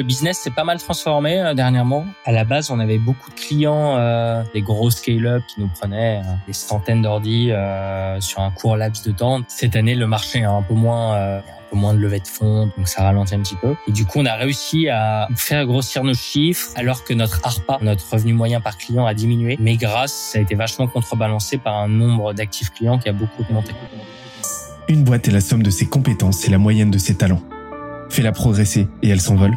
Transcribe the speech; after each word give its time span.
le 0.00 0.06
business 0.06 0.38
s'est 0.38 0.50
pas 0.50 0.64
mal 0.64 0.78
transformé 0.78 1.38
euh, 1.38 1.52
dernièrement. 1.52 2.06
À 2.24 2.32
la 2.32 2.44
base, 2.44 2.70
on 2.70 2.80
avait 2.80 2.96
beaucoup 2.96 3.28
de 3.28 3.34
clients, 3.34 3.98
euh, 3.98 4.42
des 4.54 4.62
gros 4.62 4.90
scale-up 4.90 5.42
qui 5.46 5.60
nous 5.60 5.68
prenaient 5.68 6.22
euh, 6.24 6.32
des 6.46 6.54
centaines 6.54 7.02
d'ordi 7.02 7.50
sur 8.20 8.40
un 8.40 8.50
court 8.50 8.78
laps 8.78 9.04
de 9.06 9.12
temps. 9.12 9.42
Cette 9.46 9.76
année, 9.76 9.94
le 9.94 10.06
marché 10.06 10.38
est 10.38 10.44
un 10.44 10.62
peu 10.62 10.72
moins, 10.72 11.16
un 11.16 11.42
moins 11.76 11.92
de 11.92 11.98
levée 11.98 12.20
de 12.20 12.26
fonds, 12.26 12.70
donc 12.76 12.88
ça 12.88 13.02
ralentit 13.02 13.34
un 13.34 13.40
petit 13.40 13.56
peu. 13.56 13.74
Et 13.86 13.92
du 13.92 14.06
coup, 14.06 14.20
on 14.20 14.26
a 14.26 14.34
réussi 14.34 14.88
à 14.88 15.28
faire 15.36 15.66
grossir 15.66 16.02
nos 16.02 16.14
chiffres 16.14 16.70
alors 16.76 17.04
que 17.04 17.12
notre 17.12 17.40
ARPA, 17.44 17.78
notre 17.82 18.10
revenu 18.10 18.32
moyen 18.32 18.60
par 18.60 18.78
client, 18.78 19.04
a 19.04 19.12
diminué. 19.12 19.58
Mais 19.60 19.76
grâce, 19.76 20.12
ça 20.12 20.38
a 20.38 20.42
été 20.42 20.54
vachement 20.54 20.86
contrebalancé 20.86 21.58
par 21.58 21.76
un 21.76 21.88
nombre 21.88 22.32
d'actifs 22.32 22.70
clients 22.70 22.98
qui 22.98 23.10
a 23.10 23.12
beaucoup 23.12 23.42
augmenté. 23.42 23.72
Une 24.88 25.04
boîte 25.04 25.28
est 25.28 25.32
la 25.32 25.42
somme 25.42 25.62
de 25.62 25.70
ses 25.70 25.86
compétences 25.86 26.46
et 26.46 26.50
la 26.50 26.58
moyenne 26.58 26.90
de 26.90 26.98
ses 26.98 27.16
talents. 27.16 27.42
Fais-la 28.08 28.32
progresser 28.32 28.88
et 29.02 29.10
elle 29.10 29.20
s'envole. 29.20 29.56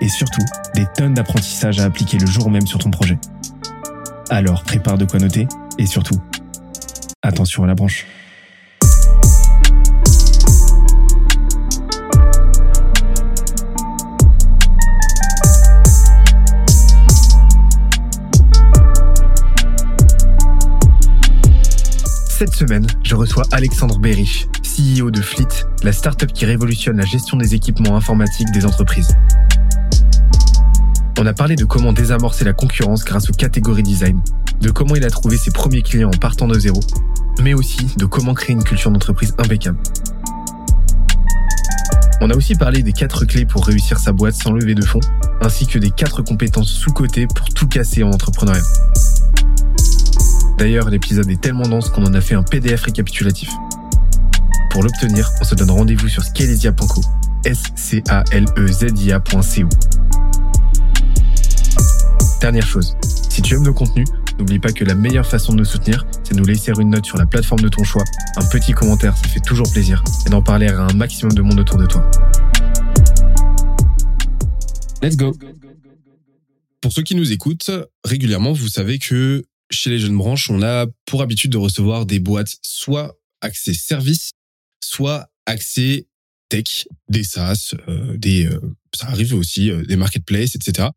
et 0.00 0.08
surtout 0.08 0.44
des 0.74 0.86
tonnes 0.94 1.14
d'apprentissages 1.14 1.80
à 1.80 1.84
appliquer 1.84 2.18
le 2.18 2.26
jour 2.26 2.50
même 2.50 2.66
sur 2.66 2.78
ton 2.78 2.90
projet. 2.90 3.18
Alors 4.30 4.62
prépare 4.62 4.98
de 4.98 5.04
quoi 5.04 5.18
noter 5.18 5.46
et 5.78 5.86
surtout, 5.86 6.20
attention 7.22 7.64
à 7.64 7.66
la 7.66 7.74
branche. 7.74 8.06
Cette 22.40 22.54
semaine, 22.54 22.86
je 23.02 23.14
reçois 23.14 23.44
Alexandre 23.52 23.98
Berich, 23.98 24.48
CEO 24.62 25.10
de 25.10 25.20
Fleet, 25.20 25.66
la 25.82 25.92
startup 25.92 26.32
qui 26.32 26.46
révolutionne 26.46 26.96
la 26.96 27.04
gestion 27.04 27.36
des 27.36 27.54
équipements 27.54 27.96
informatiques 27.96 28.50
des 28.52 28.64
entreprises. 28.64 29.14
On 31.22 31.26
a 31.26 31.34
parlé 31.34 31.54
de 31.54 31.66
comment 31.66 31.92
désamorcer 31.92 32.46
la 32.46 32.54
concurrence 32.54 33.04
grâce 33.04 33.28
aux 33.28 33.34
catégories 33.34 33.82
design, 33.82 34.22
de 34.62 34.70
comment 34.70 34.96
il 34.96 35.04
a 35.04 35.10
trouvé 35.10 35.36
ses 35.36 35.50
premiers 35.50 35.82
clients 35.82 36.08
en 36.08 36.16
partant 36.16 36.48
de 36.48 36.58
zéro, 36.58 36.80
mais 37.42 37.52
aussi 37.52 37.88
de 37.98 38.06
comment 38.06 38.32
créer 38.32 38.54
une 38.54 38.64
culture 38.64 38.90
d'entreprise 38.90 39.34
impeccable. 39.36 39.76
On 42.22 42.30
a 42.30 42.34
aussi 42.34 42.54
parlé 42.54 42.82
des 42.82 42.94
quatre 42.94 43.26
clés 43.26 43.44
pour 43.44 43.66
réussir 43.66 43.98
sa 43.98 44.12
boîte 44.12 44.32
sans 44.32 44.52
lever 44.52 44.74
de 44.74 44.82
fonds, 44.82 45.02
ainsi 45.42 45.66
que 45.66 45.78
des 45.78 45.90
quatre 45.90 46.22
compétences 46.22 46.70
sous-cotées 46.70 47.26
pour 47.26 47.50
tout 47.50 47.68
casser 47.68 48.02
en 48.02 48.12
entrepreneuriat. 48.12 48.62
D'ailleurs, 50.56 50.88
l'épisode 50.88 51.30
est 51.30 51.42
tellement 51.42 51.68
dense 51.68 51.90
qu'on 51.90 52.06
en 52.06 52.14
a 52.14 52.22
fait 52.22 52.34
un 52.34 52.42
PDF 52.42 52.84
récapitulatif. 52.84 53.50
Pour 54.70 54.82
l'obtenir, 54.82 55.28
on 55.38 55.44
se 55.44 55.54
donne 55.54 55.70
rendez-vous 55.70 56.08
sur 56.08 56.22
S-C-A-L-E-Z-I-A.co. 57.44 58.08
Dernière 62.40 62.66
chose, 62.66 62.96
si 63.28 63.42
tu 63.42 63.54
aimes 63.54 63.64
nos 63.64 63.74
contenus, 63.74 64.08
n'oublie 64.38 64.58
pas 64.58 64.72
que 64.72 64.82
la 64.82 64.94
meilleure 64.94 65.26
façon 65.26 65.52
de 65.52 65.58
nous 65.58 65.64
soutenir, 65.66 66.06
c'est 66.24 66.32
de 66.32 66.38
nous 66.38 66.46
laisser 66.46 66.72
une 66.80 66.88
note 66.88 67.04
sur 67.04 67.18
la 67.18 67.26
plateforme 67.26 67.60
de 67.60 67.68
ton 67.68 67.84
choix, 67.84 68.02
un 68.36 68.44
petit 68.46 68.72
commentaire, 68.72 69.14
ça 69.14 69.28
fait 69.28 69.40
toujours 69.40 69.70
plaisir, 69.70 70.02
et 70.26 70.30
d'en 70.30 70.40
parler 70.40 70.68
à 70.68 70.80
un 70.80 70.92
maximum 70.94 71.34
de 71.34 71.42
monde 71.42 71.60
autour 71.60 71.76
de 71.76 71.84
toi. 71.84 72.10
Let's 75.02 75.18
go. 75.18 75.36
Pour 76.80 76.92
ceux 76.92 77.02
qui 77.02 77.14
nous 77.14 77.30
écoutent, 77.30 77.70
régulièrement, 78.04 78.52
vous 78.52 78.68
savez 78.68 78.98
que 78.98 79.44
chez 79.70 79.90
les 79.90 79.98
jeunes 79.98 80.16
branches, 80.16 80.48
on 80.48 80.62
a 80.62 80.86
pour 81.04 81.20
habitude 81.20 81.52
de 81.52 81.58
recevoir 81.58 82.06
des 82.06 82.20
boîtes 82.20 82.56
soit 82.62 83.18
accès 83.42 83.74
service, 83.74 84.30
soit 84.82 85.30
accès 85.44 86.06
tech, 86.48 86.86
des 87.08 87.22
SaaS, 87.22 87.74
euh, 87.86 88.16
des, 88.16 88.46
euh, 88.46 88.60
ça 88.94 89.08
arrive 89.08 89.34
aussi, 89.34 89.70
euh, 89.70 89.84
des 89.84 89.96
marketplaces, 89.96 90.54
etc. 90.54 90.88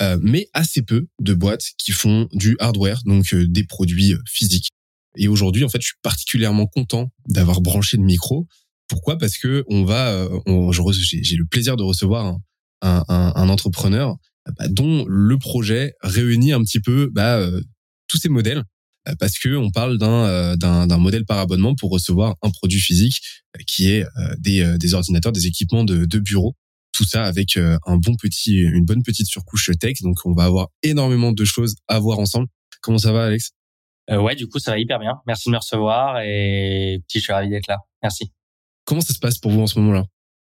Euh, 0.00 0.18
mais 0.22 0.48
assez 0.54 0.82
peu 0.82 1.06
de 1.20 1.34
boîtes 1.34 1.64
qui 1.78 1.92
font 1.92 2.28
du 2.32 2.56
hardware, 2.60 3.00
donc 3.04 3.32
euh, 3.34 3.46
des 3.46 3.64
produits 3.64 4.14
euh, 4.14 4.18
physiques. 4.26 4.68
Et 5.16 5.28
aujourd'hui, 5.28 5.64
en 5.64 5.68
fait, 5.68 5.80
je 5.82 5.88
suis 5.88 5.96
particulièrement 6.02 6.66
content 6.66 7.10
d'avoir 7.28 7.60
branché 7.60 7.98
le 7.98 8.02
micro. 8.02 8.46
Pourquoi? 8.88 9.18
Parce 9.18 9.36
que 9.36 9.64
on 9.68 9.84
va, 9.84 10.28
j'ai 10.46 11.36
le 11.36 11.44
plaisir 11.44 11.76
de 11.76 11.82
recevoir 11.82 12.24
un, 12.26 12.40
un, 12.80 13.04
un- 13.08 13.48
entrepreneur 13.48 14.16
bah, 14.58 14.68
dont 14.68 15.04
le 15.06 15.38
projet 15.38 15.94
réunit 16.02 16.52
un 16.52 16.62
petit 16.62 16.80
peu 16.80 17.10
bah, 17.12 17.36
euh, 17.36 17.60
tous 18.08 18.18
ces 18.18 18.28
modèles, 18.28 18.64
parce 19.18 19.38
que 19.38 19.54
on 19.56 19.70
parle 19.70 19.98
d'un 19.98 20.56
euh, 20.58 20.98
modèle 20.98 21.24
par 21.26 21.38
abonnement 21.38 21.74
pour 21.74 21.90
recevoir 21.90 22.36
un 22.42 22.50
produit 22.50 22.80
physique 22.80 23.20
qui 23.66 23.90
est 23.90 24.04
euh, 24.04 24.34
des, 24.38 24.78
des 24.78 24.94
ordinateurs, 24.94 25.32
des 25.32 25.46
équipements 25.46 25.84
de, 25.84 26.04
de 26.06 26.18
bureau 26.18 26.54
tout 27.02 27.08
ça 27.08 27.24
avec 27.24 27.56
euh, 27.56 27.78
un 27.86 27.96
bon 27.96 28.14
petit, 28.16 28.58
une 28.60 28.84
bonne 28.84 29.02
petite 29.02 29.26
surcouche 29.26 29.70
tech. 29.80 30.00
Donc, 30.02 30.18
on 30.24 30.34
va 30.34 30.44
avoir 30.44 30.68
énormément 30.82 31.32
de 31.32 31.44
choses 31.44 31.74
à 31.88 31.98
voir 31.98 32.18
ensemble. 32.18 32.46
Comment 32.80 32.98
ça 32.98 33.12
va, 33.12 33.26
Alex? 33.26 33.50
Euh, 34.10 34.20
ouais, 34.20 34.34
du 34.34 34.48
coup, 34.48 34.58
ça 34.58 34.72
va 34.72 34.78
hyper 34.78 34.98
bien. 34.98 35.20
Merci 35.26 35.48
de 35.48 35.52
me 35.52 35.58
recevoir 35.58 36.20
et 36.20 37.00
petit, 37.06 37.18
je 37.18 37.24
suis 37.24 37.32
ravi 37.32 37.48
d'être 37.48 37.66
là. 37.66 37.78
Merci. 38.02 38.32
Comment 38.84 39.00
ça 39.00 39.14
se 39.14 39.18
passe 39.18 39.38
pour 39.38 39.50
vous 39.50 39.60
en 39.60 39.66
ce 39.66 39.78
moment-là? 39.80 40.04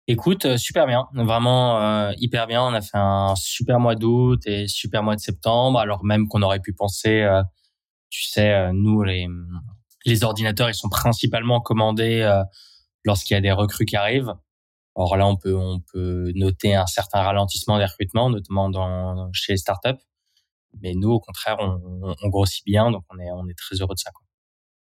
Écoute, 0.08 0.46
euh, 0.46 0.58
super 0.58 0.86
bien, 0.86 1.08
vraiment 1.14 1.82
euh, 1.82 2.12
hyper 2.18 2.48
bien. 2.48 2.62
On 2.62 2.74
a 2.74 2.82
fait 2.82 2.98
un 2.98 3.36
super 3.38 3.80
mois 3.80 3.96
d'août 3.96 4.42
et 4.46 4.68
super 4.68 5.02
mois 5.02 5.16
de 5.16 5.22
septembre, 5.22 5.80
alors 5.80 6.04
même 6.04 6.28
qu'on 6.28 6.42
aurait 6.42 6.60
pu 6.60 6.74
penser, 6.74 7.22
euh, 7.22 7.42
tu 8.10 8.24
sais, 8.24 8.72
nous 8.74 9.02
les 9.04 9.28
les 10.06 10.24
ordinateurs, 10.26 10.70
ils 10.70 10.76
sont 10.76 10.90
principalement 10.90 11.62
commandés 11.62 12.30
lorsqu'il 13.06 13.36
y 13.36 13.38
a 13.38 13.42
des 13.42 13.54
recrues 13.54 13.86
qui 13.86 13.96
arrivent. 13.96 14.34
Or 14.96 15.18
là, 15.18 15.28
on 15.28 15.36
peut 15.38 15.56
on 15.56 15.80
peut 15.92 16.32
noter 16.36 16.76
un 16.76 16.86
certain 16.86 17.22
ralentissement 17.22 17.78
des 17.80 17.86
recrutements, 17.86 18.30
notamment 18.30 18.70
dans 18.70 19.30
chez 19.34 19.54
les 19.54 19.58
startups. 19.58 20.02
Mais 20.82 20.94
nous, 20.96 21.10
au 21.12 21.20
contraire, 21.20 21.58
on, 21.60 22.16
on, 22.22 22.30
grossit 22.30 22.64
bien, 22.66 22.92
donc 22.92 23.04
on 23.10 23.20
est 23.20 23.32
on 23.32 23.48
est 23.48 23.58
très 23.58 23.76
heureux 23.82 23.96
de 23.96 24.00
ça. 24.00 24.12
Quoi. 24.12 24.26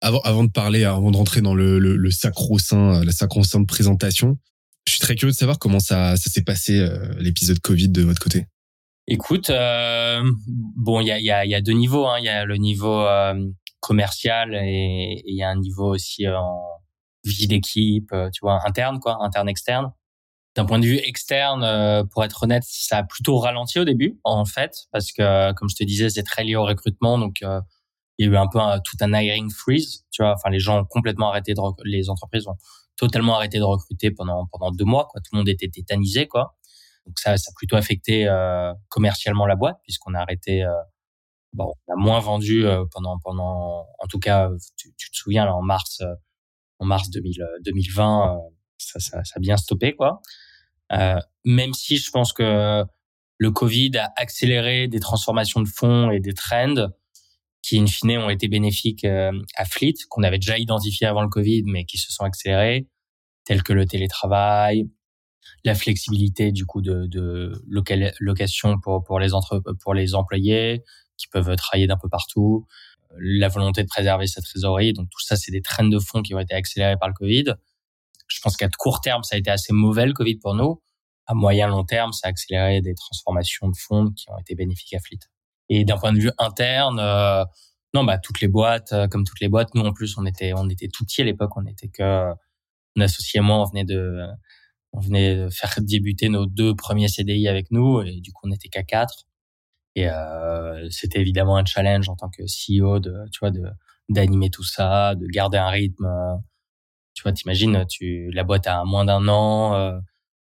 avant, 0.01 0.21
avant 0.21 0.45
de 0.45 0.51
parler, 0.51 0.85
avant 0.85 1.11
de 1.11 1.17
rentrer 1.17 1.41
dans 1.43 1.55
le, 1.55 1.79
le, 1.79 1.97
le 1.97 2.11
sacro-saint, 2.11 3.05
la 3.05 3.13
sacro-sainte 3.13 3.67
présentation, 3.69 4.39
je 4.87 4.93
suis 4.93 5.01
très 5.01 5.15
curieux 5.15 5.33
de 5.33 5.37
savoir 5.37 5.59
comment 5.59 5.81
ça, 5.81 6.17
ça 6.17 6.31
s'est 6.31 6.43
passé 6.45 6.79
euh, 6.79 7.15
l'épisode 7.19 7.59
Covid 7.61 7.89
de 7.91 8.03
votre 8.03 8.21
côté. 8.23 8.47
Écoute, 9.07 9.51
euh, 9.51 10.23
bon, 10.77 11.01
il 11.01 11.07
y 11.07 11.11
a, 11.13 11.19
il 11.19 11.25
y, 11.25 11.31
a, 11.31 11.45
y 11.45 11.55
a 11.55 11.61
deux 11.61 11.73
niveaux. 11.73 12.07
hein. 12.07 12.17
Il 12.19 12.25
y 12.25 12.29
a 12.29 12.45
le 12.45 12.57
niveau 12.57 13.01
euh, 13.01 13.35
commercial 13.81 14.55
et 14.55 15.13
et 15.17 15.23
il 15.31 15.37
y 15.37 15.43
a 15.43 15.49
un 15.51 15.57
niveau 15.57 15.95
aussi 15.95 16.27
euh, 16.27 16.39
en 16.39 16.63
vie 17.25 17.47
d'équipe, 17.49 18.11
euh, 18.13 18.31
tu 18.31 18.41
vois, 18.43 18.61
interne, 18.67 18.99
quoi, 19.01 19.19
interne-externe. 19.23 19.93
D'un 20.55 20.67
point 20.67 20.79
de 20.79 20.85
vue 20.87 20.99
externe, 20.99 21.65
euh, 21.65 22.05
pour 22.05 22.25
être 22.25 22.43
honnête, 22.43 22.63
ça 22.67 22.99
a 22.99 23.03
plutôt 23.05 23.39
ralenti 23.39 23.79
au 23.79 23.85
début, 23.85 24.21
en 24.25 24.45
fait, 24.45 24.75
parce 24.93 25.11
que, 25.13 25.53
comme 25.55 25.71
je 25.71 25.77
te 25.77 25.85
disais, 25.85 26.11
c'est 26.11 26.25
très 26.25 26.45
lié 26.45 26.57
au 26.57 26.65
recrutement, 26.65 27.19
donc 27.19 27.37
euh, 27.43 27.61
il 28.19 28.27
y 28.27 28.31
a 28.31 28.33
eu 28.33 28.37
un 28.37 28.49
peu 28.49 28.61
un- 28.61 28.81
tout 28.81 28.97
un 29.01 29.13
hiring 29.15 29.51
freeze, 29.53 30.05
tu 30.13 30.23
vois. 30.23 30.35
Enfin, 30.35 30.51
les 30.51 30.61
gens 30.61 30.81
ont 30.83 30.85
complètement 30.87 31.31
arrêté 31.31 31.55
de, 31.55 31.61
les 31.85 32.11
entreprises 32.11 32.47
ont 32.49 32.57
totalement 32.97 33.37
arrêté 33.37 33.59
de 33.59 33.65
recruter 33.65 34.11
pendant 34.13 34.47
pendant 34.53 34.71
deux 34.73 34.85
mois, 34.87 35.07
quoi. 35.11 35.21
Tout 35.23 35.31
le 35.35 35.39
monde 35.39 35.49
était 35.49 35.69
tétanisé, 35.69 36.27
quoi. 36.29 36.57
Donc 37.07 37.19
ça, 37.21 37.37
ça 37.39 37.51
a 37.51 37.55
plutôt 37.57 37.77
affecté 37.77 38.29
euh, 38.29 38.73
commercialement 38.89 39.47
la 39.47 39.57
boîte 39.57 39.79
puisqu'on 39.85 40.15
a 40.15 40.21
arrêté. 40.21 40.65
Euh, 40.65 40.71
bon, 41.53 41.73
on 41.89 41.93
a 41.95 41.97
moins 41.97 42.21
vendu 42.21 42.67
euh, 42.67 42.85
pendant 42.93 43.19
pendant. 43.21 43.87
En 43.99 44.07
tout 44.09 44.19
cas, 44.21 44.51
tu, 44.77 44.93
tu 44.97 45.11
te 45.11 45.17
souviens 45.17 45.45
là 45.47 45.55
en 45.57 45.63
mars, 45.63 46.01
euh, 46.03 46.15
en 46.81 46.87
mars 46.87 47.11
2000, 47.11 47.43
euh, 47.43 47.47
2020, 47.65 48.37
euh, 48.37 48.41
ça, 48.79 49.01
ça, 49.01 49.25
ça 49.25 49.35
a 49.37 49.41
bien 49.41 49.57
stoppé 49.57 49.95
quoi. 49.97 50.21
Euh, 50.93 51.19
même 51.45 51.75
si 51.75 51.97
je 51.97 52.11
pense 52.11 52.33
que 52.33 52.85
le 53.39 53.51
Covid 53.51 53.97
a 53.99 54.13
accéléré 54.17 54.89
des 54.89 55.01
transformations 55.01 55.61
de 55.61 55.69
fonds 55.69 56.11
et 56.11 56.21
des 56.21 56.35
trends 56.35 56.89
qui 57.63 57.79
in 57.79 57.87
fine 57.87 58.19
ont 58.19 58.31
été 58.31 58.49
bénéfiques 58.49 59.05
euh, 59.05 59.33
à 59.57 59.65
Fleet, 59.65 59.95
qu'on 60.09 60.23
avait 60.23 60.39
déjà 60.39 60.59
identifié 60.59 61.07
avant 61.07 61.23
le 61.23 61.29
Covid, 61.29 61.63
mais 61.67 61.85
qui 61.85 61.99
se 61.99 62.13
sont 62.13 62.25
accélérés, 62.25 62.89
tels 63.45 63.63
que 63.63 63.73
le 63.73 63.87
télétravail, 63.87 64.89
la 65.65 65.75
flexibilité 65.75 66.53
du 66.53 66.67
coup 66.67 66.83
de, 66.83 67.07
de 67.07 67.53
location 68.21 68.79
pour 68.81 69.05
pour 69.05 69.21
les 69.21 69.35
entre, 69.35 69.63
pour 69.81 69.95
les 69.95 70.15
employés 70.15 70.83
qui 71.17 71.29
peuvent 71.29 71.55
travailler 71.57 71.87
d'un 71.87 71.97
peu 71.97 72.09
partout, 72.09 72.67
la 73.19 73.49
volonté 73.49 73.83
de 73.83 73.89
préserver 73.89 74.27
sa 74.27 74.41
trésorerie. 74.41 74.93
Donc 74.93 75.09
tout 75.11 75.21
ça, 75.21 75.37
c'est 75.37 75.53
des 75.53 75.63
trends 75.63 75.85
de 75.85 75.99
fonds 75.99 76.23
qui 76.23 76.35
ont 76.35 76.41
été 76.41 76.55
accélérés 76.55 76.97
par 76.97 77.09
le 77.09 77.15
Covid. 77.15 77.45
Je 78.35 78.41
pense 78.41 78.57
qu'à 78.57 78.69
court 78.79 79.01
terme, 79.01 79.23
ça 79.23 79.37
a 79.37 79.39
été 79.39 79.51
assez 79.51 79.73
mauvais 79.73 80.07
le 80.07 80.13
Covid 80.13 80.37
pour 80.37 80.55
nous. 80.55 80.83
À 81.27 81.35
moyen 81.35 81.69
long 81.69 81.85
terme, 81.85 82.13
ça 82.13 82.29
a 82.29 82.31
accéléré 82.31 82.81
des 82.81 82.95
transformations 82.95 83.69
de 83.69 83.77
fonds 83.77 84.11
qui 84.11 84.29
ont 84.31 84.39
été 84.39 84.55
bénéfiques 84.55 84.95
à 84.95 84.99
Fleet. 84.99 85.21
Et 85.69 85.85
d'un 85.85 85.97
point 85.97 86.13
de 86.13 86.19
vue 86.19 86.33
interne, 86.39 87.01
non, 87.95 88.05
bah 88.05 88.19
toutes 88.19 88.41
les 88.41 88.49
boîtes, 88.49 88.95
comme 89.11 89.25
toutes 89.25 89.41
les 89.41 89.49
boîtes, 89.49 89.75
nous 89.75 89.83
en 89.83 89.93
plus 89.93 90.17
on 90.19 90.27
était 90.27 90.53
on 90.55 90.69
était 90.69 90.89
tout 90.89 91.05
petits 91.05 91.23
à 91.23 91.25
l'époque, 91.25 91.57
on 91.57 91.67
était 91.67 91.89
que 91.89 92.33
mon 92.97 93.05
associé 93.05 93.39
et 93.39 93.41
moi, 93.43 93.61
on 93.61 93.65
venait 93.65 93.85
de 93.85 94.27
on 94.93 95.01
venait 95.01 95.37
de 95.37 95.51
faire 95.51 95.75
débuter 95.81 96.29
nos 96.29 96.47
deux 96.47 96.75
premiers 96.75 97.09
CDI 97.09 97.49
avec 97.49 97.71
nous 97.71 98.03
et 98.03 98.21
du 98.21 98.33
coup 98.33 98.49
on 98.49 98.53
était 98.53 98.69
qu'à 98.69 98.83
quatre. 98.83 99.27
Et 99.95 100.09
euh, 100.09 100.89
c'était 100.91 101.21
évidemment 101.21 101.57
un 101.57 101.65
challenge 101.65 102.09
en 102.09 102.17
tant 102.17 102.31
que 102.31 102.43
CEO 102.43 102.99
de 102.99 103.13
tu 103.31 103.41
vois 103.41 103.51
de 103.51 103.65
d'animer 104.09 104.51
tout 104.51 104.65
ça, 104.65 105.15
de 105.15 105.27
garder 105.27 105.59
un 105.59 105.69
rythme. 105.69 106.07
Tu 107.15 107.23
vois, 107.23 107.33
t'imagines, 107.33 107.85
tu 107.89 108.31
la 108.33 108.45
boîte 108.45 108.67
a 108.67 108.85
moins 108.85 109.05
d'un 109.05 109.29
an, 109.29 109.75
euh, 109.75 109.99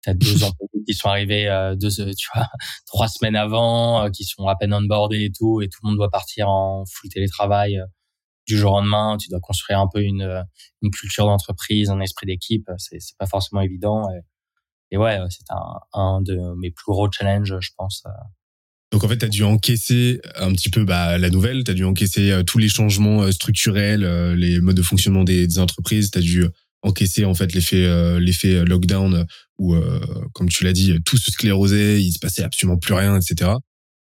t'as 0.04 0.14
deux 0.14 0.44
employés 0.44 0.84
qui 0.88 0.94
sont 0.94 1.10
arrivés 1.10 1.48
euh, 1.50 1.76
deux, 1.76 1.90
tu 1.92 2.28
vois, 2.34 2.48
trois 2.88 3.08
semaines 3.08 3.36
avant, 3.36 4.06
euh, 4.06 4.10
qui 4.10 4.24
sont 4.26 4.48
à 4.48 4.56
peine 4.56 4.74
onboardés 4.74 5.26
et 5.26 5.32
tout, 5.32 5.62
et 5.62 5.70
tout 5.70 5.80
le 5.84 5.90
monde 5.90 5.98
doit 5.98 6.10
partir 6.12 6.50
en 6.50 6.86
full 6.86 7.10
télétravail 7.12 7.78
euh, 7.80 7.86
du 8.48 8.58
jour 8.58 8.74
au 8.74 8.78
lendemain. 8.82 9.18
Tu 9.18 9.30
dois 9.30 9.40
construire 9.42 9.80
un 9.80 9.88
peu 9.94 10.02
une 10.04 10.46
une 10.82 10.92
culture 10.92 11.26
d'entreprise, 11.28 11.90
un 11.92 12.02
esprit 12.02 12.26
d'équipe. 12.28 12.70
C'est 12.78 13.00
c'est 13.02 13.18
pas 13.18 13.28
forcément 13.28 13.62
évident. 13.62 14.04
Et, 14.12 14.22
et 14.96 14.98
ouais, 14.98 15.20
c'est 15.30 15.46
un 15.52 15.80
un 15.94 16.22
de 16.22 16.38
mes 16.58 16.72
plus 16.72 16.92
gros 16.92 17.12
challenges, 17.12 17.58
je 17.60 17.72
pense. 17.78 18.04
Donc 18.92 19.04
en 19.04 19.08
fait, 19.08 19.18
tu 19.18 19.26
as 19.26 19.30
dû 19.30 19.44
encaisser 19.44 20.20
un 20.36 20.52
petit 20.54 20.70
peu 20.70 20.84
bah, 20.84 21.18
la 21.18 21.30
nouvelle, 21.30 21.64
tu 21.64 21.72
as 21.72 21.74
dû 21.76 21.84
encaisser 21.84 22.42
tous 22.48 22.58
les 22.58 22.70
changements 22.70 23.32
structurels, 23.32 24.34
les 24.34 24.60
modes 24.60 24.78
de 24.78 24.82
fonctionnement 24.82 25.24
des, 25.24 25.60
entreprises, 25.60 26.10
tu 26.12 26.18
as 26.18 26.22
dû 26.22 26.46
encaisser 26.82 27.26
en 27.26 27.34
fait 27.34 27.54
l'effet 27.54 27.86
euh, 27.86 28.20
l'effet 28.20 28.64
lockdown 28.66 29.26
où 29.58 29.76
euh, 29.76 30.00
comme 30.34 30.50
tu 30.50 30.64
l'as 30.64 30.74
dit 30.74 30.96
tout 31.06 31.18
se 31.18 31.32
sclérosait 31.32 32.02
il 32.02 32.12
se 32.12 32.20
passait 32.20 32.44
absolument 32.44 32.78
plus 32.78 32.94
rien 32.94 33.20
etc 33.20 33.52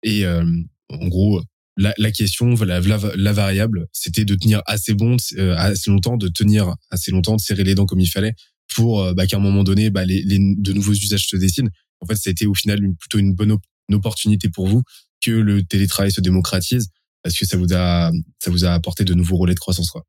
et 0.03 0.25
euh, 0.25 0.45
en 0.89 1.09
gros 1.09 1.43
la, 1.77 1.93
question 2.11 2.55
la, 2.57 2.81
la, 2.81 3.33
variable 3.33 3.87
c'était 3.93 4.25
de 4.25 4.35
tenir 4.35 4.63
assez 4.67 4.95
bon 4.95 5.17
assez 5.57 5.91
longtemps 5.91 6.17
de 6.17 6.27
tenir 6.27 6.75
assez 6.91 7.13
longtemps 7.13 7.37
de 7.37 7.41
serrer 7.41 7.63
les 7.63 7.77
dents 7.77 7.87
comme 7.87 8.01
il 8.01 8.09
fallait 8.09 8.35
pour 8.75 9.15
bah, 9.15 9.27
qu'à 9.29 9.37
un 9.37 9.41
moment 9.41 9.63
donné 9.63 9.89
bah, 9.91 10.05
les, 10.05 10.23
les, 10.23 10.39
de 10.39 10.73
nouveaux 10.73 10.93
usages 10.93 11.29
se 11.29 11.37
dessinent. 11.37 11.71
En 12.01 12.07
fait 12.07 12.17
ça 12.17 12.31
a 12.31 12.33
été 12.33 12.47
au 12.47 12.55
final 12.55 12.83
une, 12.83 12.97
plutôt 12.97 13.19
une 13.19 13.33
bonne 13.33 13.53
opportunité 13.95 14.49
pour 14.49 14.67
vous 14.67 14.83
que 15.25 15.31
le 15.31 15.65
télétravail 15.65 16.13
se 16.13 16.21
démocratise 16.21 16.89
parce 17.23 17.37
que 17.37 17.47
ça 17.47 17.57
vous 17.57 17.73
a 17.75 18.11
ça 18.39 18.51
vous 18.51 18.65
a 18.65 18.73
apporté 18.73 19.05
de 19.05 19.15
nouveaux 19.15 19.37
relais 19.37 19.55
de 19.55 19.59
croissance 19.59 19.91
quoi 19.91 20.05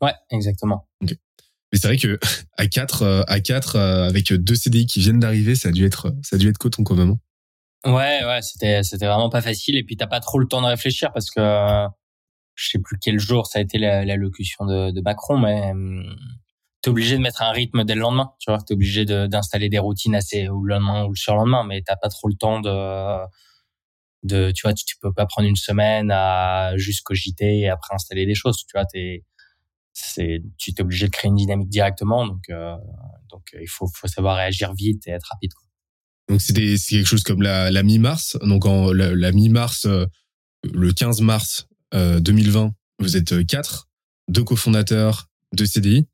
ouais 0.00 0.14
exactement 0.30 0.88
okay. 1.02 1.18
Mais 1.72 1.78
c'est 1.78 1.88
vrai 1.88 1.96
que 1.96 2.18
à 2.56 2.66
4 2.66 3.02
euh, 3.02 3.22
à 3.26 3.40
4 3.40 3.76
euh, 3.76 4.08
avec 4.08 4.32
deux 4.32 4.54
CDI 4.54 4.86
qui 4.86 5.00
viennent 5.00 5.18
d'arriver, 5.18 5.54
ça 5.54 5.70
a 5.70 5.72
dû 5.72 5.84
être 5.84 6.14
ça 6.22 6.36
a 6.36 6.38
dû 6.38 6.48
être 6.48 6.58
coton 6.58 6.84
quand 6.84 6.94
même. 6.94 7.16
Ouais, 7.84 8.24
ouais, 8.24 8.40
c'était 8.42 8.82
c'était 8.82 9.06
vraiment 9.06 9.30
pas 9.30 9.42
facile 9.42 9.76
et 9.76 9.84
puis 9.84 9.96
t'as 9.96 10.06
pas 10.06 10.20
trop 10.20 10.38
le 10.38 10.46
temps 10.46 10.62
de 10.62 10.66
réfléchir 10.66 11.12
parce 11.12 11.30
que 11.30 11.40
je 12.54 12.70
sais 12.70 12.78
plus 12.78 12.98
quel 13.00 13.18
jour 13.18 13.46
ça 13.46 13.58
a 13.58 13.62
été 13.62 13.78
l'allocution 13.78 14.64
de, 14.64 14.90
de 14.90 15.00
Macron, 15.02 15.38
mais 15.38 15.70
hum, 15.70 16.16
t'es 16.86 16.90
obligé 16.90 17.16
de 17.16 17.20
mettre 17.20 17.42
un 17.42 17.50
rythme 17.50 17.82
dès 17.82 17.96
le 17.96 18.00
lendemain. 18.00 18.30
Tu 18.38 18.48
vois, 18.48 18.62
t'es 18.62 18.72
obligé 18.72 19.04
d'installer 19.04 19.68
des 19.68 19.80
routines 19.80 20.14
assez 20.14 20.48
ou 20.48 20.62
le 20.62 20.74
lendemain 20.74 21.04
ou 21.04 21.08
le 21.10 21.16
surlendemain, 21.16 21.64
mais 21.64 21.82
t'as 21.84 21.96
pas 21.96 22.08
trop 22.08 22.28
le 22.28 22.34
temps 22.34 22.60
de 22.60 23.26
de 24.22 24.52
tu 24.52 24.62
vois, 24.62 24.72
tu, 24.72 24.96
peux 25.00 25.12
pas 25.12 25.26
prendre 25.26 25.48
une 25.48 25.56
semaine 25.56 26.10
à 26.12 26.76
juste 26.76 27.02
cogiter 27.02 27.58
et 27.60 27.68
après 27.68 27.94
installer 27.94 28.24
des 28.24 28.36
choses. 28.36 28.58
Tu 28.58 28.72
vois, 28.74 28.84
t'es 28.84 29.24
c'est 29.94 30.42
tu 30.58 30.70
es 30.70 30.80
obligé 30.80 31.06
de 31.06 31.10
créer 31.10 31.28
une 31.28 31.36
dynamique 31.36 31.70
directement 31.70 32.26
donc 32.26 32.50
euh, 32.50 32.76
donc 33.30 33.56
il 33.58 33.68
faut 33.68 33.88
faut 33.92 34.06
savoir 34.06 34.36
réagir 34.36 34.74
vite 34.74 35.08
et 35.08 35.12
être 35.12 35.26
rapide 35.32 35.52
donc 36.28 36.42
c'est 36.42 36.54
quelque 36.76 37.06
chose 37.06 37.22
comme 37.22 37.40
la, 37.40 37.82
mi-mars 37.82 38.36
donc 38.42 38.66
en 38.66 38.92
la, 38.92 39.32
mi-mars 39.32 39.86
euh, 39.86 40.04
le 40.70 40.92
15 40.92 41.22
mars 41.22 41.66
2020 41.94 42.66
euh, 42.66 42.68
vous 42.98 43.16
êtes 43.16 43.46
quatre 43.46 43.88
deux 44.28 44.44
cofondateurs 44.44 45.30
deux 45.54 45.64
CDI 45.64 46.06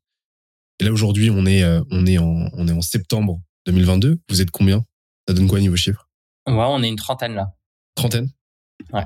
et 0.79 0.83
là 0.83 0.91
aujourd'hui 0.91 1.29
on 1.29 1.45
est 1.45 1.63
on 1.91 2.05
est 2.05 2.17
en 2.17 2.49
on 2.53 2.67
est 2.67 2.71
en 2.71 2.81
septembre 2.81 3.41
2022 3.65 4.19
vous 4.29 4.41
êtes 4.41 4.51
combien? 4.51 4.83
Ça 5.27 5.33
donne 5.33 5.47
quoi 5.47 5.59
niveau 5.59 5.75
chiffres 5.75 6.09
ouais 6.47 6.53
on 6.55 6.83
est 6.83 6.89
une 6.89 6.95
trentaine 6.95 7.35
là. 7.35 7.53
Trentaine? 7.95 8.29
Ouais. 8.91 9.05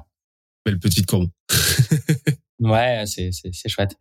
Belle 0.65 0.79
petite 0.79 1.05
courbe 1.05 1.29
ouais 2.59 3.03
c'est 3.05 3.31
c'est 3.31 3.69
chouette. 3.69 3.95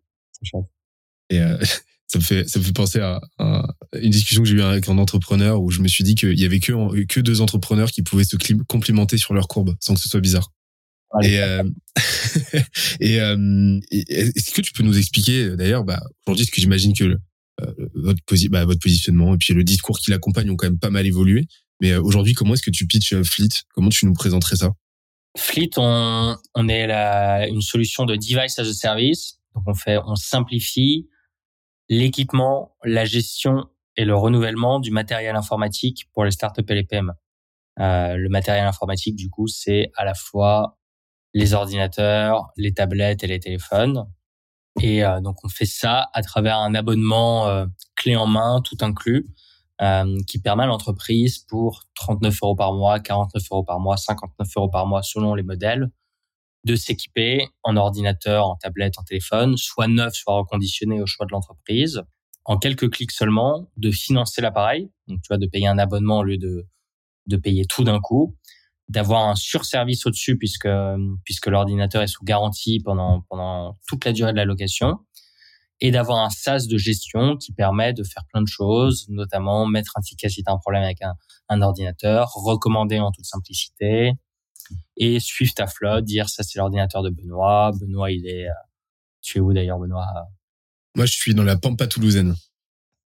Et 1.31 1.41
euh, 1.41 1.59
ça 2.07 2.19
me 2.19 2.23
fait 2.23 2.49
ça 2.49 2.59
me 2.59 2.65
fait 2.65 2.73
penser 2.73 3.01
à, 3.01 3.21
une 3.95 4.11
discussion 4.11 4.43
que 4.43 4.49
j'ai 4.49 4.57
eue 4.57 4.63
avec 4.63 4.89
un 4.89 4.99
entrepreneur 4.99 5.61
où 5.61 5.71
je 5.71 5.81
me 5.81 5.89
suis 5.89 6.05
dit 6.05 6.15
qu'il 6.15 6.39
y 6.39 6.45
avait 6.45 6.61
que 6.61 7.05
que 7.05 7.21
deux 7.21 7.41
entrepreneurs 7.41 7.91
qui 7.91 8.03
pouvaient 8.03 8.25
se 8.25 8.37
complimenter 8.69 9.19
sur 9.19 9.35
leur 9.35 9.49
courbe 9.49 9.77
sans 9.81 9.95
que 9.95 10.01
ce 10.01 10.09
soit 10.09 10.21
bizarre. 10.21 10.53
et, 11.23 11.41
euh, 11.41 11.63
euh, 13.01 13.81
et, 13.91 14.05
est-ce 14.11 14.51
que 14.51 14.61
tu 14.61 14.73
peux 14.73 14.83
nous 14.83 14.99
expliquer 14.99 15.57
d'ailleurs 15.57 15.85
bah, 15.85 16.03
aujourd'hui 16.27 16.45
ce 16.45 16.51
que 16.51 16.61
j'imagine 16.61 16.95
que 16.95 17.17
votre, 17.95 18.21
bah, 18.51 18.65
votre 18.65 18.81
positionnement 18.81 19.35
et 19.35 19.39
puis 19.39 19.55
le 19.55 19.65
discours 19.65 19.99
qui 19.99 20.11
l'accompagne 20.11 20.51
ont 20.51 20.57
quand 20.57 20.67
même 20.67 20.79
pas 20.79 20.91
mal 20.91 21.07
évolué. 21.07 21.47
Mais 21.81 21.95
aujourd'hui, 21.97 22.33
comment 22.33 22.55
est-ce 22.55 22.63
que 22.63 22.71
tu 22.71 22.87
pitches 22.87 23.15
Fleet? 23.23 23.49
Comment 23.75 23.91
tu 23.91 24.07
nous 24.07 24.15
présenterais 24.15 24.57
ça? 24.57 24.73
Fleet, 25.37 25.71
on, 25.77 26.37
on 26.55 26.69
est 26.69 26.87
la, 26.87 27.47
une 27.49 27.61
solution 27.61 28.07
de 28.07 28.17
device 28.17 28.59
as 28.59 28.67
a 28.67 28.73
service 28.73 29.37
donc 29.57 29.65
on 29.67 29.75
fait, 29.75 29.99
on 30.05 30.15
simplifie 30.15 31.09
l'équipement, 31.89 32.77
la 32.85 33.05
gestion 33.05 33.65
et 33.97 34.05
le 34.05 34.15
renouvellement 34.15 34.81
du 34.81 34.91
matériel 34.91 35.35
informatique 35.35 36.09
pour 36.13 36.25
les 36.25 36.31
startups 36.31 36.65
et 36.69 36.75
les 36.75 36.85
PME. 36.85 37.13
Euh, 37.81 38.17
le 38.17 38.29
matériel 38.29 38.67
informatique, 38.67 39.17
du 39.17 39.31
coup, 39.31 39.49
c'est 39.49 39.91
à 39.97 40.05
la 40.05 40.15
fois 40.15 40.79
les 41.33 41.55
ordinateurs, 41.55 42.51
les 42.57 42.75
tablettes 42.75 43.25
et 43.25 43.27
les 43.27 43.41
téléphones. 43.41 44.05
Et 44.83 45.05
euh, 45.05 45.21
donc 45.21 45.45
on 45.45 45.49
fait 45.49 45.67
ça 45.67 46.09
à 46.13 46.23
travers 46.23 46.59
un 46.59 46.75
abonnement 46.75 47.49
euh, 47.49 47.67
clé 47.95 48.17
en 48.17 48.27
main, 48.27 48.61
tout 48.63 48.77
inclus, 48.81 49.27
euh, 49.81 50.19
qui 50.27 50.39
permet 50.39 50.65
à 50.65 50.67
l'entreprise 50.67 51.39
pour 51.39 51.85
39 51.95 52.39
euros 52.43 52.57
par 52.57 52.73
mois, 52.73 53.01
49 53.01 53.43
euros 53.51 53.65
par 53.65 53.81
mois, 53.81 53.97
59 53.97 54.49
euros 54.57 54.69
par 54.69 54.87
mois 54.87 55.03
selon 55.03 55.35
les 55.35 55.43
modèles, 55.43 55.91
de 56.65 56.77
s'équiper 56.77 57.49
en 57.63 57.77
ordinateur, 57.77 58.47
en 58.47 58.57
tablette, 58.57 58.99
en 58.99 59.03
téléphone, 59.03 59.57
soit 59.57 59.89
neuf, 59.89 60.15
soit 60.15 60.37
reconditionné 60.37 61.01
au 61.01 61.07
choix 61.07 61.27
de 61.27 61.33
l'entreprise, 61.33 62.03
en 62.45 62.59
quelques 62.59 62.91
clics 62.91 63.13
seulement, 63.13 63.69
de 63.77 63.91
financer 63.91 64.41
l'appareil, 64.41 64.91
donc 65.09 65.21
tu 65.23 65.29
vois, 65.29 65.39
de 65.39 65.47
payer 65.47 65.69
un 65.69 65.79
abonnement 65.79 66.19
au 66.19 66.23
lieu 66.23 66.39
de, 66.39 66.67
de 67.27 67.37
payer 67.37 67.65
tout 67.67 67.85
d'un 67.85 68.01
coup, 68.01 68.37
d'avoir 68.89 69.29
un 69.29 69.35
surservice 69.35 70.07
au-dessus 70.07 70.37
puisque, 70.39 70.69
puisque 71.25 71.47
l'ordinateur 71.47 72.03
est 72.03 72.07
sous 72.07 72.25
garantie 72.25 72.81
pendant, 72.81 73.23
pendant 73.29 73.79
toute 73.87 74.05
la 74.05 74.13
durée 74.13 74.33
de 74.33 74.37
la 74.37 74.45
location, 74.45 74.99
et 75.81 75.91
d'avoir 75.91 76.25
un 76.25 76.31
SaaS 76.31 76.67
de 76.69 76.79
gestion 76.79 77.37
qui 77.37 77.53
permet 77.53 77.93
de 77.93 78.03
faire 78.03 78.25
plein 78.33 78.41
de 78.41 78.49
choses, 78.49 79.07
notamment 79.09 79.67
mettre 79.67 79.93
un 79.97 80.01
ticket 80.01 80.29
si 80.29 80.43
tu 80.43 80.51
as 80.51 80.55
un 80.55 80.59
problème 80.59 80.83
avec 80.83 81.03
un, 81.03 81.15
un 81.49 81.61
ordinateur, 81.61 82.31
recommander 82.35 82.99
en 82.99 83.11
toute 83.11 83.27
simplicité, 83.27 84.13
et 84.97 85.21
suivre 85.21 85.53
ta 85.55 85.67
flotte, 85.67 86.05
dire 86.05 86.29
ça 86.29 86.43
c'est 86.43 86.59
l'ordinateur 86.59 87.03
de 87.03 87.11
Benoît, 87.11 87.73
Benoît 87.79 88.11
il 88.11 88.27
est, 88.27 88.49
euh, 88.49 88.53
tu 89.21 89.39
es 89.39 89.41
où 89.41 89.53
d'ailleurs 89.53 89.79
Benoît? 89.79 90.07
Moi 90.95 91.07
je 91.07 91.13
suis 91.13 91.35
dans 91.35 91.45
la 91.45 91.57
Pampa 91.57 91.87
toulousaine. 91.87 92.35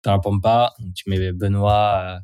Dans 0.05 0.13
la 0.13 0.19
Pampa, 0.19 0.75
tu 0.95 1.09
mets 1.09 1.33
Benoît, 1.33 2.21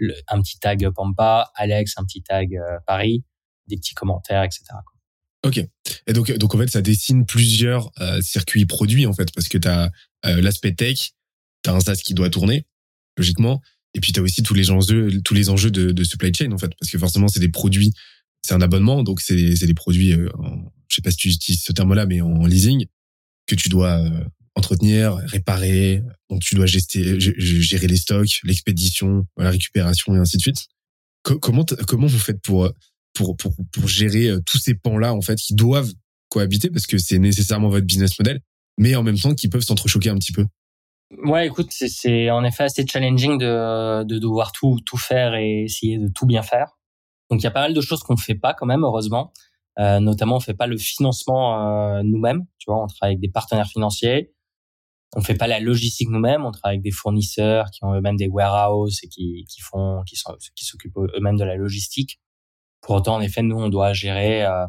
euh, 0.00 0.12
un 0.28 0.40
petit 0.40 0.58
tag 0.58 0.88
Pampa, 0.94 1.50
Alex 1.54 1.94
un 1.96 2.04
petit 2.04 2.22
tag 2.22 2.54
euh, 2.54 2.78
Paris, 2.86 3.24
des 3.66 3.76
petits 3.76 3.94
commentaires, 3.94 4.42
etc. 4.42 4.64
Ok. 5.44 5.58
Et 6.06 6.12
donc, 6.12 6.30
donc 6.32 6.54
en 6.54 6.58
fait, 6.58 6.68
ça 6.68 6.82
dessine 6.82 7.26
plusieurs 7.26 7.90
circuits 8.20 8.64
produits 8.64 9.06
en 9.06 9.12
fait, 9.12 9.32
parce 9.34 9.48
que 9.48 9.58
tu 9.58 9.66
as 9.66 9.90
l'aspect 10.22 10.72
tech, 10.72 11.14
tu 11.64 11.70
as 11.70 11.74
un 11.74 11.80
SaaS 11.80 11.96
qui 11.96 12.14
doit 12.14 12.30
tourner, 12.30 12.64
logiquement, 13.16 13.60
et 13.94 14.00
puis 14.00 14.12
tu 14.12 14.20
as 14.20 14.22
aussi 14.22 14.44
tous 14.44 14.54
les 14.54 14.70
enjeux, 14.70 15.20
tous 15.22 15.34
les 15.34 15.50
enjeux 15.50 15.72
de, 15.72 16.04
supply 16.04 16.32
chain 16.32 16.52
en 16.52 16.58
fait, 16.58 16.70
parce 16.78 16.92
que 16.92 16.98
forcément, 16.98 17.26
c'est 17.26 17.40
des 17.40 17.48
produits 17.48 17.92
c'est 18.42 18.54
un 18.54 18.60
abonnement, 18.60 19.02
donc 19.02 19.20
c'est 19.20 19.54
des 19.54 19.74
produits, 19.74 20.12
euh, 20.12 20.28
je 20.88 20.96
sais 20.96 21.02
pas 21.02 21.10
si 21.10 21.16
tu 21.16 21.28
utilises 21.28 21.62
ce 21.62 21.72
terme-là, 21.72 22.06
mais 22.06 22.20
en 22.20 22.44
leasing 22.44 22.86
que 23.46 23.54
tu 23.54 23.68
dois 23.68 23.98
euh, 24.04 24.24
entretenir, 24.54 25.14
réparer, 25.26 26.02
donc 26.28 26.40
tu 26.40 26.54
dois 26.54 26.66
gérer 26.66 27.86
les 27.86 27.96
stocks, 27.96 28.40
l'expédition, 28.44 29.24
la 29.36 29.50
récupération 29.50 30.14
et 30.14 30.18
ainsi 30.18 30.36
de 30.36 30.42
suite. 30.42 30.66
comment 31.22 31.64
comment 31.86 32.06
vous 32.06 32.18
faites 32.18 32.40
pour 32.42 32.70
pour 33.14 33.36
pour, 33.36 33.54
pour 33.72 33.88
gérer 33.88 34.28
euh, 34.28 34.40
tous 34.44 34.58
ces 34.58 34.74
pans-là 34.74 35.14
en 35.14 35.20
fait 35.20 35.36
qui 35.36 35.54
doivent 35.54 35.92
cohabiter 36.28 36.70
parce 36.70 36.86
que 36.86 36.98
c'est 36.98 37.18
nécessairement 37.18 37.68
votre 37.68 37.86
business 37.86 38.18
model, 38.18 38.40
mais 38.78 38.94
en 38.94 39.02
même 39.02 39.18
temps 39.18 39.34
qui 39.34 39.48
peuvent 39.48 39.62
s'entrechoquer 39.62 40.10
un 40.10 40.16
petit 40.16 40.32
peu? 40.32 40.46
Ouais, 41.24 41.46
écoute, 41.46 41.70
c'est 41.70 42.30
en 42.30 42.42
effet 42.42 42.64
assez 42.64 42.86
challenging 42.86 43.38
de, 43.38 44.02
de 44.04 44.18
devoir 44.18 44.52
tout 44.52 44.80
tout 44.84 44.96
faire 44.96 45.34
et 45.34 45.64
essayer 45.64 45.98
de 45.98 46.08
tout 46.08 46.26
bien 46.26 46.42
faire. 46.42 46.78
Donc 47.30 47.40
il 47.40 47.44
y 47.44 47.46
a 47.46 47.50
pas 47.50 47.62
mal 47.62 47.74
de 47.74 47.80
choses 47.80 48.02
qu'on 48.02 48.14
ne 48.14 48.20
fait 48.20 48.34
pas 48.34 48.54
quand 48.54 48.66
même, 48.66 48.84
heureusement. 48.84 49.32
Euh, 49.78 50.00
notamment, 50.00 50.36
on 50.36 50.40
fait 50.40 50.54
pas 50.54 50.66
le 50.66 50.76
financement 50.76 51.96
euh, 51.96 52.02
nous-mêmes. 52.02 52.44
Tu 52.58 52.70
vois, 52.70 52.82
on 52.82 52.86
travaille 52.86 53.14
avec 53.14 53.20
des 53.20 53.30
partenaires 53.30 53.68
financiers. 53.68 54.32
On 55.14 55.20
fait 55.20 55.34
pas 55.34 55.46
la 55.46 55.60
logistique 55.60 56.08
nous-mêmes. 56.08 56.44
On 56.44 56.52
travaille 56.52 56.76
avec 56.76 56.84
des 56.84 56.90
fournisseurs 56.90 57.70
qui 57.70 57.84
ont 57.84 57.94
eux-mêmes 57.94 58.16
des 58.16 58.28
warehouses 58.28 59.00
et 59.02 59.08
qui, 59.08 59.44
qui 59.48 59.60
font, 59.60 60.02
qui 60.06 60.16
sont, 60.16 60.36
qui 60.54 60.64
s'occupent 60.64 60.96
eux-mêmes 60.96 61.36
de 61.36 61.44
la 61.44 61.56
logistique. 61.56 62.18
Pour 62.80 62.96
autant, 62.96 63.16
en 63.16 63.20
effet, 63.20 63.42
nous, 63.42 63.56
on 63.56 63.68
doit 63.68 63.92
gérer 63.92 64.44
euh, 64.44 64.66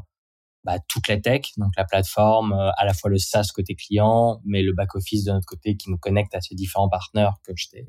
bah, 0.65 0.79
toute 0.87 1.07
la 1.07 1.19
tech, 1.19 1.51
donc 1.57 1.71
la 1.77 1.85
plateforme, 1.85 2.53
à 2.53 2.85
la 2.85 2.93
fois 2.93 3.09
le 3.09 3.17
SaaS 3.17 3.47
côté 3.53 3.75
client, 3.75 4.41
mais 4.45 4.61
le 4.61 4.73
back 4.73 4.95
office 4.95 5.23
de 5.23 5.31
notre 5.31 5.45
côté 5.45 5.77
qui 5.77 5.89
nous 5.89 5.97
connecte 5.97 6.35
à 6.35 6.41
ces 6.41 6.55
différents 6.55 6.89
partenaires 6.89 7.35
que 7.43 7.53
je 7.55 7.69
t'ai 7.69 7.87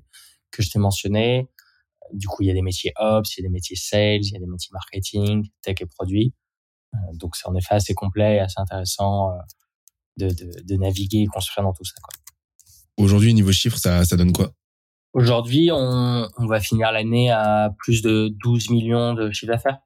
que 0.51 0.63
je 0.63 0.71
t'ai 0.71 0.79
mentionné. 0.79 1.49
Du 2.13 2.29
coup, 2.29 2.43
il 2.43 2.47
y 2.47 2.51
a 2.51 2.55
des 2.55 2.63
métiers 2.63 2.93
ops, 2.97 3.37
il 3.37 3.41
y 3.41 3.45
a 3.45 3.49
des 3.49 3.53
métiers 3.53 3.77
sales, 3.77 4.21
il 4.23 4.33
y 4.33 4.37
a 4.37 4.39
des 4.39 4.47
métiers 4.47 4.71
marketing, 4.73 5.49
tech 5.63 5.77
et 5.81 5.87
produits. 5.87 6.35
donc 7.15 7.37
c'est 7.37 7.49
en 7.49 7.55
effet 7.57 7.75
assez 7.75 7.95
complet 7.95 8.37
et 8.37 8.41
assez 8.41 8.61
intéressant 8.61 9.31
de, 10.17 10.29
de, 10.29 10.63
de, 10.63 10.77
naviguer 10.77 11.23
et 11.23 11.27
construire 11.27 11.65
dans 11.65 11.73
tout 11.73 11.85
ça. 11.85 11.95
Aujourd'hui, 12.97 13.35
niveau 13.35 13.53
chiffre, 13.53 13.77
ça, 13.77 14.05
ça 14.05 14.17
donne 14.17 14.33
quoi? 14.33 14.53
Aujourd'hui, 15.13 15.71
on, 15.73 16.29
on 16.37 16.47
va 16.47 16.61
finir 16.61 16.91
l'année 16.93 17.31
à 17.31 17.71
plus 17.79 18.03
de 18.03 18.33
12 18.43 18.71
millions 18.71 19.15
de 19.15 19.31
chiffre 19.31 19.53
d'affaires. 19.53 19.79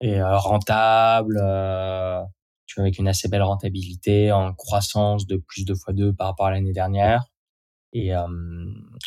Et 0.00 0.20
euh, 0.20 0.36
rentable, 0.38 1.38
euh, 1.42 2.20
tu 2.66 2.76
vois, 2.76 2.84
avec 2.84 2.98
une 2.98 3.08
assez 3.08 3.28
belle 3.28 3.42
rentabilité, 3.42 4.32
en 4.32 4.54
croissance 4.54 5.26
de 5.26 5.36
plus 5.36 5.64
de 5.64 5.74
fois 5.74 5.92
deux 5.92 6.12
par 6.12 6.28
rapport 6.28 6.46
à 6.46 6.52
l'année 6.52 6.72
dernière, 6.72 7.24
et 7.92 8.14
euh, 8.14 8.26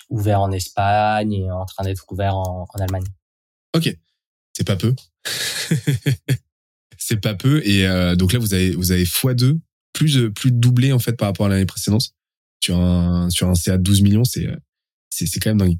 ouvert 0.10 0.42
en 0.42 0.52
Espagne 0.52 1.34
et 1.34 1.52
en 1.52 1.66
train 1.66 1.84
d'être 1.84 2.06
ouvert 2.12 2.36
en, 2.36 2.68
en 2.72 2.80
Allemagne. 2.80 3.06
Ok, 3.76 3.96
c'est 4.52 4.68
pas 4.68 4.76
peu. 4.76 4.94
c'est 6.98 7.22
pas 7.22 7.34
peu, 7.34 7.66
et 7.66 7.88
euh, 7.88 8.16
donc 8.16 8.34
là 8.34 8.40
vous 8.40 8.54
avez 8.54 8.76
vous 8.76 8.92
avez 8.92 9.06
fois 9.06 9.34
deux, 9.34 9.60
plus 9.94 10.16
de 10.16 10.28
plus 10.28 10.52
doublé 10.52 10.94
en 10.94 11.00
fait 11.00 11.14
par 11.14 11.30
rapport 11.30 11.46
à 11.48 11.50
l'année 11.50 11.66
précédente? 11.66 12.14
Sur 12.64 12.78
un 12.80 13.30
sur 13.30 13.50
un 13.50 13.56
CA 13.56 13.78
de 13.78 13.84
12 13.84 14.02
millions, 14.02 14.24
c'est 14.24 14.48
c'est 15.10 15.26
c'est 15.26 15.40
quand 15.40 15.52
même 15.52 15.60
dingue. 15.60 15.78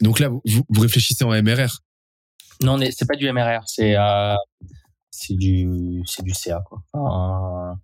Donc 0.00 0.18
là 0.18 0.28
vous, 0.28 0.40
vous 0.44 0.80
réfléchissez 0.80 1.24
en 1.24 1.30
MRR 1.42 1.80
non, 2.62 2.78
c'est 2.90 3.06
pas 3.06 3.14
du 3.14 3.30
MRR, 3.30 3.62
c'est 3.66 3.96
euh, 3.96 4.34
c'est 5.10 5.34
du 5.34 6.02
c'est 6.06 6.24
du 6.24 6.34
CA 6.34 6.60
quoi. 6.66 6.82
Enfin, 6.92 7.80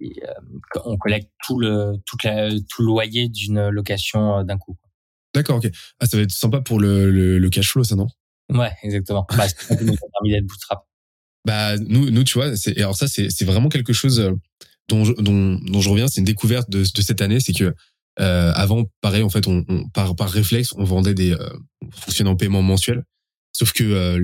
et, 0.00 0.12
euh, 0.24 0.80
on 0.84 0.96
collecte 0.96 1.30
tout 1.46 1.58
le 1.60 1.94
toute 2.06 2.24
la, 2.24 2.50
tout 2.50 2.82
le 2.82 2.86
loyer 2.86 3.28
d'une 3.28 3.68
location 3.68 4.38
euh, 4.38 4.42
d'un 4.42 4.58
coup. 4.58 4.76
D'accord, 5.32 5.58
ok. 5.58 5.70
Ah, 6.00 6.06
ça 6.06 6.16
va 6.16 6.24
être 6.24 6.32
sympa 6.32 6.60
pour 6.60 6.80
le, 6.80 7.10
le, 7.10 7.38
le 7.38 7.50
cash 7.50 7.70
flow, 7.70 7.84
ça 7.84 7.94
non? 7.94 8.08
Ouais, 8.52 8.72
exactement. 8.82 9.26
Bah, 9.36 9.46
c'est 9.48 9.62
ça 9.62 9.76
qui 9.76 9.84
nous 9.84 9.94
a 9.94 10.08
permis 10.12 10.32
d'être 10.32 10.46
bootstrap. 10.46 10.84
Bah 11.46 11.78
nous 11.78 12.10
nous 12.10 12.24
tu 12.24 12.34
vois, 12.34 12.56
c'est 12.56 12.76
alors 12.78 12.96
ça 12.96 13.06
c'est 13.06 13.30
c'est 13.30 13.44
vraiment 13.44 13.68
quelque 13.68 13.92
chose 13.92 14.20
euh, 14.20 14.32
dont 14.90 15.80
je, 15.80 15.88
reviens, 15.88 16.08
c'est 16.08 16.20
une 16.20 16.26
découverte 16.26 16.68
de 16.70 16.84
cette 16.84 17.22
année, 17.22 17.40
c'est 17.40 17.52
que 17.52 17.74
euh, 18.18 18.52
avant, 18.54 18.84
pareil, 19.00 19.22
en 19.22 19.30
fait, 19.30 19.46
par, 19.94 20.30
réflexe, 20.30 20.72
on 20.76 20.84
vendait 20.84 21.14
des, 21.14 21.32
euh, 21.32 21.48
on 21.82 21.90
fonctionnait 21.90 22.30
en 22.30 22.36
paiement 22.36 22.62
mensuel. 22.62 23.04
Sauf 23.52 23.72
que 23.72 23.84
euh, 23.84 24.20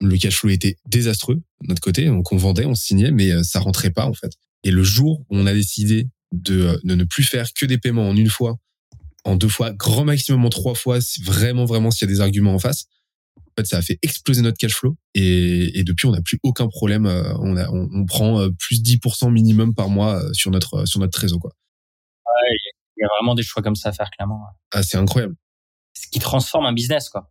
le 0.00 0.16
cash 0.18 0.36
flow 0.36 0.50
était 0.50 0.76
désastreux 0.88 1.36
de 1.36 1.68
notre 1.68 1.80
côté, 1.80 2.06
donc 2.06 2.32
on 2.32 2.36
vendait, 2.36 2.66
on 2.66 2.74
signait, 2.74 3.10
mais 3.10 3.32
euh, 3.32 3.42
ça 3.42 3.60
rentrait 3.60 3.90
pas 3.90 4.06
en 4.06 4.14
fait. 4.14 4.32
Et 4.64 4.70
le 4.70 4.82
jour 4.82 5.20
où 5.20 5.36
on 5.36 5.46
a 5.46 5.52
décidé 5.52 6.08
de, 6.32 6.80
de 6.82 6.94
ne 6.94 7.04
plus 7.04 7.22
faire 7.22 7.52
que 7.54 7.66
des 7.66 7.78
paiements 7.78 8.08
en 8.08 8.16
une 8.16 8.28
fois, 8.28 8.56
en 9.24 9.36
deux 9.36 9.48
fois, 9.48 9.72
grand 9.72 10.04
maximum 10.04 10.44
en 10.44 10.50
trois 10.50 10.74
fois, 10.74 11.00
si 11.00 11.22
vraiment 11.22 11.64
vraiment 11.64 11.90
s'il 11.90 12.08
y 12.08 12.10
a 12.10 12.14
des 12.14 12.20
arguments 12.20 12.54
en 12.54 12.58
face, 12.58 12.86
en 13.38 13.52
fait 13.60 13.66
ça 13.66 13.78
a 13.78 13.82
fait 13.82 13.98
exploser 14.02 14.42
notre 14.42 14.58
cash 14.58 14.74
flow 14.74 14.96
et, 15.14 15.78
et 15.78 15.84
depuis 15.84 16.06
on 16.06 16.12
n'a 16.12 16.22
plus 16.22 16.38
aucun 16.42 16.68
problème. 16.68 17.06
On, 17.06 17.56
a, 17.56 17.68
on, 17.70 17.88
on 17.92 18.04
prend 18.04 18.48
plus 18.58 18.82
10% 18.82 19.30
minimum 19.32 19.74
par 19.74 19.88
mois 19.88 20.22
sur 20.32 20.50
notre 20.50 20.86
sur 20.86 21.00
notre 21.00 21.12
trésor 21.12 21.40
quoi. 21.40 21.52
Ouais, 22.26 22.56
il 22.96 23.02
y 23.02 23.04
a 23.04 23.08
vraiment 23.18 23.34
des 23.34 23.42
choix 23.42 23.62
comme 23.62 23.76
ça 23.76 23.90
à 23.90 23.92
faire 23.92 24.10
clairement. 24.10 24.40
Ah 24.72 24.82
c'est 24.82 24.98
incroyable. 24.98 25.34
Ce 25.94 26.08
qui 26.08 26.18
transforme 26.18 26.66
un 26.66 26.72
business 26.72 27.08
quoi. 27.08 27.30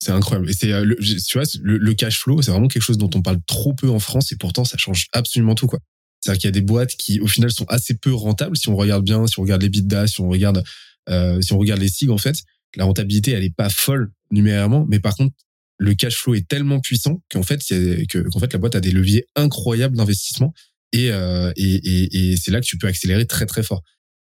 C'est 0.00 0.12
incroyable. 0.12 0.48
Et 0.48 0.52
c'est, 0.52 0.72
euh, 0.72 0.94
tu 1.26 1.38
vois, 1.38 1.46
le, 1.60 1.76
le 1.76 1.94
cash 1.94 2.20
flow, 2.20 2.40
c'est 2.40 2.50
vraiment 2.50 2.68
quelque 2.68 2.82
chose 2.82 2.98
dont 2.98 3.10
on 3.14 3.22
parle 3.22 3.40
trop 3.46 3.74
peu 3.74 3.90
en 3.90 3.98
France 3.98 4.30
et 4.32 4.36
pourtant 4.36 4.64
ça 4.64 4.76
change 4.78 5.08
absolument 5.12 5.54
tout, 5.54 5.66
quoi. 5.66 5.80
C'est-à-dire 6.20 6.40
qu'il 6.40 6.48
y 6.48 6.52
a 6.52 6.52
des 6.52 6.62
boîtes 6.62 6.96
qui, 6.96 7.20
au 7.20 7.26
final, 7.26 7.50
sont 7.50 7.64
assez 7.66 7.94
peu 7.96 8.14
rentables 8.14 8.56
si 8.56 8.68
on 8.68 8.76
regarde 8.76 9.04
bien, 9.04 9.26
si 9.26 9.38
on 9.38 9.42
regarde 9.42 9.62
les 9.62 9.68
bidas, 9.68 10.08
si 10.08 10.20
on 10.20 10.28
regarde, 10.28 10.64
euh, 11.08 11.40
si 11.40 11.52
on 11.52 11.58
regarde 11.58 11.80
les 11.80 11.88
SIG, 11.88 12.10
en 12.10 12.18
fait, 12.18 12.42
la 12.76 12.84
rentabilité, 12.84 13.32
elle 13.32 13.44
est 13.44 13.54
pas 13.54 13.70
folle 13.70 14.12
numérairement, 14.30 14.86
mais 14.88 15.00
par 15.00 15.14
contre, 15.14 15.34
le 15.78 15.94
cash 15.94 16.16
flow 16.16 16.34
est 16.34 16.48
tellement 16.48 16.80
puissant 16.80 17.22
qu'en 17.30 17.42
fait, 17.42 17.58
que, 17.58 18.28
qu'en 18.28 18.38
fait, 18.40 18.52
la 18.52 18.58
boîte 18.58 18.74
a 18.74 18.80
des 18.80 18.90
leviers 18.90 19.26
incroyables 19.36 19.96
d'investissement 19.96 20.52
et, 20.92 21.10
euh, 21.12 21.52
et, 21.56 21.74
et, 21.74 22.32
et 22.32 22.36
c'est 22.36 22.50
là 22.50 22.60
que 22.60 22.66
tu 22.66 22.78
peux 22.78 22.88
accélérer 22.88 23.26
très 23.26 23.46
très 23.46 23.62
fort. 23.62 23.82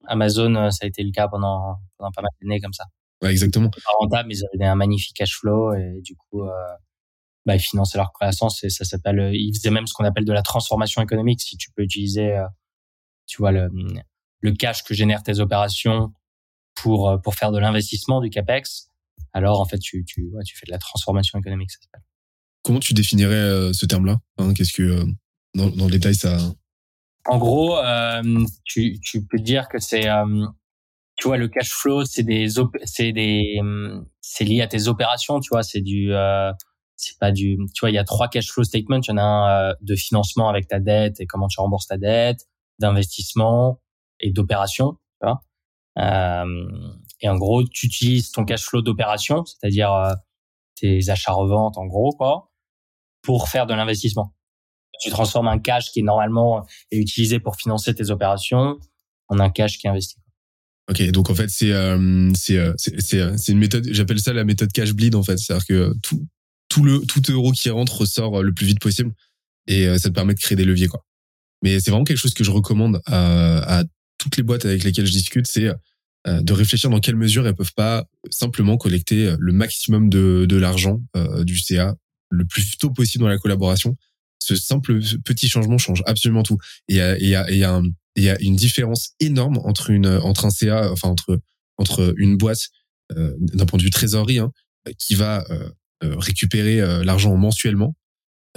Amazon, 0.05 0.53
euh, 0.55 0.69
ça 0.69 0.85
a 0.85 0.87
été 0.87 1.03
le 1.03 1.11
cas 1.11 1.27
pendant, 1.27 1.77
pendant 1.97 2.11
pas 2.11 2.21
mal 2.21 2.29
d'années 2.41 2.61
comme 2.61 2.73
ça. 2.73 2.85
Ouais, 3.23 3.31
exactement. 3.31 3.69
Pas 3.69 3.81
rentable, 3.99 4.29
mais 4.29 4.35
ils 4.35 4.43
avaient 4.53 4.69
un 4.69 4.75
magnifique 4.75 5.15
cash 5.15 5.35
flow 5.35 5.73
et 5.73 6.01
du 6.03 6.15
coup, 6.15 6.43
euh, 6.43 6.51
bah, 7.45 7.55
ils 7.55 7.59
finançaient 7.59 7.97
leur 7.97 8.11
croissance 8.11 8.63
et 8.63 8.69
ça 8.69 8.85
s'appelle, 8.85 9.19
euh, 9.19 9.31
ils 9.33 9.53
faisaient 9.55 9.71
même 9.71 9.87
ce 9.87 9.93
qu'on 9.93 10.05
appelle 10.05 10.25
de 10.25 10.33
la 10.33 10.43
transformation 10.43 11.01
économique. 11.01 11.41
Si 11.41 11.57
tu 11.57 11.71
peux 11.71 11.81
utiliser, 11.81 12.35
euh, 12.35 12.45
tu 13.25 13.37
vois, 13.37 13.51
le, 13.51 13.67
le 14.41 14.51
cash 14.51 14.83
que 14.83 14.93
génèrent 14.93 15.23
tes 15.23 15.39
opérations 15.39 16.13
pour, 16.75 17.19
pour 17.23 17.33
faire 17.33 17.51
de 17.51 17.57
l'investissement, 17.57 18.21
du 18.21 18.29
capex, 18.29 18.90
alors 19.33 19.59
en 19.59 19.65
fait, 19.65 19.79
tu, 19.79 20.03
tu, 20.05 20.29
ouais, 20.33 20.43
tu 20.43 20.57
fais 20.57 20.65
de 20.65 20.71
la 20.71 20.79
transformation 20.79 21.39
économique, 21.39 21.71
ça 21.71 21.79
s'appelle. 21.81 22.03
Comment 22.63 22.79
tu 22.79 22.93
définirais 22.93 23.73
ce 23.73 23.85
terme-là 23.85 24.19
hein, 24.37 24.53
Qu'est-ce 24.53 24.73
que, 24.73 25.03
dans, 25.55 25.69
dans 25.69 25.85
le 25.85 25.91
détail, 25.91 26.15
ça. 26.15 26.37
En 27.25 27.37
gros, 27.37 27.77
euh, 27.77 28.45
tu, 28.65 28.99
tu 29.01 29.25
peux 29.25 29.39
dire 29.39 29.67
que 29.67 29.79
c'est 29.79 30.07
tu 31.21 31.27
vois, 31.27 31.37
le 31.37 31.47
cash 31.47 31.69
flow, 31.69 32.03
c'est 32.03 32.23
des, 32.23 32.47
c'est 32.83 33.11
des, 33.11 33.59
c'est 34.21 34.43
lié 34.43 34.61
à 34.61 34.67
tes 34.67 34.87
opérations, 34.87 35.39
tu 35.39 35.49
vois, 35.51 35.61
c'est 35.61 35.81
du, 35.81 36.13
euh, 36.13 36.51
c'est 36.95 37.17
pas 37.19 37.31
du, 37.31 37.57
tu 37.73 37.81
vois, 37.81 37.91
il 37.91 37.93
y 37.93 37.99
a 37.99 38.03
trois 38.03 38.27
cash 38.27 38.49
flow 38.51 38.63
statements. 38.63 39.01
Il 39.01 39.09
y 39.09 39.11
en 39.11 39.17
a 39.17 39.21
un 39.21 39.69
euh, 39.69 39.73
de 39.81 39.95
financement 39.95 40.49
avec 40.49 40.67
ta 40.67 40.79
dette 40.79 41.19
et 41.19 41.25
comment 41.25 41.47
tu 41.47 41.59
rembourses 41.59 41.87
ta 41.87 41.97
dette, 41.97 42.47
d'investissement 42.79 43.81
et 44.19 44.31
d'opération, 44.31 44.93
tu 45.21 45.27
vois. 45.27 45.41
Euh, 45.99 46.45
et 47.21 47.29
en 47.29 47.37
gros, 47.37 47.63
tu 47.63 47.85
utilises 47.85 48.31
ton 48.31 48.45
cash 48.45 48.63
flow 48.63 48.81
d'opération, 48.81 49.45
c'est-à-dire 49.45 49.93
euh, 49.93 50.13
tes 50.75 51.09
achats-reventes, 51.09 51.77
en 51.77 51.85
gros, 51.85 52.11
quoi, 52.11 52.51
pour 53.21 53.47
faire 53.49 53.67
de 53.67 53.73
l'investissement. 53.73 54.33
Tu 55.01 55.09
transformes 55.09 55.47
un 55.47 55.59
cash 55.59 55.91
qui 55.91 56.03
normalement 56.03 56.65
est 56.91 56.97
utilisé 56.97 57.39
pour 57.39 57.55
financer 57.55 57.93
tes 57.93 58.09
opérations 58.11 58.79
en 59.29 59.39
un 59.39 59.49
cash 59.49 59.77
qui 59.77 59.87
est 59.87 59.89
investi. 59.89 60.17
Ok, 60.89 61.01
donc 61.11 61.29
en 61.29 61.35
fait 61.35 61.49
c'est 61.49 61.71
euh, 61.71 62.31
c'est 62.35 62.57
euh, 62.57 62.73
euh, 63.13 63.37
une 63.47 63.57
méthode, 63.59 63.87
j'appelle 63.91 64.19
ça 64.19 64.33
la 64.33 64.43
méthode 64.43 64.71
cash 64.71 64.93
bleed 64.93 65.15
en 65.15 65.23
fait, 65.23 65.37
c'est-à-dire 65.37 65.65
que 65.65 65.93
tout 66.03 66.27
tout 66.69 66.83
le 66.83 66.99
tout 67.01 67.21
euro 67.31 67.51
qui 67.51 67.69
rentre 67.69 68.01
ressort 68.01 68.43
le 68.43 68.53
plus 68.53 68.65
vite 68.65 68.79
possible 68.79 69.13
et 69.67 69.85
ça 69.99 70.09
te 70.09 70.13
permet 70.13 70.33
de 70.33 70.39
créer 70.39 70.55
des 70.55 70.65
leviers 70.65 70.87
quoi. 70.87 71.05
Mais 71.63 71.79
c'est 71.79 71.91
vraiment 71.91 72.03
quelque 72.03 72.17
chose 72.17 72.33
que 72.33 72.43
je 72.43 72.51
recommande 72.51 72.99
à, 73.05 73.79
à 73.79 73.83
toutes 74.17 74.37
les 74.37 74.43
boîtes 74.43 74.65
avec 74.65 74.83
lesquelles 74.83 75.05
je 75.05 75.11
discute, 75.11 75.47
c'est 75.47 75.71
de 76.27 76.53
réfléchir 76.53 76.89
dans 76.89 76.99
quelle 76.99 77.15
mesure 77.15 77.47
elles 77.47 77.55
peuvent 77.55 77.73
pas 77.75 78.05
simplement 78.29 78.77
collecter 78.77 79.35
le 79.39 79.53
maximum 79.53 80.09
de 80.09 80.45
de 80.47 80.55
l'argent 80.55 81.01
du 81.43 81.57
CA 81.57 81.95
le 82.29 82.45
plus 82.45 82.77
tôt 82.77 82.91
possible 82.91 83.23
dans 83.23 83.29
la 83.29 83.39
collaboration. 83.39 83.97
Ce 84.37 84.55
simple 84.55 84.99
petit 85.25 85.49
changement 85.49 85.79
change 85.79 86.03
absolument 86.05 86.43
tout. 86.43 86.57
Et 86.87 86.95
il 86.95 87.27
y 87.27 87.35
a, 87.35 87.51
y 87.51 87.63
a 87.63 87.73
un 87.73 87.83
il 88.15 88.23
y 88.23 88.29
a 88.29 88.39
une 88.41 88.55
différence 88.55 89.11
énorme 89.19 89.57
entre 89.63 89.89
une 89.89 90.07
entre 90.07 90.45
un 90.45 90.49
CA, 90.49 90.91
enfin 90.91 91.09
entre 91.09 91.39
entre 91.77 92.13
une 92.17 92.37
boîte 92.37 92.69
euh, 93.17 93.35
d'un 93.39 93.65
point 93.65 93.77
de 93.77 93.83
vue 93.83 93.89
trésorerie 93.89 94.39
hein, 94.39 94.51
qui 94.97 95.15
va 95.15 95.45
euh, 95.49 95.69
euh 96.03 96.15
récupérer 96.17 96.81
euh, 96.81 97.03
l'argent 97.03 97.35
mensuellement 97.35 97.95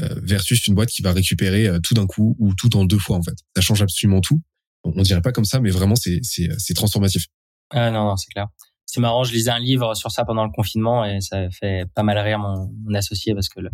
versus 0.01 0.67
une 0.67 0.75
boîte 0.75 0.89
qui 0.89 1.03
va 1.03 1.13
récupérer 1.13 1.71
tout 1.85 1.95
d'un 1.95 2.09
coup 2.09 2.35
ou 2.41 2.53
tout 2.57 2.77
en 2.77 2.85
deux 2.85 2.99
fois 2.99 3.17
en 3.17 3.23
fait. 3.23 3.37
Ça 3.55 3.63
change 3.63 3.81
absolument 3.81 4.21
tout. 4.21 4.43
On, 4.83 5.03
dirait 5.03 5.23
pas 5.23 5.31
comme 5.31 5.45
ça, 5.45 5.61
mais 5.61 5.71
vraiment 5.71 5.95
c'est 5.95 6.19
c'est 6.25 6.49
c'est 6.59 6.75
transformatif. 6.75 7.27
Ah 7.71 7.91
non 7.91 8.05
non 8.05 8.17
c'est 8.17 8.31
clair. 8.31 8.49
C'est 8.87 9.01
marrant, 9.01 9.25
je 9.25 9.33
lisais 9.33 9.51
un 9.51 9.59
livre 9.59 9.95
sur 9.95 10.11
ça 10.11 10.25
pendant 10.25 10.45
le 10.45 10.53
confinement 10.53 11.05
et 11.05 11.21
ça 11.21 11.51
fait 11.51 11.87
pas 11.95 12.03
mal 12.03 12.19
rire 12.19 12.39
mon, 12.39 12.95
associé 12.95 13.35
parce 13.35 13.49
que 13.49 13.61
le, 13.61 13.71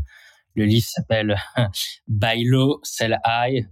le 0.54 0.64
livre 0.64 0.86
s'appelle 0.86 1.36
Buy 2.08 2.44
Low, 2.44 2.80
Sell 2.82 3.18
High 3.26 3.66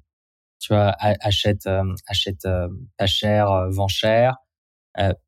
tu 0.58 0.74
vois, 0.74 0.94
achète, 0.98 1.66
euh, 1.66 1.94
achète 2.06 2.44
euh, 2.44 2.68
pas 2.96 3.06
cher, 3.06 3.50
euh, 3.50 3.70
vend 3.70 3.88
cher, 3.88 4.36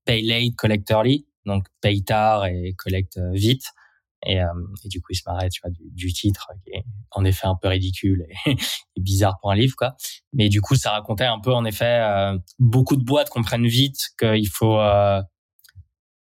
pay 0.04 0.22
late, 0.22 0.56
collect 0.56 0.90
early, 0.90 1.26
donc 1.46 1.66
paye 1.80 2.02
tard 2.02 2.46
et 2.46 2.74
collecte 2.76 3.18
vite. 3.32 3.64
Et, 4.26 4.36
et, 4.36 4.88
du 4.88 5.00
coup, 5.00 5.12
il 5.12 5.16
se 5.16 5.22
marrait, 5.26 5.48
tu 5.48 5.60
vois, 5.62 5.70
du, 5.70 5.90
du, 5.92 6.12
titre 6.12 6.50
qui 6.62 6.70
est 6.72 6.84
en 7.10 7.24
effet 7.24 7.46
un 7.46 7.56
peu 7.60 7.68
ridicule 7.68 8.26
et, 8.46 8.56
bizarre 9.00 9.38
pour 9.40 9.50
un 9.50 9.54
livre, 9.54 9.74
quoi. 9.76 9.96
Mais 10.32 10.48
du 10.48 10.60
coup, 10.60 10.74
ça 10.74 10.90
racontait 10.90 11.24
un 11.24 11.40
peu, 11.40 11.54
en 11.54 11.64
effet, 11.64 12.02
beaucoup 12.58 12.96
de 12.96 13.04
boîtes 13.04 13.30
comprennent 13.30 13.66
vite 13.66 14.10
qu'il 14.18 14.48
faut. 14.48 14.78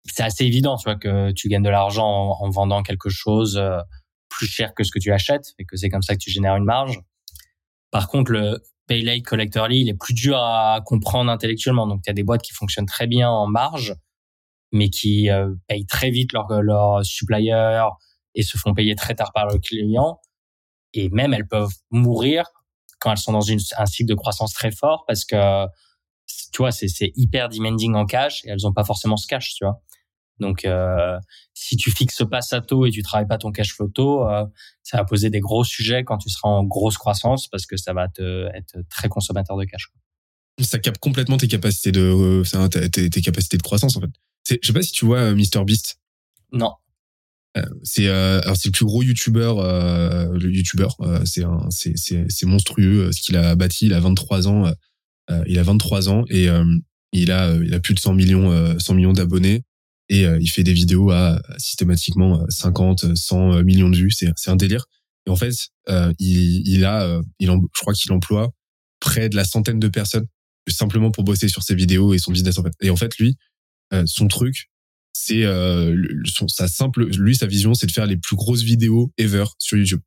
c'est 0.06 0.24
assez 0.24 0.46
évident, 0.46 0.78
tu 0.78 0.84
vois, 0.84 0.96
que 0.96 1.32
tu 1.32 1.48
gagnes 1.48 1.64
de 1.64 1.70
l'argent 1.70 2.06
en, 2.06 2.46
en, 2.46 2.50
vendant 2.50 2.84
quelque 2.84 3.10
chose 3.10 3.60
plus 4.30 4.48
cher 4.48 4.74
que 4.74 4.84
ce 4.84 4.92
que 4.92 5.00
tu 5.00 5.12
achètes 5.12 5.54
et 5.60 5.66
que 5.66 5.76
c'est 5.76 5.90
comme 5.90 6.02
ça 6.02 6.14
que 6.16 6.20
tu 6.20 6.32
génères 6.32 6.56
une 6.56 6.66
marge. 6.66 7.00
Par 7.92 8.08
contre, 8.08 8.32
le 8.32 8.64
pay 8.88 9.02
late 9.02 9.24
collectorly, 9.24 9.82
il 9.82 9.90
est 9.90 9.94
plus 9.94 10.14
dur 10.14 10.38
à 10.38 10.82
comprendre 10.84 11.30
intellectuellement. 11.30 11.86
Donc, 11.86 12.02
il 12.06 12.10
y 12.10 12.12
a 12.12 12.14
des 12.14 12.24
boîtes 12.24 12.42
qui 12.42 12.54
fonctionnent 12.54 12.86
très 12.86 13.06
bien 13.06 13.30
en 13.30 13.48
marge, 13.48 13.96
mais 14.72 14.90
qui 14.90 15.30
euh, 15.30 15.54
payent 15.68 15.86
très 15.86 16.10
vite 16.10 16.34
leur, 16.34 16.62
leur 16.62 17.04
supplier 17.06 17.84
et 18.36 18.44
se 18.44 18.58
font 18.58 18.74
payer 18.74 18.96
très 18.96 19.16
tard 19.16 19.32
par 19.34 19.48
le 19.48 19.60
client. 19.60 20.20
Et 20.94 21.10
même, 21.10 21.34
elles 21.34 21.48
peuvent 21.48 21.74
mourir 21.90 22.46
quand 23.02 23.12
elles 23.12 23.18
sont 23.18 23.34
dans 23.34 23.46
un 23.52 23.86
cycle 23.86 24.10
de 24.10 24.16
croissance 24.16 24.54
très 24.54 24.72
fort 24.72 25.04
parce 25.08 25.26
que 25.26 25.66
tu 26.54 26.58
vois 26.60 26.72
c'est 26.72 26.88
c'est 26.88 27.12
hyper 27.16 27.50
demanding 27.50 27.96
en 27.96 28.06
cash 28.06 28.46
et 28.46 28.50
elles 28.50 28.66
ont 28.66 28.74
pas 28.74 28.84
forcément 28.84 29.18
ce 29.18 29.28
cash 29.28 29.56
tu 29.56 29.66
vois. 29.66 29.82
Donc 30.40 30.66
euh, 30.66 31.18
si 31.54 31.76
tu 31.76 31.92
fixes 31.92 32.24
pas 32.30 32.42
ça 32.42 32.62
tôt 32.62 32.86
et 32.86 32.92
tu 32.92 33.02
travailles 33.02 33.28
pas 33.28 33.38
ton 33.38 33.52
cash 33.52 33.74
flow 33.74 33.90
tôt 33.90 34.28
euh, 34.28 34.46
ça 34.84 34.98
va 34.98 35.04
poser 35.04 35.30
des 35.30 35.40
gros 35.40 35.64
sujets 35.64 36.04
quand 36.04 36.18
tu 36.18 36.30
seras 36.30 36.50
en 36.50 36.64
grosse 36.64 36.98
croissance 36.98 37.48
parce 37.48 37.66
que 37.66 37.76
ça 37.76 37.94
va 37.94 38.08
te 38.08 38.48
être 38.56 38.78
très 38.90 39.10
consommateur 39.10 39.58
de 39.58 39.66
cash 39.66 39.90
ça 40.60 40.80
capte 40.80 41.00
complètement 41.00 41.38
tes 41.38 41.48
capacités 41.48 41.92
de 41.92 42.44
tes, 42.88 43.22
capacités 43.22 43.58
de 43.58 43.64
croissance 43.64 43.98
en 43.98 44.02
fait 44.02 44.12
je 44.50 44.58
sais 44.62 44.74
pas 44.74 44.82
si 44.82 44.92
tu 44.92 45.06
vois 45.06 45.20
euh, 45.20 45.36
Mr 45.36 45.64
Beast. 45.66 45.98
Non. 46.52 46.72
Euh, 47.58 47.66
c'est 47.84 48.08
euh, 48.08 48.40
alors 48.42 48.56
c'est 48.56 48.70
le 48.70 48.72
plus 48.72 48.86
gros 48.86 49.04
youtubeur 49.04 49.60
euh, 49.60 50.30
le 50.38 50.50
youtubeur 50.50 50.96
c'est 51.26 51.44
c'est 51.70 51.92
c'est 51.98 52.26
c'est 52.30 52.46
monstrueux 52.46 53.12
ce 53.12 53.22
qu'il 53.22 53.36
a 53.36 53.56
bâti. 53.56 53.88
Il 53.88 53.94
a 53.94 54.00
23 54.00 54.48
ans 54.48 54.72
il 55.48 55.60
a 55.60 55.64
23 55.64 56.10
ans 56.10 56.24
et 56.30 56.48
il 57.14 57.32
a 57.32 57.56
il 57.56 57.74
a 57.74 57.80
plus 57.80 57.94
de 57.94 58.00
100 58.00 58.14
millions 58.14 58.80
100 58.80 58.94
millions 58.96 59.14
d'abonnés 59.14 59.64
et 60.10 60.24
il 60.24 60.50
fait 60.50 60.64
des 60.64 60.74
vidéos 60.74 61.12
à 61.12 61.42
systématiquement 61.58 62.46
50 62.50 63.16
100 63.16 63.64
millions 63.64 63.90
de 63.90 63.98
vues. 63.98 64.12
C'est 64.12 64.32
c'est 64.36 64.50
un 64.50 64.56
délire. 64.56 64.86
Et 65.26 65.30
en 65.30 65.36
fait 65.36 65.54
il 66.20 66.68
il 66.68 66.86
a 66.86 67.22
il 67.40 67.48
je 67.50 67.82
crois 67.82 67.94
qu'il 67.94 68.12
emploie 68.12 68.52
près 69.00 69.30
de 69.30 69.36
la 69.36 69.46
centaine 69.46 69.80
de 69.80 69.88
personnes 69.88 70.28
simplement 70.68 71.12
pour 71.12 71.24
bosser 71.24 71.48
sur 71.48 71.64
ses 71.64 71.76
vidéos 71.76 72.14
et 72.14 72.18
son 72.18 72.32
business 72.32 72.58
en 72.60 72.64
fait. 72.64 72.74
Et 72.82 72.90
en 72.90 72.96
fait 72.96 73.18
lui 73.18 73.38
son 74.06 74.28
truc 74.28 74.72
c'est 75.14 75.44
euh, 75.44 75.96
sa 76.48 76.68
simple 76.68 77.06
lui 77.06 77.36
sa 77.36 77.46
vision 77.46 77.74
c'est 77.74 77.86
de 77.86 77.92
faire 77.92 78.06
les 78.06 78.18
plus 78.18 78.36
grosses 78.36 78.64
vidéos 78.64 79.12
ever 79.18 79.46
sur 79.60 79.78
YouTube. 79.78 80.02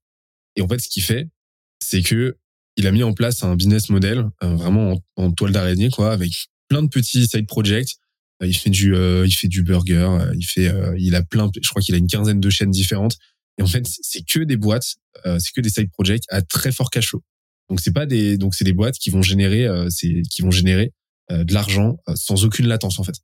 Et 0.57 0.62
en 0.62 0.69
fait 0.69 0.81
ce 0.81 0.88
qu'il 0.88 1.03
fait 1.03 1.29
c'est 1.83 2.03
que 2.03 2.37
il 2.76 2.87
a 2.87 2.93
mis 2.93 3.03
en 3.03 3.12
place 3.12 3.43
un 3.45 3.55
business 3.55 3.91
model 3.91 4.25
euh, 4.43 4.55
vraiment 4.57 5.00
en, 5.17 5.33
toile 5.33 5.53
d'araignée 5.53 5.91
quoi 5.91 6.12
avec 6.12 6.33
plein 6.69 6.83
de 6.83 6.88
petits 6.88 7.26
side 7.26 7.47
projects. 7.47 7.97
Euh, 8.43 8.47
il 8.47 8.55
fait 8.55 8.71
du 8.71 8.95
il 8.95 9.35
fait 9.35 9.49
du 9.49 9.62
burger 9.62 10.31
il 10.35 10.45
fait 10.45 10.73
il 10.99 11.14
a 11.14 11.23
plein 11.23 11.50
je 11.61 11.69
crois 11.69 11.83
qu'il 11.83 11.95
a 11.95 11.99
une 11.99 12.09
quinzaine 12.09 12.41
de 12.41 12.50
chaînes 12.50 12.71
différentes. 12.71 13.17
Et 13.59 13.62
en 13.62 13.67
fait 13.67 13.87
c'est 13.87 14.25
que 14.26 14.41
des 14.41 14.57
boîtes 14.57 14.97
c'est 15.25 15.53
que 15.55 15.61
des 15.61 15.71
side 15.71 15.91
projects 15.91 16.25
à 16.29 16.43
très 16.43 16.73
fort 16.73 16.91
cash 16.91 17.09
flow. 17.09 17.23
Donc 17.71 17.81
c'est 17.81 17.93
pas 17.93 18.07
des 18.07 18.37
donc 18.38 18.55
c'est 18.55 18.64
des 18.64 18.73
boîtes 18.73 18.97
qui 18.97 19.11
vont 19.11 19.23
générer 19.23 19.69
c'est 19.91 20.23
qui 20.31 20.43
vont 20.43 20.50
générer 20.50 20.93
de 21.31 21.55
l'argent 21.55 21.97
sans 22.14 22.45
aucune 22.45 22.67
latence 22.67 22.99
en 22.99 23.05
fait 23.05 23.17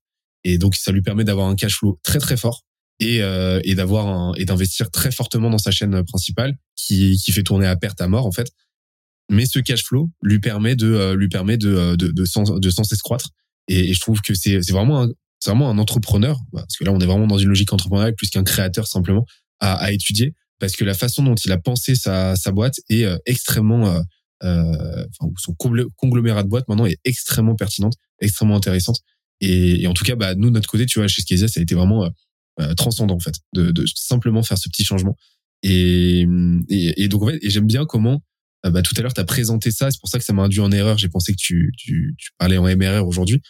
et 0.44 0.58
donc 0.58 0.76
ça 0.76 0.92
lui 0.92 1.02
permet 1.02 1.24
d'avoir 1.24 1.48
un 1.48 1.54
cash 1.54 1.76
flow 1.76 1.98
très 2.02 2.18
très 2.18 2.36
fort 2.36 2.64
et, 2.98 3.22
euh, 3.22 3.60
et 3.64 3.74
d'avoir 3.74 4.06
un, 4.08 4.34
et 4.36 4.44
d'investir 4.44 4.90
très 4.90 5.10
fortement 5.10 5.50
dans 5.50 5.58
sa 5.58 5.70
chaîne 5.70 6.04
principale 6.04 6.56
qui, 6.76 7.16
qui 7.16 7.32
fait 7.32 7.42
tourner 7.42 7.66
à 7.66 7.76
perte 7.76 8.00
à 8.00 8.08
mort 8.08 8.26
en 8.26 8.32
fait. 8.32 8.50
Mais 9.30 9.46
ce 9.46 9.58
cash 9.58 9.84
flow 9.84 10.10
lui 10.22 10.40
permet 10.40 10.76
de 10.76 10.92
euh, 10.92 11.14
lui 11.14 11.28
permet 11.28 11.56
de 11.56 11.74
euh, 11.74 11.96
de, 11.96 12.08
de, 12.08 12.24
sans, 12.24 12.58
de 12.58 12.70
sans 12.70 12.82
croître 13.02 13.30
et, 13.68 13.94
je 13.94 14.00
trouve 14.00 14.20
que 14.20 14.34
c'est 14.34 14.62
c'est 14.62 14.72
vraiment 14.72 15.02
un, 15.02 15.08
c'est 15.38 15.50
vraiment 15.50 15.70
un 15.70 15.78
entrepreneur 15.78 16.38
parce 16.52 16.76
que 16.76 16.84
là 16.84 16.92
on 16.92 17.00
est 17.00 17.06
vraiment 17.06 17.26
dans 17.26 17.38
une 17.38 17.48
logique 17.48 17.72
entrepreneuriale 17.72 18.14
plus 18.14 18.28
qu'un 18.28 18.44
créateur 18.44 18.86
simplement 18.86 19.24
à, 19.60 19.74
à 19.74 19.92
étudier 19.92 20.34
parce 20.58 20.72
que 20.72 20.84
la 20.84 20.94
façon 20.94 21.22
dont 21.22 21.34
il 21.34 21.52
a 21.52 21.58
pensé 21.58 21.94
sa, 21.94 22.36
sa 22.36 22.52
boîte 22.52 22.74
est 22.88 23.04
euh, 23.04 23.16
extrêmement 23.24 24.02
euh, 24.42 25.04
enfin, 25.20 25.32
son 25.38 25.54
conglomérat 25.96 26.42
de 26.42 26.48
boîtes 26.48 26.66
maintenant 26.68 26.86
est 26.86 26.98
extrêmement 27.04 27.56
pertinente, 27.56 27.94
extrêmement 28.20 28.56
intéressante 28.56 29.00
et, 29.40 29.82
et, 29.82 29.86
en 29.86 29.94
tout 29.94 30.04
cas, 30.04 30.16
bah, 30.16 30.34
nous, 30.34 30.50
notre 30.50 30.68
côté, 30.68 30.86
tu 30.86 30.98
vois, 30.98 31.08
chez 31.08 31.22
Skezia, 31.22 31.48
ça 31.48 31.60
a 31.60 31.62
été 31.62 31.74
vraiment 31.74 32.04
euh, 32.04 32.08
euh, 32.60 32.74
transcendant, 32.74 33.14
en 33.14 33.20
fait, 33.20 33.36
de, 33.54 33.70
de, 33.70 33.84
simplement 33.94 34.42
faire 34.42 34.58
ce 34.58 34.68
petit 34.68 34.84
changement. 34.84 35.16
Et, 35.62 36.26
et, 36.68 37.02
et 37.02 37.08
donc, 37.08 37.22
en 37.22 37.28
fait, 37.28 37.38
j'aime 37.42 37.66
bien 37.66 37.86
comment, 37.86 38.22
euh, 38.66 38.70
bah, 38.70 38.82
tout 38.82 38.94
à 38.96 39.02
l'heure, 39.02 39.14
tu 39.14 39.20
as 39.20 39.24
présenté 39.24 39.70
ça. 39.70 39.90
C'est 39.90 40.00
pour 40.00 40.08
ça 40.08 40.18
que 40.18 40.24
ça 40.24 40.32
m'a 40.32 40.42
induit 40.42 40.60
en 40.60 40.70
erreur. 40.70 40.98
J'ai 40.98 41.08
pensé 41.08 41.32
que 41.32 41.38
tu, 41.38 41.72
tu, 41.78 42.14
tu 42.18 42.30
parlais 42.38 42.58
en 42.58 42.64
MRR 42.64 43.06
aujourd'hui. 43.06 43.40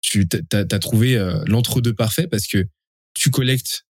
Tu 0.00 0.28
as, 0.52 0.58
as, 0.58 0.78
trouvé 0.78 1.16
l'entre-deux 1.46 1.94
parfait 1.94 2.28
parce 2.28 2.46
que 2.46 2.64
tu 3.14 3.30
collectes 3.30 3.86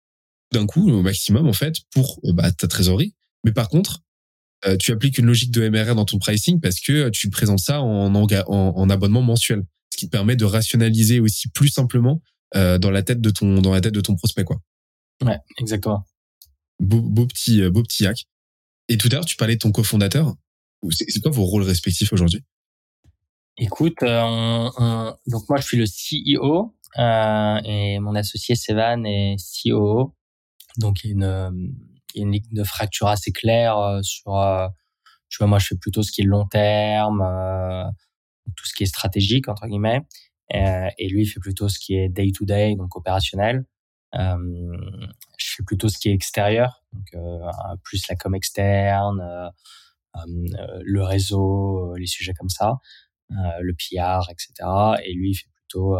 d'un 0.51 0.67
coup 0.67 0.91
au 0.91 1.01
maximum, 1.01 1.47
en 1.47 1.53
fait, 1.53 1.77
pour 1.91 2.19
bah, 2.36 2.51
ta 2.51 2.67
trésorerie. 2.67 3.15
Mais 3.43 3.51
par 3.51 3.67
contre, 3.67 4.01
tu 4.79 4.91
appliques 4.91 5.17
une 5.17 5.25
logique 5.25 5.49
de 5.49 5.67
MRR 5.67 5.95
dans 5.95 6.05
ton 6.05 6.19
pricing 6.19 6.62
parce 6.62 6.79
que 6.79 7.10
tu 7.10 7.31
présentes 7.31 7.62
ça 7.62 7.81
en, 7.81 8.13
en, 8.13 8.27
en 8.47 8.89
abonnement 8.91 9.23
mensuel 9.23 9.63
ce 9.93 9.97
qui 9.97 10.08
te 10.08 10.12
permet 10.12 10.36
de 10.36 10.45
rationaliser 10.45 11.19
aussi 11.19 11.49
plus 11.49 11.69
simplement 11.69 12.19
euh, 12.56 12.79
dans 12.79 12.89
la 12.89 13.03
tête 13.03 13.21
de 13.21 13.29
ton 13.29 13.62
dans 13.62 13.71
la 13.71 13.79
tête 13.79 13.93
de 13.93 14.01
ton 14.01 14.15
prospect 14.15 14.43
quoi. 14.43 14.60
Ouais, 15.23 15.38
exactement. 15.60 16.03
Beau, 16.79 16.99
beau 17.01 17.27
petit 17.27 17.62
euh, 17.62 17.69
beau 17.69 17.84
petit 17.84 18.08
hack. 18.08 18.25
Et 18.89 18.97
tout 18.97 19.08
à 19.12 19.15
l'heure, 19.15 19.25
tu 19.25 19.36
parlais 19.36 19.53
de 19.53 19.60
ton 19.60 19.71
cofondateur. 19.71 20.34
C'est 20.89 21.21
quoi 21.21 21.32
vos 21.32 21.45
rôles 21.45 21.63
respectifs 21.63 22.12
aujourd'hui? 22.12 22.43
Écoute, 23.58 24.01
euh, 24.01 25.12
donc 25.27 25.47
moi 25.47 25.60
je 25.60 25.65
suis 25.65 25.77
le 25.77 25.86
CEO 25.86 26.75
euh, 26.97 27.62
et 27.63 27.99
mon 27.99 28.15
associé 28.15 28.56
Sevan 28.56 29.06
est 29.06 29.36
COO. 29.38 30.15
Donc 30.77 31.03
il 31.03 31.12
y 31.12 31.23
a 31.23 31.49
une, 31.51 31.75
il 32.15 32.19
y 32.19 32.21
a 32.21 32.25
une 32.25 32.32
ligne 32.32 32.43
de 32.51 32.63
fracture 32.63 33.08
assez 33.08 33.32
claire 33.32 33.99
sur. 34.01 34.34
tu 35.29 35.38
vois, 35.38 35.47
moi 35.47 35.60
je 35.60 35.67
fais 35.67 35.77
plutôt 35.77 36.01
ce 36.01 36.12
qui 36.12 36.21
est 36.21 36.25
long 36.25 36.47
terme 36.47 37.21
tout 38.56 38.65
ce 38.65 38.73
qui 38.73 38.84
est 38.84 38.88
stratégique 38.88 39.47
entre 39.47 39.67
guillemets, 39.67 40.01
euh, 40.53 40.89
et 40.97 41.10
lui 41.10 41.23
il 41.23 41.25
fait 41.25 41.39
plutôt 41.39 41.69
ce 41.69 41.79
qui 41.79 41.95
est 41.95 42.10
day 42.10 42.32
to 42.32 42.45
day, 42.45 42.75
donc 42.75 42.95
opérationnel. 42.95 43.65
Euh, 44.15 44.38
je 45.38 45.56
fais 45.56 45.63
plutôt 45.63 45.89
ce 45.89 45.97
qui 45.97 46.10
est 46.10 46.13
extérieur, 46.13 46.84
donc 46.93 47.08
euh, 47.15 47.39
plus 47.84 48.08
la 48.08 48.15
com 48.15 48.36
externe, 48.36 49.51
le 50.25 51.03
réseau, 51.03 51.95
les 51.95 52.06
sujets 52.06 52.34
comme 52.34 52.49
ça, 52.49 52.77
le 53.29 53.73
PR, 53.73 54.29
etc. 54.29 54.53
Et 55.03 55.13
lui 55.13 55.32
il 55.32 55.36
fait 55.36 55.49
plutôt 55.56 55.97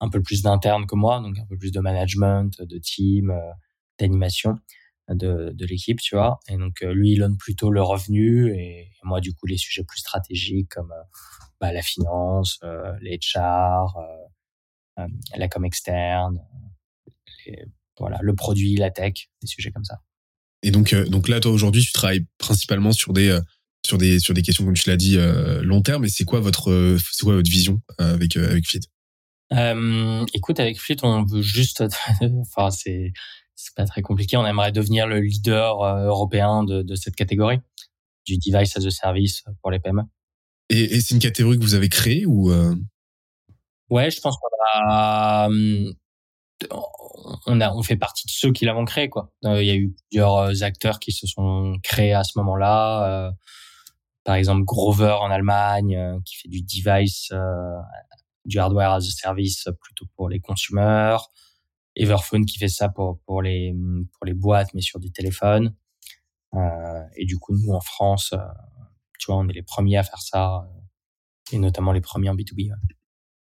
un 0.00 0.08
peu 0.08 0.22
plus 0.22 0.42
d'interne 0.42 0.86
que 0.86 0.94
moi, 0.94 1.20
donc 1.20 1.38
un 1.38 1.46
peu 1.46 1.58
plus 1.58 1.72
de 1.72 1.80
management, 1.80 2.62
de 2.62 2.78
team, 2.78 3.32
d'animation 3.98 4.58
de, 5.08 5.50
de 5.52 5.66
l'équipe, 5.66 6.00
tu 6.00 6.14
vois. 6.14 6.38
Et 6.48 6.56
donc 6.56 6.80
lui, 6.80 7.12
il 7.12 7.18
donne 7.18 7.36
plutôt 7.36 7.70
le 7.70 7.82
revenu 7.82 8.54
et, 8.54 8.88
moi, 9.04 9.20
du 9.20 9.34
coup, 9.34 9.46
les 9.46 9.56
sujets 9.56 9.84
plus 9.84 9.98
stratégiques 9.98 10.68
comme 10.70 10.92
bah, 11.62 11.72
la 11.72 11.82
finance, 11.82 12.58
euh, 12.64 12.92
les 13.00 13.20
euh, 13.36 13.40
euh, 14.98 15.06
la 15.36 15.48
com 15.48 15.64
externe, 15.64 16.40
voilà, 17.98 18.18
le 18.20 18.34
produit, 18.34 18.74
la 18.74 18.90
tech, 18.90 19.28
des 19.40 19.46
sujets 19.46 19.70
comme 19.70 19.84
ça. 19.84 20.00
Et 20.64 20.72
donc, 20.72 20.94
donc 20.94 21.28
là, 21.28 21.40
toi 21.40 21.52
aujourd'hui, 21.52 21.82
tu 21.82 21.92
travailles 21.92 22.26
principalement 22.38 22.92
sur 22.92 23.12
des 23.12 23.38
sur 23.84 23.98
des 23.98 24.18
sur 24.18 24.34
des 24.34 24.42
questions 24.42 24.64
comme 24.64 24.74
tu 24.74 24.88
l'as 24.88 24.96
dit 24.96 25.16
long 25.62 25.82
terme. 25.82 26.04
Et 26.04 26.08
c'est 26.08 26.24
quoi 26.24 26.40
votre 26.40 26.96
c'est 27.12 27.24
quoi 27.24 27.34
votre 27.34 27.50
vision 27.50 27.80
avec 27.98 28.36
avec 28.36 28.66
Fleet? 28.66 28.80
Euh, 29.52 30.24
Écoute, 30.32 30.60
avec 30.60 30.80
Fleet, 30.80 30.96
on 31.02 31.24
veut 31.24 31.42
juste, 31.42 31.82
enfin 32.40 32.70
c'est 32.70 33.12
c'est 33.62 33.74
pas 33.74 33.84
très 33.84 34.02
compliqué. 34.02 34.36
On 34.36 34.46
aimerait 34.46 34.72
devenir 34.72 35.06
le 35.06 35.20
leader 35.20 35.82
européen 35.82 36.64
de, 36.64 36.82
de 36.82 36.94
cette 36.94 37.16
catégorie 37.16 37.60
du 38.26 38.36
device 38.38 38.76
as 38.76 38.86
a 38.86 38.90
service 38.90 39.44
pour 39.60 39.70
les 39.70 39.80
PME. 39.80 40.02
Et, 40.68 41.00
c'est 41.00 41.14
une 41.14 41.20
catégorie 41.20 41.58
que 41.58 41.62
vous 41.62 41.74
avez 41.74 41.88
créée 41.88 42.24
ou 42.26 42.50
euh? 42.50 42.74
Ouais, 43.90 44.10
je 44.10 44.20
pense 44.20 44.36
qu'on 44.36 44.48
a, 44.80 45.46
hum, 45.46 45.92
on 47.46 47.60
a, 47.60 47.74
on 47.74 47.82
fait 47.82 47.96
partie 47.96 48.26
de 48.26 48.32
ceux 48.32 48.52
qui 48.52 48.64
l'avons 48.64 48.84
créé 48.84 49.08
quoi. 49.08 49.32
Euh, 49.44 49.62
il 49.62 49.66
y 49.66 49.70
a 49.70 49.74
eu 49.74 49.94
plusieurs 50.10 50.36
euh, 50.36 50.62
acteurs 50.62 50.98
qui 50.98 51.12
se 51.12 51.26
sont 51.26 51.76
créés 51.82 52.14
à 52.14 52.24
ce 52.24 52.38
moment-là. 52.38 53.32
par 54.24 54.36
exemple, 54.36 54.64
Grover 54.64 55.16
en 55.20 55.30
Allemagne 55.30 56.20
qui 56.24 56.36
fait 56.36 56.48
du 56.48 56.62
device, 56.62 57.32
du 58.44 58.58
hardware 58.58 58.92
as 58.92 59.06
a 59.06 59.10
service 59.10 59.68
plutôt 59.80 60.06
pour 60.16 60.28
les 60.28 60.40
consommateurs. 60.40 61.28
Everphone 61.96 62.46
qui 62.46 62.58
fait 62.58 62.68
ça 62.68 62.88
pour 62.88 63.20
pour 63.26 63.42
les 63.42 63.74
pour 64.12 64.26
les 64.26 64.34
boîtes 64.34 64.72
mais 64.74 64.80
sur 64.80 64.98
du 64.98 65.12
téléphone. 65.12 65.74
et 67.16 67.24
du 67.24 67.38
coup, 67.38 67.56
nous 67.56 67.72
en 67.72 67.80
France, 67.80 68.34
tu 69.22 69.30
vois, 69.30 69.36
on 69.40 69.48
est 69.48 69.52
les 69.52 69.62
premiers 69.62 69.98
à 69.98 70.02
faire 70.02 70.20
ça, 70.20 70.56
euh, 70.56 71.54
et 71.54 71.58
notamment 71.58 71.92
les 71.92 72.00
premiers 72.00 72.28
en 72.28 72.34
B2B. 72.34 72.72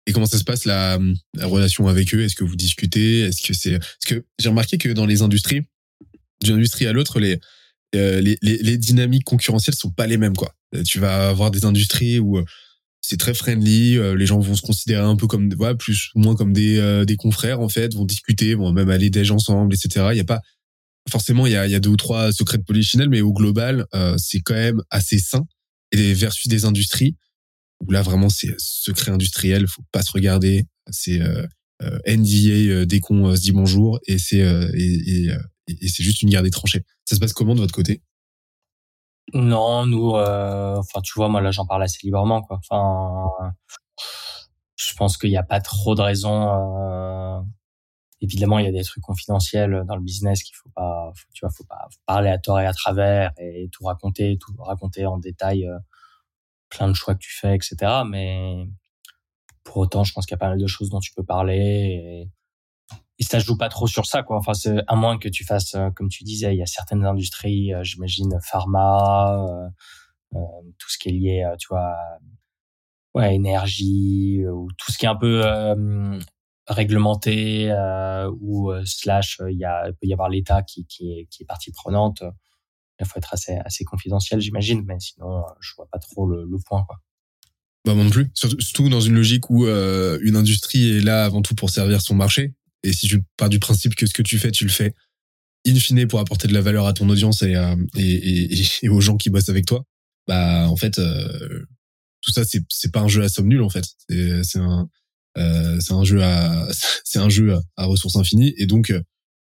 Et 0.06 0.12
comment 0.12 0.26
ça 0.28 0.38
se 0.38 0.44
passe 0.44 0.66
la, 0.66 1.00
relation 1.42 1.88
avec 1.88 2.14
eux? 2.14 2.22
Est-ce 2.24 2.36
que 2.36 2.44
vous 2.44 2.56
discutez? 2.56 3.22
Est-ce 3.22 3.42
que 3.42 3.54
c'est 3.54 3.80
parce 3.80 4.06
que 4.06 4.26
j'ai 4.38 4.50
remarqué 4.50 4.78
que 4.78 4.90
dans 4.90 5.06
les 5.06 5.22
industries, 5.22 5.62
d'une 6.44 6.56
industrie 6.56 6.86
à 6.86 6.94
l'autre, 6.94 7.20
les, 7.20 7.40
euh, 7.96 8.22
les, 8.22 8.38
les, 8.42 8.78
dynamiques 8.78 9.24
concurrentielles 9.24 9.76
sont 9.76 9.92
pas 9.92 10.06
les 10.06 10.18
mêmes 10.18 10.36
quoi. 10.36 10.54
Tu 10.86 11.00
vas 11.00 11.30
avoir 11.30 11.52
des 11.52 11.66
industries 11.66 12.20
où 12.20 12.38
euh, 12.38 12.46
c'est 13.06 13.18
très 13.18 13.34
friendly, 13.34 13.98
les 14.16 14.26
gens 14.26 14.40
vont 14.40 14.56
se 14.56 14.62
considérer 14.62 15.04
un 15.04 15.18
peu 15.18 15.28
comme 15.28 15.54
voilà, 15.56 15.76
plus 15.76 16.10
ou 16.16 16.22
moins 16.22 16.36
comme 16.36 16.54
des 16.54 17.04
des 17.06 17.18
confrères 17.18 17.60
en 17.60 17.68
fait, 17.68 17.94
vont 17.94 18.06
discuter, 18.06 18.56
vont 18.56 18.72
même 18.72 18.90
aller 18.90 19.10
déj 19.10 19.30
ensemble, 19.32 19.74
etc. 19.74 20.08
Il 20.12 20.18
y 20.18 20.22
a 20.22 20.26
pas 20.26 20.42
forcément 21.12 21.46
il 21.46 21.52
y 21.52 21.58
a, 21.58 21.68
y 21.68 21.76
a 21.76 21.80
deux 21.82 21.90
ou 21.90 21.98
trois 21.98 22.32
secrets 22.32 22.58
de 22.58 22.64
polichinelle, 22.64 23.10
mais 23.10 23.20
au 23.20 23.34
global, 23.34 23.86
c'est 24.18 24.40
quand 24.40 24.54
même 24.54 24.82
assez 24.90 25.20
sain 25.20 25.46
et 25.92 26.14
versus 26.14 26.48
des 26.48 26.66
industries 26.66 27.16
où 27.86 27.92
là 27.92 28.02
vraiment 28.02 28.30
c'est 28.30 28.54
secret 28.58 29.12
industriel, 29.12 29.68
faut 29.68 29.84
pas 29.92 30.02
se 30.02 30.12
regarder, 30.12 30.66
c'est 30.90 31.22
euh, 31.22 31.46
euh 31.84 32.00
NDA 32.08 32.72
euh, 32.72 32.86
dès 32.86 33.00
qu'on 33.00 33.30
euh, 33.30 33.36
se 33.36 33.42
dit 33.42 33.52
bonjour 33.52 34.00
et 34.08 34.18
c'est 34.18 34.38
et, 34.38 35.28
et, 35.28 35.32
et 35.68 35.88
c'est 35.88 36.04
juste 36.04 36.22
une 36.22 36.30
guerre 36.30 36.44
des 36.44 36.52
tranchées. 36.52 36.84
Ça 37.06 37.16
se 37.16 37.20
passe 37.20 37.34
comment 37.34 37.56
de 37.56 37.60
votre 37.60 37.74
côté? 37.74 38.02
Non, 39.32 39.86
nous, 39.86 40.16
euh, 40.16 40.76
enfin, 40.78 41.02
tu 41.02 41.14
vois, 41.16 41.30
moi 41.30 41.42
là, 41.42 41.52
j'en 41.52 41.66
parle 41.66 41.84
assez 41.84 42.00
librement, 42.04 42.42
quoi. 42.42 42.58
Enfin, 42.58 43.32
je 44.76 44.94
pense 44.96 45.18
qu'il 45.18 45.30
n'y 45.30 45.38
a 45.38 45.44
pas 45.44 45.62
trop 45.62 45.96
de 45.96 46.02
raisons. 46.02 46.50
Euh, 46.50 47.42
évidemment, 48.22 48.60
il 48.60 48.66
y 48.66 48.70
a 48.70 48.72
des 48.72 48.84
trucs 48.84 49.04
confidentiels 49.04 49.84
dans 49.88 49.96
le 49.96 50.02
business 50.02 50.44
qu'il 50.44 50.56
faut 50.56 50.70
pas, 50.76 51.14
tu 51.34 51.46
vois, 51.46 51.52
faut 51.56 51.66
pas 51.66 51.88
parler 52.06 52.30
à 52.30 52.38
tort 52.38 52.60
et 52.60 52.66
à 52.66 52.74
travers 52.74 53.32
et 53.40 53.70
tout 53.72 53.86
raconter, 53.86 54.38
tout 54.40 54.54
raconter 54.60 55.06
en 55.06 55.18
détail, 55.18 55.68
euh, 55.68 55.78
plein 56.70 56.88
de 56.90 56.94
choix 56.94 57.16
que 57.16 57.20
tu 57.20 57.34
fais, 57.34 57.56
etc. 57.56 58.04
Mais 58.08 58.68
pour 59.64 59.78
autant, 59.78 60.04
je 60.04 60.14
pense 60.14 60.26
qu'il 60.26 60.34
y 60.34 60.36
a 60.36 60.40
pas 60.40 60.50
mal 60.50 60.60
de 60.60 60.68
choses 60.68 60.90
dont 60.90 61.00
tu 61.00 61.14
peux 61.14 61.24
parler. 61.26 62.30
Et 63.20 63.24
ça 63.24 63.40
joue 63.40 63.58
pas 63.58 63.70
trop 63.70 63.88
sur 63.88 64.06
ça, 64.06 64.24
quoi. 64.24 64.38
Enfin, 64.38 64.54
c'est 64.54 64.82
à 64.88 64.96
moins 64.96 65.18
que 65.18 65.30
tu 65.30 65.44
fasses, 65.44 65.76
euh, 65.76 65.90
comme 65.92 66.10
tu 66.10 66.24
disais, 66.24 66.54
il 66.54 66.58
y 66.58 66.64
a 66.64 66.66
certaines 66.66 67.06
industries, 67.06 67.74
euh, 67.74 67.84
j'imagine, 67.84 68.38
pharma, 68.42 69.70
euh, 70.34 70.38
tout 70.80 70.90
ce 70.90 70.98
qui 70.98 71.10
est 71.10 71.12
lié, 71.12 71.54
tu 71.60 71.68
vois, 71.70 71.96
ouais, 73.14 73.36
énergie 73.36 74.44
ou 74.48 74.70
tout 74.78 74.92
ce 74.92 74.98
qui 74.98 75.06
est 75.06 75.10
un 75.10 75.16
peu 75.16 75.44
réglementé 76.68 77.72
ou 78.42 78.72
slash, 78.84 79.40
il 79.48 79.60
y 79.60 79.66
a, 79.66 79.92
peut 79.92 80.08
y 80.08 80.14
avoir 80.14 80.30
l'État 80.30 80.64
qui, 80.64 80.88
qui, 80.88 81.12
est, 81.12 81.28
qui 81.30 81.44
est 81.44 81.46
partie 81.46 81.72
prenante. 81.72 82.24
Il 83.00 83.06
faut 83.06 83.20
être 83.20 83.34
assez, 83.34 83.54
assez 83.64 83.84
confidentiel, 83.84 84.40
j'imagine, 84.40 84.84
mais 84.88 85.00
sinon, 85.00 85.44
je 85.60 85.74
vois 85.76 85.88
pas 85.92 86.00
trop 86.00 86.26
le, 86.26 86.46
le 86.50 86.58
point, 86.66 86.84
quoi. 86.88 86.98
Bah, 87.86 87.94
non 87.94 88.10
plus. 88.10 88.32
Surtout 88.34 88.90
dans 88.90 89.02
une 89.02 89.14
logique 89.14 89.52
où 89.52 89.68
une 89.68 90.36
industrie 90.36 90.98
est 90.98 91.02
là 91.02 91.26
avant 91.26 91.44
tout 91.44 91.54
pour 91.54 91.70
servir 91.70 92.02
son 92.02 92.16
marché 92.16 92.56
et 92.84 92.94
si 92.94 93.08
tu 93.08 93.24
pars 93.38 93.50
du 93.50 93.60
principe 93.60 93.96
que 93.96 94.06
ce 94.06 94.14
que 94.14 94.22
tu 94.22 94.38
fais, 94.38 94.52
tu 94.52 94.66
le 94.66 94.70
fais 94.70 94.94
in 95.66 95.76
fine 95.76 96.08
pour 96.08 96.20
apporter 96.20 96.48
de 96.48 96.54
la 96.54 96.62
valeur 96.62 96.86
à 96.86 96.94
ton 96.94 97.10
audience 97.10 97.42
et, 97.42 97.56
euh, 97.56 97.76
aux 98.90 99.02
gens 99.02 99.18
qui 99.18 99.30
bossent 99.30 99.50
avec 99.50 99.66
toi, 99.66 99.86
bah 100.28 100.68
en 100.70 100.76
fait 100.76 101.00
euh, 101.00 101.66
tout 102.22 102.32
ça 102.32 102.44
c'est 102.46 102.64
c'est 102.70 102.92
pas 102.92 103.02
un 103.02 103.08
jeu 103.08 103.24
à 103.24 103.30
somme 103.30 103.48
nulle 103.48 103.62
en 103.62 103.70
fait. 103.70 103.86
C'est 104.10 104.60
euh, 104.60 104.84
un 105.90 106.04
jeu 106.04 106.22
à 106.22 107.86
ressources 107.86 108.16
infinies 108.16 108.54
et 108.58 108.66
donc 108.66 108.94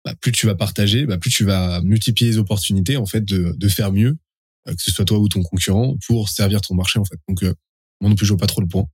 bah, 0.05 0.14
plus 0.21 0.33
tu 0.33 0.47
vas 0.47 0.55
partager, 0.55 1.07
bah, 1.07 1.19
plus 1.19 1.31
tu 1.31 1.45
vas 1.45 1.81
multiplier 1.83 2.33
les 2.33 2.38
opportunités 2.38 2.97
en 2.97 3.07
fait 3.07 3.25
de 3.25 3.69
faire 3.69 3.93
mieux 3.93 4.19
que 4.67 4.83
ce 4.83 4.91
soit 4.91 5.07
toi 5.07 5.19
ou 5.19 5.29
ton 5.29 5.43
concurrent 5.43 5.97
pour 6.07 6.29
servir 6.29 6.61
ton 6.61 6.75
marché 6.75 6.99
en 6.99 7.05
fait. 7.05 7.17
Donc 7.29 7.43
moi 8.01 8.11
non 8.11 8.14
plus 8.14 8.27
je 8.27 8.33
vois 8.33 8.38
pas 8.38 8.47
trop 8.47 8.61
le 8.61 8.69
point, 8.69 8.87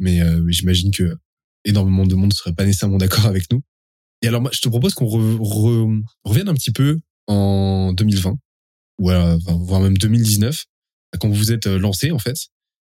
mais 0.00 0.20
j'imagine 0.48 0.90
que 0.90 1.16
énormément 1.64 2.06
de 2.06 2.14
monde 2.14 2.32
serait 2.32 2.54
pas 2.54 2.64
nécessairement 2.64 2.98
d'accord 2.98 3.26
avec 3.26 3.50
nous. 3.52 3.62
Et 4.22 4.28
alors, 4.28 4.48
je 4.52 4.60
te 4.60 4.68
propose 4.68 4.94
qu'on 4.94 5.06
revienne 5.06 6.48
un 6.48 6.54
petit 6.54 6.72
peu 6.72 6.98
en 7.26 7.92
2020, 7.92 8.36
ou 8.98 9.10
alors, 9.10 9.38
voire 9.38 9.80
même 9.80 9.98
2019, 9.98 10.64
quand 11.20 11.28
vous 11.28 11.34
vous 11.34 11.52
êtes 11.52 11.66
euh, 11.66 11.78
lancé, 11.78 12.10
en 12.10 12.18
fait. 12.18 12.36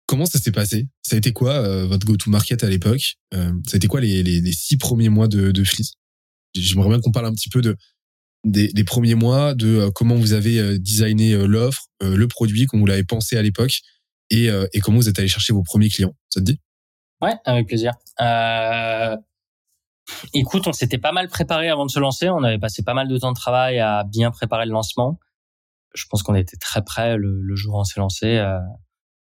Comment 0.06 0.26
ça 0.26 0.38
s'est 0.38 0.52
passé? 0.52 0.86
Ça 1.02 1.16
a 1.16 1.18
été 1.18 1.32
quoi 1.32 1.54
euh, 1.54 1.86
votre 1.86 2.06
go-to-market 2.06 2.62
à 2.62 2.68
l'époque? 2.68 3.16
Euh, 3.34 3.50
Ça 3.66 3.74
a 3.74 3.76
été 3.76 3.88
quoi 3.88 4.00
les, 4.00 4.52
six 4.52 4.76
premiers 4.76 5.08
mois 5.08 5.26
de, 5.26 5.50
de 5.50 5.64
J'aimerais 6.54 6.88
bien 6.88 7.00
qu'on 7.00 7.10
parle 7.10 7.26
un 7.26 7.32
petit 7.32 7.48
peu 7.48 7.60
de 7.60 7.76
des, 8.44 8.68
des 8.68 8.84
premiers 8.84 9.16
mois, 9.16 9.54
de 9.54 9.90
comment 9.94 10.14
vous 10.14 10.32
avez 10.32 10.78
designé 10.78 11.36
l'offre, 11.48 11.86
le 12.00 12.28
produit, 12.28 12.66
comment 12.66 12.82
vous 12.82 12.86
l'avez 12.86 13.02
pensé 13.02 13.36
à 13.36 13.42
l'époque, 13.42 13.80
et, 14.30 14.46
et 14.72 14.78
comment 14.78 14.98
vous 14.98 15.08
êtes 15.08 15.18
allé 15.18 15.26
chercher 15.26 15.52
vos 15.52 15.64
premiers 15.64 15.88
clients. 15.88 16.14
Ça 16.28 16.38
te 16.38 16.44
dit? 16.44 16.60
Ouais, 17.20 17.34
avec 17.44 17.66
plaisir. 17.66 17.92
Euh, 20.08 20.12
Écoute, 20.34 20.66
on 20.66 20.72
s'était 20.72 20.98
pas 20.98 21.12
mal 21.12 21.28
préparé 21.28 21.68
avant 21.68 21.86
de 21.86 21.90
se 21.90 21.98
lancer. 21.98 22.28
On 22.30 22.42
avait 22.42 22.58
passé 22.58 22.82
pas 22.82 22.94
mal 22.94 23.08
de 23.08 23.18
temps 23.18 23.32
de 23.32 23.36
travail 23.36 23.78
à 23.78 24.04
bien 24.04 24.30
préparer 24.30 24.66
le 24.66 24.72
lancement. 24.72 25.18
Je 25.94 26.04
pense 26.10 26.22
qu'on 26.22 26.34
était 26.34 26.56
très 26.56 26.84
prêt 26.84 27.16
le, 27.16 27.56
jour 27.56 27.74
où 27.74 27.78
on 27.78 27.84
s'est 27.84 28.00
lancé, 28.00 28.36
euh, 28.36 28.58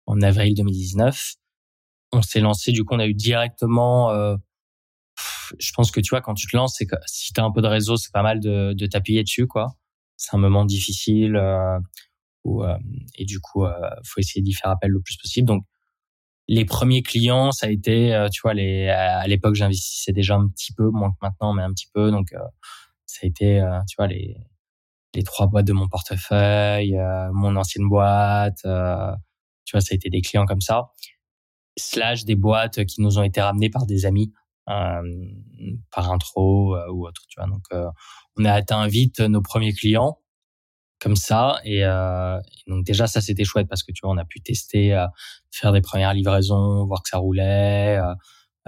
en 0.07 0.21
avril 0.23 0.55
2019. 0.55 1.35
On 2.13 2.23
s'est 2.23 2.41
lancé, 2.41 2.73
du 2.73 2.85
coup, 2.85 2.95
on 2.95 2.99
a 2.99 3.07
eu 3.07 3.15
directement. 3.15 4.11
Euh, 4.11 4.37
je 5.59 5.73
pense 5.73 5.91
que 5.91 6.01
tu 6.01 6.11
vois, 6.11 6.21
quand 6.21 6.35
tu 6.35 6.47
te 6.47 6.57
lances, 6.57 6.77
c'est 6.77 6.87
que 6.87 6.97
si 7.07 7.33
tu 7.33 7.41
as 7.41 7.45
un 7.45 7.53
peu 7.53 7.63
de 7.63 7.67
réseau, 7.67 7.97
c'est 7.97 8.13
pas 8.13 8.23
mal 8.23 8.41
de, 8.41 8.73
de 8.73 8.87
t'appuyer 8.87 9.23
dessus, 9.23 9.47
quoi. 9.47 9.77
C'est 10.17 10.35
un 10.37 10.39
moment 10.39 10.65
difficile 10.65 11.37
euh, 11.37 11.79
où, 12.45 12.63
euh, 12.65 12.77
et 13.17 13.25
du 13.25 13.41
coup, 13.41 13.65
faut 14.05 14.21
essayer 14.21 14.43
d'y 14.43 14.53
faire 14.53 14.71
appel 14.71 14.91
le 14.91 15.01
plus 15.01 15.17
possible. 15.17 15.47
Donc, 15.47 15.65
les 16.51 16.65
premiers 16.65 17.03
clients, 17.03 17.53
ça 17.53 17.69
a 17.69 17.71
été, 17.71 18.13
euh, 18.13 18.29
tu 18.29 18.41
vois, 18.43 18.55
les, 18.55 18.89
à 18.89 19.25
l'époque, 19.29 19.55
j'investissais 19.55 20.13
déjà 20.13 20.35
un 20.35 20.49
petit 20.49 20.73
peu, 20.73 20.91
moins 20.91 21.13
que 21.13 21.19
maintenant, 21.23 21.55
mais 21.55 21.63
un 21.63 21.73
petit 21.73 21.87
peu. 21.95 22.11
Donc, 22.11 22.33
euh, 22.33 22.41
ça 23.07 23.21
a 23.23 23.27
été, 23.29 23.61
euh, 23.61 23.79
tu 23.89 23.95
vois, 23.97 24.09
les, 24.09 24.37
les 25.15 25.23
trois 25.23 25.47
boîtes 25.47 25.67
de 25.67 25.73
mon 25.73 25.89
portefeuille, 25.89 26.99
mon 27.33 27.55
ancienne 27.55 27.89
boîte, 27.89 28.63
tu 28.63 29.77
vois, 29.77 29.81
ça 29.81 29.93
a 29.93 29.95
été 29.95 30.11
des 30.11 30.23
clients 30.23 30.45
comme 30.45 30.61
ça. 30.61 30.91
Slash 31.79 32.25
des 32.25 32.35
boîtes 32.35 32.85
qui 32.85 33.01
nous 33.01 33.19
ont 33.19 33.23
été 33.23 33.41
ramenées 33.41 33.71
par 33.71 33.87
des 33.87 34.05
amis, 34.05 34.33
par 34.67 36.11
intro 36.11 36.77
ou 36.91 37.07
autre, 37.07 37.23
tu 37.29 37.41
vois. 37.41 37.49
Donc, 37.49 37.65
on 38.37 38.45
a 38.45 38.53
atteint 38.53 38.87
vite 38.89 39.21
nos 39.21 39.43
premiers 39.43 39.73
clients 39.73 40.19
comme 41.01 41.17
ça. 41.17 41.61
Et, 41.65 41.85
euh, 41.85 42.39
donc 42.67 42.85
déjà, 42.85 43.07
ça, 43.07 43.21
c'était 43.21 43.45
chouette 43.45 43.69
parce 43.69 43.83
que 43.83 43.93
tu 43.93 44.01
vois, 44.03 44.13
on 44.13 44.19
a 44.19 44.25
pu 44.25 44.41
tester, 44.41 44.95
euh, 44.95 45.07
faire 45.51 45.73
des 45.73 45.81
premières 45.81 46.15
livraisons, 46.15 46.85
voir 46.87 47.03
que 47.03 47.09
ça 47.09 47.19
roulait, 47.19 47.99
euh, 47.99 48.15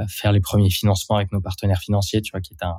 euh, 0.00 0.06
faire 0.08 0.32
les 0.32 0.40
premiers 0.40 0.70
financements 0.70 1.16
avec 1.16 1.30
nos 1.32 1.40
partenaires 1.40 1.78
financiers, 1.80 2.22
tu 2.22 2.30
vois, 2.32 2.40
qui 2.40 2.54
est 2.54 2.64
un, 2.64 2.74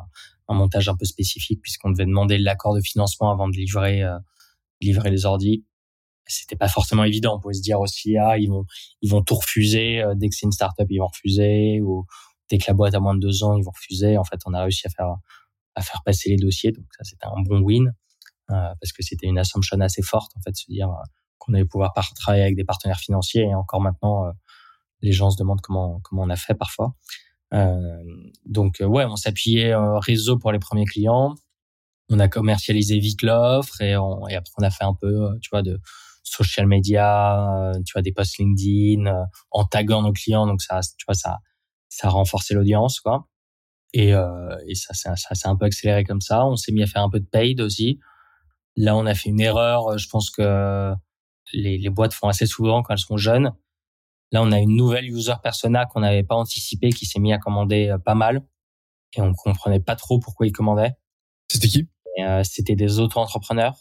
un 0.50 0.54
montage 0.56 0.90
un 0.90 0.96
peu 0.96 1.06
spécifique 1.06 1.62
puisqu'on 1.62 1.92
devait 1.92 2.06
demander 2.06 2.38
l'accord 2.38 2.74
de 2.76 2.82
financement 2.82 3.32
avant 3.32 3.48
de 3.48 3.56
livrer, 3.56 4.02
euh, 4.04 4.18
livrer 4.82 5.12
les 5.12 5.26
ordis. 5.26 5.64
C'était 6.26 6.56
pas 6.56 6.70
forcément 6.70 7.04
évident. 7.04 7.36
On 7.38 7.40
pouvait 7.40 7.54
se 7.54 7.62
dire 7.62 7.80
aussi, 7.80 8.18
ah, 8.18 8.38
ils 8.38 8.50
vont, 8.50 8.66
ils 9.02 9.10
vont 9.10 9.22
tout 9.22 9.36
refuser. 9.36 10.04
dès 10.16 10.30
que 10.30 10.36
c'est 10.36 10.46
une 10.46 10.54
startup, 10.54 10.88
ils 10.90 11.00
vont 11.00 11.08
refuser. 11.08 11.82
Ou 11.82 12.06
dès 12.50 12.58
que 12.58 12.64
la 12.68 12.74
boîte 12.74 12.96
a 12.96 13.02
moins 13.02 13.14
de 13.14 13.20
deux 13.20 13.44
ans, 13.44 13.58
ils 13.58 13.64
vont 13.64 13.72
refuser. 13.72 14.18
En 14.18 14.24
fait, 14.24 14.40
on 14.46 14.54
a 14.54 14.62
réussi 14.62 14.88
à 14.88 14.90
faire, 14.90 15.16
à 15.76 15.82
faire 15.82 16.02
passer 16.06 16.30
les 16.30 16.38
dossiers. 16.38 16.72
Donc 16.72 16.86
ça, 16.98 17.04
c'était 17.04 17.26
un 17.26 17.42
bon 17.44 17.60
win. 17.60 17.94
Euh, 18.52 18.74
parce 18.80 18.92
que 18.92 19.04
c'était 19.04 19.28
une 19.28 19.38
assumption 19.38 19.80
assez 19.80 20.02
forte 20.02 20.32
en 20.36 20.42
fait, 20.42 20.56
se 20.56 20.66
dire 20.68 20.90
euh, 20.90 21.04
qu'on 21.38 21.54
allait 21.54 21.66
pouvoir 21.66 21.94
travailler 22.16 22.44
avec 22.44 22.56
des 22.56 22.66
partenaires 22.66 23.00
financiers 23.00 23.44
et 23.44 23.56
encore 23.56 23.82
maintenant, 23.82 24.26
euh, 24.26 24.32
les 25.02 25.12
gens 25.12 25.30
se 25.30 25.38
demandent 25.38 25.62
comment 25.62 26.00
comment 26.04 26.24
on 26.24 26.30
a 26.30 26.36
fait 26.36 26.56
parfois. 26.56 26.94
donc 28.46 28.78
ouais, 28.82 29.06
on 29.06 29.16
s'appuyait 29.16 29.76
réseau 30.00 30.38
pour 30.38 30.52
les 30.52 30.60
premiers 30.60 30.86
clients. 30.86 31.36
On 32.10 32.20
a 32.20 32.28
commercialisé 32.28 33.00
vite 33.00 33.22
l'offre 33.22 33.82
et, 33.82 33.92
et 33.92 34.36
après 34.36 34.54
on 34.58 34.64
a 34.64 34.72
fait 34.72 34.84
un 34.86 34.94
peu, 34.94 35.30
tu 35.42 35.50
vois, 35.52 35.62
de 35.62 35.80
social 36.24 36.68
media, 36.68 37.72
tu 37.86 37.94
vois, 37.94 38.02
des 38.02 38.12
posts 38.14 38.38
LinkedIn, 38.40 39.06
en 39.52 39.66
taguant 39.66 40.02
nos 40.02 40.14
clients. 40.14 40.48
Donc 40.48 40.62
ça, 40.62 40.80
tu 40.98 41.06
vois, 41.06 41.16
ça, 41.16 41.40
ça 41.90 42.08
a 42.08 42.10
renforcé 42.12 42.54
l'audience, 42.54 43.00
quoi. 43.00 43.28
Et, 43.94 44.14
euh, 44.14 44.58
et 44.68 44.76
ça, 44.76 44.94
ça, 44.94 45.16
ça 45.16 45.36
s'est 45.36 45.48
un 45.48 45.56
peu 45.56 45.66
accéléré 45.66 46.04
comme 46.04 46.22
ça. 46.22 46.46
On 46.46 46.56
s'est 46.56 46.72
mis 46.72 46.82
à 46.82 46.88
faire 46.88 47.04
un 47.04 47.10
peu 47.10 47.20
de 47.20 47.26
paid 47.26 47.62
aussi. 47.62 48.00
Là, 48.76 48.96
on 48.96 49.06
a 49.06 49.14
fait 49.16 49.30
une 49.30 49.42
erreur. 49.42 49.98
Je 49.98 50.08
pense 50.08 50.30
que 50.30 50.94
les, 51.54 51.78
les 51.78 51.90
boîtes 51.90 52.14
font 52.14 52.28
assez 52.28 52.46
souvent 52.46 52.82
quand 52.84 52.94
elles 52.94 53.00
sont 53.00 53.18
jeunes. 53.18 53.54
Là, 54.32 54.42
on 54.42 54.52
a 54.52 54.60
une 54.60 54.76
nouvelle 54.76 55.06
user 55.06 55.36
persona 55.42 55.86
qu'on 55.86 56.00
n'avait 56.00 56.24
pas 56.24 56.36
anticipé 56.36 56.90
qui 56.90 57.06
s'est 57.06 57.20
mis 57.20 57.34
à 57.34 57.38
commander 57.38 57.90
euh, 57.90 58.00
pas 58.00 58.16
mal 58.16 58.44
et 59.16 59.22
on 59.22 59.34
comprenait 59.34 59.80
pas 59.80 59.96
trop 59.96 60.20
pourquoi 60.20 60.48
ils 60.48 60.52
commandaient. 60.52 60.94
C'était 61.52 61.68
qui? 61.68 61.88
Euh, 62.20 62.44
C'était 62.44 62.76
des 62.76 63.00
auto-entrepreneurs. 63.00 63.78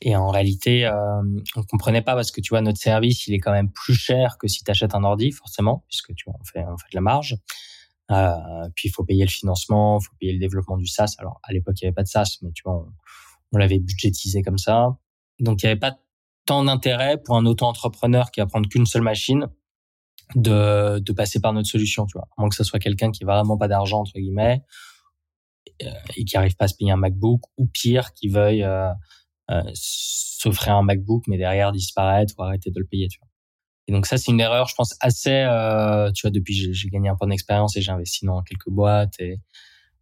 Et 0.00 0.16
en 0.16 0.28
réalité, 0.28 0.86
euh, 0.86 1.22
on 1.56 1.62
comprenait 1.62 2.02
pas 2.02 2.14
parce 2.14 2.30
que 2.30 2.40
tu 2.40 2.50
vois 2.50 2.62
notre 2.62 2.78
service, 2.78 3.26
il 3.26 3.34
est 3.34 3.38
quand 3.38 3.52
même 3.52 3.70
plus 3.70 3.94
cher 3.94 4.38
que 4.38 4.48
si 4.48 4.64
tu 4.64 4.70
achètes 4.70 4.94
un 4.94 5.04
ordi, 5.04 5.30
forcément, 5.32 5.84
puisque 5.88 6.14
tu 6.14 6.24
vois, 6.26 6.34
on 6.40 6.44
fait 6.44 6.64
on 6.66 6.76
fait 6.76 6.90
de 6.90 6.96
la 6.96 7.00
marge. 7.00 7.36
Euh, 8.10 8.68
puis 8.74 8.88
il 8.88 8.90
faut 8.90 9.04
payer 9.04 9.24
le 9.24 9.30
financement, 9.30 9.98
il 10.00 10.04
faut 10.04 10.14
payer 10.18 10.32
le 10.32 10.38
développement 10.38 10.76
du 10.76 10.86
SaaS. 10.86 11.14
Alors 11.18 11.40
à 11.42 11.52
l'époque, 11.52 11.76
il 11.80 11.84
y 11.84 11.86
avait 11.86 11.94
pas 11.94 12.02
de 12.02 12.08
SaaS, 12.08 12.38
mais 12.42 12.52
tu 12.52 12.62
vois, 12.64 12.74
on, 12.74 12.92
on 13.54 13.58
l'avait 13.58 13.78
budgétisé 13.78 14.42
comme 14.42 14.58
ça. 14.58 14.96
Donc 15.40 15.62
il 15.62 15.66
n'y 15.66 15.70
avait 15.70 15.80
pas 15.80 15.98
tant 16.46 16.64
d'intérêt 16.64 17.18
pour 17.22 17.36
un 17.36 17.46
auto-entrepreneur 17.46 18.30
qui 18.30 18.40
va 18.40 18.46
prendre 18.46 18.68
qu'une 18.68 18.86
seule 18.86 19.02
machine 19.02 19.48
de, 20.34 20.98
de 20.98 21.12
passer 21.12 21.40
par 21.40 21.52
notre 21.52 21.68
solution, 21.68 22.06
tu 22.06 22.18
vois. 22.18 22.28
À 22.36 22.40
moins 22.40 22.48
que 22.48 22.56
ce 22.56 22.64
soit 22.64 22.78
quelqu'un 22.78 23.10
qui 23.10 23.24
va 23.24 23.36
vraiment 23.36 23.56
pas 23.56 23.68
d'argent, 23.68 24.00
entre 24.00 24.14
guillemets, 24.14 24.62
euh, 25.82 25.90
et 26.16 26.24
qui 26.24 26.36
arrive 26.36 26.56
pas 26.56 26.66
à 26.66 26.68
se 26.68 26.74
payer 26.76 26.90
un 26.90 26.96
MacBook, 26.96 27.42
ou 27.56 27.66
pire, 27.66 28.12
qui 28.14 28.28
veuille 28.28 28.62
euh, 28.62 28.90
euh, 29.50 29.62
s'offrir 29.74 30.74
un 30.74 30.82
MacBook, 30.82 31.24
mais 31.28 31.38
derrière 31.38 31.72
disparaître 31.72 32.34
ou 32.38 32.42
arrêter 32.42 32.70
de 32.70 32.78
le 32.78 32.86
payer, 32.86 33.08
tu 33.08 33.18
vois. 33.18 33.28
Et 33.86 33.92
donc 33.92 34.06
ça, 34.06 34.16
c'est 34.16 34.30
une 34.30 34.40
erreur, 34.40 34.66
je 34.66 34.74
pense, 34.74 34.94
assez, 35.00 35.30
euh, 35.30 36.10
tu 36.12 36.22
vois, 36.22 36.30
depuis 36.30 36.72
j'ai 36.72 36.88
gagné 36.88 37.10
un 37.10 37.16
peu 37.20 37.26
d'expérience 37.26 37.76
et 37.76 37.82
j'ai 37.82 37.92
investi 37.92 38.24
dans 38.24 38.42
quelques 38.42 38.70
boîtes 38.70 39.20
et 39.20 39.38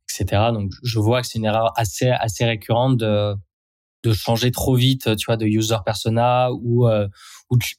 etc. 0.08 0.50
Donc 0.52 0.70
je 0.82 0.98
vois 0.98 1.22
que 1.22 1.26
c'est 1.26 1.38
une 1.38 1.44
erreur 1.44 1.72
assez 1.76 2.08
assez 2.08 2.44
récurrente 2.44 2.96
de 2.98 3.34
de 4.04 4.12
changer 4.12 4.50
trop 4.50 4.74
vite, 4.74 5.16
tu 5.16 5.26
vois, 5.26 5.36
de 5.36 5.46
user 5.46 5.76
persona 5.84 6.50
ou 6.52 6.88
euh, 6.88 7.08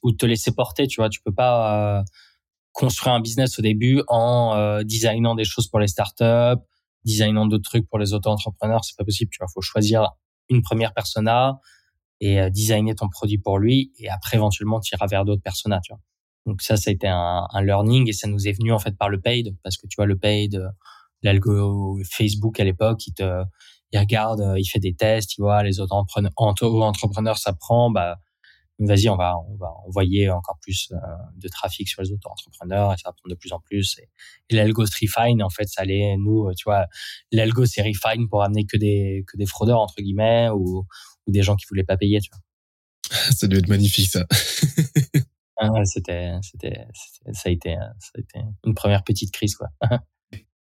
ou, 0.02 0.12
te 0.12 0.26
laisser 0.26 0.52
porter, 0.52 0.86
tu 0.86 1.00
vois. 1.00 1.08
Tu 1.10 1.20
peux 1.20 1.34
pas 1.34 1.98
euh, 1.98 2.02
construire 2.72 3.14
un 3.14 3.20
business 3.20 3.58
au 3.58 3.62
début 3.62 4.02
en 4.08 4.54
euh, 4.56 4.82
designant 4.84 5.34
des 5.34 5.44
choses 5.44 5.68
pour 5.68 5.80
les 5.80 5.88
startups, 5.88 6.62
designant 7.04 7.46
d'autres 7.46 7.68
trucs 7.68 7.88
pour 7.88 7.98
les 7.98 8.14
auto-entrepreneurs, 8.14 8.84
c'est 8.84 8.96
pas 8.96 9.04
possible. 9.04 9.30
Tu 9.32 9.38
vois, 9.40 9.48
faut 9.52 9.60
choisir 9.60 10.10
une 10.48 10.62
première 10.62 10.94
persona 10.94 11.60
et 12.20 12.40
euh, 12.40 12.50
designer 12.50 12.94
ton 12.94 13.08
produit 13.08 13.38
pour 13.38 13.58
lui 13.58 13.92
et 13.98 14.08
après 14.08 14.36
éventuellement 14.36 14.80
tu 14.80 14.94
iras 14.94 15.06
vers 15.06 15.24
d'autres 15.24 15.42
personas 15.42 15.80
tu 15.80 15.92
vois 15.92 16.00
donc 16.46 16.62
ça 16.62 16.76
ça 16.76 16.90
a 16.90 16.92
été 16.92 17.08
un, 17.08 17.46
un, 17.50 17.62
learning 17.62 18.08
et 18.08 18.12
ça 18.12 18.28
nous 18.28 18.46
est 18.46 18.52
venu 18.52 18.72
en 18.72 18.78
fait 18.78 18.96
par 18.96 19.08
le 19.08 19.20
paid 19.20 19.56
parce 19.62 19.76
que 19.76 19.86
tu 19.86 19.96
vois 19.96 20.06
le 20.06 20.16
paid 20.16 20.62
l'algo 21.24 21.98
Facebook 22.10 22.60
à 22.60 22.64
l'époque 22.64 23.06
il 23.06 23.14
te 23.14 23.42
il 23.92 23.98
regarde 23.98 24.40
euh, 24.40 24.58
il 24.58 24.64
fait 24.64 24.78
des 24.78 24.94
tests 24.94 25.30
tu 25.30 25.42
vois 25.42 25.62
les 25.62 25.80
autres 25.80 25.94
entrepreneurs 25.94 27.38
ça 27.38 27.52
prend 27.52 27.90
bah 27.90 28.18
vas-y, 28.78 29.08
on 29.08 29.16
va, 29.16 29.36
on 29.48 29.56
va 29.56 29.72
envoyer 29.86 30.30
encore 30.30 30.58
plus 30.60 30.90
euh, 30.92 30.96
de 31.36 31.48
trafic 31.48 31.88
sur 31.88 32.02
les 32.02 32.12
auto-entrepreneurs 32.12 32.92
et 32.92 32.96
ça 32.96 33.10
va 33.10 33.12
prendre 33.12 33.34
de 33.34 33.38
plus 33.38 33.52
en 33.52 33.60
plus. 33.60 33.98
Et, 34.50 34.54
l'algo 34.54 34.82
refine, 34.82 35.42
en 35.42 35.50
fait, 35.50 35.68
ça 35.68 35.82
allait, 35.82 36.16
nous, 36.16 36.48
euh, 36.48 36.54
tu 36.56 36.64
vois, 36.64 36.86
l'algo 37.32 37.64
c'est 37.66 37.82
refine 37.82 38.28
pour 38.28 38.42
amener 38.42 38.64
que 38.64 38.76
des, 38.76 39.24
que 39.26 39.36
des 39.36 39.46
fraudeurs, 39.46 39.80
entre 39.80 39.96
guillemets, 39.98 40.48
ou, 40.50 40.86
ou 41.26 41.32
des 41.32 41.42
gens 41.42 41.56
qui 41.56 41.66
voulaient 41.68 41.84
pas 41.84 41.96
payer, 41.96 42.20
tu 42.20 42.30
vois. 42.30 42.40
Ça 43.32 43.46
doit 43.46 43.58
être 43.58 43.68
magnifique, 43.68 44.08
ça. 44.08 44.24
ah 45.58 45.84
c'était, 45.84 46.32
c'était, 46.40 46.86
ça 47.32 47.48
a 47.48 47.52
été, 47.52 47.76
ça 47.98 48.10
a 48.16 48.20
été 48.20 48.40
une 48.64 48.74
première 48.74 49.04
petite 49.04 49.30
crise, 49.30 49.54
quoi. 49.56 49.68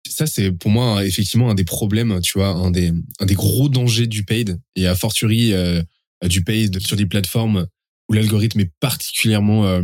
ça, 0.09 0.27
c'est 0.27 0.53
pour 0.53 0.71
moi 0.71 1.05
effectivement 1.05 1.51
un 1.51 1.55
des 1.55 1.65
problèmes, 1.65 2.21
tu 2.21 2.39
vois, 2.39 2.49
un 2.49 2.71
des, 2.71 2.93
un 3.21 3.27
des 3.27 3.35
gros 3.35 3.69
dangers 3.69 4.07
du 4.07 4.25
paid 4.25 4.61
et 4.77 4.87
a 4.87 4.95
fortiori 4.95 5.53
euh, 5.53 5.83
du 6.25 6.45
paid 6.45 6.79
sur 6.81 6.97
des 6.97 7.07
plateformes 7.07 7.67
où 8.09 8.13
l'algorithme 8.13 8.61
est 8.61 8.73
particulièrement 8.81 9.67
euh, 9.67 9.83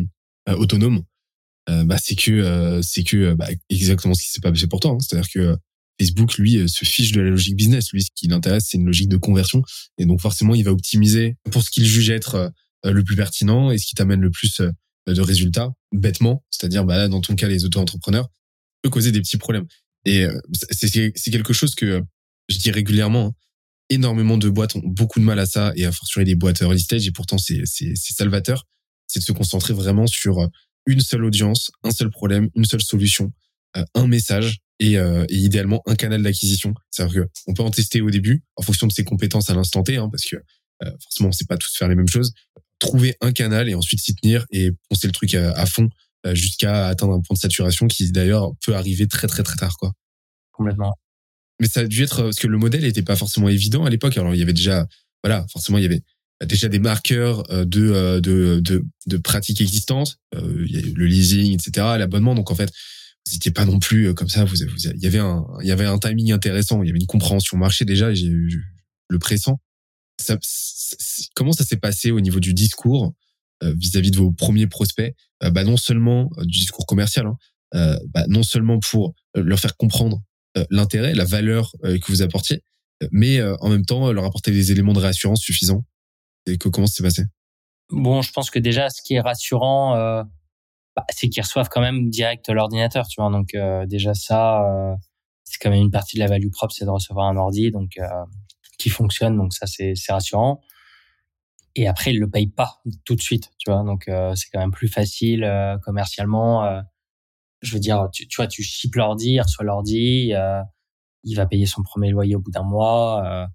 euh, 0.48 0.56
autonome, 0.56 1.02
euh, 1.70 1.84
bah, 1.84 1.96
c'est 2.02 2.14
que 2.14 2.80
c'est 2.82 3.04
que 3.04 3.34
bah, 3.34 3.48
exactement 3.68 4.14
ce 4.14 4.22
qui 4.22 4.28
s'est 4.28 4.40
passé 4.40 4.66
pour 4.66 4.80
toi. 4.80 4.92
Hein. 4.92 4.98
C'est-à-dire 5.00 5.30
que 5.30 5.56
Facebook, 6.00 6.38
lui, 6.38 6.68
se 6.68 6.84
fiche 6.84 7.12
de 7.12 7.20
la 7.20 7.30
logique 7.30 7.56
business. 7.56 7.90
Lui, 7.92 8.02
ce 8.02 8.10
qui 8.14 8.28
l'intéresse, 8.28 8.66
c'est 8.68 8.78
une 8.78 8.86
logique 8.86 9.08
de 9.08 9.16
conversion. 9.16 9.62
Et 9.98 10.06
donc, 10.06 10.20
forcément, 10.20 10.54
il 10.54 10.62
va 10.64 10.70
optimiser 10.70 11.36
pour 11.50 11.62
ce 11.62 11.70
qu'il 11.70 11.84
juge 11.84 12.08
être 12.10 12.52
le 12.84 13.02
plus 13.02 13.16
pertinent 13.16 13.72
et 13.72 13.78
ce 13.78 13.86
qui 13.86 13.96
t'amène 13.96 14.20
le 14.20 14.30
plus 14.30 14.62
de 15.08 15.20
résultats, 15.20 15.72
bêtement. 15.92 16.44
C'est-à-dire, 16.50 16.84
bah, 16.84 16.98
là, 16.98 17.08
dans 17.08 17.20
ton 17.20 17.34
cas, 17.34 17.48
les 17.48 17.64
auto-entrepreneurs, 17.64 18.28
peut 18.82 18.90
causer 18.90 19.10
des 19.10 19.20
petits 19.20 19.38
problèmes. 19.38 19.66
Et 20.04 20.26
c'est 20.70 21.30
quelque 21.30 21.52
chose 21.52 21.74
que 21.74 22.02
je 22.48 22.58
dis 22.58 22.70
régulièrement. 22.70 23.26
Hein. 23.26 23.32
Énormément 23.90 24.36
de 24.36 24.50
boîtes 24.50 24.76
ont 24.76 24.82
beaucoup 24.84 25.18
de 25.18 25.24
mal 25.24 25.38
à 25.38 25.46
ça 25.46 25.72
et 25.74 25.86
à 25.86 25.92
fortiori 25.92 26.26
des 26.26 26.34
boîtes 26.34 26.60
early 26.60 26.80
stage 26.80 27.06
et 27.06 27.10
pourtant 27.10 27.38
c'est 27.38 27.64
salvateur. 27.96 28.66
C'est 29.06 29.20
de 29.20 29.24
se 29.24 29.32
concentrer 29.32 29.72
vraiment 29.72 30.06
sur 30.06 30.40
euh, 30.40 30.46
une 30.86 31.00
seule 31.00 31.24
audience 31.24 31.70
un 31.82 31.90
seul 31.90 32.10
problème 32.10 32.50
une 32.54 32.66
seule 32.66 32.82
solution 32.82 33.32
euh, 33.78 33.84
un 33.94 34.06
message 34.06 34.58
et, 34.78 34.98
euh, 34.98 35.24
et 35.30 35.36
idéalement 35.36 35.82
un 35.86 35.94
canal 35.94 36.22
d'acquisition. 36.22 36.74
C'est-à-dire 36.90 37.22
que 37.22 37.28
on 37.46 37.54
peut 37.54 37.62
en 37.62 37.70
tester 37.70 38.02
au 38.02 38.10
début 38.10 38.42
en 38.56 38.62
fonction 38.62 38.86
de 38.86 38.92
ses 38.92 39.04
compétences 39.04 39.48
à 39.48 39.54
l'instant 39.54 39.82
T 39.82 39.96
hein, 39.96 40.10
parce 40.10 40.24
que 40.24 40.36
forcément 41.02 41.30
on 41.30 41.32
sait 41.32 41.46
pas 41.46 41.56
tous 41.56 41.74
faire 41.74 41.88
les 41.88 41.94
mêmes 41.94 42.08
choses. 42.08 42.32
Trouver 42.78 43.16
un 43.22 43.32
canal 43.32 43.70
et 43.70 43.74
ensuite 43.74 44.00
s'y 44.00 44.14
tenir 44.14 44.46
et 44.50 44.70
poncer 44.88 45.06
le 45.06 45.12
truc 45.12 45.34
à 45.34 45.66
fond 45.66 45.88
jusqu'à 46.32 46.88
atteindre 46.88 47.14
un 47.14 47.20
point 47.20 47.34
de 47.34 47.38
saturation 47.38 47.86
qui 47.86 48.10
d'ailleurs 48.12 48.52
peut 48.64 48.74
arriver 48.74 49.06
très 49.06 49.26
très 49.26 49.42
très 49.42 49.56
tard 49.56 49.76
quoi 49.78 49.92
complètement 50.52 50.94
mais 51.60 51.68
ça 51.68 51.80
a 51.80 51.84
dû 51.86 52.02
être 52.02 52.22
parce 52.22 52.38
que 52.38 52.46
le 52.46 52.58
modèle 52.58 52.82
n'était 52.82 53.02
pas 53.02 53.16
forcément 53.16 53.48
évident 53.48 53.84
à 53.84 53.90
l'époque. 53.90 54.16
Alors 54.16 54.34
il 54.34 54.38
y 54.38 54.42
avait 54.42 54.52
déjà, 54.52 54.86
voilà, 55.22 55.46
forcément 55.52 55.78
il 55.78 55.82
y 55.82 55.86
avait 55.86 56.02
déjà 56.46 56.68
des 56.68 56.78
marqueurs 56.78 57.50
euh, 57.50 57.64
de 57.64 57.90
euh, 57.90 58.20
de 58.20 58.60
de, 58.60 58.84
de 59.06 59.16
pratiques 59.16 59.60
existantes, 59.60 60.18
euh, 60.34 60.66
le 60.94 61.06
leasing, 61.06 61.54
etc., 61.54 61.86
l'abonnement. 61.98 62.34
Donc 62.34 62.50
en 62.50 62.54
fait, 62.54 62.70
vous 63.26 63.32
n'étiez 63.32 63.50
pas 63.50 63.64
non 63.64 63.80
plus 63.80 64.14
comme 64.14 64.28
ça. 64.28 64.44
Vous, 64.44 64.56
vous, 64.56 64.90
il 64.94 65.02
y 65.02 65.06
avait 65.06 65.18
un 65.18 65.44
il 65.60 65.66
y 65.66 65.72
avait 65.72 65.86
un 65.86 65.98
timing 65.98 66.32
intéressant. 66.32 66.82
Il 66.82 66.86
y 66.86 66.90
avait 66.90 67.00
une 67.00 67.06
compréhension 67.06 67.56
marché 67.56 67.84
déjà. 67.84 68.14
J'ai 68.14 68.30
le 69.08 69.18
pressant. 69.18 69.60
Ça, 70.20 70.36
comment 71.34 71.52
ça 71.52 71.64
s'est 71.64 71.76
passé 71.76 72.10
au 72.10 72.20
niveau 72.20 72.40
du 72.40 72.54
discours 72.54 73.14
vis-à-vis 73.62 74.10
de 74.10 74.16
vos 74.16 74.30
premiers 74.30 74.66
prospects 74.66 75.14
Bah 75.40 75.64
non 75.64 75.76
seulement 75.76 76.30
du 76.42 76.58
discours 76.58 76.86
commercial, 76.86 77.26
hein, 77.26 77.98
bah, 78.14 78.24
non 78.28 78.42
seulement 78.42 78.78
pour 78.78 79.14
leur 79.34 79.58
faire 79.58 79.76
comprendre 79.76 80.22
euh, 80.58 80.64
l'intérêt, 80.70 81.14
la 81.14 81.24
valeur 81.24 81.72
euh, 81.84 81.98
que 81.98 82.06
vous 82.08 82.22
apportiez, 82.22 82.62
mais 83.10 83.38
euh, 83.38 83.54
en 83.60 83.68
même 83.68 83.84
temps 83.84 84.10
leur 84.12 84.24
apporter 84.24 84.50
des 84.50 84.72
éléments 84.72 84.92
de 84.92 84.98
réassurance 84.98 85.40
suffisants. 85.40 85.84
Et 86.46 86.56
que, 86.56 86.68
comment 86.68 86.86
ça 86.86 86.94
s'est 86.94 87.02
passé? 87.02 87.24
Bon, 87.90 88.22
je 88.22 88.32
pense 88.32 88.50
que 88.50 88.58
déjà, 88.58 88.88
ce 88.88 89.02
qui 89.02 89.14
est 89.14 89.20
rassurant, 89.20 89.94
bah, 90.96 91.04
c'est 91.10 91.28
qu'ils 91.28 91.42
reçoivent 91.42 91.68
quand 91.68 91.80
même 91.80 92.08
direct 92.08 92.48
l'ordinateur, 92.48 93.06
tu 93.06 93.20
vois. 93.20 93.30
Donc 93.30 93.48
déjà 93.86 94.14
ça, 94.14 94.62
c'est 95.44 95.58
quand 95.58 95.70
même 95.70 95.82
une 95.82 95.90
partie 95.90 96.16
de 96.16 96.20
la 96.20 96.26
value 96.26 96.48
propre, 96.50 96.72
c'est 96.74 96.86
de 96.86 96.90
recevoir 96.90 97.28
un 97.28 97.36
ordi, 97.36 97.70
donc 97.70 97.98
qui 98.78 98.88
fonctionne. 98.88 99.36
Donc 99.36 99.52
ça, 99.52 99.66
c'est 99.66 99.94
rassurant. 100.08 100.60
Et 101.80 101.88
après, 101.88 102.12
ils 102.12 102.18
le 102.18 102.28
payent 102.28 102.50
pas 102.50 102.80
tout 103.04 103.14
de 103.14 103.20
suite, 103.20 103.50
tu 103.58 103.70
vois. 103.70 103.82
Donc 103.84 104.04
c'est 104.34 104.50
quand 104.52 104.58
même 104.58 104.72
plus 104.72 104.88
facile 104.88 105.48
commercialement 105.82 106.82
je 107.60 107.74
veux 107.74 107.80
dire, 107.80 108.08
tu, 108.12 108.26
tu 108.28 108.36
vois, 108.36 108.46
tu 108.46 108.62
ships 108.62 108.94
l'ordi, 108.94 109.32
il 109.32 109.40
reçoit 109.40 109.64
l'ordi, 109.64 110.32
euh, 110.34 110.62
il 111.24 111.34
va 111.34 111.46
payer 111.46 111.66
son 111.66 111.82
premier 111.82 112.10
loyer 112.10 112.36
au 112.36 112.40
bout 112.40 112.50
d'un 112.50 112.62
mois. 112.62 113.24
Euh, 113.26 113.46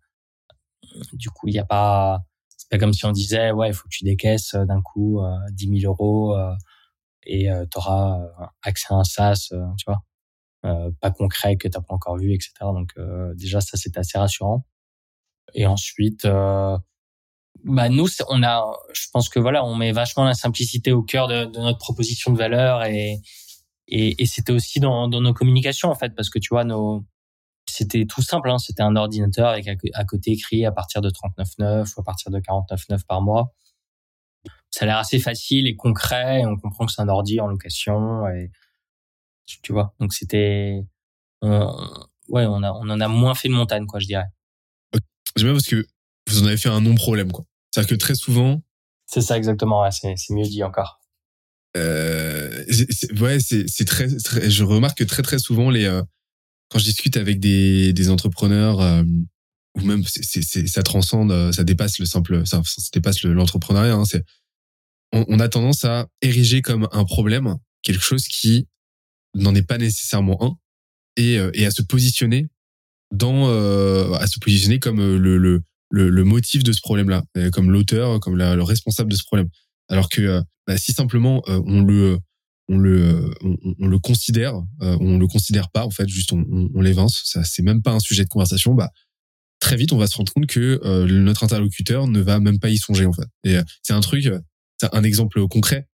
du 1.14 1.30
coup, 1.30 1.48
il 1.48 1.54
n'y 1.54 1.60
a 1.60 1.66
pas, 1.66 2.22
c'est 2.58 2.70
pas 2.70 2.78
comme 2.78 2.94
si 2.94 3.06
on 3.06 3.12
disait, 3.12 3.52
ouais, 3.52 3.70
il 3.70 3.74
faut 3.74 3.84
que 3.84 3.96
tu 3.96 4.04
décaisses 4.04 4.54
euh, 4.56 4.66
d'un 4.66 4.82
coup 4.82 5.22
euh, 5.22 5.36
10 5.52 5.82
000 5.82 5.92
euros 5.92 6.36
euh, 6.36 6.54
et 7.26 7.52
euh, 7.52 7.66
tu 7.72 7.78
auras 7.78 8.20
accès 8.64 8.94
à 8.94 8.98
un 8.98 9.04
SaaS, 9.04 9.50
tu 9.78 9.86
vois, 9.88 10.04
pas 11.02 11.12
concret 11.12 11.56
que 11.58 11.68
tu 11.68 11.78
n'as 11.78 11.84
pas 11.84 11.94
encore 11.94 12.18
vu, 12.18 12.34
etc. 12.34 12.52
Donc 12.62 12.94
déjà, 13.36 13.62
ça, 13.62 13.78
c'est 13.78 13.98
assez 13.98 14.18
rassurant. 14.18 14.66
Et 15.54 15.66
ensuite, 15.66 16.28
bah 17.64 17.90
nous, 17.90 18.08
on 18.30 18.44
a, 18.44 18.66
je 18.94 19.08
pense 19.12 19.30
que 19.30 19.40
voilà, 19.40 19.64
on 19.64 19.76
met 19.76 19.92
vachement 19.92 20.26
la 20.26 20.34
simplicité 20.34 20.92
au 20.92 21.02
cœur 21.04 21.28
de, 21.28 21.46
notre 21.46 21.78
proposition 21.78 22.32
de 22.32 22.38
valeur 22.38 22.84
et, 22.84 23.22
et, 23.88 24.26
c'était 24.26 24.52
aussi 24.52 24.80
dans, 24.80 25.08
dans, 25.08 25.22
nos 25.22 25.34
communications 25.34 25.90
en 25.90 25.96
fait, 25.96 26.16
parce 26.16 26.30
que 26.30 26.40
tu 26.40 26.50
vois, 26.50 26.64
nos 26.64 27.06
c'était 27.74 28.06
tout 28.06 28.22
simple. 28.22 28.50
Hein, 28.50 28.58
c'était 28.60 28.84
un 28.84 28.96
ordinateur 28.96 29.50
avec 29.50 29.68
à, 29.94 30.06
côté 30.06 30.32
écrit 30.32 30.66
à 30.66 30.72
partir 30.72 31.02
de 31.02 31.10
39,9 31.10 31.94
ou 31.96 32.02
à 32.02 32.04
partir 32.04 32.32
de 32.32 32.40
49,9 32.40 33.06
par 33.06 33.22
mois. 33.22 33.54
Ça 34.70 34.86
a 34.86 34.88
l'air 34.88 34.98
assez 34.98 35.20
facile 35.20 35.68
et 35.68 35.76
concret. 35.76 36.42
Et 36.42 36.46
on 36.46 36.58
comprend 36.58 36.86
que 36.86 36.92
c'est 36.92 37.02
un 37.02 37.10
ordi 37.10 37.40
en 37.40 37.48
location. 37.48 38.28
Et 38.28 38.52
tu 39.62 39.74
vois, 39.74 39.94
donc 40.00 40.14
c'était 40.14 40.86
ouais, 41.42 42.46
on 42.46 42.64
a 42.64 42.72
on 42.72 42.90
en 42.90 43.02
a 43.02 43.08
moins 43.08 43.36
fait 43.36 43.50
de 43.50 43.54
montagne 43.54 43.86
quoi, 43.86 44.00
je 44.00 44.08
dirais. 44.08 44.28
J'aime 45.36 45.48
bien 45.48 45.54
parce 45.54 45.68
que 45.68 45.86
vous 46.34 46.44
en 46.44 46.48
avez 46.48 46.58
fait 46.58 46.70
un 46.70 46.82
non 46.82 46.96
problème 46.96 47.32
quoi. 47.32 47.46
C'est-à-dire 47.72 47.90
que 47.90 48.00
très 48.00 48.16
souvent. 48.16 48.62
C'est 49.06 49.22
ça 49.22 49.38
exactement. 49.38 49.82
Ouais, 49.82 49.90
c'est 49.92 50.34
mieux 50.34 50.44
dit 50.44 50.64
encore 50.64 51.04
euh, 51.76 52.66
ouais, 53.20 53.40
c'est 53.40 53.86
très, 53.86 54.08
très, 54.18 54.50
Je 54.50 54.64
remarque 54.64 55.00
que 55.00 55.04
très 55.04 55.24
très 55.24 55.40
souvent 55.40 55.70
les 55.70 55.86
euh, 55.86 56.04
quand 56.70 56.80
je 56.80 56.86
discute 56.86 57.18
avec 57.18 57.40
des, 57.40 57.94
des 57.94 58.10
entrepreneurs 58.10 58.80
euh, 58.80 59.04
ou 59.76 59.82
même 59.82 60.04
c'est 60.06 60.68
ça 60.68 60.84
transcende, 60.84 61.52
ça 61.52 61.64
dépasse 61.64 61.98
le 61.98 62.06
simple, 62.06 62.46
ça, 62.46 62.62
ça 62.64 62.90
dépasse 62.94 63.24
l'entrepreneuriat. 63.24 63.96
Hein, 63.96 64.06
c'est 64.06 64.24
on, 65.12 65.26
on, 65.28 65.40
a 65.40 65.50
tendance 65.50 65.84
à 65.84 66.08
ériger 66.22 66.62
comme 66.62 66.88
un 66.92 67.06
problème 67.06 67.58
quelque 67.82 68.04
chose 68.04 68.28
qui 68.28 68.68
n'en 69.34 69.56
est 69.56 69.64
pas 69.64 69.80
nécessairement 69.80 70.38
un 70.44 70.58
et, 71.18 71.40
et 71.54 71.66
à 71.66 71.72
se 71.72 71.82
positionner 71.82 72.50
dans 73.12 73.48
à 74.14 74.28
se 74.28 74.38
positionner 74.40 74.80
comme 74.80 75.00
le, 75.00 75.38
le 75.38 75.64
le, 75.94 76.10
le 76.10 76.24
motif 76.24 76.64
de 76.64 76.72
ce 76.72 76.82
problème-là, 76.82 77.24
comme 77.52 77.70
l'auteur, 77.70 78.20
comme 78.20 78.36
la, 78.36 78.56
le 78.56 78.64
responsable 78.64 79.12
de 79.12 79.16
ce 79.16 79.24
problème. 79.24 79.48
Alors 79.90 80.10
que 80.10 80.42
bah, 80.66 80.78
si 80.78 80.92
simplement 80.92 81.44
euh, 81.48 81.62
on 81.66 81.82
le 81.84 82.18
on 82.68 82.78
le 82.78 83.30
on, 83.80 83.88
le 83.88 84.00
considère, 84.00 84.56
euh, 84.82 84.98
on 85.02 85.20
le 85.20 85.28
considère 85.28 85.70
pas 85.70 85.86
en 85.86 85.92
fait, 85.92 86.08
juste 86.08 86.32
on, 86.32 86.44
on, 86.74 86.82
l'évince, 86.82 87.22
ça 87.26 87.44
c'est 87.44 87.62
même 87.62 87.82
pas 87.84 87.92
un 87.92 88.00
sujet 88.00 88.24
de 88.24 88.30
conversation. 88.30 88.74
Bah 88.74 88.90
très 89.60 89.76
vite 89.76 89.94
on 89.94 89.98
va 89.98 90.08
se 90.08 90.16
rendre 90.16 90.34
compte 90.34 90.48
que 90.48 90.80
euh, 90.84 91.06
notre 91.06 91.44
interlocuteur 91.44 92.08
ne 92.08 92.22
va 92.22 92.40
même 92.40 92.60
pas 92.60 92.70
y 92.70 92.78
songer 92.78 93.06
en 93.06 93.14
fait. 93.14 93.28
Et 93.44 93.58
c'est 93.84 93.94
un 93.94 94.00
truc, 94.00 94.28
c'est 94.78 94.94
un 94.96 95.04
exemple 95.04 95.46
concret 95.48 95.88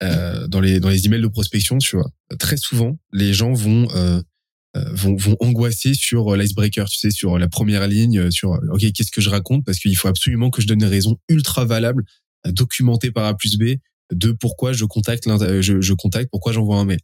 dans 0.00 0.60
les 0.60 0.78
dans 0.78 0.90
les 0.90 1.06
emails 1.06 1.22
de 1.22 1.28
prospection, 1.28 1.78
tu 1.78 1.96
vois. 1.96 2.10
Très 2.38 2.56
souvent 2.56 2.98
les 3.12 3.32
gens 3.32 3.52
vont 3.52 3.88
vont, 4.92 5.16
vont 5.16 5.36
angoisser 5.40 5.94
sur 5.94 6.36
l'icebreaker, 6.36 6.88
tu 6.88 6.98
sais, 6.98 7.10
sur 7.10 7.38
la 7.38 7.48
première 7.48 7.86
ligne, 7.86 8.30
sur 8.30 8.60
ok 8.70 8.92
qu'est-ce 8.92 9.10
que 9.10 9.20
je 9.20 9.30
raconte? 9.30 9.64
Parce 9.64 9.78
qu'il 9.78 9.96
faut 9.96 10.08
absolument 10.08 10.50
que 10.50 10.62
je 10.62 10.66
donne 10.66 10.78
des 10.78 10.86
raisons 10.86 11.16
ultra 11.28 11.64
valables, 11.64 12.04
documentées 12.46 13.10
par 13.10 13.24
A 13.24 13.34
plus 13.34 13.56
B 13.58 13.76
de 14.12 14.32
pourquoi 14.32 14.72
je 14.72 14.84
contacte 14.84 15.28
je, 15.60 15.80
je 15.80 15.92
contacte, 15.94 16.30
pourquoi 16.30 16.52
j'envoie 16.52 16.76
un 16.76 16.84
mail. 16.84 17.00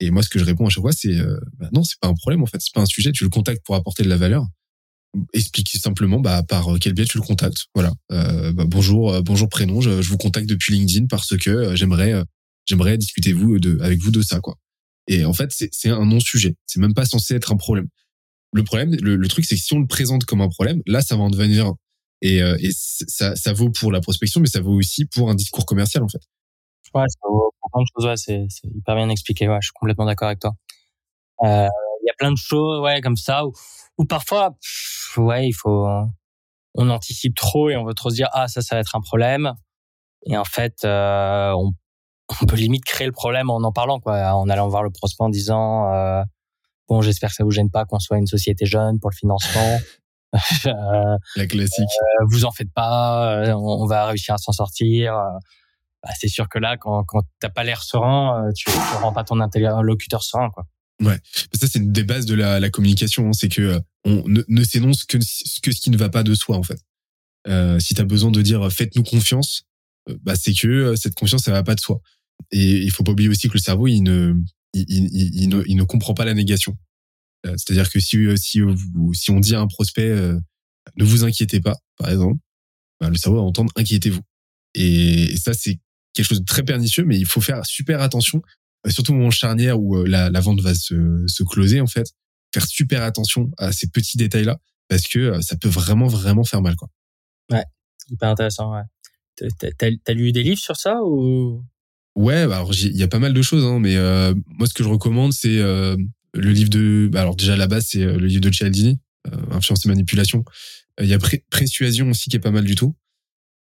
Et 0.00 0.10
moi, 0.10 0.22
ce 0.22 0.28
que 0.28 0.38
je 0.38 0.44
réponds 0.44 0.66
à 0.66 0.70
chaque 0.70 0.82
fois, 0.82 0.92
c'est 0.92 1.16
euh, 1.16 1.38
bah 1.58 1.68
non, 1.72 1.82
c'est 1.82 1.98
pas 2.00 2.08
un 2.08 2.14
problème 2.14 2.42
en 2.42 2.46
fait, 2.46 2.60
c'est 2.60 2.74
pas 2.74 2.82
un 2.82 2.86
sujet. 2.86 3.12
Tu 3.12 3.24
le 3.24 3.30
contactes 3.30 3.64
pour 3.64 3.74
apporter 3.74 4.02
de 4.02 4.08
la 4.08 4.16
valeur. 4.16 4.46
Explique 5.32 5.70
simplement 5.70 6.20
bah, 6.20 6.42
par 6.42 6.68
quel 6.78 6.92
biais 6.92 7.06
tu 7.06 7.16
le 7.16 7.22
contactes. 7.22 7.66
Voilà. 7.74 7.92
Euh, 8.12 8.52
bah, 8.52 8.64
bonjour, 8.66 9.14
euh, 9.14 9.22
bonjour 9.22 9.48
prénom. 9.48 9.80
Je, 9.80 10.02
je, 10.02 10.10
vous 10.10 10.18
contacte 10.18 10.46
depuis 10.46 10.74
LinkedIn 10.74 11.06
parce 11.06 11.34
que 11.38 11.50
euh, 11.50 11.76
j'aimerais, 11.76 12.22
j'aimerais 12.66 12.98
discuter 12.98 13.32
vous 13.32 13.58
de, 13.58 13.78
avec 13.80 14.00
vous 14.00 14.10
de 14.10 14.20
ça 14.20 14.40
quoi. 14.40 14.58
Et 15.08 15.24
en 15.24 15.32
fait, 15.32 15.50
c'est 15.50 15.88
un 15.88 16.04
non-sujet. 16.04 16.56
C'est 16.66 16.80
même 16.80 16.94
pas 16.94 17.04
censé 17.04 17.34
être 17.34 17.52
un 17.52 17.56
problème. 17.56 17.88
Le 18.52 18.64
problème, 18.64 18.94
le, 19.00 19.16
le 19.16 19.28
truc, 19.28 19.44
c'est 19.44 19.56
que 19.56 19.60
si 19.60 19.74
on 19.74 19.80
le 19.80 19.86
présente 19.86 20.24
comme 20.24 20.40
un 20.40 20.48
problème, 20.48 20.82
là, 20.86 21.00
ça 21.02 21.16
va 21.16 21.22
en 21.22 21.30
devenir 21.30 21.66
un. 21.66 21.76
Et, 22.22 22.38
et 22.38 22.70
ça, 22.72 23.36
ça 23.36 23.52
vaut 23.52 23.70
pour 23.70 23.92
la 23.92 24.00
prospection, 24.00 24.40
mais 24.40 24.48
ça 24.48 24.60
vaut 24.60 24.72
aussi 24.72 25.04
pour 25.04 25.30
un 25.30 25.34
discours 25.34 25.66
commercial 25.66 26.02
en 26.02 26.08
fait. 26.08 26.20
Ouais, 26.94 27.04
ça 27.08 27.18
vaut 27.28 27.52
pour 27.60 27.70
plein 27.70 27.82
de 27.82 27.86
choses. 27.94 28.06
Ouais, 28.06 28.16
c'est, 28.16 28.68
hyper 28.74 28.96
bien 28.96 29.10
expliqué. 29.10 29.48
Ouais, 29.48 29.58
je 29.60 29.66
suis 29.66 29.74
complètement 29.74 30.06
d'accord 30.06 30.28
avec 30.28 30.40
toi. 30.40 30.52
Il 31.42 32.06
y 32.06 32.10
a 32.10 32.14
plein 32.18 32.32
de 32.32 32.38
choses, 32.38 32.80
ouais, 32.80 33.00
comme 33.00 33.16
ça, 33.16 33.42
ou 33.98 34.04
parfois, 34.06 34.56
ouais, 35.18 35.48
il 35.48 35.52
faut, 35.52 35.86
on 36.74 36.90
anticipe 36.90 37.34
trop 37.34 37.68
et 37.68 37.76
on 37.76 37.84
veut 37.84 37.94
trop 37.94 38.10
se 38.10 38.14
dire 38.14 38.28
ah 38.32 38.48
ça, 38.48 38.62
ça 38.62 38.76
va 38.76 38.80
être 38.80 38.96
un 38.96 39.00
problème. 39.00 39.52
Et 40.24 40.36
en 40.36 40.44
fait, 40.44 40.78
on 40.84 41.72
on 42.42 42.46
peut 42.46 42.56
limite 42.56 42.84
créer 42.84 43.06
le 43.06 43.12
problème 43.12 43.50
en 43.50 43.56
en 43.56 43.72
parlant, 43.72 44.00
quoi, 44.00 44.34
en 44.34 44.48
allant 44.48 44.68
voir 44.68 44.82
le 44.82 44.90
prospect 44.90 45.24
en 45.24 45.28
disant 45.28 45.92
euh, 45.92 46.22
bon, 46.88 47.02
j'espère 47.02 47.30
que 47.30 47.36
ça 47.36 47.44
vous 47.44 47.50
gêne 47.50 47.70
pas 47.70 47.84
qu'on 47.84 47.98
soit 47.98 48.18
une 48.18 48.26
société 48.26 48.66
jeune 48.66 48.98
pour 48.98 49.10
le 49.10 49.16
financement. 49.16 49.78
euh, 50.66 51.16
La 51.36 51.46
classique. 51.46 51.80
Euh, 51.80 52.24
vous 52.30 52.44
en 52.44 52.50
faites 52.50 52.72
pas, 52.72 53.54
on, 53.56 53.86
va 53.86 54.06
réussir 54.06 54.34
à 54.34 54.38
s'en 54.38 54.52
sortir. 54.52 55.14
Bah, 56.02 56.10
c'est 56.18 56.28
sûr 56.28 56.48
que 56.48 56.58
là, 56.58 56.76
quand, 56.76 57.04
quand 57.04 57.22
t'as 57.40 57.48
pas 57.48 57.64
l'air 57.64 57.82
serein, 57.82 58.50
tu, 58.54 58.70
tu 58.70 58.96
rends 59.00 59.12
pas 59.12 59.24
ton 59.24 59.40
interlocuteur 59.40 60.22
serein, 60.22 60.50
quoi. 60.50 60.66
Ouais, 61.02 61.18
ça 61.52 61.66
c'est 61.66 61.78
une 61.78 61.92
des 61.92 62.04
bases 62.04 62.24
de 62.24 62.34
la, 62.34 62.58
la 62.58 62.70
communication, 62.70 63.28
hein, 63.28 63.32
c'est 63.34 63.50
que 63.50 63.82
on 64.04 64.22
ne, 64.26 64.42
ne 64.48 64.64
s'énonce 64.64 65.04
que, 65.04 65.18
que 65.18 65.72
ce 65.72 65.80
qui 65.80 65.90
ne 65.90 65.96
va 65.98 66.08
pas 66.08 66.22
de 66.22 66.34
soi 66.34 66.56
en 66.56 66.62
fait. 66.62 66.80
Euh, 67.48 67.78
si 67.78 67.94
tu 67.94 68.00
as 68.00 68.04
besoin 68.04 68.30
de 68.30 68.40
dire 68.40 68.72
faites-nous 68.72 69.02
confiance, 69.02 69.64
bah 70.22 70.36
c'est 70.36 70.54
que 70.54 70.96
cette 70.96 71.14
confiance 71.14 71.42
ça 71.42 71.52
va 71.52 71.62
pas 71.62 71.74
de 71.74 71.80
soi. 71.80 72.00
Et 72.50 72.82
il 72.82 72.90
faut 72.90 73.02
pas 73.02 73.12
oublier 73.12 73.28
aussi 73.28 73.48
que 73.48 73.54
le 73.54 73.60
cerveau, 73.60 73.86
il 73.86 74.02
ne, 74.02 74.34
il, 74.72 75.48
ne, 75.48 75.62
il 75.66 75.76
ne 75.76 75.82
comprend 75.82 76.14
pas 76.14 76.24
la 76.24 76.34
négation. 76.34 76.76
Euh, 77.46 77.54
c'est-à-dire 77.56 77.90
que 77.90 78.00
si, 78.00 78.18
si, 78.36 78.60
si 79.12 79.30
on 79.30 79.40
dit 79.40 79.54
à 79.54 79.60
un 79.60 79.66
prospect, 79.66 80.08
euh, 80.08 80.38
ne 80.96 81.04
vous 81.04 81.24
inquiétez 81.24 81.60
pas, 81.60 81.76
par 81.98 82.10
exemple, 82.10 82.40
bah, 83.00 83.08
le 83.08 83.16
cerveau 83.16 83.38
va 83.38 83.42
entendre 83.42 83.72
inquiétez-vous. 83.76 84.22
Et, 84.74 85.36
ça, 85.36 85.54
c'est 85.54 85.80
quelque 86.14 86.26
chose 86.26 86.40
de 86.40 86.44
très 86.44 86.62
pernicieux, 86.62 87.04
mais 87.04 87.18
il 87.18 87.26
faut 87.26 87.40
faire 87.40 87.64
super 87.66 88.00
attention, 88.00 88.42
euh, 88.86 88.90
surtout 88.90 89.12
au 89.12 89.16
moment 89.16 89.30
charnière 89.30 89.80
où 89.80 90.04
la, 90.04 90.30
la 90.30 90.40
vente 90.40 90.60
va 90.60 90.74
se, 90.74 91.24
se 91.26 91.42
closer, 91.42 91.80
en 91.80 91.86
fait. 91.86 92.06
Faire 92.54 92.66
super 92.66 93.02
attention 93.02 93.50
à 93.58 93.72
ces 93.72 93.88
petits 93.88 94.16
détails-là, 94.16 94.58
parce 94.88 95.02
que 95.02 95.40
ça 95.42 95.56
peut 95.56 95.68
vraiment, 95.68 96.06
vraiment 96.06 96.44
faire 96.44 96.62
mal, 96.62 96.76
quoi. 96.76 96.88
Ouais, 97.50 97.64
hyper 98.08 98.30
intéressant, 98.30 98.72
ouais. 98.72 98.82
T'as 99.78 100.14
lu 100.14 100.32
des 100.32 100.42
livres 100.42 100.58
sur 100.58 100.76
ça 100.76 101.02
ou? 101.02 101.62
Ouais, 102.16 102.46
bah, 102.46 102.56
alors 102.56 102.72
il 102.74 102.96
y 102.96 103.02
a 103.02 103.08
pas 103.08 103.18
mal 103.18 103.34
de 103.34 103.42
choses, 103.42 103.64
hein, 103.64 103.78
mais 103.78 103.96
euh, 103.96 104.34
moi 104.46 104.66
ce 104.66 104.72
que 104.72 104.82
je 104.82 104.88
recommande 104.88 105.34
c'est 105.34 105.58
euh, 105.58 105.96
le 106.32 106.50
livre 106.50 106.70
de, 106.70 107.10
bah, 107.12 107.20
alors 107.20 107.36
déjà 107.36 107.52
à 107.52 107.56
la 107.56 107.66
base 107.66 107.88
c'est 107.90 108.02
euh, 108.02 108.16
le 108.16 108.26
livre 108.26 108.40
de 108.40 108.50
Cialdini, 108.50 108.98
euh, 109.26 109.36
Influence 109.50 109.84
et 109.84 109.88
manipulation. 109.90 110.42
Il 110.98 111.06
y 111.06 111.12
a 111.12 111.18
Pré 111.18 111.44
Persuasion 111.50 112.08
aussi 112.08 112.30
qui 112.30 112.36
est 112.36 112.40
pas 112.40 112.50
mal 112.50 112.64
du 112.64 112.74
tout, 112.74 112.96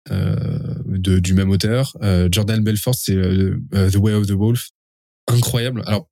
de, 0.09 1.19
du 1.19 1.35
même 1.35 1.51
auteur. 1.51 1.97
Jordan 2.31 2.63
Belfort 2.63 2.95
c'est 2.95 3.17
The 3.17 3.97
Way 3.97 4.13
of 4.13 4.29
the 4.29 4.33
Wolf, 4.33 4.69
incroyable. 5.27 5.83
Alors, 5.87 6.09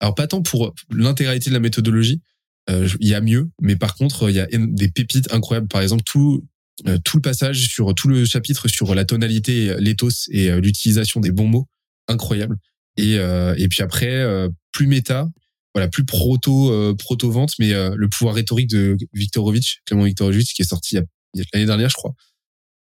alors 0.00 0.14
pas 0.14 0.26
tant 0.26 0.42
pour 0.42 0.74
l'intégralité 0.90 1.48
de 1.48 1.54
la 1.54 1.60
méthodologie, 1.60 2.20
il 2.68 3.08
y 3.08 3.14
a 3.14 3.22
mieux, 3.22 3.48
mais 3.62 3.76
par 3.76 3.94
contre 3.94 4.28
il 4.28 4.36
y 4.36 4.40
a 4.40 4.46
des 4.52 4.88
pépites 4.88 5.32
incroyables. 5.32 5.68
Par 5.68 5.80
exemple 5.80 6.02
tout 6.04 6.46
tout 7.04 7.16
le 7.16 7.22
passage 7.22 7.66
sur 7.68 7.94
tout 7.94 8.08
le 8.08 8.24
chapitre 8.24 8.68
sur 8.68 8.94
la 8.94 9.04
tonalité, 9.04 9.74
l'éthos 9.78 10.28
et 10.30 10.50
l'utilisation 10.60 11.20
des 11.20 11.30
bons 11.30 11.48
mots 11.48 11.68
incroyable. 12.08 12.56
Et, 12.96 13.16
euh, 13.18 13.54
et 13.56 13.68
puis 13.68 13.82
après, 13.82 14.12
euh, 14.12 14.48
plus 14.72 14.86
méta, 14.86 15.28
voilà, 15.74 15.88
plus 15.88 16.04
proto 16.04 16.72
euh, 16.72 16.94
proto 16.94 17.30
vente, 17.30 17.52
mais 17.58 17.72
le 17.72 18.08
pouvoir 18.08 18.34
rhétorique 18.34 18.68
de 18.68 18.96
Viktorovitch, 19.14 19.80
Clément 19.86 20.04
Viktorovitch, 20.04 20.52
qui 20.54 20.62
est 20.62 20.68
sorti 20.68 20.98
l'année 21.52 21.66
dernière, 21.66 21.88
je 21.88 21.94
crois, 21.94 22.12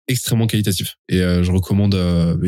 extrêmement 0.08 0.48
qualitatif. 0.48 0.96
Et 1.10 1.20
je 1.20 1.52
recommande. 1.52 1.94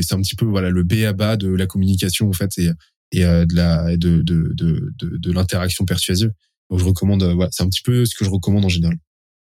c'est 0.01 0.15
un 0.15 0.21
petit 0.21 0.35
peu 0.35 0.45
voilà 0.45 0.69
le 0.69 0.83
B 0.83 1.03
à 1.05 1.13
bas 1.13 1.37
de 1.37 1.49
la 1.49 1.67
communication 1.67 2.29
en 2.29 2.33
fait 2.33 2.57
et 2.57 2.69
et 3.11 3.21
de 3.23 3.55
la 3.55 3.97
de 3.97 4.21
de 4.21 4.53
de 4.53 4.91
de, 4.97 5.17
de 5.17 5.31
l'interaction 5.31 5.85
persuasive. 5.85 6.31
Donc 6.69 6.79
je 6.79 6.85
recommande. 6.85 7.23
voilà, 7.23 7.49
c'est 7.51 7.63
un 7.63 7.69
petit 7.69 7.81
peu 7.83 8.05
ce 8.05 8.15
que 8.15 8.23
je 8.23 8.29
recommande 8.29 8.63
en 8.63 8.69
général. 8.69 8.95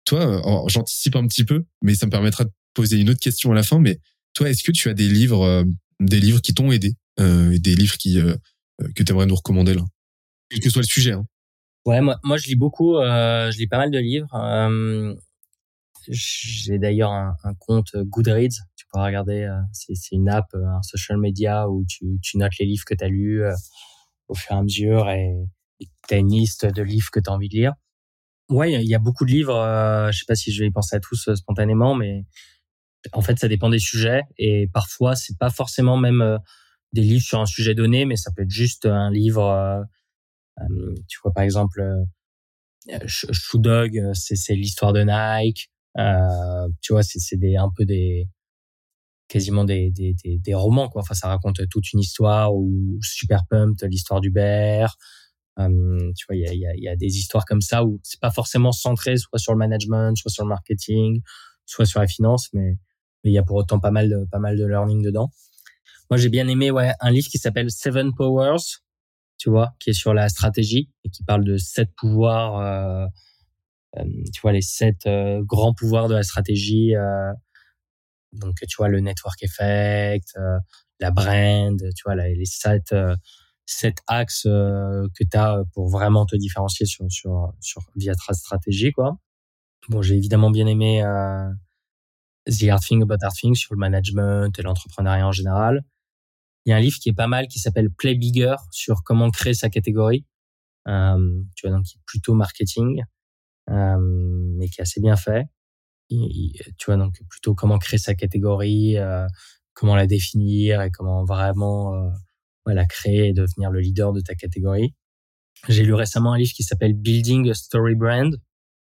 Toi, 0.05 0.41
j'anticipe 0.67 1.15
un 1.15 1.27
petit 1.27 1.43
peu, 1.43 1.65
mais 1.81 1.95
ça 1.95 2.05
me 2.05 2.11
permettra 2.11 2.43
de 2.43 2.51
poser 2.73 2.97
une 2.97 3.09
autre 3.09 3.19
question 3.19 3.51
à 3.51 3.55
la 3.55 3.63
fin. 3.63 3.79
Mais 3.79 3.99
toi, 4.33 4.49
est-ce 4.49 4.63
que 4.63 4.71
tu 4.71 4.89
as 4.89 4.93
des 4.93 5.07
livres, 5.07 5.65
des 5.99 6.19
livres 6.19 6.41
qui 6.41 6.53
t'ont 6.53 6.71
aidé 6.71 6.95
euh, 7.19 7.57
des 7.59 7.75
livres 7.75 7.97
qui 7.97 8.19
euh, 8.19 8.35
euh, 8.81 8.87
que 8.95 9.03
tu 9.03 9.11
aimerais 9.11 9.25
nous 9.25 9.35
recommander 9.35 9.73
là? 9.73 9.83
Quel 10.49 10.59
que 10.59 10.69
soit 10.69 10.81
le 10.81 10.87
sujet. 10.87 11.13
Hein. 11.13 11.25
Ouais, 11.85 12.01
moi, 12.01 12.17
moi 12.23 12.37
je 12.37 12.47
lis 12.47 12.55
beaucoup, 12.55 12.97
euh, 12.97 13.51
je 13.51 13.57
lis 13.57 13.67
pas 13.67 13.77
mal 13.77 13.91
de 13.91 13.99
livres. 13.99 14.33
Euh, 14.33 15.15
j'ai 16.07 16.77
d'ailleurs 16.77 17.11
un, 17.11 17.35
compte 17.59 17.95
Goodreads, 17.95 18.61
tu 18.75 18.85
pourras 18.91 19.05
regarder, 19.05 19.49
c'est 19.71 19.95
une 20.11 20.29
app, 20.29 20.45
un 20.53 20.83
social 20.83 21.17
media 21.17 21.67
où 21.67 21.83
tu, 21.87 22.19
tu 22.21 22.37
notes 22.37 22.57
les 22.59 22.67
livres 22.67 22.85
que 22.85 22.93
tu 22.93 23.03
as 23.03 23.07
lus 23.07 23.43
au 24.27 24.35
fur 24.35 24.51
et 24.51 24.59
à 24.59 24.61
mesure 24.61 25.09
et 25.09 25.33
tu 26.07 26.15
une 26.15 26.31
liste 26.31 26.67
de 26.67 26.83
livres 26.83 27.09
que 27.11 27.19
tu 27.19 27.27
as 27.27 27.33
envie 27.33 27.49
de 27.49 27.55
lire. 27.55 27.73
Ouais, 28.49 28.73
il 28.73 28.87
y 28.87 28.95
a 28.95 28.99
beaucoup 28.99 29.25
de 29.25 29.31
livres, 29.31 29.55
euh, 29.55 30.11
je 30.11 30.19
sais 30.19 30.25
pas 30.27 30.35
si 30.35 30.51
je 30.51 30.61
vais 30.61 30.67
y 30.67 30.71
penser 30.71 30.95
à 30.95 30.99
tous 30.99 31.33
spontanément, 31.33 31.95
mais 31.95 32.25
en 33.11 33.21
fait, 33.21 33.39
ça 33.39 33.47
dépend 33.47 33.69
des 33.69 33.79
sujets 33.79 34.21
et 34.37 34.67
parfois, 34.71 35.15
c'est 35.15 35.37
pas 35.37 35.49
forcément 35.49 35.97
même 35.97 36.39
des 36.95 37.01
livres 37.01 37.23
sur 37.23 37.39
un 37.39 37.45
sujet 37.45 37.75
donné, 37.75 38.05
mais 38.05 38.15
ça 38.15 38.31
peut 38.31 38.43
être 38.43 38.49
juste 38.49 38.85
un 38.85 39.11
livre. 39.11 39.43
Euh, 39.43 39.81
euh, 40.61 40.95
tu 41.07 41.19
vois, 41.21 41.33
par 41.33 41.43
exemple, 41.43 41.81
euh, 41.81 42.99
Shoe 43.05 43.59
Dog, 43.59 44.01
c'est 44.13 44.55
l'histoire 44.55 44.93
de 44.93 45.03
Nike. 45.03 45.69
tu 46.81 46.93
vois, 46.93 47.03
c'est 47.03 47.37
des 47.37 47.57
un 47.57 47.69
peu 47.75 47.85
des 47.85 48.27
quasiment 49.27 49.65
des, 49.65 49.89
des, 49.89 50.13
des, 50.23 50.37
des, 50.37 50.53
romans 50.53 50.87
quoi. 50.87 51.01
Enfin, 51.01 51.15
ça 51.15 51.27
raconte 51.27 51.67
toute 51.69 51.91
une 51.93 51.99
histoire 51.99 52.55
ou 52.55 52.99
Super 53.01 53.41
Pumped, 53.49 53.83
l'histoire 53.89 54.21
d'Uber. 54.21 54.85
Um, 55.57 56.13
tu 56.15 56.25
vois, 56.27 56.35
il 56.35 56.41
y 56.41 56.47
a, 56.47 56.53
y, 56.53 56.67
a, 56.67 56.75
y 56.75 56.87
a, 56.89 56.97
des 56.97 57.17
histoires 57.17 57.45
comme 57.45 57.61
ça 57.61 57.85
où 57.85 57.99
c'est 58.03 58.19
pas 58.19 58.31
forcément 58.31 58.73
centré 58.73 59.15
soit 59.15 59.39
sur 59.39 59.53
le 59.53 59.57
management, 59.57 60.17
soit 60.17 60.29
sur 60.29 60.43
le 60.43 60.49
marketing, 60.49 61.21
soit 61.65 61.85
sur 61.85 62.01
la 62.01 62.07
finance, 62.07 62.49
mais 62.51 62.77
il 63.23 63.31
y 63.31 63.37
a 63.37 63.43
pour 63.43 63.55
autant 63.55 63.79
pas 63.79 63.91
mal 63.91 64.09
de 64.09 64.25
pas 64.29 64.39
mal 64.39 64.57
de 64.57 64.65
learning 64.65 65.01
dedans. 65.01 65.31
Moi, 66.09 66.17
j'ai 66.17 66.29
bien 66.29 66.47
aimé 66.47 66.71
ouais, 66.71 66.91
un 66.99 67.09
livre 67.09 67.27
qui 67.29 67.39
s'appelle 67.39 67.71
Seven 67.71 68.13
Powers, 68.13 68.81
tu 69.37 69.49
vois, 69.49 69.73
qui 69.79 69.89
est 69.91 69.93
sur 69.93 70.13
la 70.13 70.29
stratégie 70.29 70.89
et 71.03 71.09
qui 71.09 71.23
parle 71.23 71.43
de 71.43 71.57
sept 71.57 71.89
pouvoirs, 71.97 72.59
euh, 72.59 73.07
euh 73.97 74.03
tu 74.33 74.41
vois, 74.41 74.51
les 74.51 74.61
sept 74.61 75.07
euh, 75.07 75.41
grands 75.43 75.73
pouvoirs 75.73 76.07
de 76.07 76.15
la 76.15 76.23
stratégie. 76.23 76.95
Euh, 76.95 77.33
donc, 78.33 78.55
tu 78.67 78.75
vois, 78.77 78.89
le 78.89 78.99
network 78.99 79.41
effect, 79.43 80.37
la 80.99 81.11
brand, 81.11 81.79
tu 81.79 82.03
vois, 82.05 82.15
les 82.15 82.45
sept, 82.45 82.93
sept 83.65 83.97
axes 84.07 84.43
que 84.43 85.23
tu 85.29 85.37
as 85.37 85.63
pour 85.73 85.89
vraiment 85.89 86.25
te 86.25 86.35
différencier 86.35 86.85
sur, 86.85 87.05
sur, 87.11 87.53
sur 87.59 87.81
via 87.95 88.13
ta 88.15 88.33
stratégie, 88.33 88.91
quoi. 88.91 89.17
Bon, 89.89 90.01
j'ai 90.01 90.15
évidemment 90.15 90.51
bien 90.51 90.67
aimé 90.67 91.03
The 92.47 92.69
Hard 92.69 92.81
Thing 92.83 93.03
About 93.03 93.17
Hard 93.21 93.33
Things 93.33 93.55
sur 93.55 93.73
le 93.73 93.79
management 93.79 94.57
et 94.57 94.61
l'entrepreneuriat 94.61 95.27
en 95.27 95.31
général. 95.31 95.83
Il 96.65 96.71
y 96.71 96.73
a 96.73 96.77
un 96.77 96.79
livre 96.79 96.97
qui 96.99 97.09
est 97.09 97.13
pas 97.13 97.27
mal 97.27 97.47
qui 97.47 97.59
s'appelle 97.59 97.91
Play 97.91 98.15
Bigger 98.15 98.55
sur 98.71 99.03
comment 99.03 99.29
créer 99.29 99.53
sa 99.53 99.69
catégorie. 99.69 100.25
Euh, 100.87 101.43
tu 101.55 101.67
vois, 101.67 101.75
donc 101.75 101.85
est 101.87 101.99
plutôt 102.05 102.33
marketing, 102.33 103.03
euh, 103.69 103.97
mais 103.99 104.67
qui 104.67 104.81
est 104.81 104.83
assez 104.83 105.01
bien 105.01 105.15
fait. 105.15 105.47
tu 106.09 106.85
vois, 106.85 106.97
donc 106.97 107.19
plutôt 107.29 107.55
comment 107.55 107.77
créer 107.79 107.99
sa 107.99 108.15
catégorie, 108.15 108.97
euh, 108.97 109.27
comment 109.73 109.95
la 109.95 110.07
définir 110.07 110.81
et 110.81 110.91
comment 110.91 111.23
vraiment 111.23 112.11
euh, 112.67 112.73
la 112.73 112.85
créer 112.85 113.29
et 113.29 113.33
devenir 113.33 113.71
le 113.71 113.79
leader 113.79 114.13
de 114.13 114.21
ta 114.21 114.35
catégorie. 114.35 114.93
J'ai 115.67 115.83
lu 115.83 115.93
récemment 115.93 116.33
un 116.33 116.37
livre 116.37 116.53
qui 116.53 116.63
s'appelle 116.63 116.93
Building 116.93 117.49
a 117.49 117.53
Story 117.53 117.95
Brand. 117.95 118.35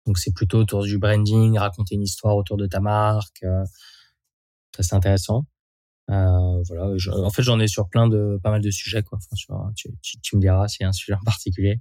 Donc 0.07 0.19
c'est 0.19 0.35
plutôt 0.35 0.59
autour 0.59 0.85
du 0.85 0.99
branding, 0.99 1.59
raconter 1.59 1.95
une 1.95 2.03
histoire 2.03 2.37
autour 2.37 2.57
de 2.57 2.67
ta 2.67 2.81
marque. 2.81 3.43
Euh, 3.45 3.65
ça 4.77 4.83
c'est 4.83 4.95
intéressant. 4.95 5.45
Euh, 6.11 6.63
voilà. 6.67 6.95
en 7.23 7.31
fait, 7.31 7.43
j'en 7.43 7.61
ai 7.61 7.69
sur 7.69 7.89
plein 7.89 8.09
de 8.09 8.39
pas 8.43 8.51
mal 8.51 8.63
de 8.63 8.71
sujets 8.71 9.03
quoi. 9.03 9.19
Tu, 9.77 9.91
me 10.37 10.41
diras 10.41 10.69
s'il 10.69 10.83
y 10.83 10.85
a 10.85 10.89
un 10.89 10.93
sujet 10.93 11.15
en 11.15 11.25
particulier. 11.25 11.81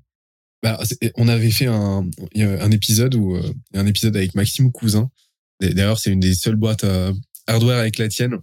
Bah, 0.63 0.79
on 1.15 1.27
avait 1.27 1.51
fait 1.51 1.67
un, 1.67 2.09
un 2.35 2.71
épisode 2.71 3.15
où 3.15 3.35
euh, 3.35 3.53
un 3.73 3.85
épisode 3.85 4.17
avec 4.17 4.35
Maxime 4.35 4.71
Cousin. 4.71 5.09
D'ailleurs, 5.61 5.99
c'est 5.99 6.11
une 6.11 6.19
des 6.19 6.35
seules 6.35 6.55
boîtes 6.55 6.83
euh, 6.83 7.13
hardware 7.47 7.77
avec 7.77 7.97
la 7.97 8.07
tienne 8.09 8.39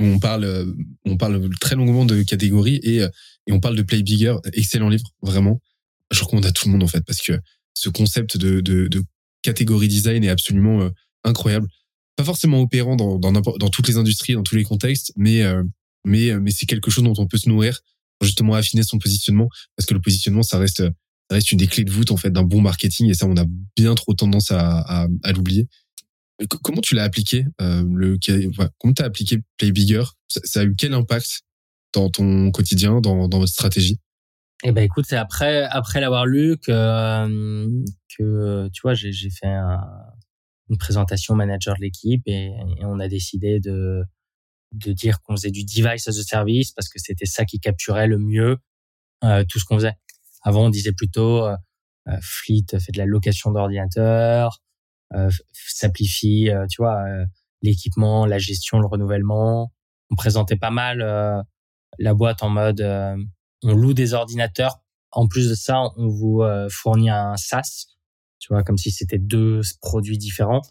on 0.00 0.18
parle, 0.18 0.44
euh, 0.44 0.64
on 1.04 1.16
parle 1.16 1.48
très 1.60 1.76
longuement 1.76 2.04
de 2.04 2.22
catégories 2.22 2.80
et, 2.82 2.96
et 3.46 3.52
on 3.52 3.60
parle 3.60 3.76
de 3.76 3.82
Play 3.82 4.02
Bigger. 4.02 4.36
Excellent 4.52 4.88
livre, 4.88 5.10
vraiment. 5.22 5.60
Je 6.10 6.22
recommande 6.22 6.46
à 6.46 6.52
tout 6.52 6.66
le 6.66 6.72
monde 6.72 6.82
en 6.82 6.88
fait 6.88 7.04
parce 7.04 7.20
que 7.20 7.32
ce 7.74 7.88
concept 7.88 8.36
de, 8.36 8.60
de, 8.60 8.88
de 8.88 9.02
catégorie 9.42 9.88
design 9.88 10.24
est 10.24 10.28
absolument 10.28 10.90
incroyable 11.24 11.68
pas 12.20 12.24
forcément 12.24 12.60
opérant 12.60 12.96
dans, 12.96 13.18
dans, 13.18 13.32
dans 13.32 13.68
toutes 13.70 13.88
les 13.88 13.96
industries, 13.96 14.34
dans 14.34 14.42
tous 14.42 14.56
les 14.56 14.64
contextes, 14.64 15.12
mais 15.16 15.42
euh, 15.42 15.62
mais 16.04 16.30
euh, 16.30 16.40
mais 16.40 16.50
c'est 16.50 16.66
quelque 16.66 16.90
chose 16.90 17.04
dont 17.04 17.14
on 17.16 17.26
peut 17.26 17.38
se 17.38 17.48
nourrir 17.48 17.80
pour 18.18 18.26
justement 18.26 18.54
affiner 18.54 18.82
son 18.82 18.98
positionnement, 18.98 19.48
parce 19.74 19.86
que 19.86 19.94
le 19.94 20.00
positionnement, 20.00 20.42
ça 20.42 20.58
reste 20.58 20.82
ça 20.82 21.34
reste 21.34 21.50
une 21.52 21.58
des 21.58 21.66
clés 21.66 21.84
de 21.84 21.90
voûte 21.90 22.10
en 22.10 22.18
fait 22.18 22.30
d'un 22.30 22.42
bon 22.42 22.60
marketing, 22.60 23.08
et 23.08 23.14
ça, 23.14 23.26
on 23.26 23.36
a 23.36 23.46
bien 23.76 23.94
trop 23.94 24.12
tendance 24.12 24.50
à, 24.50 24.80
à, 24.80 25.06
à 25.22 25.32
l'oublier. 25.32 25.66
Comment 26.62 26.80
tu 26.80 26.94
l'as 26.94 27.04
appliqué 27.04 27.44
le 27.58 28.18
comment 28.78 28.94
t'as 28.94 29.04
appliqué 29.04 29.38
Play 29.58 29.72
Bigger 29.72 30.04
ça, 30.28 30.60
a 30.60 30.64
eu 30.64 30.74
quel 30.76 30.94
impact 30.94 31.42
dans 31.92 32.08
ton 32.10 32.50
quotidien, 32.50 33.00
dans, 33.00 33.28
dans 33.28 33.38
votre 33.38 33.52
stratégie? 33.52 33.98
Eh 34.62 34.72
ben 34.72 34.82
écoute, 34.82 35.06
c'est 35.08 35.16
après 35.16 35.62
après 35.64 36.00
l'avoir 36.00 36.26
lu 36.26 36.56
que 36.58 37.66
que 38.16 38.68
tu 38.72 38.80
vois 38.82 38.94
j'ai 38.94 39.10
j'ai 39.10 39.30
fait 39.30 39.46
un, 39.46 39.80
une 40.68 40.76
présentation 40.76 41.34
manager 41.34 41.74
de 41.76 41.80
l'équipe 41.80 42.22
et, 42.26 42.50
on 42.82 43.00
a 43.00 43.08
décidé 43.08 43.58
de 43.58 44.02
de 44.72 44.92
dire 44.92 45.20
qu'on 45.22 45.34
faisait 45.34 45.50
du 45.50 45.64
device 45.64 46.06
as 46.06 46.18
a 46.18 46.22
service 46.22 46.72
parce 46.72 46.88
que 46.88 46.98
c'était 46.98 47.26
ça 47.26 47.44
qui 47.44 47.58
capturait 47.58 48.06
le 48.06 48.18
mieux 48.18 48.58
euh, 49.24 49.44
tout 49.48 49.58
ce 49.58 49.64
qu'on 49.64 49.76
faisait. 49.76 49.94
Avant, 50.42 50.66
on 50.66 50.70
disait 50.70 50.92
plutôt 50.92 51.44
euh, 51.44 51.56
euh 52.08 52.18
Fleet 52.22 52.66
fait 52.78 52.92
de 52.92 52.98
la 52.98 53.06
location 53.06 53.50
d'ordinateurs, 53.50 54.60
euh, 55.14 55.30
simplifie, 55.52 56.50
euh, 56.50 56.66
tu 56.68 56.82
vois, 56.82 57.04
l'équipement, 57.62 58.26
la 58.26 58.38
gestion, 58.38 58.78
le 58.78 58.86
renouvellement. 58.86 59.72
On 60.10 60.16
présentait 60.16 60.56
pas 60.56 60.70
mal 60.70 60.98
la 61.98 62.14
boîte 62.14 62.42
en 62.42 62.50
mode 62.50 62.80
on 63.62 63.74
loue 63.74 63.94
des 63.94 64.14
ordinateurs. 64.14 64.80
En 65.12 65.28
plus 65.28 65.50
de 65.50 65.54
ça, 65.54 65.82
on 65.96 66.08
vous 66.08 66.42
fournit 66.70 67.10
un 67.10 67.36
SaaS 67.36 67.90
tu 68.40 68.48
vois, 68.52 68.64
comme 68.64 68.78
si 68.78 68.90
c'était 68.90 69.18
deux 69.18 69.60
produits 69.80 70.18
différents. 70.18 70.62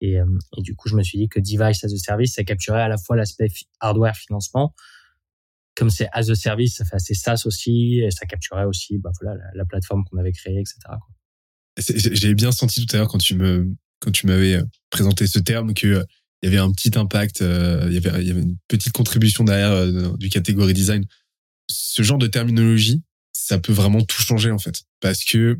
Et, 0.00 0.20
euh, 0.20 0.26
du 0.58 0.76
coup, 0.76 0.88
je 0.88 0.94
me 0.94 1.02
suis 1.02 1.18
dit 1.18 1.28
que 1.28 1.40
Device 1.40 1.82
as 1.82 1.92
a 1.92 1.96
Service, 1.96 2.34
ça 2.34 2.44
capturait 2.44 2.82
à 2.82 2.88
la 2.88 2.98
fois 2.98 3.16
l'aspect 3.16 3.48
hardware 3.80 4.14
financement, 4.14 4.74
comme 5.74 5.90
c'est 5.90 6.08
as 6.12 6.30
a 6.30 6.34
service, 6.34 6.76
ça 6.76 6.84
fait 6.84 6.96
assez 6.96 7.14
SaaS 7.14 7.42
aussi, 7.46 8.00
et 8.00 8.10
ça 8.10 8.26
capturait 8.26 8.64
aussi, 8.64 8.98
bah 8.98 9.10
voilà, 9.20 9.40
la, 9.54 9.64
plateforme 9.64 10.04
qu'on 10.04 10.18
avait 10.18 10.32
créée, 10.32 10.60
etc. 10.60 10.78
J'avais 11.78 12.34
bien 12.34 12.52
senti 12.52 12.84
tout 12.84 12.96
à 12.96 12.98
l'heure 12.98 13.08
quand 13.08 13.18
tu 13.18 13.34
me 13.34 13.68
quand 14.00 14.10
tu 14.12 14.26
m'avais 14.26 14.54
euh, 14.54 14.64
présenté 14.90 15.26
ce 15.26 15.38
terme 15.38 15.74
que 15.74 15.86
euh, 15.86 16.04
il 16.42 16.46
y 16.46 16.48
avait 16.48 16.62
un 16.62 16.70
petit 16.70 16.96
impact, 16.96 17.40
il 17.40 17.92
y 17.92 17.96
avait 17.96 18.22
il 18.22 18.28
y 18.28 18.30
avait 18.30 18.42
une 18.42 18.56
petite 18.68 18.92
contribution 18.92 19.42
derrière 19.42 20.16
du 20.16 20.28
catégorie 20.28 20.72
design. 20.72 21.04
Ce 21.68 22.02
genre 22.02 22.18
de 22.18 22.28
terminologie, 22.28 23.02
ça 23.32 23.58
peut 23.58 23.72
vraiment 23.72 24.02
tout 24.02 24.22
changer 24.22 24.52
en 24.52 24.58
fait, 24.58 24.84
parce 25.00 25.24
que 25.24 25.58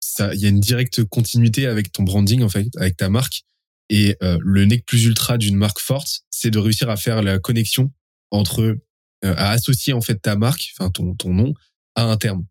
ça, 0.00 0.34
il 0.34 0.40
y 0.40 0.46
a 0.46 0.48
une 0.48 0.60
directe 0.60 1.04
continuité 1.04 1.66
avec 1.66 1.90
ton 1.90 2.02
branding 2.02 2.42
en 2.42 2.48
fait, 2.48 2.68
avec 2.76 2.96
ta 2.96 3.08
marque. 3.08 3.42
Et 3.90 4.16
euh, 4.22 4.38
le 4.40 4.64
nec 4.64 4.86
plus 4.86 5.04
ultra 5.04 5.38
d'une 5.38 5.56
marque 5.56 5.80
forte, 5.80 6.22
c'est 6.30 6.50
de 6.50 6.58
réussir 6.58 6.88
à 6.88 6.96
faire 6.96 7.22
la 7.22 7.38
connexion 7.38 7.92
entre, 8.30 8.60
euh, 8.62 8.76
à 9.36 9.50
associer 9.50 9.92
en 9.92 10.00
fait 10.00 10.16
ta 10.16 10.36
marque, 10.36 10.72
enfin 10.72 10.90
ton 10.90 11.14
ton 11.14 11.34
nom, 11.34 11.54
à 11.94 12.04
un 12.04 12.16
terme. 12.16 12.44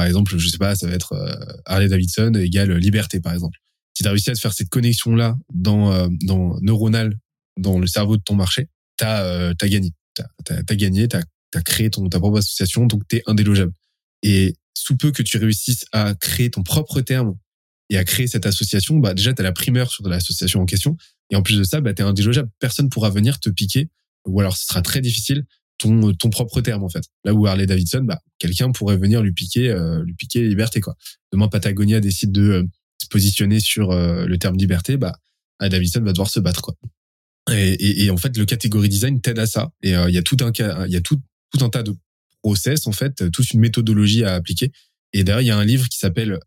Par 0.00 0.06
exemple, 0.06 0.38
je 0.38 0.48
sais 0.48 0.56
pas, 0.56 0.74
ça 0.74 0.86
va 0.86 0.94
être 0.94 1.12
euh, 1.12 1.34
Harley 1.66 1.88
Davidson 1.88 2.32
égale 2.34 2.72
liberté, 2.78 3.20
par 3.20 3.34
exemple. 3.34 3.58
Si 3.92 4.02
tu 4.02 4.08
as 4.08 4.12
réussi 4.12 4.30
à 4.30 4.34
faire 4.34 4.54
cette 4.54 4.70
connexion 4.70 5.14
là 5.14 5.36
dans 5.52 6.08
dans 6.22 6.58
neuronal 6.62 7.18
dans 7.58 7.78
le 7.78 7.86
cerveau 7.86 8.16
de 8.16 8.22
ton 8.22 8.34
marché, 8.34 8.68
euh, 9.02 9.52
as 9.60 9.68
gagné. 9.68 9.92
T'as 10.14 10.56
as, 10.68 10.74
gagné, 10.74 11.06
as 11.12 11.62
créé 11.62 11.90
ton 11.90 12.08
ta 12.08 12.18
propre 12.18 12.38
association, 12.38 12.86
donc 12.86 13.06
t'es 13.08 13.22
indélogeable. 13.26 13.72
Et 14.22 14.54
sous 14.72 14.96
peu 14.96 15.12
que 15.12 15.22
tu 15.22 15.36
réussisses 15.36 15.84
à 15.92 16.14
créer 16.14 16.50
ton 16.50 16.62
propre 16.62 17.02
terme 17.02 17.34
et 17.90 17.98
à 17.98 18.04
créer 18.04 18.26
cette 18.26 18.46
association, 18.46 18.96
bah 18.98 19.12
déjà 19.12 19.34
tu 19.34 19.40
as 19.40 19.44
la 19.44 19.52
primeur 19.52 19.90
sur 19.90 20.08
l'association 20.08 20.62
en 20.62 20.64
question 20.64 20.96
et 21.28 21.36
en 21.36 21.42
plus 21.42 21.58
de 21.58 21.64
ça, 21.64 21.82
bah 21.82 21.92
tu 21.92 22.00
es 22.00 22.04
indélogeable, 22.06 22.48
personne 22.58 22.88
pourra 22.88 23.10
venir 23.10 23.38
te 23.38 23.50
piquer 23.50 23.90
ou 24.24 24.40
alors 24.40 24.56
ce 24.56 24.64
sera 24.64 24.80
très 24.80 25.02
difficile 25.02 25.44
ton 25.80 26.12
ton 26.14 26.30
propre 26.30 26.60
terme 26.60 26.84
en 26.84 26.88
fait. 26.88 27.02
Là 27.24 27.34
où 27.34 27.46
Harley 27.46 27.66
Davidson, 27.66 28.02
bah 28.04 28.20
quelqu'un 28.38 28.70
pourrait 28.70 28.96
venir 28.96 29.22
lui 29.22 29.32
piquer 29.32 29.70
euh, 29.70 30.04
lui 30.04 30.14
piquer 30.14 30.46
liberté 30.48 30.80
quoi. 30.80 30.94
Demain 31.32 31.48
Patagonia 31.48 31.98
décide 32.00 32.30
de 32.30 32.42
euh, 32.42 32.62
se 33.02 33.08
positionner 33.08 33.58
sur 33.58 33.90
euh, 33.90 34.26
le 34.26 34.38
terme 34.38 34.56
liberté, 34.56 34.96
bah 34.96 35.16
Harley 35.58 35.70
Davidson 35.70 36.02
va 36.02 36.12
devoir 36.12 36.30
se 36.30 36.38
battre 36.38 36.62
quoi. 36.62 36.74
Et, 37.50 37.72
et, 37.72 38.04
et 38.04 38.10
en 38.10 38.16
fait 38.16 38.36
le 38.36 38.44
catégorie 38.44 38.88
design 38.88 39.20
t'aide 39.20 39.40
à 39.40 39.46
ça 39.46 39.72
et 39.82 39.90
il 39.90 40.14
y 40.14 40.18
a 40.18 40.22
tout 40.22 40.36
un 40.40 40.52
il 40.86 40.92
y 40.92 40.96
a 40.96 41.00
tout 41.00 41.20
tout 41.50 41.64
un 41.64 41.70
tas 41.70 41.82
de 41.82 41.96
process 42.42 42.86
en 42.86 42.92
fait, 42.92 43.30
toute 43.32 43.50
une 43.50 43.60
méthodologie 43.60 44.24
à 44.24 44.34
appliquer. 44.34 44.70
Et 45.12 45.24
derrière, 45.24 45.42
il 45.42 45.46
y 45.46 45.50
a 45.50 45.58
un 45.58 45.64
livre 45.64 45.88
qui 45.88 45.98
s'appelle, 45.98 46.38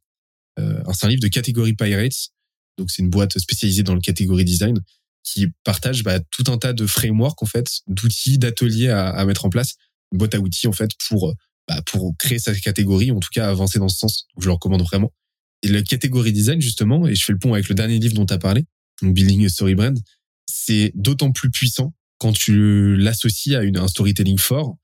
euh, 0.60 0.84
c'est 0.94 1.06
un 1.06 1.10
livre 1.10 1.22
de 1.22 1.28
catégorie 1.28 1.74
Pirates. 1.74 2.30
Donc 2.78 2.90
c'est 2.90 3.02
une 3.02 3.10
boîte 3.10 3.38
spécialisée 3.38 3.84
dans 3.84 3.94
le 3.94 4.02
catégorie 4.02 4.46
design 4.46 4.80
qui 5.24 5.48
partage 5.64 6.04
bah, 6.04 6.20
tout 6.32 6.44
un 6.52 6.58
tas 6.58 6.74
de 6.74 6.86
frameworks 6.86 7.42
en 7.42 7.46
fait, 7.46 7.82
d'outils, 7.88 8.38
d'ateliers 8.38 8.90
à, 8.90 9.10
à, 9.10 9.26
mettre 9.26 9.46
en 9.46 9.50
place, 9.50 9.76
une 10.12 10.18
boîte 10.18 10.36
à 10.36 10.40
outils 10.40 10.68
en 10.68 10.74
fait 10.74 10.92
pour 11.08 11.34
bah, 11.68 11.82
pour 11.86 12.16
créer 12.18 12.40
sa 12.40 12.54
catégorie, 12.56 13.12
en 13.12 13.20
tout 13.20 13.30
cas 13.32 13.50
avancer 13.50 13.80
dans 13.80 13.88
ce 13.88 13.98
sens. 13.98 14.28
Je 14.38 14.48
le 14.48 14.52
recommande 14.52 14.82
vraiment. 14.82 15.14
Et 15.62 15.70
la 15.70 15.82
catégorie 15.82 16.34
design 16.34 16.62
justement, 16.62 17.08
et 17.08 17.16
je 17.16 17.24
fais 17.24 17.32
le 17.32 17.40
pont 17.40 17.54
avec 17.54 17.70
le 17.70 17.76
dernier 17.76 18.00
livre 18.00 18.16
dont 18.16 18.26
tu 18.26 18.34
as 18.34 18.38
parlé, 18.38 18.66
Building 19.02 19.46
a 19.46 19.50
Story 19.50 19.76
Brand, 19.76 19.98
c'est 20.46 20.92
d'autant 20.96 21.32
plus 21.32 21.52
puissant 21.52 21.94
quand 22.18 22.34
tu 22.34 22.98
l'associes 22.98 23.56
à 23.56 23.64
une, 23.64 23.78
un 23.78 23.88
storytelling 23.88 24.38
fort 24.38 24.76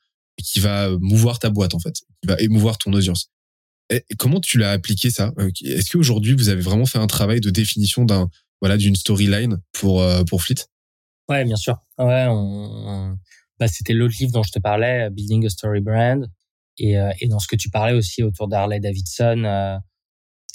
qui 0.42 0.60
va 0.60 0.90
mouvoir 1.02 1.40
ta 1.40 1.50
boîte 1.50 1.74
en 1.74 1.80
fait, 1.80 1.96
qui 2.22 2.28
va 2.28 2.40
émouvoir 2.40 2.78
ton 2.78 2.94
audience. 2.94 3.30
Comment 4.18 4.40
tu 4.40 4.58
l'as 4.58 4.72
appliqué 4.72 5.10
ça? 5.10 5.34
Euh, 5.40 5.52
Est-ce 5.64 5.92
qu'aujourd'hui 5.92 6.34
vous 6.34 6.50
avez 6.50 6.62
vraiment 6.62 6.86
fait 6.86 7.00
un 7.00 7.08
travail 7.08 7.42
de 7.42 7.50
définition 7.50 8.06
d'un 8.06 8.30
voilà 8.62 8.78
d'une 8.78 8.95
storyline 8.95 9.62
pour 9.74 10.01
euh, 10.01 10.24
pour 10.24 10.41
Fleet 10.41 10.68
Ouais, 11.28 11.43
bien 11.45 11.55
sûr. 11.55 11.78
Ouais, 11.99 12.26
on, 12.28 13.18
bah, 13.60 13.68
c'était 13.68 13.93
l'autre 13.93 14.16
livre 14.20 14.32
dont 14.32 14.41
je 14.43 14.51
te 14.51 14.60
parlais, 14.60 15.10
Building 15.12 15.45
a 15.45 15.49
Story 15.49 15.82
Brand, 15.82 16.28
et, 16.80 16.97
euh, 16.97 17.12
et 17.20 17.28
dans 17.28 17.38
ce 17.38 17.47
que 17.47 17.55
tu 17.55 17.70
parlais 17.70 17.93
aussi 17.93 18.24
autour 18.24 18.47
d'Harley 18.47 18.80
Davidson. 18.80 19.80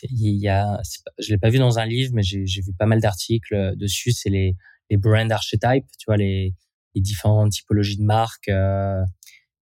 il 0.03 0.37
y 0.37 0.49
a, 0.49 0.81
je 1.19 1.31
l'ai 1.31 1.39
pas 1.39 1.51
vu 1.51 1.59
dans 1.59 1.79
un 1.79 1.87
livre, 1.87 2.13
mais 2.15 2.23
j'ai 2.23 2.61
vu 2.61 2.73
pas 2.79 2.87
mal 2.87 3.01
d'articles 3.01 3.77
dessus. 3.77 4.13
C'est 4.13 4.31
les 4.31 4.57
les 4.91 4.97
brand 4.97 5.31
archetypes, 5.33 5.87
tu 5.99 6.05
vois 6.07 6.17
les 6.17 6.55
les 6.95 7.01
différentes 7.01 7.53
typologies 7.53 7.97
de 7.97 8.05
marques. 8.05 8.51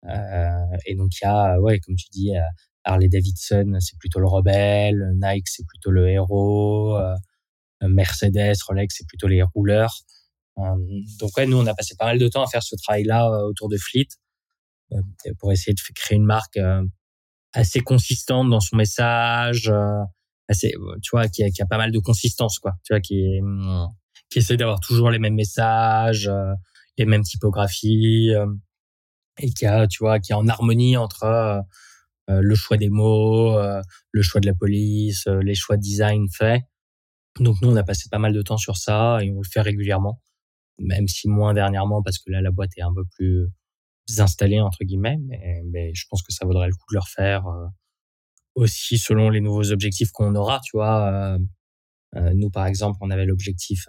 Euh, 0.05 0.77
et 0.86 0.95
donc 0.95 1.11
il 1.21 1.25
y 1.25 1.27
a, 1.27 1.59
ouais, 1.59 1.79
comme 1.79 1.95
tu 1.95 2.07
dis, 2.11 2.36
euh, 2.36 2.41
Harley 2.84 3.07
Davidson, 3.07 3.77
c'est 3.79 3.97
plutôt 3.99 4.19
le 4.19 4.27
rebelle, 4.27 5.13
Nike, 5.21 5.47
c'est 5.47 5.65
plutôt 5.65 5.91
le 5.91 6.09
héros, 6.09 6.97
euh, 6.97 7.15
Mercedes, 7.82 8.55
Rolex, 8.67 8.95
c'est 8.97 9.07
plutôt 9.07 9.27
les 9.27 9.43
rouleurs. 9.43 9.95
donc 10.57 11.36
ouais, 11.38 11.45
nous 11.45 11.57
on 11.57 11.65
a 11.65 11.73
passé 11.73 11.95
pas 11.97 12.05
mal 12.05 12.19
de 12.19 12.27
temps 12.27 12.43
à 12.43 12.47
faire 12.47 12.63
ce 12.63 12.75
travail-là 12.75 13.45
autour 13.45 13.69
de 13.69 13.77
Fleet 13.77 14.07
pour 15.39 15.51
essayer 15.51 15.73
de 15.73 15.82
créer 15.95 16.17
une 16.17 16.25
marque 16.25 16.59
assez 17.53 17.79
consistante 17.79 18.49
dans 18.49 18.59
son 18.59 18.75
message, 18.75 19.71
assez, 20.47 20.73
tu 21.01 21.09
vois, 21.11 21.27
qui 21.27 21.43
a, 21.43 21.49
qui 21.49 21.61
a 21.61 21.65
pas 21.65 21.77
mal 21.77 21.91
de 21.91 21.99
consistance, 21.99 22.59
quoi. 22.59 22.73
Tu 22.84 22.93
vois, 22.93 23.01
qui 23.01 23.39
qui 24.29 24.39
essaie 24.39 24.57
d'avoir 24.57 24.79
toujours 24.79 25.09
les 25.09 25.19
mêmes 25.19 25.36
messages, 25.36 26.32
les 26.97 27.05
mêmes 27.05 27.23
typographies 27.23 28.34
et 29.39 29.51
qui 29.51 29.65
a, 29.65 29.88
tu 29.88 29.99
vois, 30.03 30.19
qui 30.19 30.32
est 30.32 30.36
en 30.36 30.47
harmonie 30.47 30.97
entre 30.97 31.23
euh, 31.23 31.59
euh, 32.29 32.41
le 32.41 32.55
choix 32.55 32.77
des 32.77 32.89
mots, 32.89 33.57
euh, 33.57 33.82
le 34.11 34.21
choix 34.21 34.41
de 34.41 34.47
la 34.47 34.53
police, 34.53 35.27
les 35.27 35.55
choix 35.55 35.77
de 35.77 35.82
design 35.82 36.27
faits. 36.29 36.61
Donc 37.39 37.57
nous, 37.61 37.69
on 37.69 37.75
a 37.75 37.84
passé 37.84 38.09
pas 38.09 38.19
mal 38.19 38.34
de 38.34 38.41
temps 38.41 38.57
sur 38.57 38.77
ça 38.77 39.19
et 39.21 39.32
on 39.32 39.38
le 39.38 39.47
fait 39.49 39.61
régulièrement, 39.61 40.21
même 40.79 41.07
si 41.07 41.27
moins 41.27 41.53
dernièrement 41.53 42.01
parce 42.03 42.19
que 42.19 42.32
là, 42.32 42.41
la 42.41 42.51
boîte 42.51 42.71
est 42.77 42.82
un 42.82 42.93
peu 42.93 43.05
plus 43.05 43.47
installée 44.17 44.59
entre 44.59 44.84
guillemets, 44.84 45.17
mais, 45.71 45.93
je 45.93 46.05
pense 46.09 46.21
que 46.23 46.34
ça 46.34 46.45
vaudrait 46.45 46.67
le 46.67 46.73
coup 46.73 46.86
de 46.91 46.95
le 46.95 46.99
refaire 46.99 47.45
aussi 48.55 48.97
selon 48.97 49.29
les 49.29 49.39
nouveaux 49.39 49.71
objectifs 49.71 50.11
qu'on 50.11 50.36
aura, 50.36 50.59
tu 50.59 50.71
vois. 50.73 51.38
Euh, 52.17 52.34
nous, 52.36 52.49
par 52.49 52.65
exemple, 52.65 52.97
on 52.99 53.09
avait 53.09 53.25
l'objectif. 53.25 53.86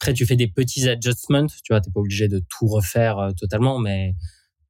après, 0.00 0.14
tu 0.14 0.24
fais 0.24 0.36
des 0.36 0.46
petits 0.46 0.88
adjustments, 0.88 1.46
tu 1.46 1.72
vois, 1.72 1.80
t'es 1.80 1.90
pas 1.90 1.98
obligé 1.98 2.28
de 2.28 2.40
tout 2.48 2.68
refaire 2.68 3.32
totalement, 3.36 3.80
mais 3.80 4.14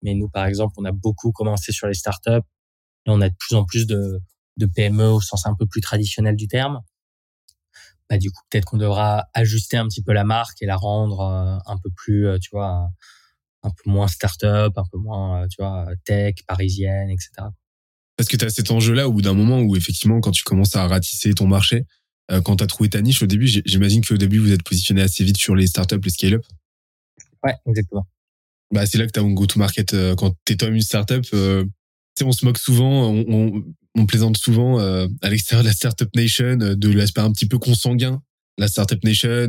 mais 0.02 0.14
nous, 0.14 0.28
par 0.28 0.46
exemple, 0.46 0.74
on 0.78 0.84
a 0.84 0.92
beaucoup 0.92 1.32
commencé 1.32 1.72
sur 1.72 1.88
les 1.88 1.94
startups. 1.94 2.46
Et 3.06 3.10
on 3.10 3.20
a 3.20 3.28
de 3.28 3.34
plus 3.38 3.56
en 3.56 3.64
plus 3.64 3.86
de, 3.86 4.20
de 4.56 4.66
PME 4.66 5.08
au 5.08 5.20
sens 5.20 5.46
un 5.46 5.54
peu 5.54 5.66
plus 5.66 5.80
traditionnel 5.80 6.36
du 6.36 6.48
terme. 6.48 6.80
Bah, 8.08 8.18
du 8.18 8.30
coup, 8.30 8.40
peut-être 8.50 8.64
qu'on 8.64 8.76
devra 8.76 9.26
ajuster 9.34 9.76
un 9.76 9.86
petit 9.86 10.02
peu 10.02 10.12
la 10.12 10.24
marque 10.24 10.62
et 10.62 10.66
la 10.66 10.76
rendre 10.76 11.20
euh, 11.20 11.72
un 11.72 11.76
peu 11.78 11.90
plus, 11.90 12.26
euh, 12.28 12.38
tu 12.38 12.50
vois, 12.52 12.88
un 13.62 13.70
peu 13.70 13.90
moins 13.90 14.08
startup, 14.08 14.72
un 14.76 14.84
peu 14.90 14.98
moins, 14.98 15.42
euh, 15.42 15.46
tu 15.48 15.56
vois, 15.58 15.86
tech, 16.04 16.36
parisienne, 16.46 17.10
etc. 17.10 17.48
Parce 18.16 18.28
que 18.28 18.36
tu 18.36 18.44
as 18.44 18.50
cet 18.50 18.70
enjeu-là 18.70 19.08
au 19.08 19.12
bout 19.12 19.22
d'un 19.22 19.34
moment 19.34 19.60
où 19.60 19.76
effectivement, 19.76 20.20
quand 20.20 20.30
tu 20.30 20.44
commences 20.44 20.76
à 20.76 20.86
ratisser 20.86 21.34
ton 21.34 21.46
marché, 21.46 21.84
quand 22.44 22.56
tu 22.56 22.64
as 22.64 22.66
trouvé 22.66 22.88
ta 22.88 23.02
niche 23.02 23.22
au 23.22 23.26
début, 23.26 23.46
j'imagine 23.46 24.04
qu'au 24.04 24.16
début, 24.16 24.38
vous 24.38 24.50
êtes 24.50 24.64
positionné 24.64 25.02
assez 25.02 25.22
vite 25.22 25.36
sur 25.36 25.54
les 25.54 25.68
startups, 25.68 26.00
les 26.02 26.10
scale-up. 26.10 26.44
Ouais, 27.44 27.54
exactement 27.66 28.06
bah, 28.72 28.86
c'est 28.86 28.98
là 28.98 29.06
que 29.06 29.12
tu 29.12 29.20
as 29.20 29.22
un 29.22 29.32
go-to-market. 29.32 29.94
Euh, 29.94 30.14
quand 30.14 30.34
tu 30.44 30.52
es 30.52 30.56
toi 30.56 30.68
une 30.68 30.80
startup, 30.80 31.24
euh, 31.34 31.64
on 32.22 32.32
se 32.32 32.44
moque 32.44 32.58
souvent, 32.58 33.10
on, 33.10 33.24
on, 33.28 33.64
on 33.96 34.06
plaisante 34.06 34.36
souvent 34.36 34.78
euh, 34.80 35.08
à 35.22 35.30
l'extérieur 35.30 35.62
de 35.62 35.68
la 35.68 35.74
startup 35.74 36.14
nation 36.14 36.58
euh, 36.60 36.74
de 36.74 36.90
l'aspect 36.90 37.22
un 37.22 37.32
petit 37.32 37.46
peu 37.46 37.58
consanguin. 37.58 38.22
La 38.58 38.68
startup 38.68 39.02
nation, 39.04 39.48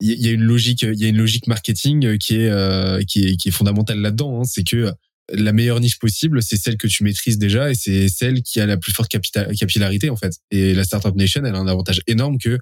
il 0.00 0.12
y, 0.12 0.28
a 0.28 0.32
une 0.32 0.42
logique, 0.42 0.82
il 0.82 1.00
y 1.00 1.04
a 1.04 1.08
une 1.08 1.16
logique 1.16 1.46
marketing 1.46 2.16
qui 2.18 2.36
est 2.36 3.06
qui 3.06 3.26
est 3.26 3.36
qui 3.36 3.48
est 3.48 3.52
fondamentale 3.52 3.98
là-dedans. 3.98 4.40
Hein. 4.40 4.44
c'est 4.44 4.62
que 4.62 4.94
la 5.32 5.52
meilleure 5.52 5.80
niche 5.80 5.98
possible, 5.98 6.42
c'est 6.42 6.56
celle 6.56 6.76
que 6.76 6.86
tu 6.86 7.04
maîtrises 7.04 7.38
déjà 7.38 7.70
et 7.70 7.74
c'est 7.74 8.08
celle 8.08 8.42
qui 8.42 8.60
a 8.60 8.66
la 8.66 8.76
plus 8.76 8.92
forte 8.92 9.10
capillarité 9.10 10.10
en 10.10 10.16
fait. 10.16 10.34
Et 10.50 10.74
la 10.74 10.84
startup 10.84 11.14
nation, 11.14 11.42
elle 11.44 11.54
a 11.54 11.58
un 11.58 11.66
avantage 11.66 12.00
énorme 12.06 12.38
que 12.38 12.58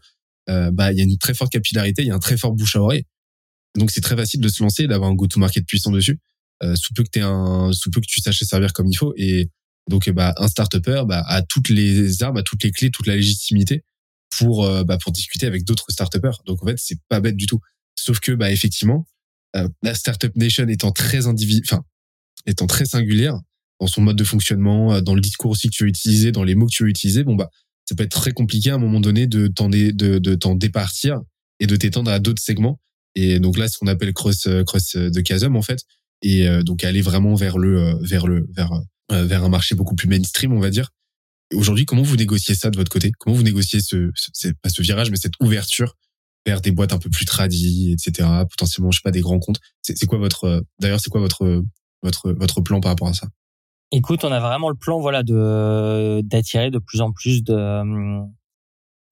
euh, 0.49 0.71
bah 0.71 0.93
il 0.93 0.99
y 0.99 1.01
a 1.01 1.05
une 1.05 1.19
très 1.19 1.35
forte 1.35 1.53
capillarité, 1.53 2.03
il 2.03 2.09
y 2.09 2.11
a 2.11 2.15
un 2.15 2.19
très 2.21 2.37
fort 2.37 2.53
bouche 2.53 2.77
à 2.77 2.83
oreille. 2.83 3.05
Donc 3.77 3.91
c'est 3.91 4.01
très 4.01 4.17
facile 4.17 4.41
de 4.41 4.49
se 4.49 4.63
lancer, 4.63 4.87
d'avoir 4.87 5.11
un 5.11 5.15
go-to-market 5.15 5.67
puissant 5.67 5.91
dessus, 5.91 6.19
euh, 6.63 6.75
sous 6.75 6.93
peu 6.95 7.03
que 7.05 7.11
t'aies 7.11 7.21
un, 7.21 7.71
sous 7.73 7.91
peu 7.91 8.01
que 8.01 8.07
tu 8.07 8.21
saches 8.21 8.43
servir 8.43 8.73
comme 8.73 8.89
il 8.89 8.97
faut. 8.97 9.15
Et 9.17 9.51
donc 9.89 10.09
bah 10.11 10.35
un 10.37 10.49
start-upper 10.49 11.03
bah, 11.07 11.25
a 11.27 11.43
toutes 11.43 11.71
les 11.71 12.23
armes, 12.23 12.37
a 12.37 12.43
toutes 12.43 12.63
les 12.63 12.71
clés, 12.71 12.91
toute 12.91 13.07
la 13.07 13.17
légitimité 13.17 13.83
pour 14.37 14.65
euh, 14.65 14.85
bah, 14.85 14.99
pour 15.03 15.13
discuter 15.13 15.47
avec 15.47 15.65
d'autres 15.65 15.87
start-uppers. 15.91 16.43
Donc 16.47 16.63
en 16.63 16.67
fait 16.67 16.77
c'est 16.79 16.99
pas 17.09 17.21
bête 17.21 17.37
du 17.37 17.47
tout. 17.47 17.61
Sauf 17.95 18.21
que 18.21 18.33
bah 18.33 18.53
effectivement 18.53 19.07
euh, 19.57 19.69
la 19.83 19.95
startup 19.95 20.35
nation 20.37 20.69
étant 20.69 20.93
très 20.93 21.27
individu, 21.27 21.63
enfin 21.65 21.83
étant 22.47 22.67
très 22.67 22.85
singulière 22.85 23.39
dans 23.81 23.87
son 23.87 24.03
mode 24.03 24.17
de 24.17 24.25
fonctionnement, 24.25 24.95
euh, 24.95 25.01
dans 25.01 25.15
le 25.15 25.21
discours 25.21 25.51
aussi 25.51 25.69
que 25.69 25.75
tu 25.75 25.85
veux 25.85 25.89
utiliser, 25.89 26.33
dans 26.33 26.45
les 26.45 26.55
mots 26.55 26.67
que 26.67 26.73
tu 26.73 26.83
veux 26.83 26.91
utiliser, 26.91 27.25
bon 27.25 27.35
bah 27.35 27.49
ça 27.87 27.95
peut 27.95 28.05
être 28.05 28.11
très 28.11 28.33
compliqué 28.33 28.71
à 28.71 28.75
un 28.75 28.79
moment 28.79 29.01
donné 29.01 29.27
de 29.27 29.47
t'en 29.47 29.71
de, 29.71 29.91
de 29.91 30.35
t'en 30.35 30.55
départir 30.55 31.21
et 31.61 31.67
de 31.67 31.77
t'étendre 31.77 32.11
à 32.11 32.19
d'autres 32.19 32.43
segments. 32.43 32.79
Et 33.15 33.41
donc 33.41 33.57
là, 33.57 33.67
ce 33.69 33.79
qu'on 33.79 33.87
appelle 33.87 34.13
cross 34.13 34.47
euh, 34.47 34.63
cross 34.65 34.95
de 34.97 35.23
chasm 35.27 35.57
en 35.57 35.63
fait, 35.63 35.81
et 36.21 36.49
donc 36.65 36.83
aller 36.83 37.01
vraiment 37.01 37.37
vers 37.37 37.59
le 37.59 37.97
vers 38.03 38.27
le 38.27 38.49
vers 38.53 38.73
vers 39.11 39.45
un 39.45 39.49
marché 39.49 39.75
beaucoup 39.75 39.95
plus 39.95 40.09
mainstream, 40.09 40.53
on 40.53 40.61
va 40.61 40.71
dire. 40.71 40.91
Aujourd'hui, 41.55 41.87
comment 41.87 42.03
vous 42.03 42.17
négociez 42.17 42.55
ça 42.55 42.71
de 42.71 42.77
votre 42.77 42.91
côté? 42.91 43.11
Comment 43.19 43.37
vous 43.37 43.43
négociez 43.43 43.81
ce, 43.81 44.11
ce 44.15 44.49
pas 44.63 44.69
ce 44.69 44.83
virage, 44.83 45.11
mais 45.11 45.17
cette 45.17 45.33
ouverture 45.41 45.95
vers 46.47 46.61
des 46.61 46.73
boîtes 46.73 46.93
un 46.93 46.99
peu 46.99 47.11
plus 47.11 47.25
tradies, 47.25 47.93
etc. 47.93 48.29
Potentiellement, 48.51 48.91
je 48.91 48.99
sais 48.99 49.03
pas, 49.03 49.11
des 49.11 49.21
grands 49.21 49.39
comptes? 49.39 49.61
C'est 49.83 50.07
quoi 50.07 50.19
votre, 50.19 50.65
d'ailleurs, 50.79 51.01
c'est 51.01 51.11
quoi 51.11 51.21
votre, 51.21 51.65
votre, 52.03 52.33
votre 52.33 52.61
plan 52.61 52.81
par 52.81 52.91
rapport 52.91 53.09
à 53.09 53.15
ça? 53.15 53.29
Écoute, 53.91 54.25
on 54.25 54.33
a 54.33 54.41
vraiment 54.41 54.69
le 54.69 54.75
plan, 54.75 55.01
voilà, 55.01 55.23
de, 55.23 56.21
d'attirer 56.23 56.71
de 56.71 56.79
plus 56.79 57.01
en 57.01 57.13
plus 57.13 57.43
de, 57.43 58.23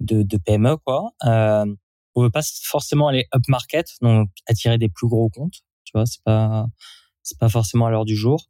de, 0.01 0.23
de 0.23 0.37
PME, 0.37 0.77
quoi. 0.85 1.11
Euh, 1.25 1.65
on 2.15 2.23
veut 2.23 2.31
pas 2.31 2.43
forcément 2.65 3.09
aller 3.09 3.27
up 3.35 3.43
market, 3.49 3.89
donc 4.03 4.29
attirer 4.47 4.79
des 4.79 4.89
plus 4.89 5.09
gros 5.09 5.31
comptes. 5.31 5.61
Tu 5.85 5.93
vois, 5.95 6.07
c'est 6.07 6.23
pas, 6.25 6.67
c'est 7.23 7.39
pas 7.39 7.49
forcément 7.49 7.87
à 7.87 7.91
l'heure 7.91 8.05
du 8.05 8.17
jour. 8.17 8.47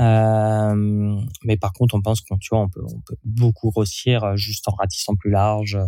Euh, 0.00 1.20
mais 1.44 1.56
par 1.56 1.72
contre, 1.72 1.94
on 1.94 2.02
pense 2.02 2.20
qu'on, 2.22 2.38
tu 2.38 2.48
vois, 2.50 2.60
on 2.60 2.68
peut, 2.68 2.82
on 2.82 3.00
peut 3.00 3.16
beaucoup 3.24 3.70
grossir 3.70 4.36
juste 4.36 4.66
en 4.68 4.72
ratissant 4.72 5.14
plus 5.14 5.30
large, 5.30 5.78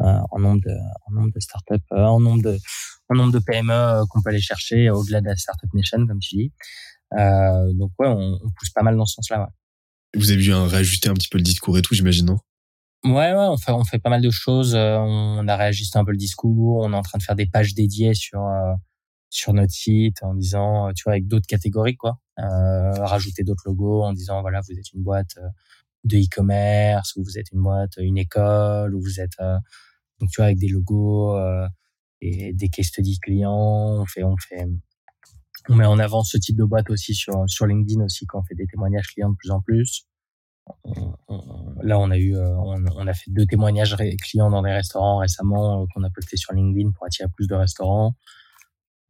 euh, 0.00 0.18
en 0.30 0.38
nombre 0.40 0.60
de 0.62 0.74
en 1.06 1.12
nombre 1.12 1.30
de 1.32 1.40
startups, 1.40 1.74
euh, 1.92 2.04
en 2.04 2.18
nombre 2.18 2.42
de 2.42 2.58
en 3.08 3.14
nombre 3.14 3.32
de 3.32 3.38
PME 3.38 3.72
euh, 3.72 4.04
qu'on 4.08 4.22
peut 4.22 4.30
aller 4.30 4.40
chercher 4.40 4.90
au-delà 4.90 5.20
de 5.20 5.26
la 5.26 5.36
startup 5.36 5.72
nation, 5.74 6.06
comme 6.06 6.18
tu 6.18 6.36
dis. 6.36 6.52
donc 7.12 7.92
ouais, 7.98 8.08
on, 8.08 8.38
on, 8.42 8.50
pousse 8.58 8.70
pas 8.70 8.82
mal 8.82 8.96
dans 8.96 9.06
ce 9.06 9.14
sens-là. 9.14 9.42
Ouais. 9.42 10.20
Vous 10.20 10.30
avez 10.30 10.42
dû 10.42 10.52
réajuster 10.52 11.08
un 11.08 11.14
petit 11.14 11.28
peu 11.28 11.38
le 11.38 11.44
discours 11.44 11.78
et 11.78 11.82
tout, 11.82 11.94
j'imagine, 11.94 12.26
non? 12.26 12.38
Ouais, 13.04 13.32
ouais, 13.32 13.46
on 13.48 13.56
fait, 13.56 13.72
on 13.72 13.84
fait 13.84 13.98
pas 13.98 14.10
mal 14.10 14.22
de 14.22 14.30
choses. 14.30 14.74
On 14.74 15.46
a 15.46 15.56
réajusté 15.56 15.98
un 15.98 16.04
peu 16.04 16.12
le 16.12 16.16
discours. 16.16 16.82
On 16.84 16.92
est 16.92 16.96
en 16.96 17.02
train 17.02 17.18
de 17.18 17.22
faire 17.22 17.36
des 17.36 17.46
pages 17.46 17.74
dédiées 17.74 18.14
sur 18.14 18.40
sur 19.30 19.52
notre 19.54 19.72
site 19.72 20.22
en 20.22 20.34
disant, 20.34 20.92
tu 20.94 21.04
vois, 21.04 21.12
avec 21.14 21.26
d'autres 21.26 21.46
catégories, 21.46 21.96
quoi. 21.96 22.18
Euh, 22.38 23.04
rajouter 23.04 23.44
d'autres 23.44 23.64
logos 23.66 24.02
en 24.02 24.12
disant, 24.12 24.40
voilà, 24.40 24.60
vous 24.60 24.72
êtes 24.72 24.92
une 24.92 25.02
boîte 25.02 25.36
de 26.04 26.16
e-commerce, 26.16 27.14
ou 27.16 27.22
vous 27.22 27.38
êtes 27.38 27.50
une 27.52 27.62
boîte, 27.62 27.92
une 27.98 28.18
école, 28.18 28.94
ou 28.94 29.00
vous 29.00 29.20
êtes 29.20 29.36
donc 30.22 30.30
tu 30.30 30.36
vois 30.36 30.46
avec 30.46 30.58
des 30.58 30.68
logos 30.68 31.36
euh, 31.36 31.66
et 32.20 32.52
des 32.52 32.68
case 32.68 32.86
studies 32.86 33.18
clients, 33.18 33.98
on 34.00 34.06
fait 34.06 34.22
on 34.22 34.36
fait 34.36 34.68
on 35.68 35.74
met 35.74 35.84
en 35.84 35.98
avant 35.98 36.22
ce 36.22 36.38
type 36.38 36.56
de 36.56 36.62
boîte 36.62 36.90
aussi 36.90 37.12
sur 37.12 37.44
sur 37.48 37.66
LinkedIn 37.66 38.04
aussi 38.04 38.24
quand 38.26 38.38
on 38.38 38.44
fait 38.44 38.54
des 38.54 38.68
témoignages 38.68 39.08
clients 39.08 39.30
de 39.30 39.36
plus 39.36 39.50
en 39.50 39.60
plus. 39.60 40.06
là, 41.82 41.98
on 41.98 42.12
a 42.12 42.18
eu, 42.18 42.36
euh, 42.36 42.54
on, 42.56 43.06
a 43.08 43.14
fait 43.14 43.32
deux 43.32 43.46
témoignages 43.46 43.96
clients 44.22 44.48
dans 44.48 44.62
des 44.62 44.70
restaurants 44.70 45.18
récemment 45.18 45.82
euh, 45.82 45.86
qu'on 45.92 46.04
a 46.04 46.10
posté 46.10 46.36
sur 46.36 46.52
LinkedIn 46.52 46.92
pour 46.92 47.04
attirer 47.04 47.28
plus 47.34 47.48
de 47.48 47.54
restaurants. 47.56 48.14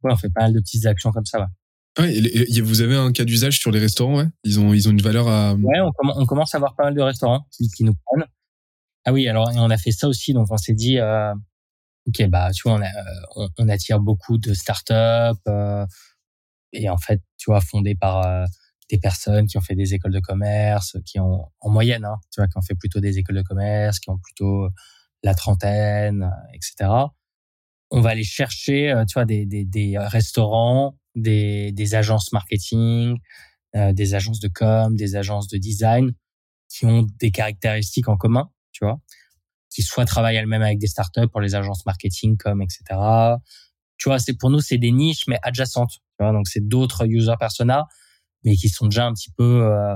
Ouais, 0.01 0.11
on 0.11 0.17
fait 0.17 0.31
pas 0.31 0.41
mal 0.41 0.53
de 0.53 0.59
petites 0.59 0.87
actions 0.87 1.11
comme 1.11 1.25
ça. 1.25 1.47
Ouais, 1.99 2.19
vous 2.61 2.81
avez 2.81 2.95
un 2.95 3.11
cas 3.11 3.23
d'usage 3.23 3.59
sur 3.59 3.69
les 3.69 3.79
restaurants, 3.79 4.17
ouais? 4.17 4.27
Ils 4.43 4.59
ont, 4.59 4.73
ils 4.73 4.87
ont 4.87 4.91
une 4.91 5.01
valeur 5.01 5.27
à. 5.27 5.53
Ouais, 5.53 5.79
on, 5.79 6.25
commence 6.25 6.55
à 6.55 6.57
avoir 6.57 6.75
pas 6.75 6.85
mal 6.85 6.95
de 6.95 7.01
restaurants 7.01 7.45
qui, 7.51 7.83
nous 7.83 7.93
prennent. 8.05 8.27
Ah 9.05 9.13
oui, 9.13 9.27
alors 9.27 9.51
on 9.55 9.69
a 9.69 9.77
fait 9.77 9.91
ça 9.91 10.07
aussi, 10.07 10.33
donc 10.33 10.47
on 10.49 10.57
s'est 10.57 10.73
dit, 10.73 10.97
euh, 10.97 11.33
ok, 12.07 12.27
bah 12.29 12.51
tu 12.51 12.67
vois, 12.67 12.79
on, 13.35 13.49
on 13.59 13.69
attire 13.69 13.99
beaucoup 13.99 14.37
de 14.37 14.53
startups 14.53 14.93
euh, 15.47 15.85
et 16.71 16.89
en 16.89 16.97
fait, 16.97 17.21
tu 17.37 17.51
vois, 17.51 17.61
fondées 17.61 17.95
par 17.95 18.25
euh, 18.25 18.45
des 18.89 18.97
personnes 18.97 19.45
qui 19.47 19.57
ont 19.57 19.61
fait 19.61 19.75
des 19.75 19.93
écoles 19.93 20.13
de 20.13 20.19
commerce, 20.19 20.97
qui 21.05 21.19
ont 21.19 21.45
en 21.59 21.69
moyenne, 21.69 22.05
hein, 22.05 22.17
tu 22.31 22.41
vois, 22.41 22.47
qui 22.47 22.57
ont 22.57 22.61
fait 22.61 22.75
plutôt 22.75 22.99
des 23.01 23.19
écoles 23.19 23.35
de 23.35 23.43
commerce, 23.43 23.99
qui 23.99 24.09
ont 24.09 24.17
plutôt 24.17 24.67
la 25.23 25.35
trentaine, 25.35 26.31
etc. 26.53 26.89
On 27.91 28.01
va 28.01 28.09
aller 28.09 28.23
chercher, 28.23 28.91
euh, 28.91 29.05
tu 29.05 29.13
vois, 29.13 29.25
des, 29.25 29.45
des, 29.45 29.65
des 29.65 29.97
restaurants, 29.97 30.97
des, 31.15 31.71
des 31.71 31.95
agences 31.95 32.31
marketing, 32.31 33.17
euh, 33.75 33.93
des 33.93 34.13
agences 34.13 34.39
de 34.39 34.47
com, 34.47 34.95
des 34.95 35.15
agences 35.15 35.47
de 35.47 35.57
design 35.57 36.13
qui 36.69 36.85
ont 36.85 37.07
des 37.19 37.31
caractéristiques 37.31 38.07
en 38.07 38.17
commun 38.17 38.49
tu 38.73 38.83
vois, 38.83 38.99
qui 39.69 39.81
soit 39.83 40.05
travaillent 40.05 40.35
elles-mêmes 40.35 40.61
avec 40.61 40.79
des 40.79 40.87
startups 40.87 41.29
pour 41.31 41.39
les 41.39 41.55
agences 41.55 41.85
marketing, 41.85 42.35
comme 42.37 42.61
etc. 42.61 42.83
Tu 43.97 44.09
vois, 44.09 44.19
c'est 44.19 44.33
pour 44.33 44.49
nous 44.49 44.59
c'est 44.59 44.77
des 44.77 44.91
niches 44.91 45.27
mais 45.27 45.39
adjacentes. 45.43 46.01
Tu 46.17 46.23
vois, 46.23 46.33
donc 46.33 46.47
c'est 46.47 46.67
d'autres 46.67 47.05
user 47.05 47.35
persona, 47.39 47.85
mais 48.43 48.55
qui 48.55 48.67
sont 48.67 48.87
déjà 48.87 49.05
un 49.05 49.13
petit 49.13 49.31
peu 49.31 49.63
euh, 49.63 49.95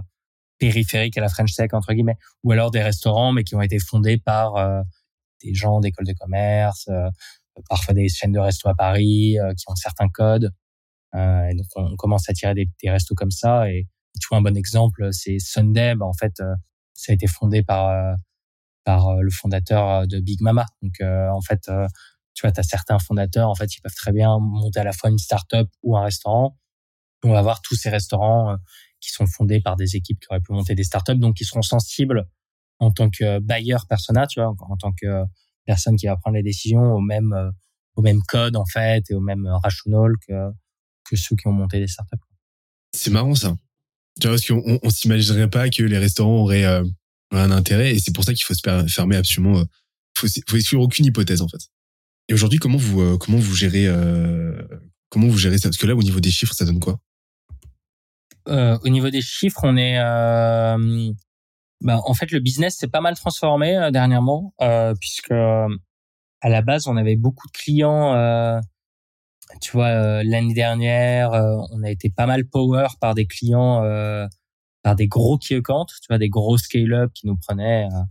périphériques 0.59 1.18
à 1.18 1.22
la 1.22 1.30
French 1.30 1.53
Tech 1.53 1.70
entre 1.74 1.93
guillemets, 1.93 2.18
ou 2.43 2.51
alors 2.51 2.72
des 2.72 2.82
restaurants 2.82 3.34
mais 3.34 3.43
qui 3.43 3.55
ont 3.55 3.61
été 3.61 3.80
fondés 3.80 4.18
par 4.18 4.55
euh, 4.55 4.82
des 5.43 5.53
gens 5.53 5.82
d'écoles 5.82 6.07
de 6.07 6.13
commerce, 6.13 6.88
euh, 6.89 7.09
parfois 7.70 7.93
des 7.93 8.07
chaînes 8.07 8.32
de 8.32 8.39
restos 8.39 8.70
à 8.70 8.76
Paris 8.76 9.38
qui 9.57 9.65
ont 9.68 9.76
certains 9.76 10.09
codes. 10.09 10.51
Et 11.18 11.55
donc 11.55 11.65
on 11.76 11.95
commence 11.95 12.30
à 12.30 12.34
tirer 12.34 12.53
des, 12.53 12.70
des 12.84 12.89
restos 12.89 13.15
comme 13.15 13.32
ça. 13.32 13.70
Et, 13.70 13.88
tu 14.20 14.28
vois 14.30 14.39
un 14.39 14.41
bon 14.41 14.57
exemple, 14.57 15.09
c'est 15.11 15.38
Sunday. 15.38 15.93
Bah, 15.95 16.07
en 16.07 16.13
fait, 16.13 16.41
ça 16.93 17.11
a 17.11 17.13
été 17.13 17.28
fondé 17.28 17.61
par 17.61 18.18
par 18.88 19.09
euh, 19.09 19.22
le 19.22 19.30
fondateur 19.30 19.89
euh, 19.89 20.05
de 20.05 20.22
Big 20.22 20.39
Mama. 20.41 20.65
Donc 20.82 20.93
euh, 21.01 21.30
en 21.30 21.41
fait, 21.41 21.70
tu 22.34 22.41
vois, 22.41 22.51
tu 22.53 22.59
as 22.59 22.63
certains 22.63 22.99
fondateurs, 22.99 23.49
en 23.49 23.55
fait, 23.55 23.76
ils 23.76 23.82
peuvent 23.82 23.93
très 23.93 24.13
bien 24.13 24.39
monter 24.39 24.80
à 24.80 24.86
la 24.86 24.93
fois 24.93 25.09
une 25.09 25.18
start-up 25.18 25.68
ou 25.84 25.97
un 25.97 26.03
restaurant. 26.03 26.57
On 27.26 27.32
va 27.32 27.39
avoir 27.39 27.61
tous 27.61 27.76
ces 27.76 27.89
restaurants 27.89 28.55
qui 29.01 29.11
sont 29.11 29.26
fondés 29.28 29.59
par 29.59 29.76
des 29.76 29.97
équipes 29.97 30.20
qui 30.22 30.28
auraient 30.30 30.39
pu 30.39 30.53
monter 30.53 30.74
des 30.74 30.86
startups, 30.86 31.18
donc 31.18 31.36
qui 31.36 31.43
seront 31.43 31.63
sensibles 31.63 32.26
en 32.80 32.91
tant 32.91 33.09
que 33.09 33.39
bailleur 33.39 33.88
persona, 33.88 34.26
tu 34.28 34.39
vois, 34.39 34.53
en 34.57 34.78
tant 34.78 34.93
que 34.93 35.24
personne 35.65 35.97
qui 35.97 36.05
va 36.05 36.15
prendre 36.15 36.38
les 36.38 36.43
décisions 36.43 36.93
au 36.93 37.01
même 37.01 37.36
au 37.95 38.01
même 38.01 38.22
code 38.28 38.55
en 38.55 38.65
fait 38.65 39.03
et 39.09 39.15
au 39.15 39.20
même 39.20 39.47
rational 39.63 40.11
que 40.28 40.34
que 41.09 41.15
ceux 41.15 41.35
qui 41.35 41.47
ont 41.47 41.51
monté 41.51 41.79
des 41.79 41.87
startups. 41.87 42.17
C'est 42.93 43.11
marrant 43.11 43.35
ça. 43.35 43.55
Tu 44.19 44.27
vois, 44.27 44.35
parce 44.35 44.47
qu'on 44.47 44.79
on, 44.81 44.89
s'imaginerait 44.89 45.49
pas 45.49 45.69
que 45.69 45.83
les 45.83 45.97
restaurants 45.97 46.41
auraient 46.41 46.65
un 47.31 47.51
intérêt 47.51 47.93
et 47.93 47.99
c'est 47.99 48.13
pour 48.13 48.23
ça 48.23 48.33
qu'il 48.33 48.45
faut 48.45 48.53
se 48.53 48.61
fermer 48.87 49.15
absolument. 49.15 49.59
Euh, 49.59 49.63
faut, 50.17 50.27
faut 50.47 50.55
exclure 50.55 50.81
aucune 50.81 51.05
hypothèse 51.05 51.41
en 51.41 51.47
fait. 51.47 51.69
Et 52.29 52.33
aujourd'hui, 52.33 52.59
comment 52.59 52.77
vous 52.77 53.01
euh, 53.01 53.17
comment 53.17 53.37
vous 53.37 53.55
gérez 53.55 53.87
euh, 53.87 54.61
comment 55.09 55.27
vous 55.27 55.37
gérez 55.37 55.57
ça? 55.57 55.69
Parce 55.69 55.77
que 55.77 55.85
là, 55.85 55.95
au 55.95 56.03
niveau 56.03 56.19
des 56.19 56.31
chiffres, 56.31 56.53
ça 56.53 56.65
donne 56.65 56.79
quoi? 56.79 56.99
Euh, 58.47 58.77
Au 58.83 58.89
niveau 58.89 59.09
des 59.09 59.21
chiffres, 59.21 59.59
on 59.63 59.75
est 59.77 59.99
euh, 59.99 61.11
bah, 61.81 61.99
en 62.05 62.13
fait 62.13 62.31
le 62.31 62.39
business 62.39 62.77
s'est 62.77 62.87
pas 62.87 63.01
mal 63.01 63.15
transformé 63.15 63.75
euh, 63.75 63.91
dernièrement 63.91 64.53
puisque 64.99 65.31
à 65.31 66.49
la 66.49 66.61
base 66.61 66.87
on 66.87 66.97
avait 66.97 67.15
beaucoup 67.15 67.47
de 67.47 67.51
clients. 67.51 68.61
Tu 69.61 69.71
vois, 69.71 70.23
l'année 70.23 70.53
dernière, 70.53 71.31
on 71.71 71.83
a 71.83 71.89
été 71.89 72.09
pas 72.09 72.25
mal 72.25 72.45
power 72.45 72.87
par 72.99 73.15
des 73.15 73.25
clients 73.25 73.81
des 74.95 75.07
gros 75.07 75.37
key 75.37 75.55
accounts, 75.55 75.85
tu 75.87 76.07
vois, 76.09 76.17
des 76.17 76.29
gros 76.29 76.57
scale-up 76.57 77.11
qui 77.13 77.27
nous 77.27 77.37
prenaient, 77.37 77.85
euh, 77.85 78.03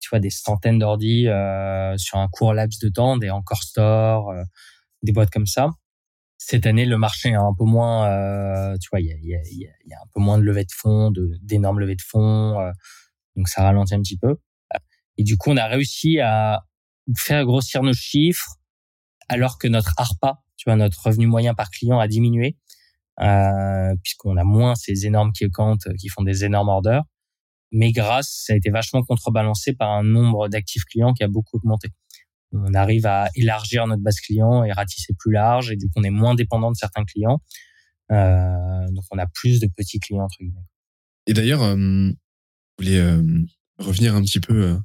tu 0.00 0.10
vois, 0.10 0.20
des 0.20 0.30
centaines 0.30 0.78
d'ordi 0.78 1.28
euh, 1.28 1.96
sur 1.96 2.18
un 2.18 2.28
court 2.28 2.54
laps 2.54 2.80
de 2.80 2.88
temps, 2.88 3.16
des 3.16 3.30
encore 3.30 3.62
store, 3.62 4.30
euh, 4.30 4.42
des 5.02 5.12
boîtes 5.12 5.30
comme 5.30 5.46
ça. 5.46 5.70
Cette 6.38 6.66
année, 6.66 6.86
le 6.86 6.96
marché 6.96 7.30
est 7.30 7.34
un 7.34 7.54
peu 7.56 7.64
moins, 7.64 8.06
tu 8.78 8.88
vois, 8.90 9.00
il 9.00 9.08
y 9.08 9.12
a, 9.12 9.16
y, 9.16 9.34
a, 9.34 9.40
y 9.42 9.92
a, 9.92 9.98
un 9.98 10.06
peu 10.14 10.20
moins 10.20 10.38
de 10.38 10.42
levée 10.42 10.64
de 10.64 10.72
fonds, 10.72 11.12
d'énormes 11.42 11.80
levées 11.80 11.96
de 11.96 12.02
fonds, 12.02 12.56
donc 13.36 13.46
ça 13.46 13.62
ralentit 13.62 13.94
un 13.94 14.00
petit 14.00 14.16
peu. 14.16 14.38
Et 15.18 15.22
du 15.22 15.36
coup, 15.36 15.50
on 15.50 15.58
a 15.58 15.66
réussi 15.66 16.18
à 16.18 16.64
faire 17.14 17.44
grossir 17.44 17.82
nos 17.82 17.92
chiffres 17.92 18.56
alors 19.28 19.58
que 19.58 19.68
notre 19.68 19.92
ARPA, 19.98 20.40
tu 20.60 20.68
vois, 20.68 20.76
notre 20.76 21.02
revenu 21.02 21.26
moyen 21.26 21.54
par 21.54 21.70
client 21.70 21.98
a 21.98 22.06
diminué 22.06 22.58
euh, 23.22 23.94
puisqu'on 24.02 24.36
a 24.36 24.44
moins 24.44 24.74
ces 24.74 25.06
énormes 25.06 25.32
key 25.32 25.46
accounts 25.46 25.78
qui 25.98 26.08
font 26.08 26.22
des 26.22 26.44
énormes 26.44 26.68
orders. 26.68 27.02
Mais 27.72 27.92
grâce, 27.92 28.44
ça 28.46 28.52
a 28.52 28.56
été 28.56 28.68
vachement 28.68 29.02
contrebalancé 29.02 29.72
par 29.72 29.90
un 29.90 30.02
nombre 30.02 30.48
d'actifs 30.48 30.84
clients 30.84 31.14
qui 31.14 31.22
a 31.22 31.28
beaucoup 31.28 31.56
augmenté. 31.56 31.88
On 32.52 32.74
arrive 32.74 33.06
à 33.06 33.28
élargir 33.36 33.86
notre 33.86 34.02
base 34.02 34.20
client 34.20 34.64
et 34.64 34.72
ratisser 34.72 35.14
plus 35.16 35.32
large, 35.32 35.70
et 35.70 35.76
du 35.76 35.86
coup, 35.86 35.94
on 35.96 36.02
est 36.02 36.10
moins 36.10 36.34
dépendant 36.34 36.70
de 36.70 36.76
certains 36.76 37.04
clients. 37.04 37.40
Euh, 38.10 38.86
donc, 38.90 39.04
on 39.12 39.18
a 39.18 39.26
plus 39.26 39.60
de 39.60 39.68
petits 39.68 40.00
clients 40.00 40.24
entre 40.24 40.36
guillemets. 40.40 40.66
Et 41.26 41.32
d'ailleurs, 41.32 41.62
euh, 41.62 42.10
euh, 42.82 43.44
revenir 43.78 44.16
un 44.16 44.22
petit 44.22 44.40
peu 44.40 44.64
euh, 44.64 44.76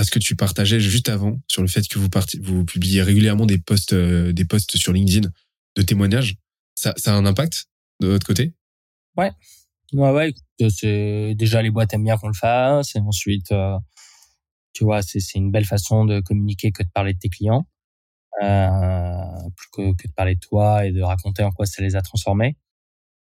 à 0.00 0.04
ce 0.04 0.10
que 0.10 0.18
tu 0.18 0.34
partageais 0.34 0.80
juste 0.80 1.10
avant 1.10 1.38
sur 1.46 1.60
le 1.60 1.68
fait 1.68 1.86
que 1.86 1.98
vous, 1.98 2.64
publiez 2.64 3.02
régulièrement 3.02 3.44
des 3.44 3.58
posts, 3.58 3.92
euh, 3.92 4.32
des 4.32 4.46
posts 4.46 4.78
sur 4.78 4.94
LinkedIn 4.94 5.28
de 5.76 5.82
témoignages. 5.82 6.36
Ça, 6.74 6.94
a 7.04 7.10
un 7.12 7.26
impact 7.26 7.66
de 8.00 8.08
votre 8.08 8.26
côté? 8.26 8.54
Ouais. 9.18 9.30
Ouais. 9.92 10.32
C'est 10.70 11.34
déjà 11.36 11.60
les 11.60 11.70
boîtes 11.70 11.92
aiment 11.92 12.04
bien 12.04 12.16
qu'on 12.16 12.28
le 12.28 12.34
fasse. 12.34 12.96
Et 12.96 13.00
ensuite, 13.00 13.52
euh, 13.52 13.76
tu 14.72 14.84
vois, 14.84 15.02
c'est 15.02 15.20
une 15.34 15.50
belle 15.50 15.66
façon 15.66 16.06
de 16.06 16.20
communiquer 16.20 16.72
que 16.72 16.82
de 16.82 16.88
parler 16.88 17.12
de 17.12 17.18
tes 17.18 17.28
clients, 17.28 17.66
euh, 18.42 19.50
plus 19.54 19.68
que, 19.94 20.08
de 20.08 20.12
parler 20.14 20.36
de 20.36 20.40
toi 20.40 20.86
et 20.86 20.92
de 20.92 21.02
raconter 21.02 21.42
en 21.42 21.50
quoi 21.50 21.66
ça 21.66 21.82
les 21.82 21.94
a 21.94 22.00
transformés. 22.00 22.56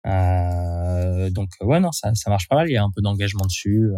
Donc 0.05 1.49
ouais, 1.63 1.81
non, 1.81 1.91
ça 1.93 2.13
marche 2.27 2.49
pas 2.49 2.57
mal. 2.57 2.69
Il 2.69 2.75
y 2.75 2.77
a 2.77 2.83
un 2.83 2.91
peu 2.95 3.01
d'engagement 3.01 3.47
dessus. 3.47 3.93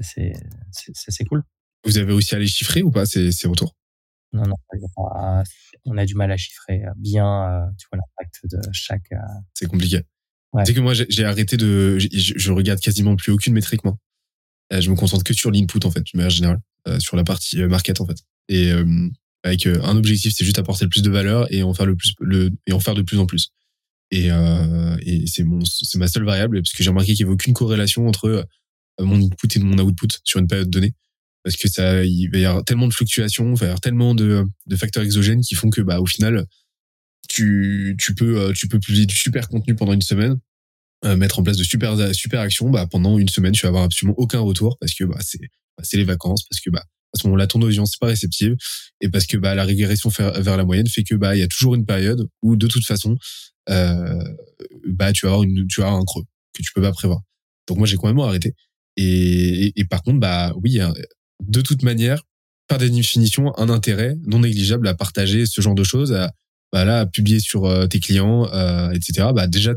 C'est 0.00 0.32
c'est 0.72 1.24
cool. 1.24 1.42
Vous 1.84 1.98
avez 1.98 2.12
aussi 2.12 2.34
à 2.34 2.38
les 2.38 2.46
chiffrer 2.46 2.82
ou 2.82 2.90
pas 2.90 3.06
ces, 3.06 3.30
ces 3.30 3.46
retours? 3.46 3.76
Non, 4.32 4.42
non, 4.48 4.56
on 5.86 5.96
a 5.96 6.04
du 6.04 6.14
mal 6.14 6.32
à 6.32 6.36
chiffrer 6.36 6.82
bien, 6.96 7.26
euh, 7.26 7.66
tu 7.78 7.86
vois, 7.90 7.98
l'impact 7.98 8.40
de 8.50 8.60
chaque. 8.72 9.12
Euh, 9.12 9.16
c'est 9.54 9.66
compliqué. 9.66 10.02
Ouais. 10.52 10.64
C'est 10.66 10.74
que 10.74 10.80
moi, 10.80 10.92
j'ai 10.94 11.24
arrêté 11.24 11.56
de, 11.56 11.98
je, 11.98 12.08
je, 12.10 12.52
regarde 12.52 12.80
quasiment 12.80 13.14
plus 13.14 13.32
aucune 13.32 13.52
métrique, 13.52 13.84
moi. 13.84 13.96
Euh, 14.72 14.80
je 14.80 14.90
me 14.90 14.96
concentre 14.96 15.22
que 15.22 15.34
sur 15.34 15.52
l'input, 15.52 15.84
en 15.84 15.90
fait, 15.90 16.00
de 16.00 16.16
manière 16.16 16.30
générale, 16.30 16.60
sur 16.98 17.16
la 17.16 17.24
partie 17.24 17.62
market, 17.64 18.00
en 18.00 18.06
fait. 18.06 18.18
Et 18.48 18.70
avec 19.42 19.66
un 19.66 19.96
objectif, 19.96 20.34
c'est 20.34 20.44
juste 20.44 20.58
apporter 20.58 20.84
le 20.84 20.90
plus 20.90 21.02
de 21.02 21.10
valeur 21.10 21.52
et 21.52 21.62
en 21.62 21.72
faire 21.72 21.86
le 21.86 21.96
plus, 21.96 22.14
le, 22.20 22.50
et 22.66 22.72
en 22.72 22.80
faire 22.80 22.94
de 22.94 23.02
plus 23.02 23.18
en 23.18 23.26
plus. 23.26 23.50
Et, 24.10 24.26
et 24.26 25.26
c'est 25.26 25.44
mon, 25.44 25.64
c'est 25.64 25.98
ma 25.98 26.08
seule 26.08 26.24
variable 26.24 26.60
parce 26.60 26.72
que 26.72 26.82
j'ai 26.82 26.90
remarqué 26.90 27.14
qu'il 27.14 27.24
n'y 27.24 27.28
avait 27.28 27.34
aucune 27.34 27.54
corrélation 27.54 28.06
entre 28.06 28.46
mon 29.00 29.20
input 29.20 29.48
et 29.56 29.58
mon 29.60 29.78
output 29.78 30.08
sur 30.24 30.40
une 30.40 30.46
période 30.46 30.70
donnée. 30.70 30.94
Parce 31.42 31.56
que 31.56 31.68
ça 31.68 32.04
il 32.04 32.28
va 32.30 32.38
y 32.38 32.44
avoir 32.44 32.64
tellement 32.64 32.88
de 32.88 32.94
fluctuations 32.94 33.52
il 33.52 33.58
va 33.58 33.66
y 33.66 33.68
avoir 33.68 33.80
tellement 33.80 34.14
de, 34.14 34.44
de 34.66 34.76
facteurs 34.76 35.02
exogènes 35.02 35.42
qui 35.42 35.54
font 35.54 35.68
que 35.68 35.82
bah 35.82 36.00
au 36.00 36.06
final 36.06 36.46
tu 37.28 37.96
tu 38.00 38.14
peux 38.14 38.38
euh, 38.40 38.52
tu 38.52 38.66
peux 38.66 38.78
publier 38.78 39.04
du 39.06 39.14
super 39.14 39.48
contenu 39.48 39.74
pendant 39.74 39.92
une 39.92 40.02
semaine 40.02 40.38
euh, 41.04 41.16
mettre 41.16 41.38
en 41.38 41.42
place 41.42 41.58
de 41.58 41.64
super 41.64 42.14
super 42.14 42.40
actions 42.40 42.70
bah 42.70 42.86
pendant 42.86 43.18
une 43.18 43.28
semaine 43.28 43.52
tu 43.52 43.62
vas 43.62 43.68
avoir 43.68 43.84
absolument 43.84 44.14
aucun 44.16 44.40
retour 44.40 44.78
parce 44.78 44.94
que 44.94 45.04
bah 45.04 45.18
c'est 45.20 45.40
bah, 45.76 45.84
c'est 45.84 45.98
les 45.98 46.04
vacances 46.04 46.44
parce 46.48 46.60
que 46.60 46.70
bah 46.70 46.84
à 47.14 47.18
ce 47.18 47.26
moment-là 47.26 47.46
ton 47.46 47.60
audience 47.60 47.92
n'est 47.92 48.06
pas 48.06 48.10
réceptive 48.10 48.56
et 49.02 49.10
parce 49.10 49.26
que 49.26 49.36
bah 49.36 49.54
la 49.54 49.64
régression 49.64 50.08
vers 50.08 50.56
la 50.56 50.64
moyenne 50.64 50.86
fait 50.86 51.04
que 51.04 51.14
bah 51.14 51.36
il 51.36 51.40
y 51.40 51.42
a 51.42 51.48
toujours 51.48 51.74
une 51.74 51.84
période 51.84 52.26
où 52.42 52.56
de 52.56 52.66
toute 52.66 52.86
façon 52.86 53.16
euh, 53.68 54.24
bah 54.86 55.12
tu 55.12 55.26
vas 55.26 55.32
avoir 55.32 55.42
une 55.42 55.66
tu 55.68 55.80
vas 55.80 55.88
avoir 55.88 56.00
un 56.00 56.04
creux 56.04 56.24
que 56.54 56.62
tu 56.62 56.72
peux 56.74 56.82
pas 56.82 56.92
prévoir. 56.92 57.20
Donc 57.68 57.78
moi 57.78 57.86
j'ai 57.86 57.96
quand 57.96 58.08
même 58.08 58.18
arrêté 58.18 58.54
et, 58.96 59.72
et, 59.78 59.84
par 59.84 60.02
contre, 60.02 60.20
bah 60.20 60.52
oui, 60.62 60.78
de 61.42 61.60
toute 61.60 61.82
manière, 61.82 62.22
par 62.68 62.78
définition, 62.78 63.56
un 63.58 63.68
intérêt 63.68 64.16
non 64.26 64.40
négligeable 64.40 64.88
à 64.88 64.94
partager 64.94 65.46
ce 65.46 65.60
genre 65.60 65.74
de 65.74 65.84
choses, 65.84 66.12
à, 66.12 66.32
bah 66.72 66.84
là, 66.84 67.00
à 67.00 67.06
publier 67.06 67.40
sur 67.40 67.66
euh, 67.66 67.86
tes 67.86 68.00
clients, 68.00 68.48
euh, 68.52 68.90
etc. 68.92 69.28
Bah 69.34 69.46
déjà, 69.46 69.74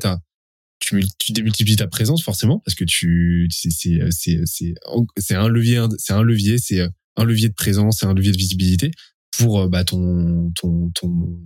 tu, 0.79 1.05
tu 1.19 1.31
démultiplies 1.31 1.75
ta 1.75 1.87
présence 1.87 2.23
forcément 2.23 2.59
parce 2.65 2.75
que 2.75 2.85
tu 2.85 3.47
c'est 3.51 3.71
c'est 3.71 3.99
c'est 4.45 4.73
c'est 5.17 5.35
un 5.35 5.47
levier 5.47 5.85
c'est 5.97 6.13
un 6.13 6.21
levier 6.21 6.59
c'est 6.59 6.87
un 7.17 7.23
levier 7.23 7.49
de 7.49 7.55
présence 7.55 7.97
c'est 7.99 8.05
un 8.05 8.13
levier 8.13 8.31
de 8.31 8.37
visibilité 8.37 8.91
pour 9.31 9.67
bah 9.69 9.83
ton 9.83 10.51
ton 10.55 10.91
ton 10.91 11.39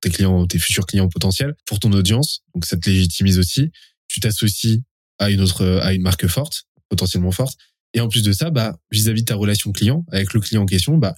tes 0.00 0.10
clients 0.10 0.46
tes 0.46 0.58
futurs 0.58 0.86
clients 0.86 1.08
potentiels 1.08 1.54
pour 1.66 1.80
ton 1.80 1.92
audience. 1.92 2.42
Donc 2.54 2.66
ça 2.66 2.76
te 2.76 2.88
légitimise 2.88 3.38
aussi. 3.38 3.70
Tu 4.06 4.20
t'associes 4.20 4.82
à 5.18 5.30
une 5.30 5.40
autre 5.40 5.80
à 5.82 5.92
une 5.92 6.02
marque 6.02 6.26
forte 6.28 6.67
potentiellement 6.88 7.32
forte. 7.32 7.56
Et 7.94 8.00
en 8.00 8.08
plus 8.08 8.22
de 8.22 8.32
ça, 8.32 8.50
bah, 8.50 8.78
vis-à-vis 8.90 9.22
de 9.22 9.26
ta 9.26 9.34
relation 9.34 9.72
client 9.72 10.04
avec 10.10 10.34
le 10.34 10.40
client 10.40 10.62
en 10.62 10.66
question, 10.66 10.98
bah, 10.98 11.14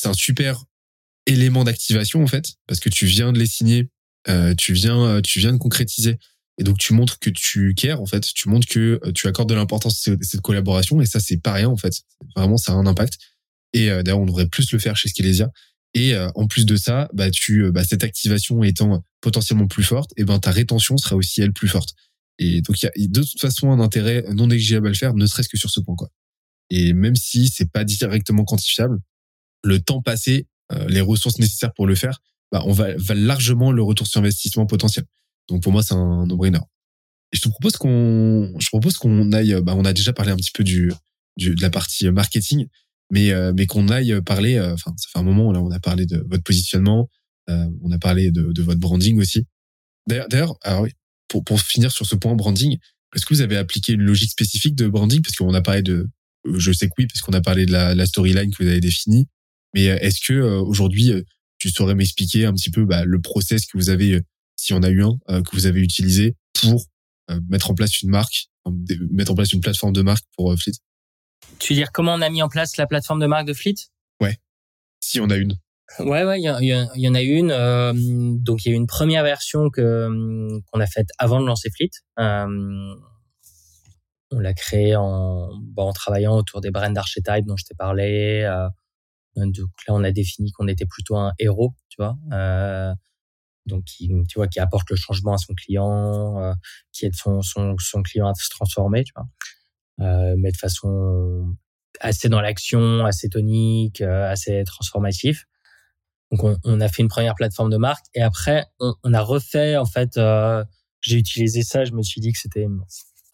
c'est 0.00 0.08
un 0.08 0.14
super 0.14 0.64
élément 1.26 1.64
d'activation 1.64 2.22
en 2.22 2.26
fait, 2.26 2.54
parce 2.66 2.80
que 2.80 2.88
tu 2.88 3.06
viens 3.06 3.32
de 3.32 3.38
les 3.38 3.46
signer, 3.46 3.90
euh, 4.28 4.54
tu 4.54 4.72
viens, 4.72 5.04
euh, 5.04 5.20
tu 5.20 5.38
viens 5.40 5.52
de 5.52 5.58
concrétiser, 5.58 6.18
et 6.58 6.64
donc 6.64 6.78
tu 6.78 6.94
montres 6.94 7.18
que 7.18 7.30
tu 7.30 7.74
cares 7.74 8.00
en 8.00 8.06
fait, 8.06 8.24
tu 8.34 8.48
montres 8.48 8.66
que 8.66 8.98
euh, 9.04 9.12
tu 9.12 9.26
accordes 9.26 9.48
de 9.48 9.54
l'importance 9.54 10.08
à 10.08 10.12
cette 10.22 10.40
collaboration, 10.40 11.00
et 11.02 11.06
ça 11.06 11.20
c'est 11.20 11.36
pas 11.36 11.52
rien 11.52 11.68
en 11.68 11.76
fait, 11.76 11.92
vraiment 12.34 12.56
ça 12.56 12.72
a 12.72 12.76
un 12.76 12.86
impact. 12.86 13.18
Et 13.74 13.88
d'ailleurs 13.88 14.20
on 14.20 14.24
devrait 14.24 14.48
plus 14.48 14.72
le 14.72 14.78
faire 14.78 14.96
chez 14.96 15.10
Skelesia. 15.10 15.50
Et 15.92 16.16
en 16.16 16.46
plus 16.46 16.64
de 16.64 16.76
ça, 16.76 17.10
bah 17.12 17.30
tu, 17.30 17.70
bah, 17.70 17.84
cette 17.84 18.02
activation 18.02 18.62
étant 18.62 19.04
potentiellement 19.20 19.66
plus 19.66 19.84
forte, 19.84 20.10
et 20.16 20.24
ben 20.24 20.38
ta 20.38 20.50
rétention 20.50 20.96
sera 20.96 21.16
aussi 21.16 21.42
elle 21.42 21.52
plus 21.52 21.68
forte. 21.68 21.94
Et 22.38 22.62
donc, 22.62 22.80
il 22.80 22.84
y 22.84 22.88
a 23.04 23.08
de 23.08 23.22
toute 23.22 23.40
façon 23.40 23.70
un 23.70 23.80
intérêt 23.80 24.24
non 24.32 24.46
négligeable 24.46 24.86
à 24.86 24.90
le 24.90 24.96
faire, 24.96 25.14
ne 25.14 25.26
serait-ce 25.26 25.48
que 25.48 25.58
sur 25.58 25.70
ce 25.70 25.80
point, 25.80 25.96
quoi. 25.96 26.08
Et 26.70 26.92
même 26.92 27.16
si 27.16 27.48
c'est 27.48 27.70
pas 27.70 27.84
directement 27.84 28.44
quantifiable, 28.44 28.98
le 29.64 29.80
temps 29.80 30.02
passé, 30.02 30.46
euh, 30.72 30.86
les 30.88 31.00
ressources 31.00 31.38
nécessaires 31.38 31.72
pour 31.74 31.86
le 31.86 31.94
faire, 31.94 32.20
bah, 32.52 32.62
on 32.66 32.72
va, 32.72 32.94
va 32.96 33.14
largement 33.14 33.72
le 33.72 33.82
retour 33.82 34.06
sur 34.06 34.20
investissement 34.20 34.66
potentiel. 34.66 35.04
Donc, 35.48 35.62
pour 35.62 35.72
moi, 35.72 35.82
c'est 35.82 35.94
un 35.94 36.26
no-brainer. 36.26 36.60
Et 37.32 37.36
je 37.36 37.42
te 37.42 37.48
propose 37.48 37.76
qu'on, 37.76 38.54
je 38.58 38.68
propose 38.68 38.96
qu'on 38.98 39.32
aille, 39.32 39.60
bah, 39.62 39.74
on 39.76 39.84
a 39.84 39.92
déjà 39.92 40.12
parlé 40.12 40.30
un 40.30 40.36
petit 40.36 40.52
peu 40.52 40.62
du, 40.62 40.92
du 41.36 41.54
de 41.54 41.60
la 41.60 41.70
partie 41.70 42.08
marketing, 42.10 42.66
mais, 43.10 43.32
euh, 43.32 43.52
mais 43.56 43.66
qu'on 43.66 43.88
aille 43.88 44.20
parler, 44.22 44.56
euh, 44.56 44.74
enfin, 44.74 44.92
ça 44.96 45.08
fait 45.12 45.18
un 45.18 45.22
moment, 45.22 45.50
là, 45.52 45.60
on 45.60 45.70
a 45.70 45.80
parlé 45.80 46.06
de 46.06 46.24
votre 46.28 46.44
positionnement, 46.44 47.08
on 47.48 47.90
a 47.92 47.98
parlé 47.98 48.30
de, 48.30 48.52
de 48.52 48.62
votre 48.62 48.78
branding 48.78 49.18
aussi. 49.18 49.46
D'ailleurs, 50.06 50.54
alors 50.60 50.82
oui, 50.82 50.90
pour, 51.28 51.44
pour 51.44 51.60
finir 51.60 51.92
sur 51.92 52.06
ce 52.06 52.14
point 52.14 52.34
branding, 52.34 52.78
est-ce 53.14 53.24
que 53.24 53.34
vous 53.34 53.40
avez 53.40 53.56
appliqué 53.56 53.92
une 53.92 54.02
logique 54.02 54.30
spécifique 54.30 54.74
de 54.74 54.88
branding? 54.88 55.22
Parce 55.22 55.36
qu'on 55.36 55.54
a 55.54 55.62
parlé 55.62 55.82
de, 55.82 56.08
euh, 56.46 56.58
je 56.58 56.72
sais 56.72 56.88
que 56.88 56.92
oui, 56.98 57.06
parce 57.06 57.20
qu'on 57.20 57.32
a 57.32 57.40
parlé 57.40 57.66
de 57.66 57.72
la, 57.72 57.94
la 57.94 58.06
storyline 58.06 58.50
que 58.50 58.62
vous 58.62 58.68
avez 58.68 58.80
définie. 58.80 59.26
Mais 59.74 59.88
euh, 59.88 59.98
est-ce 60.00 60.20
que 60.20 60.32
euh, 60.32 60.60
aujourd'hui, 60.60 61.12
tu 61.58 61.70
saurais 61.70 61.94
m'expliquer 61.94 62.46
un 62.46 62.52
petit 62.52 62.70
peu 62.70 62.84
bah, 62.84 63.04
le 63.04 63.20
process 63.20 63.66
que 63.66 63.78
vous 63.78 63.90
avez, 63.90 64.20
si 64.56 64.72
on 64.72 64.82
a 64.82 64.90
eu 64.90 65.02
un, 65.02 65.42
que 65.42 65.56
vous 65.56 65.66
avez 65.66 65.80
utilisé 65.80 66.36
pour 66.60 66.86
mettre 67.48 67.70
en 67.70 67.74
place 67.74 68.00
une 68.00 68.10
marque, 68.10 68.48
mettre 69.10 69.32
en 69.32 69.34
place 69.34 69.52
une 69.52 69.60
plateforme 69.60 69.92
de 69.92 70.02
marque 70.02 70.24
pour 70.36 70.54
Fleet? 70.58 70.72
Tu 71.58 71.72
veux 71.72 71.78
dire 71.78 71.92
comment 71.92 72.14
on 72.14 72.22
a 72.22 72.30
mis 72.30 72.42
en 72.42 72.48
place 72.48 72.76
la 72.76 72.86
plateforme 72.86 73.20
de 73.20 73.26
marque 73.26 73.46
de 73.46 73.54
Fleet? 73.54 73.74
Ouais, 74.20 74.38
si 75.00 75.20
on 75.20 75.28
a 75.28 75.36
une. 75.36 75.58
Ouais, 75.98 76.24
ouais, 76.24 76.40
il 76.40 76.44
y, 76.44 77.08
en 77.08 77.14
a 77.14 77.22
une. 77.22 77.50
Euh, 77.50 77.92
donc, 77.94 78.64
il 78.64 78.70
y 78.70 78.72
a 78.72 78.76
une 78.76 78.86
première 78.86 79.24
version 79.24 79.70
que 79.70 80.60
qu'on 80.70 80.80
a 80.80 80.86
faite 80.86 81.08
avant 81.18 81.40
de 81.40 81.46
lancer 81.46 81.70
Fleet. 81.70 81.90
Euh, 82.18 82.94
on 84.30 84.38
l'a 84.38 84.52
créée 84.52 84.94
en, 84.96 85.48
bon, 85.60 85.88
en 85.88 85.92
travaillant 85.92 86.36
autour 86.36 86.60
des 86.60 86.70
brand 86.70 86.96
archetypes 86.96 87.46
dont 87.46 87.56
je 87.56 87.64
t'ai 87.64 87.74
parlé. 87.74 88.42
Euh, 88.44 88.68
donc 89.36 89.70
là, 89.86 89.94
on 89.94 90.04
a 90.04 90.10
défini 90.10 90.52
qu'on 90.52 90.68
était 90.68 90.86
plutôt 90.86 91.16
un 91.16 91.32
héros, 91.38 91.74
tu 91.88 91.96
vois. 92.02 92.16
Euh, 92.32 92.92
donc, 93.66 93.84
qui, 93.84 94.10
tu 94.28 94.38
vois, 94.38 94.48
qui 94.48 94.60
apporte 94.60 94.90
le 94.90 94.96
changement 94.96 95.34
à 95.34 95.38
son 95.38 95.54
client, 95.54 96.42
euh, 96.42 96.52
qui 96.92 97.06
aide 97.06 97.14
son, 97.14 97.42
son, 97.42 97.76
son 97.78 98.02
client 98.02 98.28
à 98.28 98.34
se 98.34 98.48
transformer, 98.50 99.04
tu 99.04 99.12
vois. 99.14 99.26
Euh, 100.00 100.34
mais 100.38 100.52
de 100.52 100.56
façon 100.56 101.56
assez 102.00 102.28
dans 102.28 102.40
l'action, 102.40 103.04
assez 103.04 103.28
tonique, 103.28 104.00
assez 104.00 104.62
transformatif. 104.64 105.46
Donc 106.30 106.44
on, 106.44 106.56
on, 106.64 106.80
a 106.80 106.88
fait 106.88 107.02
une 107.02 107.08
première 107.08 107.34
plateforme 107.34 107.70
de 107.70 107.78
marque 107.78 108.04
et 108.14 108.20
après 108.20 108.66
on, 108.80 108.94
on 109.02 109.14
a 109.14 109.20
refait 109.20 109.76
en 109.76 109.86
fait. 109.86 110.16
Euh, 110.16 110.64
j'ai 111.00 111.16
utilisé 111.16 111.62
ça. 111.62 111.84
Je 111.84 111.92
me 111.92 112.02
suis 112.02 112.20
dit 112.20 112.32
que 112.32 112.38
c'était 112.38 112.66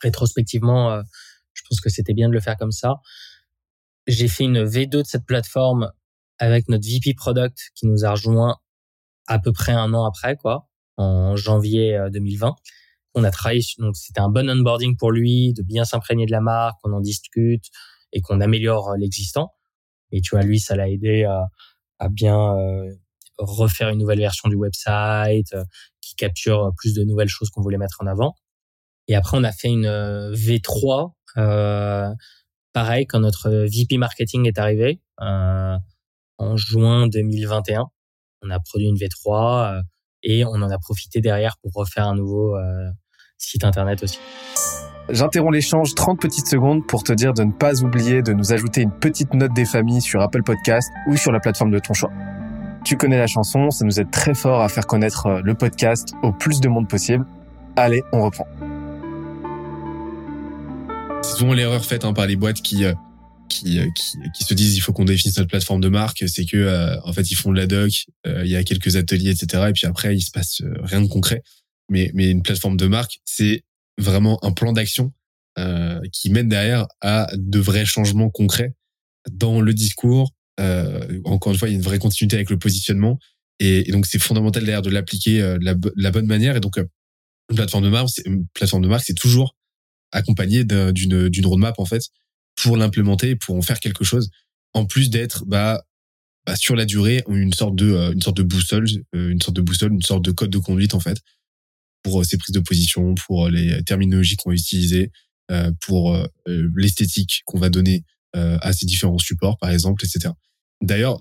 rétrospectivement, 0.02 0.90
euh, 0.92 1.02
je 1.54 1.62
pense 1.68 1.80
que 1.80 1.88
c'était 1.88 2.14
bien 2.14 2.28
de 2.28 2.34
le 2.34 2.40
faire 2.40 2.56
comme 2.56 2.72
ça. 2.72 2.96
J'ai 4.06 4.28
fait 4.28 4.44
une 4.44 4.64
V2 4.64 4.88
de 4.88 5.02
cette 5.04 5.24
plateforme 5.24 5.90
avec 6.38 6.68
notre 6.68 6.86
VP 6.86 7.14
product 7.14 7.70
qui 7.74 7.86
nous 7.86 8.04
a 8.04 8.10
rejoint 8.10 8.58
à 9.26 9.38
peu 9.38 9.52
près 9.52 9.72
un 9.72 9.94
an 9.94 10.04
après 10.04 10.36
quoi, 10.36 10.68
en 10.96 11.36
janvier 11.36 11.98
2020. 12.12 12.48
Euh, 12.48 12.52
on 13.14 13.24
a 13.24 13.30
travaillé 13.30 13.62
donc 13.78 13.96
c'était 13.96 14.20
un 14.20 14.28
bon 14.28 14.50
onboarding 14.50 14.96
pour 14.96 15.12
lui, 15.12 15.52
de 15.54 15.62
bien 15.62 15.84
s'imprégner 15.84 16.26
de 16.26 16.32
la 16.32 16.40
marque, 16.40 16.80
qu'on 16.82 16.92
en 16.92 17.00
discute 17.00 17.64
et 18.12 18.20
qu'on 18.20 18.40
améliore 18.40 18.90
euh, 18.90 18.96
l'existant. 18.98 19.52
Et 20.10 20.20
tu 20.20 20.34
vois, 20.34 20.44
lui, 20.44 20.60
ça 20.60 20.76
l'a 20.76 20.88
aidé 20.88 21.24
à 21.24 21.46
à 22.04 22.08
bien 22.08 22.56
euh, 22.56 22.92
refaire 23.38 23.88
une 23.88 23.98
nouvelle 23.98 24.20
version 24.20 24.48
du 24.48 24.56
website 24.56 25.52
euh, 25.54 25.64
qui 26.00 26.14
capture 26.14 26.70
plus 26.76 26.94
de 26.94 27.02
nouvelles 27.04 27.28
choses 27.28 27.50
qu'on 27.50 27.62
voulait 27.62 27.78
mettre 27.78 27.98
en 28.00 28.06
avant. 28.06 28.34
Et 29.08 29.14
après, 29.14 29.36
on 29.36 29.44
a 29.44 29.52
fait 29.52 29.68
une 29.68 29.86
euh, 29.86 30.32
V3, 30.32 31.12
euh, 31.36 32.08
pareil, 32.72 33.06
quand 33.06 33.20
notre 33.20 33.50
VP 33.50 33.98
marketing 33.98 34.46
est 34.46 34.58
arrivé 34.58 35.00
euh, 35.20 35.76
en 36.38 36.56
juin 36.56 37.06
2021. 37.08 37.84
On 38.42 38.50
a 38.50 38.60
produit 38.60 38.88
une 38.88 38.96
V3 38.96 39.82
et 40.22 40.44
on 40.44 40.54
en 40.54 40.70
a 40.70 40.78
profité 40.78 41.20
derrière 41.20 41.56
pour 41.62 41.72
refaire 41.74 42.06
un 42.06 42.14
nouveau 42.14 42.56
site 43.38 43.64
internet 43.64 44.02
aussi. 44.02 44.18
J'interromps 45.10 45.52
l'échange 45.52 45.94
30 45.94 46.18
petites 46.18 46.46
secondes 46.46 46.86
pour 46.86 47.04
te 47.04 47.12
dire 47.12 47.34
de 47.34 47.44
ne 47.44 47.52
pas 47.52 47.82
oublier 47.82 48.22
de 48.22 48.32
nous 48.32 48.54
ajouter 48.54 48.80
une 48.80 48.90
petite 48.90 49.34
note 49.34 49.52
des 49.52 49.66
familles 49.66 50.00
sur 50.00 50.22
Apple 50.22 50.42
Podcast 50.42 50.88
ou 51.08 51.16
sur 51.16 51.30
la 51.30 51.40
plateforme 51.40 51.70
de 51.70 51.78
ton 51.78 51.92
choix. 51.92 52.10
Tu 52.86 52.96
connais 52.96 53.18
la 53.18 53.26
chanson, 53.26 53.70
ça 53.70 53.84
nous 53.84 54.00
aide 54.00 54.10
très 54.10 54.34
fort 54.34 54.62
à 54.62 54.68
faire 54.70 54.86
connaître 54.86 55.26
euh, 55.26 55.40
le 55.44 55.54
podcast 55.54 56.14
au 56.22 56.32
plus 56.32 56.60
de 56.60 56.68
monde 56.68 56.88
possible. 56.88 57.26
Allez, 57.76 58.02
on 58.12 58.22
reprend. 58.22 58.46
C'est 61.22 61.36
souvent 61.36 61.52
l'erreur 61.52 61.84
faite 61.84 62.06
hein, 62.06 62.14
par 62.14 62.26
les 62.26 62.36
boîtes 62.36 62.62
qui, 62.62 62.86
euh, 62.86 62.94
qui, 63.50 63.78
qui, 63.94 64.18
qui 64.34 64.44
se 64.44 64.54
disent 64.54 64.74
il 64.74 64.80
faut 64.80 64.94
qu'on 64.94 65.04
définisse 65.04 65.36
notre 65.36 65.50
plateforme 65.50 65.82
de 65.82 65.88
marque, 65.90 66.24
c'est 66.26 66.46
que 66.46 66.98
en 67.06 67.12
fait 67.12 67.30
ils 67.30 67.36
font 67.36 67.52
de 67.52 67.58
la 67.58 67.66
doc, 67.66 68.06
il 68.24 68.46
y 68.46 68.56
a 68.56 68.64
quelques 68.64 68.96
ateliers 68.96 69.30
etc. 69.30 69.64
Et 69.68 69.72
puis 69.72 69.86
après 69.86 70.16
il 70.16 70.22
se 70.22 70.30
passe 70.30 70.62
rien 70.82 71.02
de 71.02 71.08
concret. 71.08 71.42
Mais 71.90 72.10
mais 72.14 72.30
une 72.30 72.42
plateforme 72.42 72.78
de 72.78 72.86
marque 72.86 73.20
c'est 73.24 73.62
vraiment 73.98 74.42
un 74.44 74.52
plan 74.52 74.72
d'action 74.72 75.12
qui 76.12 76.30
mène 76.30 76.48
derrière 76.48 76.86
à 77.00 77.28
de 77.36 77.60
vrais 77.60 77.84
changements 77.84 78.28
concrets 78.28 78.74
dans 79.30 79.60
le 79.60 79.72
discours. 79.72 80.32
encore 81.24 81.52
une 81.52 81.58
fois 81.58 81.68
il 81.68 81.72
y 81.72 81.74
a 81.74 81.78
une 81.78 81.84
vraie 81.84 82.00
continuité 82.00 82.34
avec 82.34 82.50
le 82.50 82.58
positionnement 82.58 83.18
et, 83.60 83.84
donc 83.92 84.06
c'est 84.06 84.18
fondamental 84.18 84.64
derrière 84.64 84.82
de 84.82 84.90
l'appliquer 84.90 85.38
de 85.38 85.92
la, 85.96 86.10
bonne 86.10 86.26
manière. 86.26 86.56
Et 86.56 86.60
donc 86.60 86.76
une 86.76 87.56
plateforme 87.56 87.84
de 87.84 87.88
marque, 87.88 88.08
une 88.24 88.46
plateforme 88.52 88.82
de 88.82 88.88
marque, 88.88 89.04
c'est 89.04 89.14
toujours 89.14 89.54
accompagné 90.12 90.64
d'une 90.64 91.28
d'une 91.28 91.46
roadmap 91.46 91.78
en 91.78 91.84
fait 91.84 92.02
pour 92.56 92.76
l'implémenter, 92.76 93.36
pour 93.36 93.56
en 93.56 93.62
faire 93.62 93.80
quelque 93.80 94.04
chose, 94.04 94.30
en 94.72 94.86
plus 94.86 95.10
d'être 95.10 95.44
bah, 95.46 95.84
bah, 96.46 96.56
sur 96.56 96.76
la 96.76 96.84
durée 96.84 97.24
une 97.28 97.52
sorte 97.52 97.74
de 97.74 97.90
euh, 97.90 98.12
une 98.12 98.22
sorte 98.22 98.36
de 98.36 98.42
boussole, 98.42 98.86
euh, 99.14 99.30
une 99.30 99.40
sorte 99.40 99.56
de 99.56 99.62
boussole, 99.62 99.92
une 99.92 100.02
sorte 100.02 100.24
de 100.24 100.30
code 100.30 100.50
de 100.50 100.58
conduite 100.58 100.94
en 100.94 101.00
fait 101.00 101.18
pour 102.04 102.20
euh, 102.20 102.24
ces 102.24 102.38
prises 102.38 102.54
de 102.54 102.60
position, 102.60 103.14
pour 103.14 103.48
les 103.48 103.82
terminologies 103.82 104.36
qu'on 104.36 104.50
va 104.50 104.54
utiliser, 104.54 105.10
pour 105.82 106.16
l'esthétique 106.46 107.42
qu'on 107.44 107.58
va 107.58 107.68
donner 107.68 108.02
à 108.32 108.72
ces 108.72 108.86
différents 108.86 109.18
supports 109.18 109.58
par 109.58 109.70
exemple, 109.70 110.02
etc. 110.04 110.32
D'ailleurs, 110.80 111.20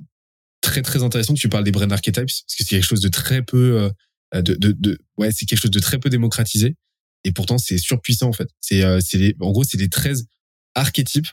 très 0.62 0.82
très 0.82 1.04
intéressant 1.04 1.34
que 1.34 1.40
tu 1.40 1.50
parles 1.50 1.66
des 1.66 1.72
brand 1.72 1.92
archetypes 1.92 2.26
parce 2.26 2.42
que 2.42 2.64
c'est 2.64 2.64
quelque 2.64 2.86
chose 2.86 3.02
de 3.02 3.10
très 3.10 3.44
peu 3.44 3.92
de, 4.34 4.42
de, 4.42 4.72
de 4.72 4.98
ouais 5.18 5.32
c'est 5.34 5.46
quelque 5.46 5.60
chose 5.60 5.72
de 5.72 5.80
très 5.80 6.00
peu 6.00 6.10
démocratisé 6.10 6.78
et 7.26 7.34
pourtant 7.34 7.58
c'est 7.58 7.78
surpuissant 7.78 8.30
en 8.30 8.34
fait. 8.34 8.48
C'est 8.62 8.82
c'est 9.02 9.36
en 9.42 9.52
gros 9.52 9.66
c'est 9.66 9.78
les 9.78 9.90
13 9.90 10.26
archétypes 10.74 11.28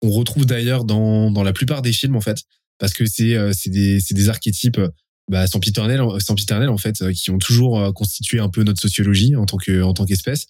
qu'on 0.00 0.10
retrouve 0.10 0.46
d'ailleurs 0.46 0.84
dans 0.84 1.32
dans 1.32 1.42
la 1.42 1.52
plupart 1.52 1.82
des 1.82 1.92
films 1.92 2.14
en 2.14 2.20
fait 2.20 2.38
parce 2.78 2.92
que 2.94 3.06
c'est 3.06 3.36
c'est 3.54 3.70
des 3.70 3.98
c'est 3.98 4.14
des 4.14 4.28
archétypes 4.28 4.80
bah, 5.28 5.46
sans 5.46 5.60
piternel 5.60 6.00
sans 6.20 6.34
piternel 6.34 6.68
en 6.68 6.78
fait 6.78 7.12
qui 7.12 7.30
ont 7.30 7.38
toujours 7.38 7.92
constitué 7.94 8.38
un 8.38 8.48
peu 8.48 8.62
notre 8.62 8.80
sociologie 8.80 9.34
en 9.36 9.44
tant 9.44 9.56
que 9.56 9.82
en 9.82 9.92
tant 9.92 10.04
qu'espèce 10.04 10.46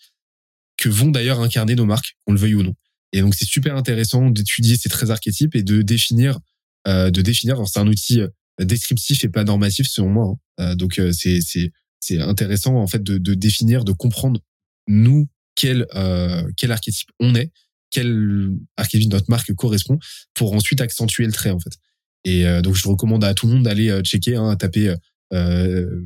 que 0.77 0.89
vont 0.89 1.11
d'ailleurs 1.11 1.41
incarner 1.41 1.75
nos 1.75 1.87
marques 1.87 2.17
qu'on 2.27 2.35
le 2.35 2.39
veuille 2.39 2.55
ou 2.55 2.63
non. 2.63 2.75
Et 3.13 3.23
donc 3.23 3.35
c'est 3.35 3.47
super 3.47 3.77
intéressant 3.77 4.29
d'étudier 4.31 4.77
ces 4.77 4.91
13 4.91 5.11
archétypes 5.11 5.55
et 5.55 5.63
de 5.63 5.81
définir 5.81 6.39
euh, 6.87 7.11
de 7.11 7.23
définir 7.23 7.63
c'est 7.67 7.79
un 7.79 7.87
outil 7.87 8.21
descriptif 8.61 9.25
et 9.25 9.29
pas 9.29 9.45
normatif 9.45 9.87
selon 9.89 10.11
moi. 10.11 10.35
Hein. 10.59 10.77
donc 10.77 11.01
c'est 11.13 11.41
c'est 11.41 11.73
c'est 12.01 12.21
intéressant 12.21 12.77
en 12.77 12.87
fait 12.87 13.03
de, 13.03 13.19
de 13.19 13.35
définir, 13.35 13.85
de 13.85 13.93
comprendre 13.93 14.41
nous 14.87 15.29
quel 15.55 15.87
euh, 15.95 16.49
quel 16.57 16.71
archétype 16.71 17.09
on 17.19 17.35
est, 17.35 17.51
quel 17.91 18.51
archétype 18.77 19.11
notre 19.11 19.31
marque 19.31 19.53
correspond, 19.55 19.99
pour 20.35 20.53
ensuite 20.53 20.81
accentuer 20.81 21.27
le 21.27 21.33
trait 21.33 21.51
en 21.51 21.59
fait. 21.59 21.73
Et 22.25 22.47
euh, 22.47 22.63
donc 22.63 22.75
je 22.75 22.87
recommande 22.89 23.25
à 23.25 23.35
tout 23.35 23.47
le 23.47 23.55
monde 23.55 23.65
d'aller 23.65 23.91
euh, 23.91 24.03
checker, 24.03 24.37
hein, 24.37 24.57
taper 24.57 24.95
euh, 25.33 26.01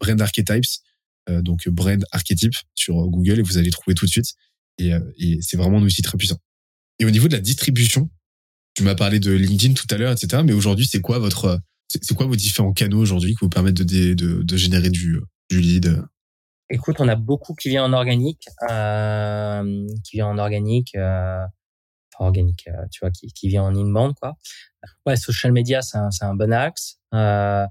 brand 0.00 0.20
archetypes, 0.20 0.64
donc 1.28 1.68
brand 1.68 2.04
archétype 2.10 2.54
sur 2.74 2.94
Google 3.08 3.38
et 3.38 3.42
vous 3.42 3.58
allez 3.58 3.70
trouver 3.70 3.94
tout 3.94 4.06
de 4.06 4.10
suite. 4.10 4.32
Et, 4.78 4.90
et 5.18 5.38
c'est 5.40 5.56
vraiment 5.56 5.78
un 5.78 5.82
outil 5.82 6.02
très 6.02 6.18
puissant. 6.18 6.38
Et 6.98 7.04
au 7.04 7.10
niveau 7.10 7.28
de 7.28 7.34
la 7.34 7.40
distribution, 7.40 8.10
tu 8.74 8.82
m'as 8.82 8.94
parlé 8.94 9.20
de 9.20 9.32
LinkedIn 9.32 9.74
tout 9.74 9.86
à 9.90 9.98
l'heure, 9.98 10.12
etc. 10.12 10.42
Mais 10.44 10.52
aujourd'hui, 10.52 10.86
c'est 10.86 11.00
quoi 11.00 11.18
votre, 11.18 11.60
c'est 11.88 12.14
quoi 12.14 12.26
vos 12.26 12.36
différents 12.36 12.72
canaux 12.72 12.98
aujourd'hui 12.98 13.32
qui 13.32 13.38
vous 13.42 13.48
permettent 13.48 13.74
de, 13.74 14.14
de, 14.14 14.42
de 14.42 14.56
générer 14.56 14.90
du, 14.90 15.20
du 15.50 15.60
lead? 15.60 16.02
Écoute, 16.70 16.96
on 17.00 17.08
a 17.08 17.16
beaucoup 17.16 17.54
qui 17.54 17.68
vient 17.68 17.84
en 17.84 17.92
organique, 17.92 18.46
euh, 18.70 19.86
qui 20.04 20.16
vient 20.16 20.28
en 20.28 20.38
organique, 20.38 20.94
euh, 20.96 21.44
organique, 22.20 22.68
euh, 22.68 22.86
tu 22.90 23.00
vois, 23.00 23.10
qui, 23.10 23.28
qui 23.28 23.48
vient 23.48 23.64
en 23.64 23.74
inbound, 23.74 24.14
quoi. 24.20 24.34
Ouais, 25.06 25.16
social 25.16 25.52
media, 25.52 25.82
c'est 25.82 25.98
un, 25.98 26.10
un 26.20 26.34
bon 26.34 26.52
axe, 26.52 26.98
euh, 27.14 27.66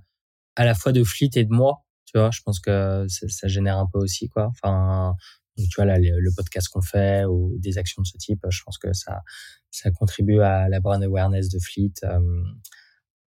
à 0.55 0.65
la 0.65 0.73
fois 0.73 0.91
de 0.91 1.03
Fleet 1.03 1.31
et 1.35 1.45
de 1.45 1.53
moi, 1.53 1.85
tu 2.05 2.17
vois. 2.17 2.31
Je 2.31 2.41
pense 2.43 2.59
que 2.59 3.05
ça, 3.07 3.47
génère 3.47 3.77
un 3.77 3.87
peu 3.91 3.99
aussi, 3.99 4.29
quoi. 4.29 4.47
Enfin, 4.47 5.15
tu 5.57 5.75
vois 5.75 5.85
là, 5.85 5.97
le, 5.99 6.35
podcast 6.35 6.69
qu'on 6.69 6.81
fait 6.81 7.25
ou 7.25 7.55
des 7.59 7.77
actions 7.77 8.01
de 8.01 8.07
ce 8.07 8.17
type, 8.17 8.45
je 8.49 8.63
pense 8.63 8.77
que 8.77 8.93
ça, 8.93 9.21
ça 9.69 9.91
contribue 9.91 10.41
à 10.41 10.69
la 10.69 10.79
brand 10.79 11.01
awareness 11.03 11.49
de 11.49 11.59
Fleet 11.59 11.93
euh, 12.03 12.19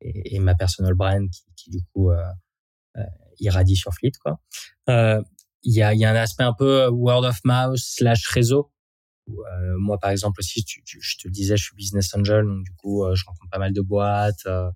et, 0.00 0.36
et, 0.36 0.38
ma 0.38 0.54
personal 0.54 0.94
brand 0.94 1.28
qui, 1.30 1.44
qui 1.56 1.70
du 1.70 1.82
coup 1.92 2.10
euh, 2.10 2.22
euh 2.96 3.02
irradie 3.40 3.76
sur 3.76 3.94
Fleet, 3.94 4.10
quoi. 4.20 4.40
Euh, 4.88 5.22
il 5.62 5.72
y 5.72 5.82
a, 5.82 5.94
y 5.94 6.04
a 6.04 6.10
un 6.10 6.16
aspect 6.16 6.42
un 6.42 6.52
peu 6.52 6.88
word 6.88 7.24
of 7.24 7.38
mouth 7.44 7.76
slash 7.76 8.26
réseau. 8.28 8.72
Euh, 9.28 9.74
moi, 9.78 9.98
par 9.98 10.10
exemple, 10.10 10.40
aussi, 10.40 10.64
je 10.66 11.16
te 11.16 11.28
le 11.28 11.32
disais, 11.32 11.56
je 11.56 11.64
suis 11.64 11.76
business 11.76 12.14
angel, 12.14 12.44
donc 12.44 12.64
du 12.64 12.72
coup, 12.72 13.04
euh, 13.04 13.14
je 13.14 13.24
rencontre 13.26 13.50
pas 13.50 13.58
mal 13.58 13.72
de 13.72 13.80
boîtes 13.80 14.46
euh, 14.46 14.70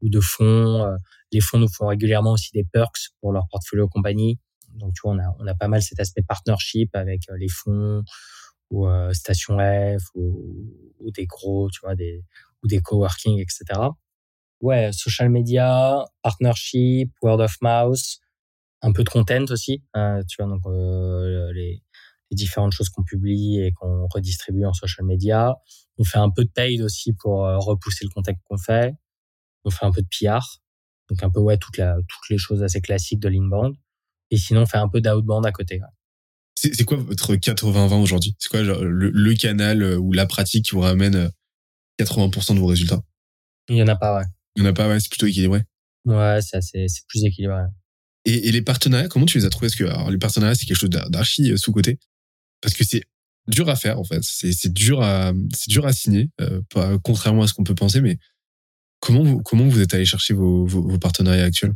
ou 0.00 0.08
de 0.08 0.20
fonds. 0.20 0.96
Les 1.32 1.40
fonds 1.40 1.58
nous 1.58 1.68
font 1.68 1.86
régulièrement 1.86 2.32
aussi 2.32 2.50
des 2.52 2.64
perks 2.64 3.10
pour 3.20 3.32
leur 3.32 3.46
portfolio 3.50 3.88
compagnie. 3.88 4.38
Donc, 4.74 4.92
tu 4.94 5.00
vois, 5.04 5.12
on 5.12 5.18
a, 5.18 5.36
on 5.38 5.46
a 5.46 5.54
pas 5.54 5.68
mal 5.68 5.82
cet 5.82 6.00
aspect 6.00 6.22
partnership 6.22 6.94
avec 6.94 7.22
les 7.38 7.48
fonds 7.48 8.02
ou 8.70 8.88
Station 9.12 9.58
F 9.58 10.02
ou, 10.14 11.10
des 11.14 11.26
gros, 11.26 11.70
tu 11.70 11.80
vois, 11.82 11.94
des 11.94 12.24
ou 12.62 12.66
des 12.66 12.80
coworking, 12.80 13.40
etc. 13.40 13.80
Ouais, 14.60 14.90
social 14.92 15.28
media, 15.28 16.04
partnership, 16.22 17.12
word 17.22 17.40
of 17.40 17.56
mouth 17.60 18.20
un 18.84 18.92
peu 18.92 19.02
de 19.02 19.08
content 19.08 19.44
aussi, 19.48 19.82
euh, 19.96 20.22
tu 20.28 20.42
vois, 20.42 20.50
donc 20.50 20.62
les, 21.54 21.82
les, 22.34 22.44
différentes 22.44 22.72
choses 22.72 22.88
qu'on 22.88 23.02
publie 23.02 23.60
et 23.60 23.72
qu'on 23.72 24.06
redistribue 24.08 24.64
en 24.64 24.72
social 24.72 25.06
media. 25.06 25.54
On 25.98 26.04
fait 26.04 26.18
un 26.18 26.30
peu 26.30 26.44
de 26.44 26.50
paid 26.50 26.82
aussi 26.82 27.12
pour 27.12 27.46
euh, 27.46 27.58
repousser 27.58 28.04
le 28.04 28.10
contact 28.10 28.40
qu'on 28.44 28.58
fait. 28.58 28.94
On 29.64 29.70
fait 29.70 29.86
un 29.86 29.92
peu 29.92 30.02
de 30.02 30.08
PR, 30.08 30.60
donc 31.08 31.22
un 31.22 31.30
peu 31.30 31.40
ouais 31.40 31.56
toute 31.56 31.78
la, 31.78 31.94
toutes 31.96 32.30
les 32.30 32.38
choses 32.38 32.62
assez 32.62 32.80
classiques 32.80 33.20
de 33.20 33.28
l'inbound. 33.28 33.74
Et 34.30 34.36
sinon, 34.36 34.62
on 34.62 34.66
fait 34.66 34.78
un 34.78 34.88
peu 34.88 35.00
d'outbound 35.00 35.46
à 35.46 35.52
côté. 35.52 35.80
Ouais. 35.80 35.88
C'est 36.54 36.84
quoi 36.84 36.96
votre 36.96 37.34
80-20 37.34 38.02
aujourd'hui? 38.02 38.34
C'est 38.38 38.48
quoi 38.48 38.62
le, 38.62 39.10
le, 39.10 39.34
canal 39.34 39.82
ou 39.98 40.12
la 40.12 40.26
pratique 40.26 40.66
qui 40.66 40.70
vous 40.72 40.80
ramène 40.80 41.30
80% 42.00 42.54
de 42.54 42.58
vos 42.58 42.66
résultats? 42.66 43.02
Il 43.68 43.76
y 43.76 43.82
en 43.82 43.88
a 43.88 43.96
pas, 43.96 44.16
ouais. 44.16 44.24
Il 44.56 44.62
y 44.62 44.66
en 44.66 44.68
a 44.68 44.72
pas, 44.72 44.88
ouais. 44.88 45.00
C'est 45.00 45.10
plutôt 45.10 45.26
équilibré. 45.26 45.62
Ouais, 46.04 46.38
c'est 46.42 46.60
c'est 46.62 47.06
plus 47.08 47.24
équilibré. 47.24 47.62
Et, 48.24 48.48
et, 48.48 48.52
les 48.52 48.62
partenariats, 48.62 49.08
comment 49.08 49.26
tu 49.26 49.38
les 49.38 49.44
as 49.44 49.50
trouvés? 49.50 49.66
Parce 49.66 49.76
que 49.76 49.84
alors, 49.84 50.10
les 50.10 50.18
partenariats, 50.18 50.54
c'est 50.54 50.64
quelque 50.64 50.78
chose 50.78 50.90
d'archi 50.90 51.52
euh, 51.52 51.56
sous-côté. 51.56 51.98
Parce 52.64 52.72
que 52.72 52.82
c'est 52.82 53.02
dur 53.46 53.68
à 53.68 53.76
faire, 53.76 54.00
en 54.00 54.04
fait. 54.04 54.22
C'est 54.22 54.72
dur 54.72 55.02
à, 55.02 55.32
c'est 55.54 55.68
dur 55.68 55.84
à 55.84 55.92
signer, 55.92 56.30
euh, 56.40 56.62
contrairement 57.02 57.42
à 57.42 57.46
ce 57.46 57.52
qu'on 57.52 57.62
peut 57.62 57.74
penser. 57.74 58.00
Mais 58.00 58.18
comment 59.00 59.22
vous, 59.22 59.42
comment 59.42 59.68
vous 59.68 59.82
êtes 59.82 59.92
allé 59.92 60.06
chercher 60.06 60.32
vos, 60.32 60.66
partenariats 60.98 61.44
actuels? 61.44 61.74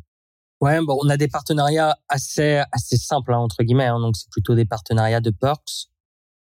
Ouais, 0.63 0.81
bon, 0.81 0.99
on 1.05 1.11
a 1.11 1.19
des 1.19 1.29
partenariats 1.29 1.95
assez, 2.09 2.63
assez 2.73 2.97
simples, 2.97 3.35
hein, 3.35 3.39
entre 3.39 3.63
guillemets. 3.65 3.85
Hein, 3.85 4.01
donc, 4.01 4.17
c'est 4.17 4.31
plutôt 4.31 4.55
des 4.55 4.65
partenariats 4.65 5.21
de 5.21 5.31
perks. 5.31 5.91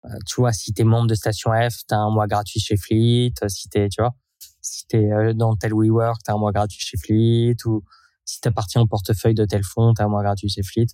Euh, 0.06 0.08
tu 0.26 0.36
vois, 0.40 0.54
si 0.54 0.72
t'es 0.72 0.84
membre 0.84 1.08
de 1.08 1.14
Station 1.14 1.50
F, 1.50 1.82
t'as 1.86 1.98
un 1.98 2.10
mois 2.10 2.26
gratuit 2.26 2.58
chez 2.58 2.78
Fleet. 2.78 3.34
Si 3.48 3.68
t'es, 3.68 3.90
tu 3.90 4.00
vois, 4.00 4.14
si 4.62 4.86
t'es 4.86 5.12
euh, 5.12 5.34
dans 5.34 5.54
tel 5.54 5.74
WeWork, 5.74 6.22
t'as 6.24 6.32
un 6.32 6.38
mois 6.38 6.52
gratuit 6.52 6.80
chez 6.80 6.96
Fleet. 6.96 7.56
Ou 7.66 7.84
si 8.24 8.40
tu 8.40 8.48
appartiens 8.48 8.80
au 8.80 8.86
portefeuille 8.86 9.34
de 9.34 9.44
tel 9.44 9.62
fonds, 9.64 9.92
tu 9.92 10.00
as 10.00 10.06
un 10.06 10.08
mois 10.08 10.22
gratuit 10.22 10.48
chez 10.48 10.62
Fleet. 10.62 10.86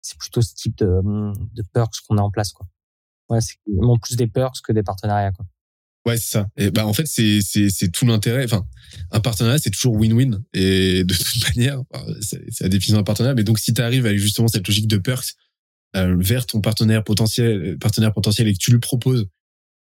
C'est 0.00 0.16
plutôt 0.16 0.40
ce 0.40 0.54
type 0.54 0.78
de, 0.78 1.02
de 1.52 1.62
perks 1.74 2.00
qu'on 2.08 2.16
a 2.16 2.22
en 2.22 2.30
place. 2.30 2.52
Quoi. 2.52 2.66
Ouais, 3.28 3.40
c'est 3.40 3.56
vraiment 3.66 3.98
plus 3.98 4.16
des 4.16 4.26
perks 4.26 4.60
que 4.62 4.72
des 4.72 4.82
partenariats. 4.82 5.32
Quoi. 5.32 5.46
Ouais, 6.06 6.16
c'est 6.16 6.30
ça. 6.30 6.46
Et 6.56 6.70
bah 6.70 6.86
en 6.86 6.92
fait, 6.92 7.06
c'est 7.06 7.40
c'est 7.42 7.68
c'est 7.68 7.90
tout 7.90 8.06
l'intérêt. 8.06 8.44
Enfin, 8.44 8.64
un 9.10 9.18
partenariat, 9.18 9.58
c'est 9.58 9.70
toujours 9.70 9.96
win-win. 9.96 10.40
Et 10.54 11.02
de 11.02 11.14
toute 11.14 11.48
manière, 11.56 11.82
c'est 12.20 12.60
la 12.60 12.68
définition 12.68 12.96
d'un 12.96 13.02
partenariat. 13.02 13.34
Mais 13.34 13.42
donc, 13.42 13.58
si 13.58 13.74
tu 13.74 13.82
arrives 13.82 14.06
avec 14.06 14.18
justement 14.18 14.46
cette 14.46 14.66
logique 14.66 14.86
de 14.86 14.98
perks 14.98 15.34
euh, 15.96 16.16
vers 16.18 16.46
ton 16.46 16.60
partenaire 16.60 17.02
potentiel, 17.02 17.76
partenaire 17.80 18.12
potentiel, 18.12 18.46
et 18.46 18.52
que 18.52 18.58
tu 18.58 18.70
lui 18.70 18.78
proposes 18.78 19.26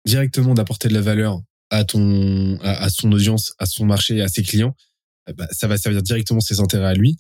directement 0.06 0.54
d'apporter 0.54 0.90
de 0.90 0.94
la 0.94 1.02
valeur 1.02 1.40
à 1.70 1.86
ton 1.86 2.58
à, 2.64 2.84
à 2.84 2.90
son 2.90 3.10
audience, 3.14 3.54
à 3.58 3.66
son 3.66 3.86
marché, 3.86 4.22
à 4.22 4.28
ses 4.28 4.44
clients, 4.44 4.76
bah, 5.38 5.48
ça 5.52 5.68
va 5.68 5.78
servir 5.78 6.02
directement 6.02 6.42
ses 6.42 6.60
intérêts 6.60 6.88
à 6.88 6.94
lui. 6.94 7.16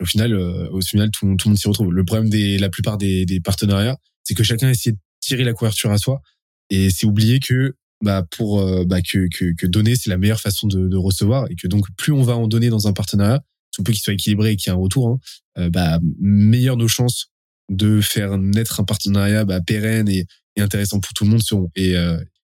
au 0.00 0.04
final, 0.04 0.34
euh, 0.34 0.68
au 0.72 0.82
final, 0.82 1.10
tout, 1.10 1.36
tout 1.36 1.48
le 1.48 1.52
monde 1.52 1.58
s'y 1.58 1.68
retrouve. 1.68 1.90
Le 1.90 2.04
problème 2.04 2.28
des, 2.28 2.58
la 2.58 2.68
plupart 2.68 2.98
des, 2.98 3.24
des 3.24 3.40
partenariats, 3.40 3.96
c'est 4.24 4.34
que 4.34 4.42
chacun 4.42 4.68
essaie 4.68 4.92
de 4.92 4.98
tirer 5.22 5.44
la 5.44 5.54
couverture 5.54 5.90
à 5.90 5.96
soi 5.96 6.20
et 6.68 6.90
c'est 6.90 7.06
oublier 7.06 7.40
que 7.40 7.74
bah 8.02 8.26
pour 8.36 8.60
euh, 8.60 8.84
bah, 8.84 9.00
que, 9.00 9.28
que, 9.28 9.54
que 9.54 9.66
donner 9.66 9.96
c'est 9.96 10.10
la 10.10 10.18
meilleure 10.18 10.40
façon 10.40 10.66
de, 10.66 10.88
de, 10.88 10.96
recevoir 10.96 11.46
et 11.50 11.54
que 11.54 11.68
donc 11.68 11.86
plus 11.96 12.12
on 12.12 12.22
va 12.22 12.36
en 12.36 12.48
donner 12.48 12.68
dans 12.68 12.88
un 12.88 12.92
partenariat, 12.92 13.42
tout 13.70 13.82
peu 13.82 13.92
qu'il 13.92 14.02
soit 14.02 14.12
équilibré 14.12 14.52
et 14.52 14.56
qu'il 14.56 14.70
y 14.70 14.74
ait 14.74 14.76
un 14.76 14.80
retour, 14.80 15.08
hein, 15.08 15.18
euh, 15.58 15.70
bah 15.70 16.00
meilleures 16.20 16.76
nos 16.76 16.88
chances 16.88 17.28
de 17.70 18.00
faire 18.00 18.36
naître 18.36 18.80
un 18.80 18.84
partenariat 18.84 19.44
bah, 19.44 19.60
pérenne 19.60 20.08
et, 20.08 20.26
et, 20.56 20.60
intéressant 20.60 21.00
pour 21.00 21.12
tout 21.14 21.24
le 21.24 21.30
monde. 21.30 21.40
Et, 21.76 21.94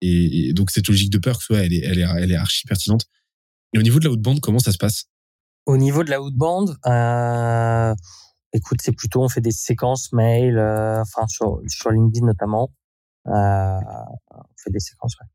et, 0.02 0.50
et, 0.50 0.54
donc 0.54 0.72
cette 0.72 0.88
logique 0.88 1.10
de 1.10 1.18
peur, 1.18 1.40
elle 1.50 1.74
est, 1.74 1.84
elle 1.84 2.00
est, 2.00 2.08
elle 2.20 2.32
est 2.32 2.36
archi 2.36 2.66
pertinente. 2.68 3.06
Et 3.74 3.80
au 3.80 3.82
niveau 3.82 4.00
de 4.00 4.06
la 4.06 4.12
haute 4.12 4.22
bande, 4.22 4.40
comment 4.40 4.60
ça 4.60 4.72
se 4.72 4.78
passe? 4.78 5.06
Au 5.66 5.78
niveau 5.78 6.04
de 6.04 6.10
la 6.10 6.22
haute 6.22 6.36
bande, 6.36 6.78
euh, 6.88 7.94
écoute, 8.54 8.80
c'est 8.82 8.96
plutôt 8.96 9.24
on 9.24 9.30
fait 9.30 9.42
des 9.42 9.52
séquences 9.52 10.12
mail, 10.14 10.58
euh, 10.58 11.02
enfin 11.02 11.28
sur, 11.28 11.62
sur 11.68 11.92
LinkedIn 11.92 12.26
notamment. 12.26 12.72
Euh, 13.28 13.32
on 14.32 14.44
fait 14.64 14.72
des 14.72 14.80
séquences, 14.80 15.16
ouais. 15.20 15.28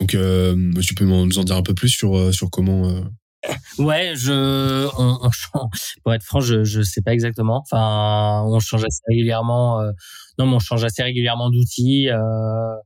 Donc, 0.00 0.14
euh, 0.14 0.72
tu 0.80 0.94
peux 0.94 1.04
nous 1.04 1.38
en 1.38 1.44
dire 1.44 1.56
un 1.56 1.62
peu 1.62 1.74
plus 1.74 1.90
sur, 1.90 2.16
euh, 2.16 2.32
sur 2.32 2.50
comment. 2.50 2.86
Euh... 2.86 3.02
Ouais, 3.78 4.12
je, 4.16 4.86
on, 4.98 5.30
on, 5.54 5.68
pour 6.02 6.12
être 6.12 6.22
franc, 6.22 6.40
je, 6.40 6.64
je 6.64 6.82
sais 6.82 7.00
pas 7.00 7.12
exactement. 7.12 7.62
Enfin, 7.62 8.42
on 8.46 8.58
change 8.60 8.84
assez 8.84 9.00
régulièrement. 9.08 9.80
Euh, 9.80 9.92
non, 10.38 10.46
mais 10.46 10.54
on 10.54 10.58
change 10.58 10.84
assez 10.84 11.02
régulièrement 11.02 11.50
d'outils. 11.50 12.08
Euh, 12.10 12.76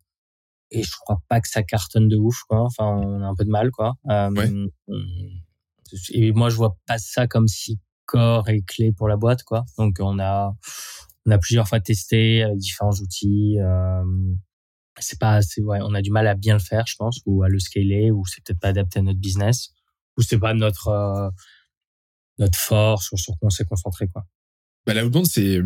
et 0.71 0.83
je 0.83 0.91
crois 1.01 1.19
pas 1.29 1.41
que 1.41 1.49
ça 1.49 1.63
cartonne 1.63 2.09
de 2.09 2.17
ouf, 2.17 2.43
quoi. 2.49 2.63
Enfin, 2.63 2.85
on 2.85 3.23
a 3.23 3.27
un 3.27 3.35
peu 3.35 3.45
de 3.45 3.51
mal, 3.51 3.71
quoi. 3.71 3.95
Ouais. 4.05 4.51
Et 6.11 6.33
moi, 6.33 6.51
je 6.51 6.57
vois 6.57 6.77
pas 6.87 6.99
ça 6.99 7.27
comme 7.27 7.49
si 7.49 7.79
corps 8.07 8.49
est 8.49 8.63
clé 8.67 8.93
pour 8.93 9.09
la 9.09 9.17
boîte, 9.17 9.43
quoi. 9.43 9.65
Donc, 9.79 9.97
on 10.01 10.19
a, 10.19 10.55
on 11.27 11.31
a 11.31 11.39
plusieurs 11.39 11.69
fois 11.69 11.81
testé 11.81 12.43
avec 12.43 12.59
différents 12.59 12.95
outils. 12.95 13.59
Euh, 13.61 14.03
c'est 15.01 15.19
pas 15.19 15.35
assez, 15.35 15.61
ouais, 15.61 15.79
on 15.83 15.95
a 15.95 16.03
du 16.03 16.11
mal 16.11 16.27
à 16.27 16.35
bien 16.35 16.55
le 16.55 16.61
faire, 16.61 16.85
je 16.87 16.95
pense, 16.97 17.21
ou 17.27 17.43
à 17.43 17.49
le 17.49 17.59
scaler, 17.59 18.11
ou 18.11 18.25
c'est 18.27 18.45
peut-être 18.45 18.61
pas 18.61 18.69
adapté 18.69 19.01
à 19.01 19.03
notre 19.03 19.19
business, 19.19 19.71
ou 20.17 20.23
c'est 20.23 20.39
pas 20.39 20.55
notre 20.55 20.89
euh, 20.89 21.31
notre 22.39 22.59
force 22.59 23.07
sur, 23.07 23.19
sur 23.19 23.39
quoi 23.39 23.47
on 23.47 23.51
s'est 23.51 23.65
concentré, 23.65 24.09
quoi. 24.09 24.25
Bah, 24.87 24.95
la 24.95 25.05
outbound, 25.05 25.27
c'est 25.27 25.61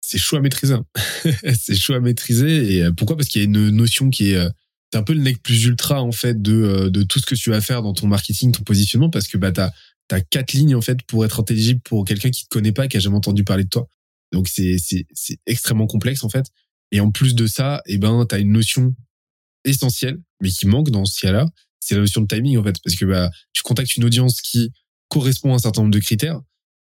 c'est 0.00 0.18
chaud 0.18 0.36
à 0.36 0.40
maîtriser. 0.40 0.74
Hein. 0.74 0.86
c'est 1.58 1.74
chaud 1.74 1.94
à 1.94 2.00
maîtriser. 2.00 2.74
Et 2.74 2.84
euh, 2.84 2.92
pourquoi? 2.92 3.16
Parce 3.16 3.28
qu'il 3.28 3.42
y 3.42 3.44
a 3.44 3.46
une 3.46 3.70
notion 3.70 4.10
qui 4.10 4.32
est 4.32 4.48
c'est 4.92 4.98
un 4.98 5.02
peu 5.02 5.12
le 5.12 5.20
nec 5.20 5.42
plus 5.42 5.64
ultra 5.64 6.02
en 6.02 6.12
fait 6.12 6.40
de 6.40 6.88
de 6.88 7.02
tout 7.02 7.18
ce 7.18 7.26
que 7.26 7.34
tu 7.34 7.50
vas 7.50 7.60
faire 7.60 7.82
dans 7.82 7.92
ton 7.92 8.06
marketing, 8.06 8.52
ton 8.52 8.62
positionnement, 8.62 9.10
parce 9.10 9.28
que 9.28 9.38
bah 9.38 9.52
t'as 9.52 9.70
t'as 10.08 10.20
quatre 10.20 10.52
lignes 10.52 10.74
en 10.74 10.80
fait 10.80 11.02
pour 11.02 11.24
être 11.24 11.40
intelligible 11.40 11.80
pour 11.84 12.04
quelqu'un 12.04 12.30
qui 12.30 12.44
te 12.44 12.48
connaît 12.48 12.72
pas, 12.72 12.88
qui 12.88 12.96
a 12.96 13.00
jamais 13.00 13.16
entendu 13.16 13.44
parler 13.44 13.64
de 13.64 13.68
toi. 13.68 13.88
Donc 14.32 14.48
c'est 14.48 14.78
c'est 14.78 15.06
c'est 15.12 15.38
extrêmement 15.46 15.86
complexe 15.86 16.24
en 16.24 16.28
fait. 16.28 16.46
Et 16.92 17.00
en 17.00 17.10
plus 17.10 17.34
de 17.34 17.46
ça, 17.46 17.82
eh 17.86 17.98
ben, 17.98 18.24
tu 18.28 18.34
as 18.34 18.38
une 18.38 18.52
notion 18.52 18.94
essentielle, 19.64 20.18
mais 20.40 20.50
qui 20.50 20.66
manque 20.66 20.90
dans 20.90 21.04
ce 21.04 21.20
cas-là, 21.20 21.46
c'est 21.80 21.94
la 21.94 22.02
notion 22.02 22.20
de 22.20 22.26
timing, 22.26 22.56
en 22.58 22.62
fait. 22.62 22.76
Parce 22.84 22.96
que 22.96 23.04
bah, 23.04 23.30
tu 23.52 23.62
contactes 23.62 23.96
une 23.96 24.04
audience 24.04 24.40
qui 24.40 24.70
correspond 25.08 25.52
à 25.52 25.56
un 25.56 25.58
certain 25.58 25.82
nombre 25.82 25.92
de 25.92 25.98
critères, 25.98 26.40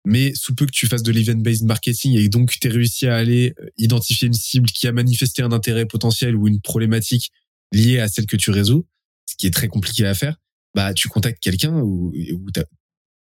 mais 0.05 0.33
sous 0.33 0.55
peu 0.55 0.65
que 0.65 0.71
tu 0.71 0.87
fasses 0.87 1.03
de 1.03 1.11
l'event-based 1.11 1.65
marketing 1.65 2.17
et 2.17 2.29
donc 2.29 2.51
tu 2.51 2.67
aies 2.67 2.71
réussi 2.71 3.07
à 3.07 3.15
aller 3.15 3.53
euh, 3.59 3.67
identifier 3.77 4.27
une 4.27 4.33
cible 4.33 4.69
qui 4.69 4.87
a 4.87 4.91
manifesté 4.91 5.41
un 5.43 5.51
intérêt 5.51 5.85
potentiel 5.85 6.35
ou 6.35 6.47
une 6.47 6.61
problématique 6.61 7.31
liée 7.73 7.99
à 7.99 8.07
celle 8.07 8.25
que 8.25 8.37
tu 8.37 8.51
résous, 8.51 8.87
ce 9.25 9.35
qui 9.35 9.47
est 9.47 9.51
très 9.51 9.67
compliqué 9.67 10.05
à 10.05 10.13
faire, 10.13 10.37
bah, 10.73 10.93
tu 10.93 11.09
contactes 11.09 11.39
quelqu'un 11.41 11.81
ou, 11.81 12.13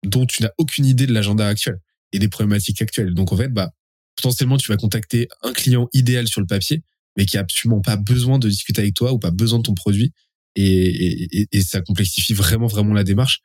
dont 0.04 0.26
tu 0.26 0.42
n'as 0.42 0.50
aucune 0.58 0.86
idée 0.86 1.06
de 1.06 1.12
l'agenda 1.12 1.46
actuel 1.46 1.78
et 2.12 2.18
des 2.18 2.28
problématiques 2.28 2.82
actuelles. 2.82 3.14
Donc, 3.14 3.32
en 3.32 3.36
fait, 3.36 3.48
bah, 3.48 3.72
potentiellement 4.16 4.56
tu 4.56 4.68
vas 4.70 4.76
contacter 4.76 5.28
un 5.42 5.52
client 5.52 5.88
idéal 5.92 6.26
sur 6.28 6.40
le 6.40 6.46
papier, 6.46 6.82
mais 7.16 7.26
qui 7.26 7.36
a 7.36 7.40
absolument 7.40 7.80
pas 7.80 7.96
besoin 7.96 8.38
de 8.38 8.48
discuter 8.48 8.82
avec 8.82 8.94
toi 8.94 9.12
ou 9.12 9.18
pas 9.18 9.30
besoin 9.30 9.58
de 9.58 9.64
ton 9.64 9.74
produit. 9.74 10.12
Et, 10.54 11.48
ça 11.62 11.82
complexifie 11.82 12.32
vraiment, 12.32 12.66
vraiment 12.66 12.94
la 12.94 13.04
démarche. 13.04 13.40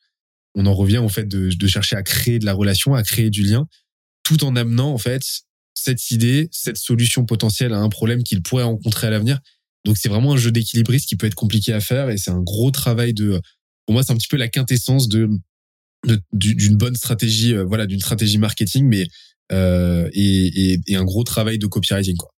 On 0.56 0.66
en 0.66 0.74
revient 0.74 0.98
en 0.98 1.10
fait 1.10 1.28
de, 1.28 1.50
de 1.50 1.68
chercher 1.68 1.96
à 1.96 2.04
créer 2.04 2.40
de 2.40 2.46
la 2.46 2.54
relation, 2.54 2.94
à 2.94 3.04
créer 3.04 3.30
du 3.30 3.44
lien, 3.44 3.68
tout 4.24 4.44
en 4.44 4.56
amenant 4.56 4.94
en 4.94 4.98
fait 4.98 5.24
cette 5.74 6.12
idée, 6.12 6.50
cette 6.52 6.78
solution 6.78 7.26
potentielle 7.26 7.74
à 7.74 7.80
un 7.80 7.90
problème 7.90 8.24
qu'il 8.24 8.42
pourrait 8.42 8.64
rencontrer 8.64 9.08
à 9.08 9.10
l'avenir. 9.10 9.40
Donc 9.86 9.98
c'est 9.98 10.10
vraiment 10.10 10.34
un 10.34 10.38
jeu 10.38 10.52
d'équilibriste 10.52 11.08
qui 11.08 11.16
peut 11.16 11.28
être 11.28 11.36
compliqué 11.36 11.74
à 11.74 11.80
faire 11.80 12.10
et 12.10 12.18
c'est 12.18 12.32
un 12.32 12.42
gros 12.42 12.72
travail 12.72 13.14
de. 13.14 13.42
Pour 13.86 13.94
moi, 13.94 14.04
c'est 14.04 14.12
un 14.12 14.18
petit 14.18 14.28
peu 14.28 14.38
la 14.38 14.48
quintessence 14.48 15.10
de 15.10 15.30
d'une 16.34 16.78
bonne 16.78 16.96
stratégie, 16.96 17.54
euh, 17.54 17.64
voilà, 17.64 17.86
d'une 17.86 18.00
stratégie 18.00 18.38
marketing, 18.38 18.86
mais 18.86 19.08
euh, 19.52 20.10
et, 20.14 20.72
et, 20.74 20.80
et, 20.88 20.96
un 20.96 21.04
gros 21.04 21.24
travail 21.24 21.60
de 21.60 21.68
copywriting. 21.68 22.16
Quoi. 22.16 22.30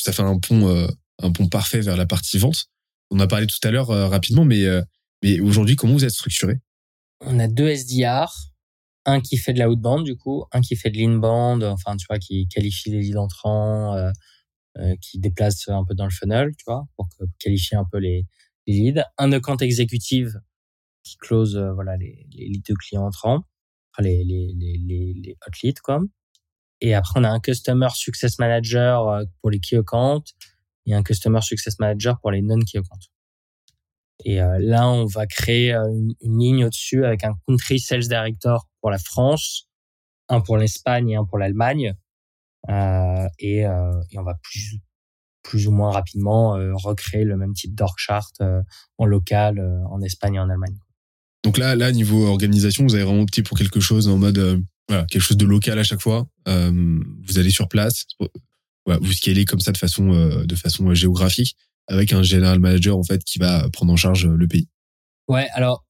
Ça 0.00 0.12
fait 0.12 0.22
un 0.22 0.38
pont, 0.38 0.68
euh, 0.68 0.88
un 1.22 1.30
pont 1.30 1.48
parfait 1.48 1.80
vers 1.80 1.96
la 1.96 2.06
partie 2.06 2.38
vente. 2.38 2.66
On 3.10 3.20
a 3.20 3.26
parlé 3.26 3.46
tout 3.46 3.60
à 3.62 3.70
l'heure 3.70 3.90
euh, 3.90 4.08
rapidement, 4.08 4.44
mais, 4.44 4.64
mais 5.22 5.40
aujourd'hui, 5.40 5.76
comment 5.76 5.94
vous 5.94 6.04
êtes 6.04 6.10
structuré? 6.10 6.56
On 7.24 7.38
a 7.38 7.48
deux 7.48 7.68
SDR, 7.68 8.32
un 9.06 9.20
qui 9.20 9.36
fait 9.36 9.52
de 9.52 9.58
la 9.58 9.70
outbound 9.70 10.04
du 10.04 10.16
coup, 10.16 10.44
un 10.52 10.60
qui 10.60 10.76
fait 10.76 10.90
de 10.90 10.98
l'inbound, 10.98 11.62
enfin 11.62 11.96
tu 11.96 12.06
vois, 12.08 12.18
qui 12.18 12.48
qualifie 12.48 12.90
les 12.90 13.00
leads 13.00 13.18
entrants, 13.18 13.94
euh, 13.96 14.94
qui 15.00 15.18
déplace 15.18 15.68
un 15.68 15.84
peu 15.84 15.94
dans 15.94 16.04
le 16.04 16.10
funnel, 16.10 16.52
tu 16.56 16.64
vois, 16.66 16.86
pour 16.96 17.08
qualifier 17.38 17.76
un 17.76 17.84
peu 17.90 17.98
les, 17.98 18.26
les 18.66 18.74
leads. 18.74 19.04
Un 19.16 19.32
account 19.32 19.56
exécutive 19.56 20.40
qui 21.08 21.16
close 21.18 21.56
voilà 21.74 21.96
les, 21.96 22.26
les 22.32 22.46
leads 22.48 22.68
de 22.68 22.74
clients 22.74 23.06
entrants, 23.06 23.42
les, 23.98 24.24
les, 24.24 24.54
les, 24.56 25.14
les 25.14 25.36
hot 25.46 25.52
leads 25.62 25.80
quoi. 25.82 26.00
Et 26.80 26.94
après, 26.94 27.18
on 27.18 27.24
a 27.24 27.28
un 27.28 27.40
Customer 27.40 27.88
Success 27.92 28.38
Manager 28.38 29.08
euh, 29.08 29.24
pour 29.40 29.50
les 29.50 29.60
key 29.60 29.80
et 30.86 30.94
un 30.94 31.02
Customer 31.02 31.40
Success 31.40 31.78
Manager 31.78 32.18
pour 32.20 32.30
les 32.30 32.42
non-key. 32.42 32.80
Et 34.24 34.40
euh, 34.40 34.58
là, 34.60 34.88
on 34.88 35.04
va 35.04 35.26
créer 35.26 35.74
euh, 35.74 35.86
une, 36.20 36.38
ligne 36.38 36.64
au-dessus 36.64 37.04
avec 37.04 37.24
un 37.24 37.34
Country 37.46 37.78
Sales 37.78 38.08
Director 38.08 38.68
pour 38.80 38.90
la 38.90 38.98
France, 38.98 39.68
un 40.28 40.40
pour 40.40 40.56
l'Espagne 40.56 41.10
et 41.10 41.16
un 41.16 41.24
pour 41.24 41.38
l'Allemagne. 41.38 41.94
Euh, 42.68 43.28
et, 43.38 43.66
euh, 43.66 44.00
et, 44.10 44.18
on 44.18 44.24
va 44.24 44.34
plus, 44.42 44.78
plus 45.42 45.68
ou 45.68 45.72
moins 45.72 45.90
rapidement 45.90 46.52
recréer 46.74 47.24
le 47.24 47.36
même 47.36 47.54
type 47.54 47.74
d'org 47.74 47.94
chart 47.96 48.32
en 48.98 49.06
local 49.06 49.60
en 49.90 50.00
Espagne 50.02 50.34
et 50.34 50.40
en 50.40 50.50
Allemagne. 50.50 50.78
Donc 51.48 51.56
là, 51.56 51.74
là, 51.76 51.92
niveau 51.92 52.26
organisation, 52.26 52.84
vous 52.84 52.94
avez 52.94 53.04
vraiment 53.04 53.22
opté 53.22 53.42
pour 53.42 53.56
quelque 53.56 53.80
chose 53.80 54.06
en 54.06 54.18
mode 54.18 54.62
voilà, 54.86 55.06
quelque 55.06 55.22
chose 55.22 55.38
de 55.38 55.46
local 55.46 55.78
à 55.78 55.82
chaque 55.82 56.02
fois. 56.02 56.26
Euh, 56.46 57.00
vous 57.26 57.38
allez 57.38 57.48
sur 57.48 57.68
place, 57.68 58.04
vous 58.86 59.12
scalez 59.14 59.46
comme 59.46 59.58
ça 59.58 59.72
de 59.72 59.78
façon 59.78 60.12
euh, 60.12 60.44
de 60.44 60.54
façon 60.54 60.92
géographique 60.92 61.56
avec 61.86 62.12
un 62.12 62.22
general 62.22 62.58
manager 62.58 62.98
en 62.98 63.02
fait 63.02 63.24
qui 63.24 63.38
va 63.38 63.66
prendre 63.70 63.90
en 63.90 63.96
charge 63.96 64.26
le 64.26 64.46
pays. 64.46 64.68
Ouais, 65.26 65.48
alors 65.54 65.86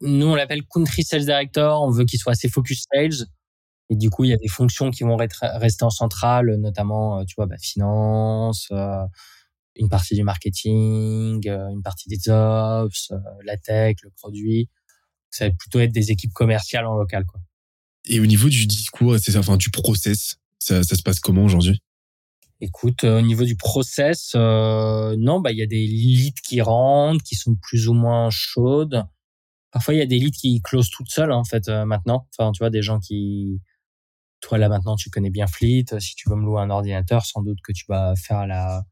nous 0.00 0.28
on 0.28 0.34
l'appelle 0.34 0.62
country 0.64 1.04
sales 1.04 1.26
director, 1.26 1.82
on 1.82 1.90
veut 1.90 2.06
qu'il 2.06 2.18
soit 2.18 2.32
assez 2.32 2.48
focus 2.48 2.86
sales 2.90 3.26
et 3.90 3.96
du 3.96 4.08
coup 4.08 4.24
il 4.24 4.30
y 4.30 4.32
a 4.32 4.38
des 4.38 4.48
fonctions 4.48 4.90
qui 4.90 5.02
vont 5.04 5.18
rester 5.18 5.84
en 5.84 5.90
centrale, 5.90 6.56
notamment 6.56 7.18
euh, 7.18 7.24
tu 7.24 7.34
vois 7.36 7.44
bah, 7.44 7.58
finance, 7.60 8.68
euh, 8.72 9.04
une 9.76 9.90
partie 9.90 10.14
du 10.14 10.22
marketing, 10.22 11.46
euh, 11.50 11.68
une 11.68 11.82
partie 11.82 12.08
des 12.08 12.30
ops, 12.30 13.12
la 13.44 13.58
tech, 13.58 13.96
le 14.02 14.08
produit. 14.16 14.70
Ça 15.32 15.48
va 15.48 15.54
plutôt 15.54 15.80
être 15.80 15.92
des 15.92 16.12
équipes 16.12 16.32
commerciales 16.32 16.86
en 16.86 16.94
local 16.94 17.24
quoi. 17.26 17.40
Et 18.04 18.20
au 18.20 18.26
niveau 18.26 18.48
du 18.48 18.66
discours, 18.66 19.16
c'est 19.18 19.36
enfin 19.36 19.56
du 19.56 19.70
process, 19.70 20.36
ça, 20.58 20.82
ça 20.82 20.96
se 20.96 21.02
passe 21.02 21.20
comment 21.20 21.44
aujourd'hui? 21.44 21.80
Écoute, 22.60 23.02
euh, 23.02 23.18
au 23.18 23.22
niveau 23.22 23.44
du 23.44 23.56
process, 23.56 24.32
euh, 24.36 25.16
non, 25.18 25.40
bah 25.40 25.50
il 25.50 25.58
y 25.58 25.62
a 25.62 25.66
des 25.66 25.84
leads 25.84 26.40
qui 26.44 26.60
rentrent, 26.60 27.22
qui 27.24 27.34
sont 27.34 27.56
plus 27.56 27.88
ou 27.88 27.92
moins 27.92 28.28
chaudes. 28.30 29.04
Parfois, 29.72 29.94
il 29.94 29.98
y 29.98 30.02
a 30.02 30.06
des 30.06 30.18
leads 30.18 30.36
qui 30.36 30.60
closent 30.62 30.90
toutes 30.90 31.10
seules 31.10 31.32
en 31.32 31.44
fait 31.44 31.68
euh, 31.68 31.84
maintenant. 31.84 32.28
Enfin, 32.38 32.52
tu 32.52 32.60
vois, 32.60 32.70
des 32.70 32.82
gens 32.82 33.00
qui, 33.00 33.60
toi 34.40 34.58
là 34.58 34.68
maintenant, 34.68 34.96
tu 34.96 35.10
connais 35.10 35.30
bien 35.30 35.46
Fleet. 35.48 35.86
Si 35.98 36.14
tu 36.14 36.28
veux 36.28 36.36
me 36.36 36.44
louer 36.44 36.60
un 36.60 36.70
ordinateur, 36.70 37.24
sans 37.26 37.42
doute 37.42 37.58
que 37.64 37.72
tu 37.72 37.84
vas 37.88 38.14
faire 38.16 38.46
la 38.46 38.84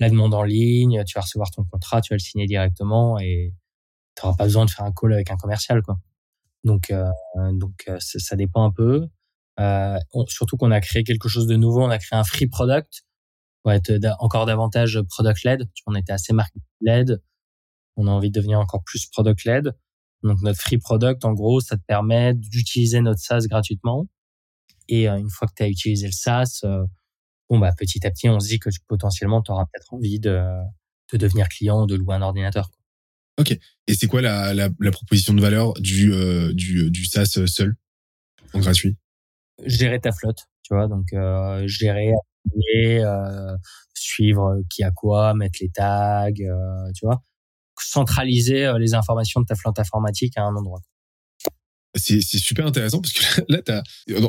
la 0.00 0.10
demande 0.10 0.34
en 0.34 0.42
ligne, 0.42 1.04
tu 1.06 1.14
vas 1.14 1.22
recevoir 1.22 1.50
ton 1.50 1.64
contrat, 1.64 2.00
tu 2.00 2.12
vas 2.12 2.16
le 2.16 2.20
signer 2.20 2.46
directement 2.46 3.18
et 3.20 3.52
tu 4.16 4.24
n'auras 4.24 4.36
pas 4.36 4.44
besoin 4.44 4.64
de 4.64 4.70
faire 4.70 4.84
un 4.84 4.92
call 4.92 5.12
avec 5.12 5.30
un 5.30 5.36
commercial, 5.36 5.82
quoi. 5.82 5.98
Donc, 6.64 6.90
euh, 6.90 7.10
donc 7.52 7.84
euh, 7.88 7.98
ça, 8.00 8.36
dépend 8.36 8.64
un 8.64 8.70
peu. 8.70 9.06
Euh, 9.60 9.98
surtout 10.28 10.56
qu'on 10.56 10.70
a 10.70 10.80
créé 10.80 11.04
quelque 11.04 11.28
chose 11.28 11.46
de 11.46 11.56
nouveau. 11.56 11.82
On 11.82 11.90
a 11.90 11.98
créé 11.98 12.18
un 12.18 12.24
free 12.24 12.46
product 12.46 13.04
pour 13.62 13.72
être 13.72 13.92
encore 14.18 14.46
davantage 14.46 15.00
product 15.10 15.44
led. 15.44 15.68
On 15.86 15.94
était 15.94 16.12
assez 16.12 16.32
market 16.32 16.62
led. 16.80 17.22
On 17.96 18.06
a 18.06 18.10
envie 18.10 18.30
de 18.30 18.38
devenir 18.40 18.58
encore 18.58 18.82
plus 18.84 19.06
product 19.06 19.44
led. 19.44 19.72
Donc 20.22 20.40
notre 20.42 20.60
free 20.60 20.78
product, 20.78 21.24
en 21.24 21.34
gros, 21.34 21.60
ça 21.60 21.76
te 21.76 21.82
permet 21.86 22.34
d'utiliser 22.34 23.00
notre 23.00 23.20
SaaS 23.20 23.46
gratuitement. 23.46 24.06
Et 24.88 25.06
une 25.06 25.30
fois 25.30 25.48
que 25.48 25.52
tu 25.56 25.62
as 25.62 25.68
utilisé 25.68 26.06
le 26.06 26.12
SaaS, 26.12 26.64
bon 27.48 27.58
bah 27.58 27.72
petit 27.76 28.06
à 28.06 28.10
petit, 28.10 28.28
on 28.28 28.40
se 28.40 28.48
dit 28.48 28.58
que 28.58 28.70
potentiellement 28.88 29.42
tu 29.42 29.52
auras 29.52 29.66
peut-être 29.66 29.92
envie 29.92 30.18
de, 30.18 30.42
de 31.12 31.18
devenir 31.18 31.48
client 31.48 31.82
ou 31.82 31.86
de 31.86 31.94
louer 31.94 32.14
un 32.16 32.22
ordinateur. 32.22 32.70
Ok. 33.38 33.56
Et 33.86 33.94
c'est 33.94 34.06
quoi 34.06 34.22
la, 34.22 34.54
la, 34.54 34.68
la, 34.78 34.90
proposition 34.90 35.34
de 35.34 35.40
valeur 35.40 35.74
du, 35.74 36.12
euh, 36.12 36.52
du, 36.52 36.90
du 36.90 37.04
SaaS 37.04 37.40
seul, 37.46 37.76
en 38.52 38.60
gratuit? 38.60 38.96
Gérer 39.64 40.00
ta 40.00 40.12
flotte, 40.12 40.44
tu 40.62 40.74
vois. 40.74 40.86
Donc, 40.88 41.12
euh, 41.12 41.66
gérer, 41.66 42.12
euh, 42.76 43.56
suivre 43.94 44.62
qui 44.70 44.82
a 44.84 44.90
quoi, 44.90 45.34
mettre 45.34 45.58
les 45.60 45.70
tags, 45.70 46.28
euh, 46.28 46.92
tu 46.94 47.06
vois. 47.06 47.22
Centraliser 47.80 48.66
euh, 48.66 48.78
les 48.78 48.94
informations 48.94 49.40
de 49.40 49.46
ta 49.46 49.54
flotte 49.56 49.78
informatique 49.78 50.36
à 50.36 50.42
un 50.42 50.54
endroit. 50.54 50.80
C'est, 51.96 52.20
c'est 52.20 52.38
super 52.38 52.66
intéressant 52.66 53.00
parce 53.00 53.12
que 53.12 53.42
là, 53.48 53.62
t'as, 53.62 53.82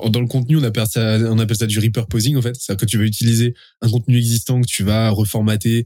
dans 0.10 0.20
le 0.20 0.28
contenu, 0.28 0.58
on 0.58 0.64
appelle 0.64 0.86
ça, 0.88 1.18
on 1.32 1.40
appelle 1.40 1.58
ça 1.58 1.66
du 1.66 1.80
repurposing 1.80 2.38
en 2.38 2.42
fait. 2.42 2.56
C'est-à-dire 2.56 2.86
que 2.86 2.90
tu 2.90 2.98
vas 2.98 3.06
utiliser 3.06 3.56
un 3.82 3.90
contenu 3.90 4.18
existant 4.18 4.62
que 4.62 4.68
tu 4.68 4.84
vas 4.84 5.10
reformater, 5.10 5.80
euh, 5.80 5.86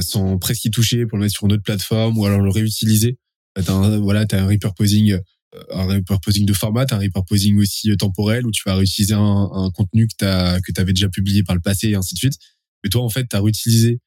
sans 0.00 0.38
presque 0.38 0.64
y 0.64 0.70
toucher 0.70 1.06
pour 1.06 1.18
le 1.18 1.24
mettre 1.24 1.34
sur 1.34 1.46
une 1.46 1.52
autre 1.52 1.62
plateforme 1.62 2.18
ou 2.18 2.26
alors 2.26 2.40
le 2.40 2.50
réutiliser. 2.50 3.18
T'as 3.64 3.72
un, 3.72 3.98
voilà, 3.98 4.26
t'as 4.26 4.40
un 4.42 4.46
repurposing, 4.46 5.12
euh, 5.12 5.62
un 5.70 5.84
repurposing 5.86 6.46
de 6.46 6.52
format, 6.52 6.86
un 6.90 6.98
repurposing 6.98 7.58
aussi 7.58 7.90
euh, 7.90 7.96
temporel 7.96 8.46
où 8.46 8.50
tu 8.50 8.62
vas 8.66 8.76
réutiliser 8.76 9.14
un, 9.14 9.48
un 9.52 9.70
contenu 9.70 10.06
que 10.06 10.14
t'as 10.16 10.60
que 10.60 10.72
t'avais 10.72 10.92
déjà 10.92 11.08
publié 11.08 11.42
par 11.42 11.56
le 11.56 11.60
passé 11.60 11.88
et 11.88 11.94
ainsi 11.94 12.14
de 12.14 12.18
suite. 12.18 12.38
Mais 12.84 12.90
toi, 12.90 13.02
en 13.02 13.08
fait, 13.08 13.26
t'as 13.28 13.40
réutilisé 13.40 14.00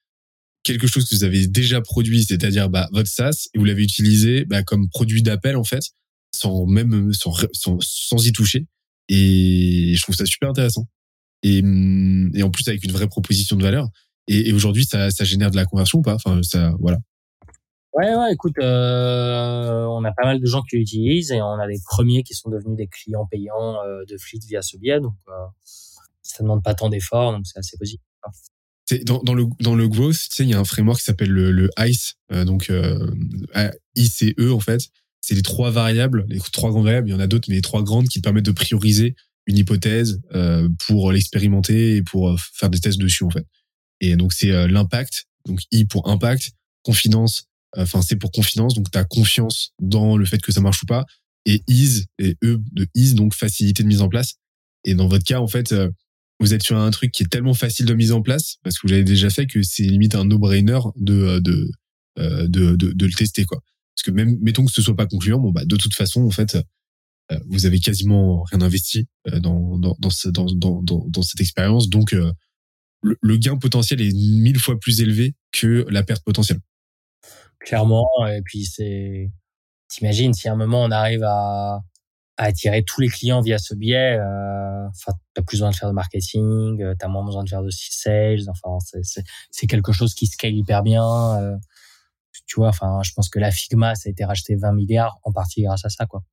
quelque 0.64 0.88
chose 0.88 1.08
que 1.08 1.16
vous 1.16 1.24
avez 1.24 1.48
déjà 1.48 1.82
produit, 1.82 2.24
c'est-à-dire 2.24 2.70
bah, 2.70 2.88
votre 2.94 3.10
SaaS, 3.10 3.48
et 3.54 3.60
vous 3.60 3.66
l'avez 3.66 3.84
utilisé 3.84 4.46
bah, 4.46 4.64
comme 4.64 4.88
produit 4.90 5.24
d'appel 5.24 5.58
en 5.58 5.64
fait, 5.64 5.84
sans 6.34 6.66
même 6.68 7.12
sans, 7.14 7.34
sans, 7.54 7.78
sans 7.82 8.26
y 8.26 8.32
toucher. 8.32 8.68
Et 9.10 9.94
je 9.96 10.02
trouve 10.02 10.16
ça 10.16 10.26
super 10.26 10.50
intéressant. 10.50 10.88
Et, 11.44 11.62
hum, 11.62 12.32
et 12.36 12.44
en 12.44 12.52
plus 12.52 12.68
avec 12.68 12.84
une 12.86 12.92
vraie 12.92 13.08
proposition 13.08 13.56
de 13.56 13.64
valeur. 13.64 13.90
Et, 14.28 14.50
et 14.50 14.54
aujourd'hui, 14.54 14.86
ça, 14.86 15.10
ça 15.10 15.24
génère 15.24 15.52
de 15.52 15.56
la 15.56 15.66
conversion 15.66 16.00
ou 16.00 16.02
pas? 16.02 16.16
Enfin, 16.16 16.42
ça, 16.44 16.74
voilà. 16.80 16.98
Ouais, 17.94 18.16
ouais, 18.16 18.34
écoute, 18.34 18.54
euh, 18.62 19.84
on 19.86 20.04
a 20.06 20.12
pas 20.14 20.24
mal 20.24 20.40
de 20.40 20.46
gens 20.46 20.62
qui 20.62 20.78
l'utilisent 20.78 21.32
et 21.32 21.42
on 21.42 21.60
a 21.60 21.68
des 21.68 21.80
premiers 21.86 22.24
qui 22.24 22.34
sont 22.34 22.50
devenus 22.50 22.78
des 22.78 22.88
clients 22.88 23.28
payants 23.30 23.84
euh, 23.84 24.06
de 24.08 24.18
Fleet 24.18 24.40
via 24.48 24.62
ce 24.62 24.78
biais. 24.78 25.02
Donc, 25.02 25.16
euh, 25.28 25.32
ça 26.22 26.44
demande 26.44 26.64
pas 26.64 26.74
tant 26.74 26.90
d'efforts, 26.90 27.34
donc 27.34 27.46
c'est 27.46 27.60
assez 27.60 27.78
positif. 27.78 28.02
Dans, 29.06 29.22
dans, 29.24 29.34
le 29.34 29.46
dans 29.62 29.76
le 29.76 29.88
growth, 29.88 30.18
tu 30.18 30.36
sais, 30.36 30.44
il 30.44 30.50
y 30.50 30.54
a 30.54 30.60
un 30.60 30.66
framework 30.66 31.00
qui 31.00 31.06
s'appelle 31.06 31.30
le, 31.30 31.52
le 31.52 31.70
ICE, 31.80 32.16
euh, 32.34 32.44
donc 32.44 32.70
euh, 32.70 33.10
ICE 33.96 34.34
en 34.52 34.60
fait. 34.60 34.82
C'est 35.22 35.36
les 35.36 35.44
trois 35.44 35.70
variables, 35.70 36.26
les 36.28 36.40
trois 36.40 36.72
grandes 36.72 36.86
variables. 36.86 37.08
Il 37.08 37.12
y 37.12 37.16
en 37.16 37.20
a 37.20 37.28
d'autres, 37.28 37.48
mais 37.50 37.56
les 37.56 37.62
trois 37.62 37.84
grandes 37.84 38.08
qui 38.08 38.20
te 38.20 38.24
permettent 38.24 38.46
de 38.46 38.52
prioriser 38.52 39.16
une 39.46 39.58
hypothèse 39.58 40.20
euh, 40.34 40.68
pour 40.88 41.12
l'expérimenter 41.12 41.98
et 41.98 42.04
pour 42.04 42.36
faire 42.54 42.70
des 42.70 42.80
tests 42.80 43.00
dessus 43.00 43.24
en 43.24 43.30
fait. 43.30 43.46
Et 44.02 44.18
donc 44.18 44.34
c'est 44.34 44.68
l'impact, 44.68 45.28
donc 45.48 45.62
I 45.72 45.86
pour 45.86 46.10
impact, 46.10 46.52
confidence 46.84 47.48
Enfin, 47.78 48.02
c'est 48.02 48.18
pour 48.18 48.32
confidence, 48.32 48.74
donc 48.74 48.92
tu 48.92 48.98
as 48.98 49.06
confiance 49.06 49.74
dans 49.80 50.18
le 50.18 50.26
fait 50.26 50.42
que 50.42 50.52
ça 50.52 50.62
marche 50.62 50.84
ou 50.84 50.86
pas. 50.86 51.06
Et 51.46 51.64
ease, 51.68 52.06
et 52.20 52.38
E 52.44 52.60
de 52.72 52.88
ease, 52.96 53.16
donc 53.16 53.34
facilité 53.34 53.84
de 53.84 53.88
mise 53.88 54.02
en 54.02 54.10
place. 54.10 54.36
Et 54.84 54.94
dans 54.94 55.08
votre 55.08 55.24
cas, 55.24 55.40
en 55.40 55.48
fait, 55.48 55.72
euh, 55.72 55.90
vous 56.40 56.54
êtes 56.54 56.64
sur 56.64 56.78
un 56.78 56.92
truc 56.92 57.12
qui 57.12 57.24
est 57.24 57.28
tellement 57.28 57.54
facile 57.54 57.86
de 57.86 57.94
mise 57.94 58.12
en 58.12 58.22
place, 58.22 58.58
parce 58.64 58.78
que 58.78 58.88
vous 58.88 58.92
l'avez 58.92 59.04
déjà 59.04 59.30
fait, 59.30 59.48
que 59.48 59.62
c'est 59.64 59.84
limite 59.84 60.16
un 60.16 60.26
no-brainer 60.26 60.80
de, 60.98 61.14
euh, 61.14 61.40
de, 61.40 61.72
euh, 62.20 62.48
de, 62.48 62.76
de, 62.76 62.92
de, 62.92 63.06
le 63.06 63.14
tester, 63.14 63.46
quoi. 63.46 63.62
Parce 63.96 64.04
que 64.04 64.12
même, 64.12 64.38
mettons 64.42 64.66
que 64.66 64.72
ce 64.72 64.82
soit 64.82 64.96
pas 64.96 65.06
concluant, 65.06 65.40
bon, 65.40 65.52
bah, 65.52 65.66
de 65.66 65.76
toute 65.78 65.96
façon, 65.96 66.24
en 66.24 66.32
fait, 66.32 66.58
vous 67.48 67.66
avez 67.66 67.80
quasiment 67.80 68.44
rien 68.44 68.60
investi 68.60 69.08
dans, 69.26 69.78
dans, 69.78 69.96
dans, 70.00 70.10
dans, 70.32 70.82
dans, 70.82 71.06
dans 71.08 71.22
cette 71.22 71.40
expérience. 71.40 71.90
Donc, 71.90 72.14
le, 73.02 73.18
le 73.22 73.38
gain 73.38 73.58
potentiel 73.58 74.02
est 74.02 74.14
mille 74.14 74.60
fois 74.60 74.80
plus 74.80 75.02
élevé 75.02 75.36
que 75.52 75.86
la 75.90 76.04
perte 76.04 76.24
potentielle 76.24 76.60
clairement. 77.62 78.08
Et 78.28 78.42
puis 78.42 78.66
c'est, 78.66 79.32
t'imagines 79.88 80.34
si 80.34 80.48
à 80.50 80.54
un 80.54 80.56
moment 80.56 80.84
on 80.84 80.92
arrive 80.92 81.24
à, 81.24 81.82
à 82.38 82.44
attirer 82.44 82.84
tous 82.84 83.02
les 83.02 83.10
clients 83.10 83.42
via 83.42 83.58
ce 83.58 83.74
biais, 83.74 84.18
euh, 84.20 84.88
enfin 84.88 85.14
t'as 85.34 85.42
plus 85.42 85.58
besoin 85.58 85.72
de 85.72 85.76
faire 85.76 85.90
de 85.90 85.94
marketing, 85.94 86.82
euh, 86.82 86.96
t'as 86.98 87.08
moins 87.08 87.26
besoin 87.26 87.44
de 87.44 87.50
faire 87.50 87.64
de 87.64 87.70
sales. 87.72 88.50
Enfin 88.50 88.78
c'est 89.04 89.24
c'est 89.52 89.68
quelque 89.68 89.92
chose 89.92 90.14
qui 90.14 90.28
scale 90.28 90.54
hyper 90.54 90.84
bien. 90.84 91.06
Euh, 91.40 91.56
tu 92.48 92.56
vois, 92.58 92.70
enfin 92.70 93.02
je 93.04 93.12
pense 93.14 93.30
que 93.30 93.40
la 93.40 93.52
Figma 93.52 93.96
ça 93.96 94.10
a 94.10 94.12
été 94.12 94.26
racheté 94.26 94.56
20 94.56 94.74
milliards 94.74 95.20
en 95.24 95.32
partie 95.32 95.64
grâce 95.64 95.86
à 95.86 95.90
ça 95.90 96.06
quoi. 96.06 96.24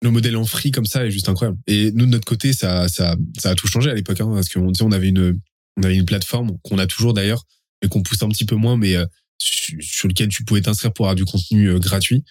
Le 0.00 0.10
modèle 0.12 0.36
en 0.36 0.44
free 0.44 0.70
comme 0.70 0.86
ça 0.86 1.04
est 1.04 1.10
juste 1.10 1.28
incroyable. 1.28 1.58
Et 1.66 1.90
nous 1.90 2.06
de 2.06 2.10
notre 2.12 2.26
côté 2.26 2.52
ça 2.52 2.88
ça 2.88 3.16
ça 3.36 3.50
a 3.50 3.54
tout 3.54 3.66
changé 3.66 3.90
à 3.90 3.94
l'époque 3.94 4.20
hein, 4.20 4.30
parce 4.32 4.48
qu'on 4.48 4.72
on 4.80 4.92
avait 4.92 5.08
une 5.08 5.40
on 5.78 5.82
avait 5.84 5.96
une 5.96 6.04
plateforme 6.04 6.58
qu'on 6.62 6.78
a 6.78 6.86
toujours 6.86 7.14
d'ailleurs 7.14 7.44
et 7.82 7.88
qu'on 7.88 8.02
pousse 8.02 8.22
un 8.22 8.28
petit 8.28 8.44
peu 8.44 8.56
moins 8.56 8.76
mais 8.76 8.96
sur 9.38 10.08
lequel 10.08 10.28
tu 10.28 10.44
pouvais 10.44 10.60
t'inscrire 10.60 10.92
pour 10.92 11.06
avoir 11.06 11.14
du 11.14 11.24
contenu 11.24 11.68
euh, 11.68 11.78
gratuit, 11.78 12.24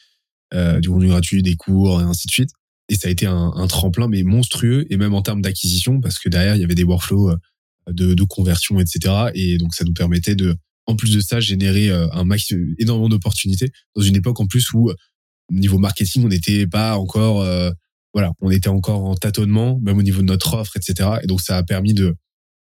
euh, 0.54 0.80
du 0.80 0.90
contenu 0.90 1.08
gratuit, 1.08 1.42
des 1.44 1.56
cours 1.56 2.02
et 2.02 2.04
ainsi 2.04 2.28
de 2.28 2.32
suite. 2.32 2.50
Et 2.90 2.96
ça 2.96 3.10
a 3.10 3.12
été 3.12 3.26
un, 3.26 3.68
tremplin 3.68 4.08
mais 4.08 4.24
monstrueux 4.24 4.86
et 4.90 4.98
même 4.98 5.14
en 5.14 5.22
termes 5.22 5.42
d'acquisition 5.42 6.00
parce 6.00 6.20
que 6.20 6.30
derrière 6.30 6.56
il 6.56 6.62
y 6.62 6.64
avait 6.64 6.76
des 6.76 6.84
workflows 6.84 7.32
euh, 7.32 7.38
de, 7.92 8.14
de 8.14 8.24
conversion, 8.24 8.80
etc. 8.80 9.30
Et 9.34 9.58
donc 9.58 9.74
ça 9.74 9.84
nous 9.84 9.94
permettait 9.94 10.36
de, 10.36 10.56
en 10.86 10.96
plus 10.96 11.12
de 11.12 11.20
ça, 11.20 11.40
générer 11.40 11.90
un 11.90 12.24
max 12.24 12.54
énormément 12.80 13.10
d'opportunités 13.10 13.72
dans 13.96 14.02
une 14.02 14.16
époque 14.16 14.40
en 14.40 14.48
plus 14.48 14.74
où 14.74 14.92
niveau 15.52 15.78
marketing 15.78 16.26
on 16.26 16.28
n'était 16.28 16.68
pas 16.68 16.98
encore, 16.98 17.46
voilà, 18.14 18.32
on 18.42 18.52
était 18.52 18.68
encore 18.68 19.06
en 19.06 19.16
tâtonnement, 19.16 19.80
même 19.82 19.98
au 19.98 20.02
niveau 20.02 20.22
de 20.22 20.28
notre 20.28 20.54
offre, 20.54 20.76
etc. 20.76 21.10
Et 21.24 21.28
donc 21.28 21.40
ça 21.40 21.58
a 21.58 21.64
permis 21.64 21.94
de 21.94 22.16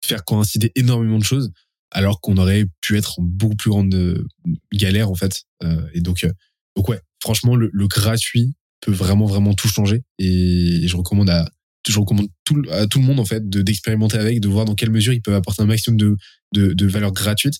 faire 0.05 0.23
coïncider 0.23 0.71
énormément 0.75 1.19
de 1.19 1.23
choses 1.23 1.51
alors 1.91 2.21
qu'on 2.21 2.37
aurait 2.37 2.65
pu 2.81 2.97
être 2.97 3.19
en 3.19 3.23
beaucoup 3.23 3.55
plus 3.55 3.69
grande 3.69 3.93
euh, 3.93 4.25
galère 4.73 5.09
en 5.09 5.15
fait. 5.15 5.43
Euh, 5.63 5.87
et 5.93 6.01
donc, 6.01 6.23
euh, 6.23 6.31
donc 6.75 6.87
ouais, 6.89 6.99
franchement, 7.21 7.55
le, 7.55 7.69
gratuit 7.87 8.53
peut 8.81 8.91
vraiment 8.91 9.25
vraiment 9.25 9.53
tout 9.53 9.67
changer. 9.67 10.03
Et, 10.17 10.87
je 10.87 10.95
recommande 10.95 11.29
à 11.29 11.49
je 11.87 11.97
recommande 11.97 12.27
tout, 12.43 12.61
à 12.71 12.85
tout 12.85 12.99
le 12.99 13.05
monde 13.05 13.19
en 13.19 13.25
fait 13.25 13.49
de 13.49 13.61
d'expérimenter 13.61 14.17
avec, 14.17 14.41
de 14.41 14.47
voir 14.47 14.65
dans 14.65 14.75
quelle 14.75 14.91
mesure 14.91 15.13
ils 15.13 15.21
peuvent 15.21 15.33
apporter 15.33 15.63
un 15.63 15.65
maximum 15.65 15.97
de, 15.97 16.17
de, 16.53 16.73
de 16.73 16.87
valeur 16.87 17.11
gratuite, 17.11 17.55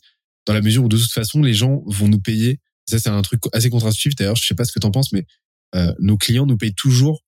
dans 0.45 0.53
la 0.53 0.61
mesure 0.61 0.83
où 0.83 0.89
de 0.89 0.97
toute 0.97 1.11
façon 1.11 1.41
les 1.41 1.53
gens 1.53 1.81
vont 1.87 2.07
nous 2.07 2.19
payer. 2.19 2.59
Ça 2.87 2.99
c'est 2.99 3.09
un 3.09 3.21
truc 3.21 3.41
assez 3.53 3.69
contre-intuitif 3.69 4.15
d'ailleurs. 4.15 4.35
Je 4.35 4.45
sais 4.45 4.55
pas 4.55 4.65
ce 4.65 4.71
que 4.71 4.79
t'en 4.79 4.91
penses, 4.91 5.11
mais 5.13 5.25
nos 5.99 6.17
clients 6.17 6.45
nous 6.45 6.57
payent 6.57 6.75
toujours 6.75 7.23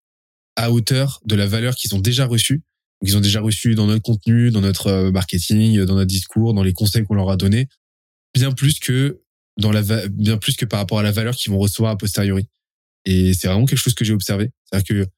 à 0.56 0.72
hauteur 0.72 1.22
de 1.26 1.36
la 1.36 1.48
valeur 1.48 1.76
qu'ils 1.76 1.96
ont 1.96 2.00
déjà 2.00 2.26
reçue 2.26 2.62
donc, 3.02 3.10
ils 3.10 3.18
ont 3.18 3.22
déjà 3.22 3.42
reçu 3.42 3.74
dans 3.74 3.88
notre 3.88 4.04
contenu, 4.04 4.52
dans 4.52 4.62
notre 4.62 4.88
euh, 4.88 5.12
marketing, 5.12 5.84
dans 5.86 5.96
notre 5.96 6.08
discours, 6.08 6.54
dans 6.54 6.64
les 6.64 6.74
conseils 6.74 7.04
qu'on 7.04 7.16
leur 7.16 7.30
a 7.32 7.38
donnés, 7.38 7.68
bien 8.34 8.52
plus 8.52 8.80
que 8.80 9.22
dans 9.60 9.72
la 9.72 9.82
bien 10.08 10.38
plus 10.38 10.56
que 10.56 10.66
par 10.66 10.80
rapport 10.80 11.00
à 11.00 11.04
la 11.04 11.12
valeur 11.12 11.36
qu'ils 11.36 11.52
vont 11.52 11.60
recevoir 11.60 11.92
a 11.92 11.98
posteriori. 11.98 12.48
Et 13.06 13.34
c'est 13.34 13.48
vraiment 13.48 13.66
quelque 13.66 13.80
chose 13.80 13.96
que 13.96 14.06
j'ai 14.06 14.14
observé. 14.14 14.52
C'est-à-dire 14.66 14.88
que 14.88 15.10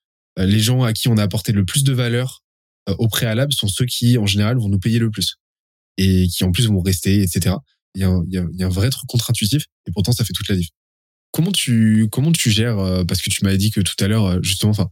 euh, 0.41 0.45
les 0.45 0.59
gens 0.59 0.84
à 0.84 0.93
qui 0.93 1.09
on 1.09 1.17
a 1.17 1.23
apporté 1.23 1.51
le 1.51 1.65
plus 1.65 1.84
de 1.84 1.93
valeur 1.93 2.41
euh, 2.89 2.95
au 2.99 3.09
préalable 3.09 3.51
sont 3.53 3.67
ceux 3.67 3.86
qui, 3.86 4.17
en 4.17 4.25
général, 4.25 4.57
vont 4.57 4.69
nous 4.69 4.79
payer 4.79 4.99
le 4.99 5.11
plus 5.11 5.36
et 5.97 6.27
qui 6.27 6.43
en 6.43 6.51
plus 6.51 6.67
vont 6.67 6.81
rester, 6.81 7.21
etc. 7.21 7.55
Il 7.95 8.01
y 8.01 8.05
a 8.05 8.09
un, 8.09 8.23
il 8.27 8.34
y 8.34 8.63
a, 8.63 8.65
un 8.65 8.69
vrai 8.69 8.89
truc 8.89 9.07
contre-intuitif 9.07 9.65
et 9.88 9.91
pourtant 9.91 10.13
ça 10.13 10.23
fait 10.23 10.34
toute 10.34 10.47
la 10.47 10.55
diff. 10.55 10.69
Comment 11.31 11.51
tu 11.51 12.07
comment 12.11 12.31
tu 12.31 12.49
gères 12.49 12.77
parce 13.07 13.21
que 13.21 13.29
tu 13.29 13.43
m'avais 13.43 13.57
dit 13.57 13.71
que 13.71 13.81
tout 13.81 13.95
à 13.99 14.07
l'heure 14.07 14.41
justement, 14.41 14.71
enfin 14.71 14.89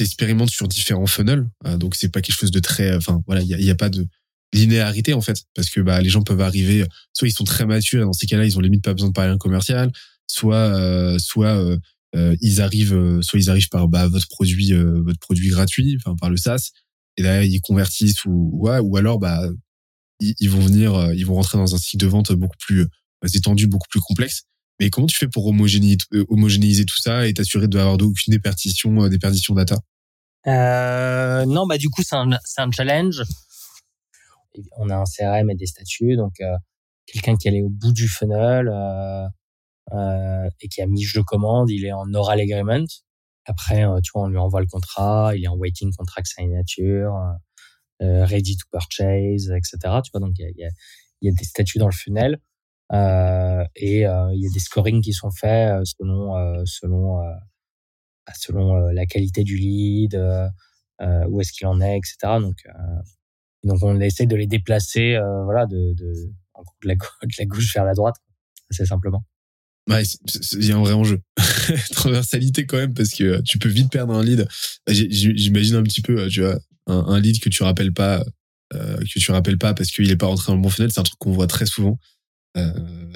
t'expérimentes 0.00 0.50
sur 0.50 0.66
différents 0.66 1.06
funnels, 1.06 1.46
euh, 1.66 1.76
donc 1.76 1.94
c'est 1.94 2.08
pas 2.08 2.22
quelque 2.22 2.38
chose 2.38 2.50
de 2.50 2.58
très, 2.58 2.96
enfin 2.96 3.22
voilà, 3.26 3.42
il 3.42 3.48
y 3.48 3.54
a, 3.54 3.60
y 3.60 3.70
a, 3.70 3.74
pas 3.74 3.90
de 3.90 4.06
linéarité 4.54 5.12
en 5.12 5.20
fait, 5.20 5.44
parce 5.54 5.68
que 5.68 5.80
bah 5.80 6.00
les 6.00 6.08
gens 6.08 6.22
peuvent 6.22 6.40
arriver, 6.40 6.86
soit 7.12 7.28
ils 7.28 7.32
sont 7.32 7.44
très 7.44 7.66
matures, 7.66 8.00
et 8.00 8.04
dans 8.04 8.14
ces 8.14 8.26
cas-là 8.26 8.46
ils 8.46 8.56
ont 8.56 8.60
limite 8.60 8.82
pas 8.82 8.94
besoin 8.94 9.08
de 9.08 9.12
parler 9.12 9.30
un 9.30 9.36
commercial, 9.36 9.92
soit 10.26 10.56
euh, 10.56 11.18
soit 11.18 11.54
euh, 12.16 12.36
ils 12.40 12.62
arrivent, 12.62 13.20
soit 13.20 13.38
ils 13.38 13.50
arrivent 13.50 13.68
par 13.68 13.88
bah, 13.88 14.08
votre 14.08 14.26
produit, 14.28 14.72
votre 14.72 15.20
produit 15.20 15.50
gratuit, 15.50 15.98
enfin 15.98 16.16
par 16.16 16.30
le 16.30 16.38
SaaS, 16.38 16.70
et 17.18 17.22
là 17.22 17.44
ils 17.44 17.60
convertissent 17.60 18.24
ou 18.24 18.50
ouais, 18.54 18.78
ou 18.78 18.96
alors 18.96 19.18
bah 19.18 19.46
ils, 20.18 20.34
ils 20.40 20.48
vont 20.48 20.60
venir, 20.60 21.12
ils 21.14 21.26
vont 21.26 21.34
rentrer 21.34 21.58
dans 21.58 21.74
un 21.74 21.78
cycle 21.78 21.98
de 21.98 22.06
vente 22.06 22.32
beaucoup 22.32 22.56
plus 22.58 22.86
étendu, 23.34 23.66
beaucoup 23.66 23.88
plus 23.90 24.00
complexe. 24.00 24.44
Mais 24.80 24.88
comment 24.90 25.06
tu 25.06 25.16
fais 25.16 25.28
pour 25.28 25.46
homogénéiser, 25.46 25.98
homogénéiser 26.28 26.86
tout 26.86 26.98
ça 26.98 27.26
et 27.28 27.34
t'assurer 27.34 27.68
de 27.68 27.76
n'avoir 27.76 27.94
aucune 27.94 28.32
déperdition, 28.32 29.08
déperdition 29.08 29.54
data? 29.54 29.78
Euh, 30.46 31.44
Non, 31.44 31.66
bah 31.66 31.76
du 31.76 31.90
coup 31.90 32.02
c'est 32.02 32.16
un, 32.16 32.30
un 32.32 32.70
challenge. 32.72 33.22
On 34.78 34.88
a 34.88 34.96
un 34.96 35.04
CRM 35.04 35.50
et 35.50 35.54
des 35.54 35.66
statuts, 35.66 36.16
donc 36.16 36.40
euh, 36.40 36.56
quelqu'un 37.06 37.36
qui 37.36 37.48
allait 37.48 37.62
au 37.62 37.68
bout 37.68 37.92
du 37.92 38.08
funnel 38.08 38.68
euh, 38.68 39.26
euh, 39.92 40.48
et 40.60 40.68
qui 40.68 40.80
a 40.80 40.86
mis 40.86 41.02
je 41.02 41.20
commande, 41.20 41.70
il 41.70 41.84
est 41.84 41.92
en 41.92 42.12
oral 42.14 42.40
agreement. 42.40 42.84
Après, 43.44 43.84
euh, 43.84 44.00
tu 44.02 44.10
vois, 44.14 44.24
on 44.24 44.28
lui 44.28 44.38
envoie 44.38 44.60
le 44.60 44.66
contrat, 44.66 45.32
il 45.36 45.44
est 45.44 45.48
en 45.48 45.56
waiting 45.56 45.92
contract 45.94 46.26
signature, 46.26 47.14
euh, 48.02 48.24
ready 48.24 48.56
to 48.56 48.64
purchase, 48.72 49.50
etc. 49.50 50.00
Tu 50.04 50.10
vois, 50.12 50.20
donc 50.20 50.34
il 50.38 50.52
y 50.56 50.64
a, 50.64 50.68
y 51.22 51.28
a 51.28 51.32
des 51.32 51.44
statuts 51.44 51.78
dans 51.78 51.88
le 51.88 51.92
funnel. 51.92 52.38
Euh, 52.92 53.64
et 53.76 54.06
euh, 54.06 54.32
il 54.34 54.42
y 54.42 54.46
a 54.46 54.50
des 54.50 54.58
scorings 54.58 55.00
qui 55.00 55.12
sont 55.12 55.30
faits 55.30 55.70
euh, 55.70 55.82
selon 55.84 56.64
selon 56.66 57.18
bah, 58.26 58.32
selon 58.36 58.76
la 58.90 59.06
qualité 59.06 59.44
du 59.44 59.56
lead, 59.56 60.20
où 61.28 61.40
est-ce 61.40 61.52
qu'il 61.52 61.66
en 61.66 61.80
est, 61.80 61.98
etc. 61.98 62.16
Donc 62.40 62.56
donc 63.64 63.78
on 63.82 64.00
essaie 64.00 64.26
de 64.26 64.36
les 64.36 64.46
déplacer, 64.46 65.18
voilà, 65.44 65.66
de, 65.66 65.94
de, 65.94 66.12
de, 66.82 66.88
la, 66.88 67.44
gauche 67.44 67.74
vers 67.74 67.84
la 67.84 67.94
droite, 67.94 68.16
assez 68.70 68.86
simplement. 68.86 69.24
Ouais, 69.88 70.02
il 70.52 70.64
y 70.64 70.72
a 70.72 70.76
un 70.76 70.80
vrai 70.80 70.92
enjeu. 70.92 71.20
Transversalité 71.92 72.66
quand 72.66 72.76
même, 72.76 72.94
parce 72.94 73.10
que 73.10 73.40
tu 73.42 73.58
peux 73.58 73.68
vite 73.68 73.90
perdre 73.90 74.14
un 74.14 74.22
lead. 74.22 74.46
J'imagine 74.88 75.76
un 75.76 75.82
petit 75.82 76.00
peu, 76.00 76.28
tu 76.28 76.42
vois, 76.42 76.58
un, 76.86 77.20
lead 77.20 77.40
que 77.40 77.48
tu 77.48 77.62
rappelles 77.62 77.92
pas, 77.92 78.24
que 78.72 79.18
tu 79.18 79.30
rappelles 79.30 79.58
pas 79.58 79.74
parce 79.74 79.90
qu'il 79.90 80.10
est 80.10 80.16
pas 80.16 80.26
rentré 80.26 80.46
dans 80.52 80.56
le 80.56 80.62
bon 80.62 80.70
funnel. 80.70 80.90
C'est 80.90 81.00
un 81.00 81.04
truc 81.04 81.18
qu'on 81.18 81.32
voit 81.32 81.46
très 81.46 81.66
souvent. 81.66 81.98
Euh, 82.56 82.72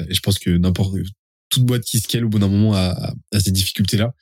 et 0.08 0.14
je 0.14 0.20
pense 0.20 0.38
que 0.38 0.50
n'importe 0.50 0.94
toute 1.50 1.64
boîte 1.64 1.82
qui 1.82 2.00
scale 2.00 2.24
au 2.24 2.28
bout 2.28 2.38
d'un 2.38 2.48
moment 2.48 2.74
a, 2.74 3.14
a, 3.32 3.40
ces 3.40 3.50
difficultés-là. 3.50 4.12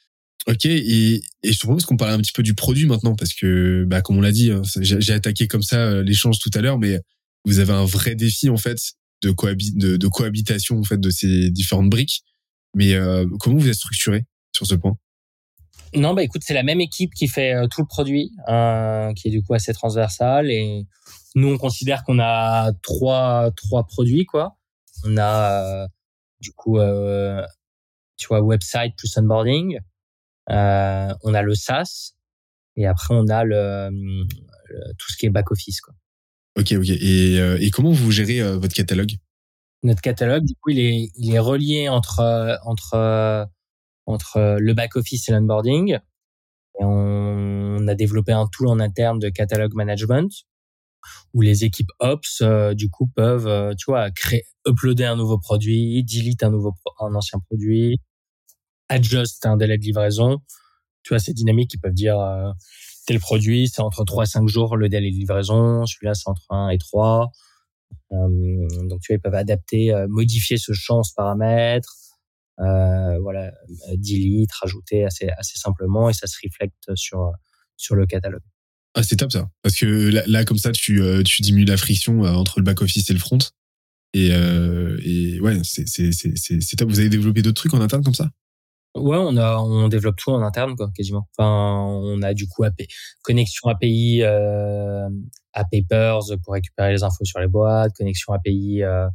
Ok, 0.49 0.67
et, 0.67 1.23
et 1.43 1.53
je 1.53 1.59
te 1.59 1.67
propose 1.67 1.85
qu'on 1.85 1.97
parle 1.97 2.13
un 2.13 2.19
petit 2.19 2.33
peu 2.33 2.43
du 2.43 2.55
produit 2.55 2.87
maintenant, 2.87 3.15
parce 3.15 3.33
que, 3.33 3.85
bah, 3.87 4.03
comme 4.03 4.19
on 4.19 4.21
l'a 4.21 4.33
dit, 4.33 4.51
hein, 4.51 4.63
j'ai 4.81 5.13
attaqué 5.13 5.47
comme 5.47 5.63
ça 5.63 5.77
euh, 5.77 6.03
l'échange 6.03 6.39
tout 6.41 6.51
à 6.55 6.61
l'heure, 6.61 6.79
mais 6.79 7.01
vous 7.45 7.61
avez 7.61 7.73
un 7.73 7.85
vrai 7.85 8.15
défi 8.17 8.49
en 8.49 8.57
fait 8.57 8.79
de, 9.23 9.31
cohabi 9.31 9.73
de, 9.75 9.97
de, 9.97 10.09
cohabitation 10.09 10.79
en 10.79 10.85
fait 10.85 10.99
de 10.99 11.11
ces 11.11 11.51
différentes 11.51 11.91
briques. 11.91 12.23
Mais 12.75 12.95
euh, 12.95 13.27
comment 13.39 13.59
vous 13.59 13.69
êtes 13.69 13.75
structuré 13.75 14.25
sur 14.53 14.67
ce 14.67 14.75
point? 14.75 14.97
Non, 15.95 16.15
bah 16.15 16.23
écoute, 16.23 16.43
c'est 16.45 16.55
la 16.55 16.63
même 16.63 16.81
équipe 16.81 17.13
qui 17.15 17.29
fait 17.29 17.55
euh, 17.55 17.67
tout 17.69 17.83
le 17.83 17.87
produit, 17.87 18.33
euh, 18.49 19.13
qui 19.13 19.29
est 19.29 19.31
du 19.31 19.43
coup 19.43 19.55
assez 19.55 19.73
transversal, 19.73 20.51
et 20.51 20.87
nous 21.35 21.49
on 21.49 21.59
considère 21.59 22.03
qu'on 22.05 22.19
a 22.19 22.73
trois 22.83 23.51
trois 23.57 23.87
produits 23.87 24.25
quoi. 24.25 24.57
On 25.05 25.17
a 25.19 25.87
du 26.41 26.53
coup, 26.53 26.79
tu 28.17 28.27
vois, 28.29 28.41
website 28.41 28.95
plus 28.97 29.17
onboarding. 29.17 29.79
on 30.49 31.35
a 31.35 31.43
le 31.43 31.55
SaaS 31.55 32.13
et 32.77 32.87
après 32.87 33.15
on 33.15 33.29
a 33.29 33.45
le, 33.45 33.91
tout 34.99 35.11
ce 35.11 35.17
qui 35.17 35.27
est 35.27 35.31
back 35.31 35.51
office 35.51 35.81
quoi. 35.81 35.95
Ok, 36.59 36.73
ok. 36.73 36.89
Et, 36.89 37.37
et 37.37 37.71
comment 37.71 37.93
vous 37.93 38.11
gérez 38.11 38.43
votre 38.59 38.75
catalogue? 38.75 39.13
Notre 39.85 40.01
catalogue, 40.01 40.45
du 40.45 40.55
coup, 40.55 40.71
il 40.71 40.79
est, 40.79 41.11
il 41.17 41.35
est 41.35 41.41
relié 41.41 41.89
entre 41.89 42.59
entre 42.65 43.49
entre 44.07 44.57
le 44.61 44.75
back 44.75 44.97
office 44.97 45.29
et 45.29 45.33
l'onboarding. 45.33 45.99
Et 46.81 46.85
on, 46.85 47.87
a 47.89 47.95
développé 47.95 48.33
un 48.33 48.47
tool 48.47 48.69
en 48.69 48.79
interne 48.79 49.19
de 49.19 49.29
catalogue 49.29 49.75
management 49.75 50.31
où 51.35 51.41
les 51.41 51.65
équipes 51.65 51.91
ops 52.01 52.41
euh, 52.43 52.75
du 52.75 52.91
coup 52.91 53.07
peuvent 53.07 53.47
euh, 53.47 53.75
tu 53.77 53.87
vois 53.87 54.11
créer 54.11 54.45
uploader 54.67 55.05
un 55.05 55.17
nouveau 55.17 55.39
produit 55.39 56.05
delete 56.05 56.43
un 56.43 56.51
nouveau 56.51 56.75
un 57.01 57.15
ancien 57.15 57.39
produit 57.41 58.01
adjust 58.89 59.47
un 59.47 59.57
délai 59.57 59.79
de 59.79 59.83
livraison 59.83 60.39
tu 61.03 61.15
vois 61.15 61.19
c'est 61.19 61.33
dynamique 61.33 61.73
ils 61.75 61.81
peuvent 61.81 61.93
dire 61.93 62.19
euh, 62.19 62.51
tel 63.07 63.19
produit 63.19 63.69
c'est 63.69 63.83
entre 63.83 64.05
3 64.05 64.25
et 64.25 64.27
5 64.27 64.49
jours 64.49 64.77
le 64.77 64.89
délai 64.89 65.11
de 65.11 65.17
livraison 65.17 65.87
celui-là 65.87 66.15
c'est 66.15 66.29
entre 66.29 66.47
1 66.51 66.71
et 66.71 66.79
3 66.79 67.31
donc 68.11 69.01
tu 69.01 69.13
vois 69.13 69.17
ils 69.17 69.21
peuvent 69.21 69.35
adapter 69.35 69.93
modifier 70.09 70.59
ce 70.59 70.73
champ 70.73 71.03
ce 71.03 71.13
paramètre 71.15 71.97
euh, 72.61 73.19
voilà, 73.21 73.51
delete, 73.97 74.53
rajouter 74.53 75.05
assez, 75.05 75.29
assez 75.37 75.59
simplement 75.59 76.09
et 76.09 76.13
ça 76.13 76.27
se 76.27 76.37
reflecte 76.45 76.95
sur, 76.95 77.33
sur 77.77 77.97
le 77.97 78.07
catalogue. 78.07 78.43
Ah, 78.95 79.03
c'est 79.03 79.17
top 79.17 79.33
ça. 79.33 79.49
Parce 79.63 79.77
que 79.77 80.11
là, 80.27 80.45
comme 80.45 80.59
ça, 80.59 80.73
tu, 80.73 81.01
euh, 81.01 81.23
tu 81.23 81.43
diminues 81.43 81.65
la 81.65 81.77
friction 81.77 82.25
euh, 82.25 82.33
entre 82.33 82.61
le 82.61 82.65
back-office 82.65 83.09
et 83.09 83.13
le 83.13 83.19
front. 83.19 83.39
Et, 84.15 84.27
et 84.27 85.41
ouais, 85.41 85.59
c'est 85.65 86.77
top. 86.77 86.91
Vous 86.91 86.99
avez 87.01 87.09
développé 87.09 87.41
d'autres 87.41 87.63
trucs 87.63 87.73
en 87.73 87.81
interne 87.81 88.05
comme 88.05 88.15
ça? 88.15 88.29
Ouais, 88.95 89.17
on 89.17 89.39
a 89.39 89.57
on 89.57 89.89
développe 89.89 90.17
tout 90.17 90.33
en 90.33 90.43
interne 90.43 90.77
quoi, 90.77 90.91
quasiment. 90.95 91.27
Enfin, 91.39 91.83
on 91.83 92.21
a 92.21 92.35
du 92.35 92.47
coup 92.47 92.63
AP, 92.65 92.83
connexion 93.23 93.71
API 93.71 94.21
euh, 94.23 95.09
à 95.55 95.65
Papers 95.65 96.21
pour 96.45 96.53
récupérer 96.53 96.93
les 96.93 97.03
infos 97.03 97.25
sur 97.25 97.41
les 97.41 97.47
boîtes, 97.49 97.93
connexion 97.97 98.35
API 98.35 98.83
euh, 98.83 99.09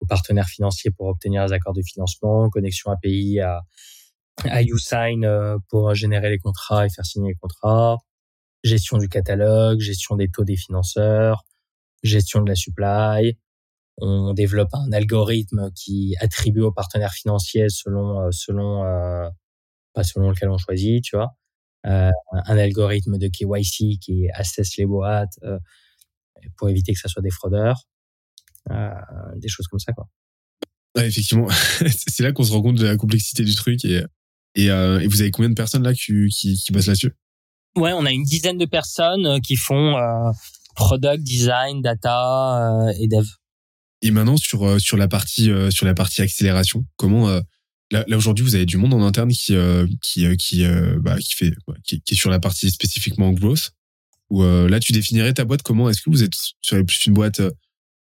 aux 0.00 0.06
partenaires 0.06 0.48
financiers 0.48 0.90
pour 0.90 1.06
obtenir 1.06 1.46
les 1.46 1.52
accords 1.52 1.74
de 1.74 1.82
financement, 1.82 2.50
connexion 2.50 2.90
API 2.90 3.38
à, 3.38 3.60
à 4.46 4.62
YouSign 4.62 5.24
euh, 5.24 5.58
pour 5.68 5.94
générer 5.94 6.28
les 6.30 6.38
contrats 6.38 6.86
et 6.86 6.90
faire 6.90 7.06
signer 7.06 7.28
les 7.28 7.36
contrats, 7.36 7.98
gestion 8.62 8.98
du 8.98 9.08
catalogue, 9.08 9.80
gestion 9.80 10.16
des 10.16 10.28
taux 10.28 10.44
des 10.44 10.56
financeurs, 10.56 11.44
gestion 12.02 12.42
de 12.42 12.48
la 12.48 12.54
supply. 12.54 13.38
On 13.98 14.32
développe 14.32 14.72
un 14.72 14.92
algorithme 14.92 15.70
qui 15.74 16.14
attribue 16.20 16.62
aux 16.62 16.72
partenaires 16.72 17.12
financiers 17.12 17.68
selon 17.68 18.20
euh, 18.20 18.30
selon 18.30 18.84
euh, 18.84 19.28
pas 19.92 20.04
selon 20.04 20.30
lequel 20.30 20.48
on 20.48 20.58
choisit, 20.58 21.04
tu 21.04 21.16
vois. 21.16 21.36
Euh, 21.86 22.10
un 22.32 22.58
algorithme 22.58 23.18
de 23.18 23.28
KYC 23.28 23.98
qui 24.00 24.28
assesse 24.32 24.76
les 24.76 24.86
boîtes 24.86 25.38
euh, 25.44 25.58
pour 26.56 26.68
éviter 26.68 26.92
que 26.92 27.00
ça 27.00 27.08
soit 27.08 27.22
des 27.22 27.30
fraudeurs. 27.30 27.82
Des 29.36 29.48
choses 29.48 29.66
comme 29.66 29.80
ça, 29.80 29.92
quoi. 29.92 30.06
effectivement, 30.98 31.48
c'est 31.88 32.22
là 32.22 32.30
qu'on 32.30 32.44
se 32.44 32.52
rend 32.52 32.62
compte 32.62 32.76
de 32.76 32.84
la 32.84 32.96
complexité 32.96 33.42
du 33.42 33.54
truc 33.54 33.84
et, 33.84 34.04
et 34.54 34.68
vous 35.06 35.20
avez 35.22 35.32
combien 35.32 35.48
de 35.48 35.54
personnes 35.54 35.82
là 35.82 35.92
qui, 35.92 36.28
qui, 36.28 36.54
qui 36.54 36.70
bossent 36.70 36.86
là-dessus? 36.86 37.12
Ouais, 37.76 37.92
on 37.92 38.04
a 38.04 38.10
une 38.10 38.24
dizaine 38.24 38.58
de 38.58 38.66
personnes 38.66 39.26
euh, 39.26 39.38
qui 39.38 39.56
font 39.56 39.96
product, 40.74 41.22
design, 41.22 41.82
data 41.82 42.90
et 42.98 43.06
dev. 43.06 43.26
Et 44.02 44.10
maintenant 44.10 44.36
sur 44.36 44.80
sur 44.80 44.96
la 44.96 45.08
partie 45.08 45.50
sur 45.70 45.84
la 45.84 45.94
partie 45.94 46.22
accélération, 46.22 46.86
comment 46.96 47.28
là, 47.90 48.04
là 48.06 48.16
aujourd'hui 48.16 48.44
vous 48.44 48.54
avez 48.54 48.64
du 48.64 48.78
monde 48.78 48.94
en 48.94 49.02
interne 49.02 49.30
qui 49.30 49.54
qui 50.00 50.36
qui 50.38 50.64
bah, 51.00 51.18
qui 51.18 51.34
fait 51.34 51.52
qui, 51.84 52.00
qui, 52.00 52.14
est 52.14 52.16
sur 52.16 52.30
la 52.30 52.40
partie 52.40 52.70
spécifiquement 52.70 53.30
growth? 53.32 53.72
Ou 54.30 54.42
là 54.42 54.80
tu 54.80 54.92
définirais 54.92 55.34
ta 55.34 55.44
boîte 55.44 55.62
comment? 55.62 55.90
Est-ce 55.90 56.00
que 56.00 56.08
vous 56.08 56.22
êtes 56.22 56.32
sur 56.62 56.82
plus 56.86 57.06
une 57.06 57.12
boîte 57.12 57.42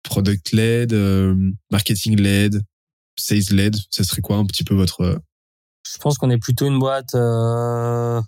product 0.05 0.51
led, 0.51 0.93
euh, 0.93 1.35
marketing 1.71 2.19
led, 2.19 2.61
sales 3.17 3.51
led, 3.51 3.75
ça 3.89 4.03
serait 4.03 4.21
quoi 4.21 4.37
un 4.37 4.45
petit 4.45 4.63
peu 4.63 4.75
votre 4.75 5.01
euh, 5.01 5.17
Je 5.83 5.97
pense 5.97 6.17
qu'on 6.17 6.29
est 6.29 6.37
plutôt 6.37 6.67
une 6.67 6.79
boîte 6.79 7.15
euh, 7.15 8.21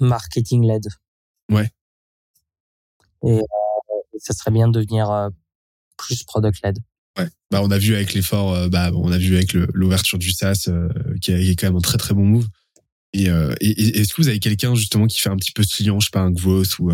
marketing 0.00 0.66
led. 0.66 0.86
Ouais. 1.50 1.70
Et 3.26 3.40
ça 4.18 4.34
serait 4.34 4.50
bien 4.50 4.68
de 4.68 4.72
devenir 4.72 5.30
plus 5.96 6.22
product 6.24 6.60
led. 6.62 6.78
Ouais. 7.18 7.28
Bah 7.50 7.60
on 7.62 7.70
a 7.70 7.78
vu 7.78 7.94
avec 7.94 8.12
l'effort, 8.14 8.68
bah 8.68 8.90
on 8.94 9.12
a 9.12 9.18
vu 9.18 9.36
avec 9.36 9.52
l'ouverture 9.52 10.18
du 10.18 10.32
SaaS 10.32 10.68
qui, 11.20 11.32
est, 11.32 11.56
quand 11.56 11.68
même 11.68 11.76
un 11.76 11.80
très 11.80 11.98
très 11.98 12.14
bon 12.14 12.24
move. 12.24 12.48
Et, 13.12 13.26
et 13.26 14.00
est-ce 14.00 14.12
que 14.12 14.22
vous 14.22 14.28
avez 14.28 14.40
quelqu'un 14.40 14.74
justement 14.74 15.06
qui 15.06 15.20
fait 15.20 15.30
un 15.30 15.36
petit 15.36 15.52
peu 15.52 15.62
ce 15.62 15.76
client, 15.76 16.00
je 16.00 16.06
sais 16.06 16.10
pas 16.12 16.20
un 16.20 16.32
growth 16.32 16.78
ou 16.80 16.90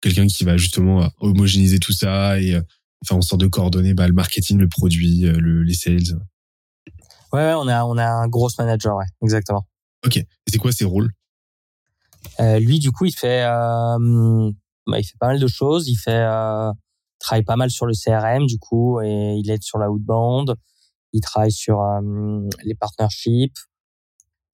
quelqu'un 0.00 0.26
qui 0.26 0.44
va 0.44 0.56
justement 0.56 1.10
homogénéiser 1.20 1.78
tout 1.78 1.92
ça 1.92 2.40
et 2.40 2.60
enfin 3.02 3.16
en 3.16 3.22
sorte 3.22 3.40
de 3.40 3.46
coordonner 3.46 3.94
bah, 3.94 4.06
le 4.08 4.14
marketing, 4.14 4.58
le 4.58 4.68
produit, 4.68 5.26
euh, 5.26 5.38
le, 5.38 5.62
les 5.62 5.74
sales? 5.74 6.18
Ouais, 7.32 7.52
on 7.54 7.68
a 7.68 7.84
on 7.84 7.96
a 7.98 8.06
un 8.06 8.28
gros 8.28 8.48
manager, 8.58 8.96
ouais, 8.96 9.04
exactement. 9.22 9.66
Ok. 10.04 10.16
Et 10.18 10.26
c'est 10.48 10.58
quoi 10.58 10.72
ses 10.72 10.84
rôles? 10.84 11.10
euh, 11.10 11.25
Lui, 12.38 12.78
du 12.78 12.92
coup, 12.92 13.06
il 13.06 13.14
fait 13.14 13.44
euh, 13.44 14.50
bah, 14.86 15.00
il 15.00 15.04
fait 15.04 15.18
pas 15.18 15.28
mal 15.28 15.40
de 15.40 15.46
choses. 15.46 15.88
Il 15.88 15.96
fait 15.96 16.12
euh, 16.12 16.72
travaille 17.18 17.44
pas 17.44 17.56
mal 17.56 17.70
sur 17.70 17.86
le 17.86 17.94
CRM, 17.94 18.46
du 18.46 18.58
coup, 18.58 19.00
et 19.00 19.34
il 19.36 19.50
aide 19.50 19.62
sur 19.62 19.78
la 19.78 19.90
outbound. 19.90 20.54
Il 21.12 21.20
travaille 21.20 21.52
sur 21.52 21.80
euh, 21.80 22.48
les 22.64 22.74
partnerships. 22.74 23.56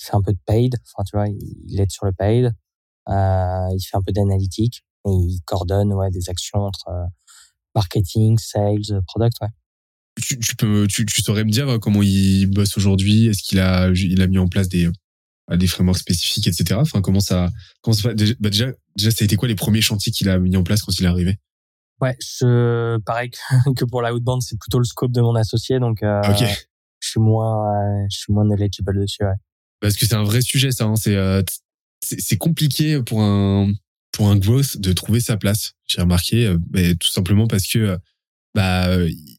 Il 0.01 0.05
fait 0.05 0.17
un 0.17 0.23
peu 0.23 0.33
de 0.33 0.39
paid. 0.47 0.77
Enfin, 0.87 1.05
tu 1.05 1.17
vois, 1.17 1.29
il, 1.29 1.81
aide 1.81 1.91
sur 1.91 2.07
le 2.07 2.13
paid. 2.13 2.53
Euh, 3.09 3.69
il 3.73 3.83
fait 3.83 3.97
un 3.97 4.03
peu 4.03 4.13
d'analytique 4.13 4.85
et 5.07 5.11
il 5.11 5.41
coordonne 5.45 5.93
ouais 5.93 6.11
des 6.11 6.29
actions 6.29 6.61
entre 6.61 6.89
marketing, 7.75 8.39
sales, 8.39 9.03
product, 9.07 9.39
ouais. 9.41 9.49
Tu, 10.23 10.39
tu 10.39 10.55
peux, 10.57 10.87
tu, 10.89 11.07
tu, 11.07 11.23
saurais 11.23 11.43
me 11.43 11.51
dire 11.51 11.79
comment 11.81 12.03
il 12.03 12.47
bosse 12.47 12.77
aujourd'hui? 12.77 13.29
Est-ce 13.29 13.43
qu'il 13.43 13.59
a, 13.59 13.89
il 13.89 14.21
a 14.21 14.27
mis 14.27 14.39
en 14.39 14.47
place 14.47 14.69
des, 14.69 14.89
euh, 15.51 15.57
des 15.57 15.67
frameworks 15.67 15.99
spécifiques, 15.99 16.47
etc. 16.47 16.79
Enfin, 16.81 17.01
comment 17.01 17.21
ça, 17.21 17.51
comment 17.81 17.95
ça 17.95 18.15
déjà, 18.15 18.35
bah 18.41 18.51
déjà, 18.51 18.67
déjà, 18.97 19.11
ça 19.11 19.19
a 19.23 19.25
été 19.25 19.37
quoi 19.37 19.49
les 19.49 19.55
premiers 19.55 19.81
chantiers 19.81 20.13
qu'il 20.13 20.29
a 20.29 20.39
mis 20.39 20.57
en 20.57 20.63
place 20.63 20.83
quand 20.83 20.93
il 20.99 21.05
est 21.05 21.09
arrivé? 21.09 21.39
Ouais, 22.01 22.17
je, 22.21 22.99
pareil 22.99 23.31
que 23.77 23.85
pour 23.85 24.03
la 24.03 24.13
outbound, 24.13 24.43
c'est 24.43 24.59
plutôt 24.59 24.79
le 24.79 24.85
scope 24.85 25.13
de 25.13 25.21
mon 25.21 25.35
associé, 25.35 25.79
donc 25.79 26.03
euh, 26.03 26.21
je 27.01 27.09
suis 27.09 27.21
moins, 27.21 27.69
euh, 27.69 28.07
je 28.11 28.19
suis 28.19 28.33
moins 28.33 28.45
knowledgeable 28.45 29.01
dessus. 29.01 29.25
Ouais. 29.25 29.35
Parce 29.81 29.97
que 29.97 30.07
c'est 30.07 30.15
un 30.15 30.25
vrai 30.25 30.41
sujet, 30.41 30.71
ça. 30.71 30.85
Hein, 30.85 30.97
c'est, 30.97 31.17
euh, 31.17 31.43
c'est 32.03 32.37
compliqué 32.37 33.01
pour 33.03 33.23
un 33.23 33.73
pour 34.13 34.29
un 34.29 34.37
growth 34.37 34.77
de 34.77 34.93
trouver 34.93 35.21
sa 35.21 35.37
place. 35.37 35.73
J'ai 35.87 36.03
remarqué, 36.03 36.47
euh, 36.47 36.95
tout 37.01 37.11
simplement 37.11 37.47
parce 37.47 37.67
que 37.67 37.79
euh, 37.79 37.97
bah 38.55 38.89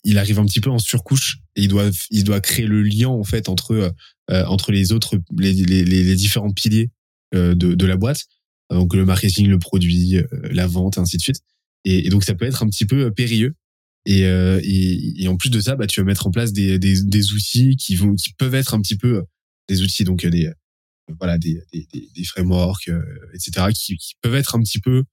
il 0.03 0.17
arrive 0.17 0.39
un 0.39 0.45
petit 0.45 0.59
peu 0.59 0.69
en 0.69 0.79
surcouche 0.79 1.39
et 1.55 1.63
il 1.63 1.67
doit 1.67 1.89
il 2.09 2.23
doit 2.23 2.41
créer 2.41 2.65
le 2.65 2.81
lien 2.81 3.09
en 3.09 3.23
fait 3.23 3.47
entre 3.47 3.93
euh, 4.31 4.45
entre 4.45 4.71
les 4.71 4.91
autres 4.91 5.19
les, 5.37 5.53
les, 5.53 5.83
les 5.83 6.15
différents 6.15 6.51
piliers 6.51 6.89
de, 7.33 7.53
de 7.53 7.85
la 7.85 7.95
boîte 7.95 8.25
donc 8.71 8.95
le 8.95 9.05
marketing 9.05 9.47
le 9.47 9.59
produit 9.59 10.17
la 10.43 10.67
vente 10.67 10.97
et 10.97 10.99
ainsi 10.99 11.17
de 11.17 11.21
suite 11.21 11.41
et, 11.85 12.05
et, 12.05 12.09
donc 12.09 12.23
ça 12.23 12.33
peut 12.33 12.45
être 12.45 12.63
un 12.63 12.67
petit 12.67 12.85
peu 12.85 13.11
périlleux 13.11 13.55
et, 14.05 14.21
et, 14.21 15.23
et, 15.23 15.27
en 15.27 15.37
plus 15.37 15.49
de 15.49 15.59
ça 15.59 15.75
bah 15.75 15.87
tu 15.87 15.99
vas 15.99 16.05
mettre 16.05 16.27
en 16.27 16.31
place 16.31 16.53
des, 16.53 16.79
des, 16.79 17.01
des 17.03 17.33
outils 17.33 17.75
qui 17.75 17.95
vont 17.95 18.15
qui 18.15 18.33
peuvent 18.33 18.55
être 18.55 18.73
un 18.73 18.81
petit 18.81 18.97
peu 18.97 19.23
des 19.67 19.81
outils 19.81 20.03
donc 20.03 20.25
des 20.25 20.51
voilà 21.19 21.37
des, 21.37 21.61
des, 21.73 21.87
des 22.15 22.23
frameworks, 22.23 22.89
euh, 22.89 23.01
etc., 23.33 23.67
qui, 23.73 23.97
qui, 23.97 24.15
peuvent 24.21 24.35
être 24.35 24.55
un 24.55 24.61
petit 24.61 24.79
peu 24.79 25.03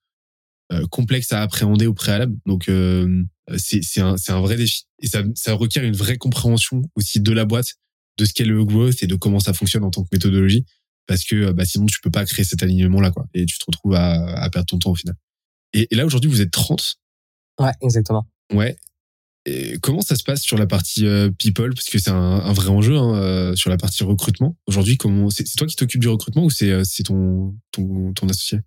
euh, 0.72 0.86
complexes 0.88 1.32
à 1.32 1.42
appréhender 1.42 1.86
au 1.86 1.94
préalable. 1.94 2.36
Donc 2.46 2.68
euh, 2.68 3.24
c'est 3.56 3.82
c'est 3.82 4.00
un 4.00 4.16
c'est 4.16 4.32
un 4.32 4.40
vrai 4.40 4.56
défi 4.56 4.84
et 5.00 5.06
ça 5.06 5.22
ça 5.34 5.54
requiert 5.54 5.84
une 5.84 5.96
vraie 5.96 6.16
compréhension 6.16 6.82
aussi 6.94 7.20
de 7.20 7.32
la 7.32 7.44
boîte, 7.44 7.74
de 8.18 8.24
ce 8.24 8.32
qu'est 8.32 8.44
le 8.44 8.64
growth 8.64 9.02
et 9.02 9.06
de 9.06 9.14
comment 9.16 9.40
ça 9.40 9.52
fonctionne 9.52 9.84
en 9.84 9.90
tant 9.90 10.02
que 10.02 10.08
méthodologie, 10.12 10.64
parce 11.06 11.24
que 11.24 11.52
bah 11.52 11.64
sinon 11.64 11.86
tu 11.86 12.00
peux 12.00 12.10
pas 12.10 12.24
créer 12.24 12.44
cet 12.44 12.62
alignement 12.62 13.00
là 13.00 13.10
quoi 13.10 13.26
et 13.34 13.46
tu 13.46 13.58
te 13.58 13.64
retrouves 13.66 13.94
à, 13.94 14.12
à 14.36 14.50
perdre 14.50 14.66
ton 14.66 14.78
temps 14.78 14.90
au 14.92 14.94
final. 14.94 15.16
Et, 15.72 15.88
et 15.90 15.96
là 15.96 16.06
aujourd'hui 16.06 16.30
vous 16.30 16.40
êtes 16.40 16.50
30. 16.50 16.96
Ouais, 17.60 17.72
exactement. 17.82 18.26
Ouais. 18.52 18.76
Et 19.46 19.78
comment 19.80 20.02
ça 20.02 20.16
se 20.16 20.22
passe 20.22 20.42
sur 20.42 20.58
la 20.58 20.66
partie 20.66 21.06
euh, 21.06 21.30
people? 21.30 21.72
Parce 21.74 21.88
que 21.88 21.98
c'est 21.98 22.10
un, 22.10 22.14
un, 22.14 22.52
vrai 22.52 22.68
enjeu 22.68 22.96
hein, 22.96 23.14
euh, 23.16 23.56
sur 23.56 23.70
la 23.70 23.78
partie 23.78 24.04
recrutement 24.04 24.56
aujourd'hui 24.66 24.98
comment 24.98 25.30
c'est 25.30 25.44
toi 25.56 25.66
qui 25.66 25.76
t'occupes 25.76 26.00
du 26.00 26.08
recrutement 26.08 26.44
ou 26.44 26.50
c'est 26.50 26.70
euh, 26.70 26.82
c'est 26.84 27.04
ton, 27.04 27.56
ton 27.72 28.12
ton 28.12 28.28
associé? 28.28 28.60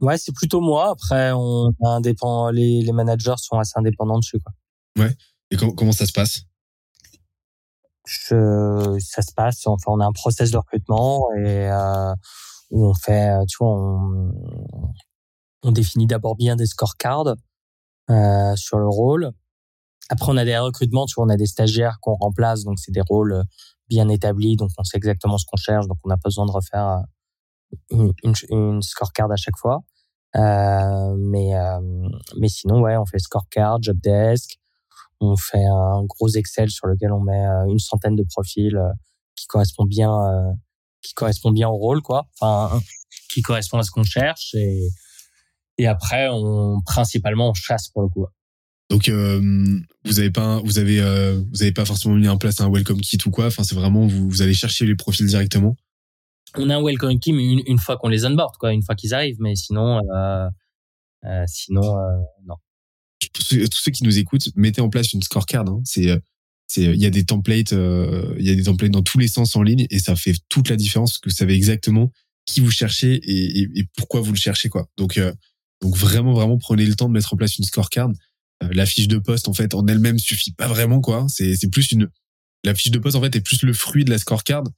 Ouais 0.00 0.18
c'est 0.18 0.32
plutôt 0.32 0.60
moi. 0.60 0.90
Après 0.90 1.32
on 1.32 1.72
indépend 1.82 2.50
les, 2.50 2.82
les 2.82 2.92
managers 2.92 3.34
sont 3.38 3.58
assez 3.58 3.74
indépendants 3.76 4.18
dessus 4.18 4.38
quoi. 4.40 4.52
Ouais. 4.98 5.14
Et 5.50 5.56
comment 5.56 5.72
comment 5.72 5.92
ça 5.92 6.06
se 6.06 6.12
passe? 6.12 6.42
Je, 8.06 8.98
ça 9.00 9.22
se 9.22 9.32
passe 9.34 9.66
enfin 9.66 9.92
on 9.92 10.00
a 10.00 10.06
un 10.06 10.12
process 10.12 10.50
de 10.50 10.56
recrutement 10.56 11.26
et 11.36 11.70
euh, 11.70 12.14
où 12.70 12.86
on 12.86 12.94
fait 12.94 13.30
tu 13.46 13.58
vois 13.60 13.70
on, 13.70 14.32
on 15.62 15.72
définit 15.72 16.06
d'abord 16.06 16.36
bien 16.36 16.56
des 16.56 16.66
scorecards 16.66 17.34
euh, 18.10 18.56
sur 18.56 18.78
le 18.78 18.88
rôle. 18.88 19.30
Après, 20.08 20.32
on 20.32 20.36
a 20.36 20.44
des 20.44 20.58
recrutements, 20.58 21.06
tu 21.06 21.14
vois, 21.14 21.24
on 21.26 21.28
a 21.28 21.36
des 21.36 21.46
stagiaires 21.46 21.98
qu'on 22.00 22.14
remplace, 22.14 22.64
donc 22.64 22.80
c'est 22.80 22.90
des 22.90 23.02
rôles 23.08 23.44
bien 23.88 24.08
établis, 24.08 24.56
donc 24.56 24.70
on 24.76 24.82
sait 24.82 24.96
exactement 24.96 25.38
ce 25.38 25.44
qu'on 25.44 25.56
cherche, 25.56 25.86
donc 25.86 25.98
on 26.02 26.08
n'a 26.08 26.16
pas 26.16 26.28
besoin 26.28 26.46
de 26.46 26.50
refaire 26.50 27.04
une, 27.90 28.82
scorecard 28.82 29.30
à 29.30 29.36
chaque 29.36 29.56
fois. 29.58 29.80
Euh, 30.36 31.16
mais 31.18 31.52
mais 32.38 32.48
sinon, 32.48 32.80
ouais, 32.80 32.96
on 32.96 33.06
fait 33.06 33.18
scorecard, 33.18 33.82
job 33.82 33.98
desk, 34.02 34.58
on 35.20 35.36
fait 35.36 35.64
un 35.64 36.04
gros 36.04 36.28
Excel 36.28 36.70
sur 36.70 36.86
lequel 36.86 37.12
on 37.12 37.20
met 37.20 37.44
une 37.68 37.78
centaine 37.78 38.16
de 38.16 38.24
profils 38.24 38.78
qui 39.36 39.46
correspondent 39.46 39.88
bien 39.88 40.56
qui 41.02 41.14
correspond 41.14 41.50
bien 41.50 41.68
au 41.68 41.76
rôle, 41.76 42.02
quoi. 42.02 42.26
Enfin, 42.40 42.80
qui 43.32 43.42
correspond 43.42 43.78
à 43.78 43.82
ce 43.82 43.90
qu'on 43.90 44.04
cherche 44.04 44.54
et 44.54 44.88
et 45.80 45.86
après, 45.86 46.28
on 46.30 46.82
principalement 46.82 47.50
on 47.50 47.54
chasse 47.54 47.88
pour 47.88 48.02
le 48.02 48.08
coup. 48.08 48.26
Donc 48.90 49.08
euh, 49.08 49.40
vous 50.04 50.18
avez 50.18 50.30
pas 50.30 50.60
vous 50.62 50.78
avez 50.78 51.00
euh, 51.00 51.40
vous 51.52 51.62
avez 51.62 51.72
pas 51.72 51.86
forcément 51.86 52.16
mis 52.16 52.28
en 52.28 52.36
place 52.36 52.60
un 52.60 52.68
welcome 52.70 53.00
kit 53.00 53.18
ou 53.24 53.30
quoi. 53.30 53.46
Enfin, 53.46 53.64
c'est 53.64 53.74
vraiment 53.74 54.06
vous 54.06 54.42
allez 54.42 54.52
chercher 54.52 54.84
les 54.84 54.94
profils 54.94 55.26
directement. 55.26 55.76
On 56.56 56.70
a 56.70 56.76
un 56.76 56.82
welcome 56.82 57.18
kit 57.18 57.30
une, 57.30 57.62
une 57.66 57.78
fois 57.78 57.96
qu'on 57.96 58.08
les 58.08 58.24
onboard, 58.24 58.56
quoi, 58.58 58.72
une 58.72 58.82
fois 58.82 58.94
qu'ils 58.94 59.14
arrivent. 59.14 59.40
Mais 59.40 59.54
sinon, 59.56 60.00
euh, 60.14 60.48
euh 61.24 61.44
sinon 61.46 61.82
non. 62.44 62.56
Tous 63.32 63.42
ceux, 63.72 63.92
qui 63.92 64.04
nous 64.04 64.18
écoutent, 64.18 64.48
mettez 64.56 64.80
en 64.80 64.88
place 64.88 65.12
une 65.12 65.22
scorecard. 65.22 65.68
Hein. 65.68 65.80
C'est 65.84 66.20
c'est 66.66 66.84
il 66.84 67.00
y 67.00 67.06
a 67.06 67.10
des 67.10 67.24
templates 67.24 67.72
il 67.72 68.46
y 68.46 68.50
a 68.50 68.54
des 68.54 68.64
templates 68.64 68.90
dans 68.90 69.02
tous 69.02 69.18
les 69.18 69.28
sens 69.28 69.56
en 69.56 69.62
ligne 69.62 69.86
et 69.90 69.98
ça 69.98 70.16
fait 70.16 70.34
toute 70.48 70.68
la 70.68 70.76
différence 70.76 71.18
que 71.18 71.28
vous 71.28 71.34
savez 71.34 71.54
exactement 71.54 72.10
qui 72.46 72.60
vous 72.60 72.70
cherchez 72.70 73.14
et, 73.14 73.60
et, 73.60 73.68
et 73.74 73.84
pourquoi 73.96 74.20
vous 74.20 74.32
le 74.32 74.38
cherchez 74.38 74.68
quoi. 74.68 74.88
Donc 74.96 75.18
donc 75.80 75.96
vraiment, 75.96 76.32
vraiment, 76.32 76.58
prenez 76.58 76.84
le 76.84 76.94
temps 76.94 77.08
de 77.08 77.14
mettre 77.14 77.32
en 77.32 77.36
place 77.36 77.58
une 77.58 77.64
scorecard. 77.64 78.10
Euh, 78.62 78.68
la 78.72 78.86
fiche 78.86 79.08
de 79.08 79.18
poste, 79.18 79.48
en 79.48 79.54
fait, 79.54 79.74
en 79.74 79.86
elle-même 79.86 80.18
suffit 80.18 80.52
pas 80.52 80.68
vraiment, 80.68 81.00
quoi. 81.00 81.26
C'est, 81.28 81.56
c'est 81.56 81.68
plus 81.68 81.92
une, 81.92 82.08
la 82.64 82.74
fiche 82.74 82.90
de 82.90 82.98
poste, 82.98 83.16
en 83.16 83.22
fait, 83.22 83.34
est 83.34 83.40
plus 83.40 83.62
le 83.62 83.72
fruit 83.72 84.04
de 84.04 84.10
la 84.10 84.18
scorecard 84.18 84.64
euh, 84.64 84.70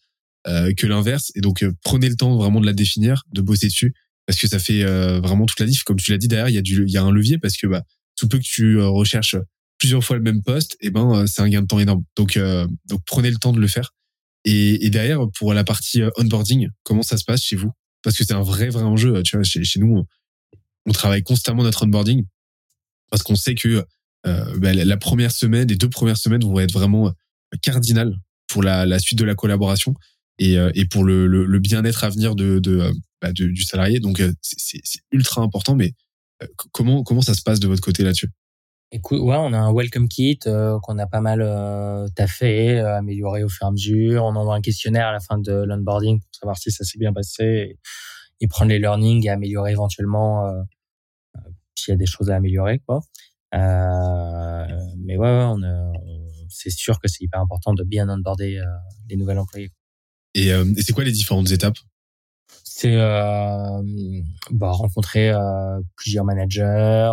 que 0.46 0.86
l'inverse. 0.86 1.32
Et 1.34 1.40
donc, 1.40 1.62
euh, 1.62 1.72
prenez 1.84 2.08
le 2.08 2.16
temps 2.16 2.36
vraiment 2.36 2.60
de 2.60 2.66
la 2.66 2.72
définir, 2.72 3.22
de 3.32 3.40
bosser 3.40 3.66
dessus, 3.66 3.94
parce 4.26 4.38
que 4.38 4.46
ça 4.46 4.58
fait 4.58 4.82
euh, 4.82 5.20
vraiment 5.20 5.46
toute 5.46 5.60
la 5.60 5.66
diff. 5.66 5.82
Comme 5.84 5.98
tu 5.98 6.10
l'as 6.10 6.18
dit 6.18 6.28
derrière, 6.28 6.48
il 6.48 6.54
y 6.54 6.58
a 6.58 6.62
du, 6.62 6.84
y 6.88 6.96
a 6.96 7.02
un 7.02 7.10
levier 7.10 7.38
parce 7.38 7.56
que 7.56 7.66
bah, 7.66 7.82
tout 8.16 8.28
peu 8.28 8.38
que 8.38 8.44
tu 8.44 8.80
recherches 8.80 9.36
plusieurs 9.78 10.04
fois 10.04 10.16
le 10.16 10.22
même 10.22 10.42
poste, 10.42 10.74
et 10.80 10.86
eh 10.86 10.90
ben, 10.90 11.26
c'est 11.26 11.42
un 11.42 11.48
gain 11.48 11.62
de 11.62 11.66
temps 11.66 11.80
énorme. 11.80 12.04
Donc, 12.16 12.38
donc 12.88 13.00
prenez 13.04 13.30
le 13.30 13.36
temps 13.36 13.52
de 13.52 13.58
le 13.58 13.66
faire. 13.66 13.90
Et, 14.44 14.86
et 14.86 14.90
derrière, 14.90 15.20
pour 15.36 15.54
la 15.54 15.64
partie 15.64 16.02
onboarding, 16.16 16.68
comment 16.84 17.02
ça 17.02 17.16
se 17.16 17.24
passe 17.24 17.42
chez 17.42 17.56
vous? 17.56 17.72
Parce 18.02 18.16
que 18.16 18.24
c'est 18.24 18.34
un 18.34 18.42
vrai, 18.42 18.68
vrai 18.68 18.84
enjeu. 18.84 19.22
Tu 19.24 19.36
vois, 19.36 19.42
chez, 19.42 19.64
chez 19.64 19.80
nous, 19.80 20.04
on 20.86 20.92
travaille 20.92 21.22
constamment 21.22 21.62
notre 21.62 21.84
onboarding 21.84 22.24
parce 23.10 23.22
qu'on 23.22 23.36
sait 23.36 23.54
que 23.54 23.84
euh, 24.26 24.58
bah, 24.58 24.72
la 24.72 24.96
première 24.96 25.32
semaine, 25.32 25.68
les 25.68 25.76
deux 25.76 25.90
premières 25.90 26.16
semaines 26.16 26.42
vont 26.42 26.58
être 26.60 26.72
vraiment 26.72 27.08
euh, 27.08 27.12
cardinales 27.60 28.16
pour 28.48 28.62
la, 28.62 28.86
la 28.86 28.98
suite 28.98 29.18
de 29.18 29.24
la 29.24 29.34
collaboration 29.34 29.94
et, 30.44 30.58
euh, 30.58 30.70
et 30.74 30.86
pour 30.86 31.04
le, 31.04 31.58
bien-être 31.58 32.04
à 32.04 32.10
venir 32.10 32.34
de, 32.34 32.58
de, 32.58 32.92
bah, 33.20 33.32
du 33.32 33.62
salarié. 33.62 34.00
Donc 34.00 34.22
c'est 34.40 35.00
ultra 35.10 35.42
important. 35.42 35.74
Mais 35.74 35.94
comment 36.72 37.02
comment 37.02 37.22
ça 37.22 37.34
se 37.34 37.42
passe 37.42 37.60
de 37.60 37.68
votre 37.68 37.82
côté 37.82 38.02
là-dessus? 38.02 38.30
Écoute, 38.94 39.20
ouais, 39.20 39.36
on 39.38 39.54
a 39.54 39.58
un 39.58 39.72
welcome 39.72 40.06
kit 40.06 40.38
euh, 40.46 40.78
qu'on 40.82 40.98
a 40.98 41.06
pas 41.06 41.22
mal 41.22 41.40
euh, 41.40 42.06
taffé, 42.14 42.78
amélioré 42.78 43.42
au 43.42 43.48
fur 43.48 43.66
et 43.66 43.68
à 43.68 43.70
mesure. 43.70 44.24
On 44.24 44.36
envoie 44.36 44.54
un 44.54 44.60
questionnaire 44.60 45.06
à 45.06 45.12
la 45.12 45.20
fin 45.20 45.38
de 45.38 45.52
l'onboarding 45.52 46.20
pour 46.20 46.34
savoir 46.38 46.58
si 46.58 46.70
ça 46.70 46.84
s'est 46.84 46.98
bien 46.98 47.12
passé 47.14 47.78
et 48.42 48.48
prendre 48.48 48.70
les 48.70 48.78
learnings 48.78 49.24
et 49.24 49.30
améliorer 49.30 49.70
éventuellement 49.70 50.46
euh, 50.46 50.62
euh, 51.36 51.40
s'il 51.74 51.92
y 51.92 51.94
a 51.94 51.96
des 51.96 52.06
choses 52.06 52.28
à 52.28 52.36
améliorer. 52.36 52.82
Euh, 53.54 54.66
mais 54.98 55.16
ouais, 55.16 55.52
c'est 56.48 56.70
sûr 56.70 57.00
que 57.00 57.08
c'est 57.08 57.24
hyper 57.24 57.40
important 57.40 57.72
de 57.72 57.84
bien 57.84 58.08
onboarder 58.10 58.58
euh, 58.58 58.64
les 59.08 59.16
nouvelles 59.16 59.38
employés. 59.38 59.70
Et, 60.34 60.52
euh, 60.52 60.64
et 60.76 60.82
c'est 60.82 60.92
quoi 60.92 61.04
les 61.04 61.12
différentes 61.12 61.50
étapes? 61.50 61.78
C'est 62.64 62.96
euh, 62.96 63.82
bah, 64.50 64.70
rencontrer 64.70 65.32
plusieurs 65.96 66.24
managers 66.24 67.12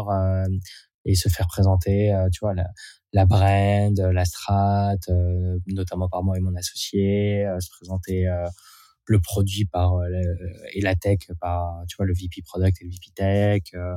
et 1.06 1.16
se 1.16 1.30
faire 1.30 1.48
présenter, 1.48 2.16
tu 2.34 2.40
vois, 2.42 2.54
la, 2.54 2.68
la 3.14 3.26
brand, 3.26 4.00
la 4.00 4.26
strat, 4.26 4.96
notamment 5.68 6.08
par 6.10 6.24
moi 6.24 6.38
et 6.38 6.40
mon 6.40 6.56
associé, 6.56 7.46
se 7.60 7.70
présenter 7.70 8.28
le 9.10 9.20
produit 9.20 9.66
par 9.66 9.96
euh, 9.96 10.08
et 10.74 10.82
la 10.82 10.96
tech 10.96 11.20
par 11.42 11.84
tu 11.88 11.98
vois 11.98 12.06
le 12.06 12.14
VP 12.14 12.42
product 12.44 12.82
et 12.82 12.86
le 12.86 12.92
VP 12.92 13.12
tech 13.16 13.62
euh, 13.74 13.96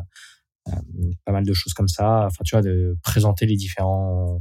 euh, 0.69 1.11
pas 1.25 1.33
mal 1.33 1.45
de 1.45 1.53
choses 1.53 1.75
comme 1.75 1.89
ça. 1.89 2.27
Enfin 2.27 2.43
tu 2.45 2.55
vois 2.55 2.63
de 2.63 2.97
présenter 3.03 3.47
les 3.47 3.57
différents 3.57 4.41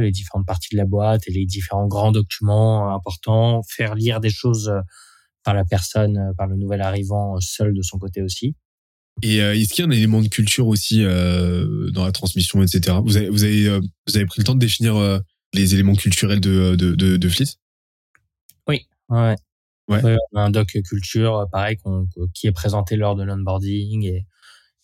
les 0.00 0.10
différentes 0.10 0.46
parties 0.46 0.68
de 0.72 0.76
la 0.76 0.86
boîte 0.86 1.22
et 1.28 1.32
les 1.32 1.46
différents 1.46 1.86
grands 1.86 2.12
documents 2.12 2.94
importants 2.94 3.62
faire 3.68 3.94
lire 3.94 4.20
des 4.20 4.30
choses 4.30 4.72
par 5.44 5.54
la 5.54 5.64
personne 5.64 6.32
par 6.36 6.46
le 6.46 6.56
nouvel 6.56 6.80
arrivant 6.80 7.38
seul 7.40 7.74
de 7.74 7.82
son 7.82 7.98
côté 7.98 8.22
aussi 8.22 8.56
et 9.22 9.36
est-ce 9.38 9.72
qu'il 9.72 9.84
y 9.84 9.86
a 9.86 9.88
un 9.88 9.92
élément 9.92 10.20
de 10.20 10.28
culture 10.28 10.66
aussi 10.66 11.04
euh, 11.04 11.90
dans 11.90 12.04
la 12.04 12.12
transmission, 12.12 12.62
etc. 12.62 12.96
Vous 13.04 13.16
avez, 13.16 13.28
vous 13.28 13.44
avez, 13.44 13.78
vous 13.78 14.16
avez 14.16 14.26
pris 14.26 14.40
le 14.40 14.44
temps 14.44 14.54
de 14.54 14.60
définir 14.60 14.96
euh, 14.96 15.18
les 15.52 15.74
éléments 15.74 15.94
culturels 15.94 16.40
de, 16.40 16.74
de, 16.74 16.94
de, 16.94 17.16
de 17.16 17.28
Fleet 17.28 17.46
Oui, 18.68 18.86
ouais. 19.08 19.36
Ouais. 19.86 20.16
un 20.34 20.50
doc 20.50 20.68
culture, 20.82 21.46
pareil, 21.52 21.78
qui 22.32 22.46
est 22.46 22.52
présenté 22.52 22.96
lors 22.96 23.16
de 23.16 23.22
l'onboarding 23.22 24.04
et, 24.04 24.26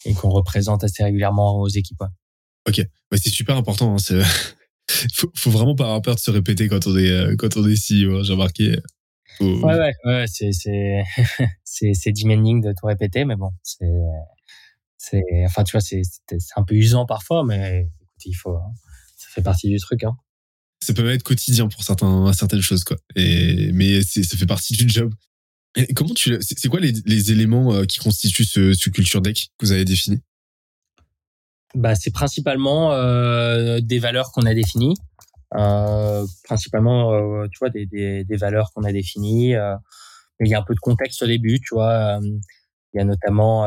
et 0.04 0.14
qu'on 0.14 0.28
représente 0.28 0.84
assez 0.84 1.02
régulièrement 1.02 1.58
aux 1.58 1.68
équipes. 1.68 2.02
Ok, 2.68 2.82
bah, 3.10 3.16
c'est 3.20 3.30
super 3.30 3.56
important. 3.56 3.96
Hein, 3.96 4.22
faut, 5.14 5.30
faut 5.34 5.50
vraiment 5.50 5.74
pas 5.74 5.84
avoir 5.84 6.02
peur 6.02 6.14
de 6.14 6.20
se 6.20 6.30
répéter 6.30 6.68
quand 6.68 6.86
on 6.86 6.96
est 6.96 7.10
euh, 7.10 7.36
quand 7.36 7.56
on 7.56 7.66
est 7.68 7.74
CEO. 7.74 8.18
Hein, 8.18 8.22
j'ai 8.22 8.32
remarqué. 8.32 8.78
Ouais, 9.40 9.62
ouais, 9.62 9.92
ouais, 10.04 10.24
c'est 10.26 10.52
c'est 10.52 11.02
c'est 11.64 11.92
c'est 11.94 12.12
demanding 12.12 12.60
de 12.62 12.72
tout 12.78 12.86
répéter, 12.86 13.24
mais 13.24 13.36
bon, 13.36 13.50
c'est 13.62 13.86
c'est 14.98 15.22
enfin 15.46 15.64
tu 15.64 15.72
vois 15.72 15.80
c'est 15.80 16.02
c'est 16.04 16.38
un 16.56 16.64
peu 16.64 16.74
usant 16.74 17.06
parfois, 17.06 17.44
mais 17.44 17.88
écoute, 18.00 18.26
il 18.26 18.34
faut 18.34 18.56
hein, 18.56 18.72
ça 19.16 19.28
fait 19.34 19.42
partie 19.42 19.68
du 19.68 19.78
truc. 19.78 20.04
Hein 20.04 20.16
ça 20.82 20.94
peut 20.94 21.08
être 21.10 21.22
quotidien 21.22 21.68
pour 21.68 21.82
certains, 21.82 22.32
certaines 22.32 22.62
choses, 22.62 22.84
quoi. 22.84 22.96
Et, 23.16 23.70
mais 23.72 24.02
ça 24.02 24.36
fait 24.36 24.46
partie 24.46 24.74
du 24.74 24.88
job. 24.88 25.14
Et 25.76 25.92
comment 25.94 26.14
tu, 26.14 26.36
c'est 26.40 26.68
quoi 26.68 26.80
les, 26.80 26.92
les, 27.06 27.30
éléments 27.30 27.72
euh, 27.72 27.84
qui 27.84 27.98
constituent 27.98 28.44
ce, 28.44 28.72
ce 28.72 28.90
culture 28.90 29.20
deck 29.20 29.50
que 29.56 29.66
vous 29.66 29.72
avez 29.72 29.84
défini? 29.84 30.18
Bah, 31.74 31.94
c'est 31.94 32.10
principalement 32.10 32.92
euh, 32.92 33.80
des 33.80 33.98
valeurs 33.98 34.32
qu'on 34.32 34.46
a 34.46 34.54
définies, 34.54 34.96
euh, 35.54 36.26
principalement, 36.44 37.12
euh, 37.12 37.46
tu 37.50 37.58
vois, 37.58 37.70
des, 37.70 37.86
des, 37.86 38.24
des 38.24 38.36
valeurs 38.36 38.70
qu'on 38.74 38.82
a 38.84 38.92
définies. 38.92 39.54
Euh, 39.54 39.76
il 40.40 40.48
y 40.48 40.54
a 40.54 40.58
un 40.58 40.64
peu 40.64 40.74
de 40.74 40.80
contexte 40.80 41.22
au 41.22 41.26
début, 41.26 41.60
tu 41.60 41.74
vois. 41.74 42.18
il 42.22 42.98
y 42.98 43.00
a 43.00 43.04
notamment, 43.04 43.64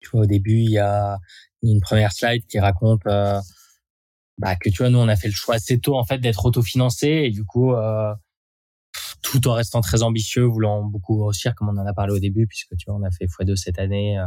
tu 0.00 0.10
vois, 0.10 0.22
au 0.22 0.26
début, 0.26 0.60
il 0.60 0.70
y 0.70 0.78
a 0.78 1.18
une 1.62 1.80
première 1.80 2.12
slide 2.12 2.46
qui 2.46 2.60
raconte 2.60 3.02
bah, 4.38 4.56
que 4.56 4.68
tu 4.70 4.78
vois, 4.78 4.90
nous, 4.90 4.98
on 4.98 5.08
a 5.08 5.16
fait 5.16 5.28
le 5.28 5.34
choix 5.34 5.56
assez 5.56 5.78
tôt 5.78 5.96
en 5.96 6.04
fait 6.04 6.18
d'être 6.18 6.44
autofinancé 6.44 7.06
et 7.08 7.30
du 7.30 7.44
coup, 7.44 7.72
euh, 7.74 8.14
tout 9.22 9.46
en 9.48 9.54
restant 9.54 9.80
très 9.80 10.02
ambitieux, 10.02 10.44
voulant 10.44 10.84
beaucoup 10.84 11.16
grossir, 11.16 11.54
comme 11.54 11.68
on 11.68 11.78
en 11.78 11.86
a 11.86 11.94
parlé 11.94 12.12
au 12.12 12.18
début, 12.18 12.46
puisque 12.46 12.76
tu 12.76 12.86
vois, 12.86 12.96
on 12.98 13.02
a 13.04 13.10
fait 13.10 13.26
x2 13.26 13.56
cette 13.56 13.78
année 13.78 14.18
euh, 14.18 14.26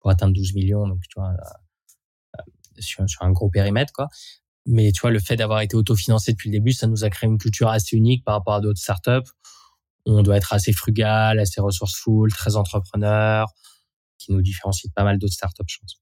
pour 0.00 0.10
atteindre 0.10 0.34
12 0.34 0.54
millions, 0.54 0.86
donc 0.86 1.00
tu 1.08 1.20
vois, 1.20 1.32
sur, 2.80 3.04
un 3.20 3.30
gros 3.30 3.50
périmètre, 3.50 3.92
quoi. 3.92 4.08
Mais 4.66 4.92
tu 4.92 5.00
vois, 5.00 5.10
le 5.10 5.18
fait 5.18 5.36
d'avoir 5.36 5.60
été 5.62 5.76
autofinancé 5.76 6.32
depuis 6.32 6.50
le 6.50 6.58
début, 6.58 6.72
ça 6.72 6.86
nous 6.86 7.04
a 7.04 7.10
créé 7.10 7.28
une 7.28 7.38
culture 7.38 7.68
assez 7.68 7.96
unique 7.96 8.24
par 8.24 8.34
rapport 8.34 8.54
à 8.54 8.60
d'autres 8.60 8.80
startups. 8.80 9.30
On 10.04 10.22
doit 10.22 10.36
être 10.36 10.52
assez 10.52 10.72
frugal, 10.72 11.38
assez 11.38 11.60
resourceful, 11.60 12.30
très 12.32 12.56
entrepreneur, 12.56 13.48
qui 14.18 14.32
nous 14.32 14.42
différencie 14.42 14.90
de 14.90 14.92
pas 14.94 15.04
mal 15.04 15.18
d'autres 15.18 15.34
startups, 15.34 15.64
je 15.66 15.78
pense. 15.80 16.00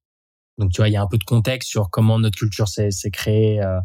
Donc 0.59 0.73
tu 0.73 0.81
vois, 0.81 0.89
il 0.89 0.93
y 0.93 0.97
a 0.97 1.03
un 1.03 1.07
peu 1.07 1.19
de 1.19 1.24
contexte 1.24 1.69
sur 1.69 1.90
comment 1.90 2.19
notre 2.19 2.39
culture 2.39 2.69
s'est 2.69 2.90
créée 3.12 3.62
euh, 3.62 3.81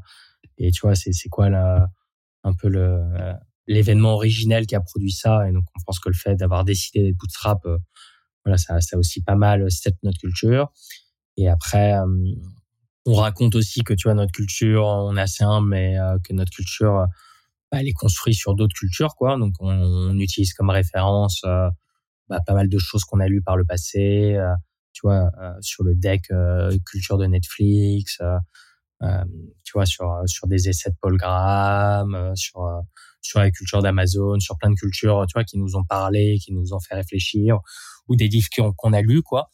et 0.58 0.72
tu 0.72 0.82
vois, 0.82 0.96
c'est 0.96 1.30
quoi 1.30 1.48
un 1.48 2.54
peu 2.54 2.70
le 2.70 3.02
euh, 3.20 3.34
l'événement 3.68 4.14
originel 4.14 4.66
qui 4.66 4.76
a 4.76 4.82
produit 4.82 5.12
ça. 5.12 5.48
Et 5.48 5.52
donc 5.52 5.66
on 5.78 5.82
pense 5.86 6.00
que 6.00 6.10
le 6.10 6.16
fait 6.16 6.36
d'avoir 6.36 6.64
décidé 6.66 7.04
d'être 7.04 7.18
bootstrap, 7.18 7.66
euh, 7.66 7.78
voilà, 8.46 8.58
ça 8.58 8.80
ça 8.82 8.98
aussi 8.98 9.22
pas 9.22 9.36
mal 9.36 9.70
set 9.72 9.96
notre 10.04 10.20
culture. 10.20 10.72
Et 11.38 11.50
après, 11.50 11.96
on 13.06 13.16
raconte 13.16 13.56
aussi 13.56 13.84
que 13.84 13.94
tu 13.94 14.08
vois 14.08 14.14
notre 14.16 14.32
culture, 14.32 14.86
on 14.86 15.18
est 15.18 15.22
assez 15.22 15.44
mais 15.64 15.96
que 16.24 16.34
notre 16.34 16.52
culture 16.52 17.06
bah, 17.72 17.80
elle 17.82 17.88
est 17.88 17.94
construite 17.94 18.36
sur 18.36 18.56
d'autres 18.56 18.76
cultures, 18.76 19.16
quoi. 19.16 19.38
Donc 19.38 19.54
on, 19.60 19.70
on 19.70 20.20
utilise 20.20 20.54
comme 20.54 20.70
référence 20.70 21.42
bah, 22.30 22.40
pas 22.46 22.54
mal 22.54 22.70
de 22.70 22.78
choses 22.80 23.04
qu'on 23.06 23.20
a 23.20 23.28
lues 23.28 23.42
par 23.42 23.58
le 23.58 23.66
passé 23.66 24.38
tu 24.94 25.02
vois, 25.04 25.32
euh, 25.42 25.54
sur 25.62 25.84
le 25.84 25.96
deck 25.96 26.30
euh, 26.32 26.78
culture 26.86 27.18
de 27.18 27.26
Netflix, 27.26 28.20
euh, 28.22 29.24
tu 29.64 29.74
vois, 29.74 29.86
sur 29.86 30.22
sur 30.28 30.48
des 30.48 30.70
essais 30.70 30.92
de 30.92 30.96
Paul 31.02 31.18
Graham, 31.18 32.34
sur 32.36 32.68
sur 33.22 33.40
la 33.40 33.52
culture 33.52 33.82
d'Amazon, 33.82 34.40
sur 34.40 34.58
plein 34.58 34.70
de 34.70 34.76
cultures, 34.76 35.26
tu 35.28 35.34
vois, 35.34 35.44
qui 35.44 35.58
nous 35.58 35.76
ont 35.76 35.84
parlé, 35.84 36.38
qui 36.44 36.54
nous 36.54 36.74
ont 36.74 36.80
fait 36.80 36.96
réfléchir, 36.96 37.60
ou 38.08 38.16
des 38.16 38.28
livres 38.28 38.50
qu'on 38.78 38.94
a 38.94 39.02
lus, 39.02 39.24
quoi. 39.24 39.50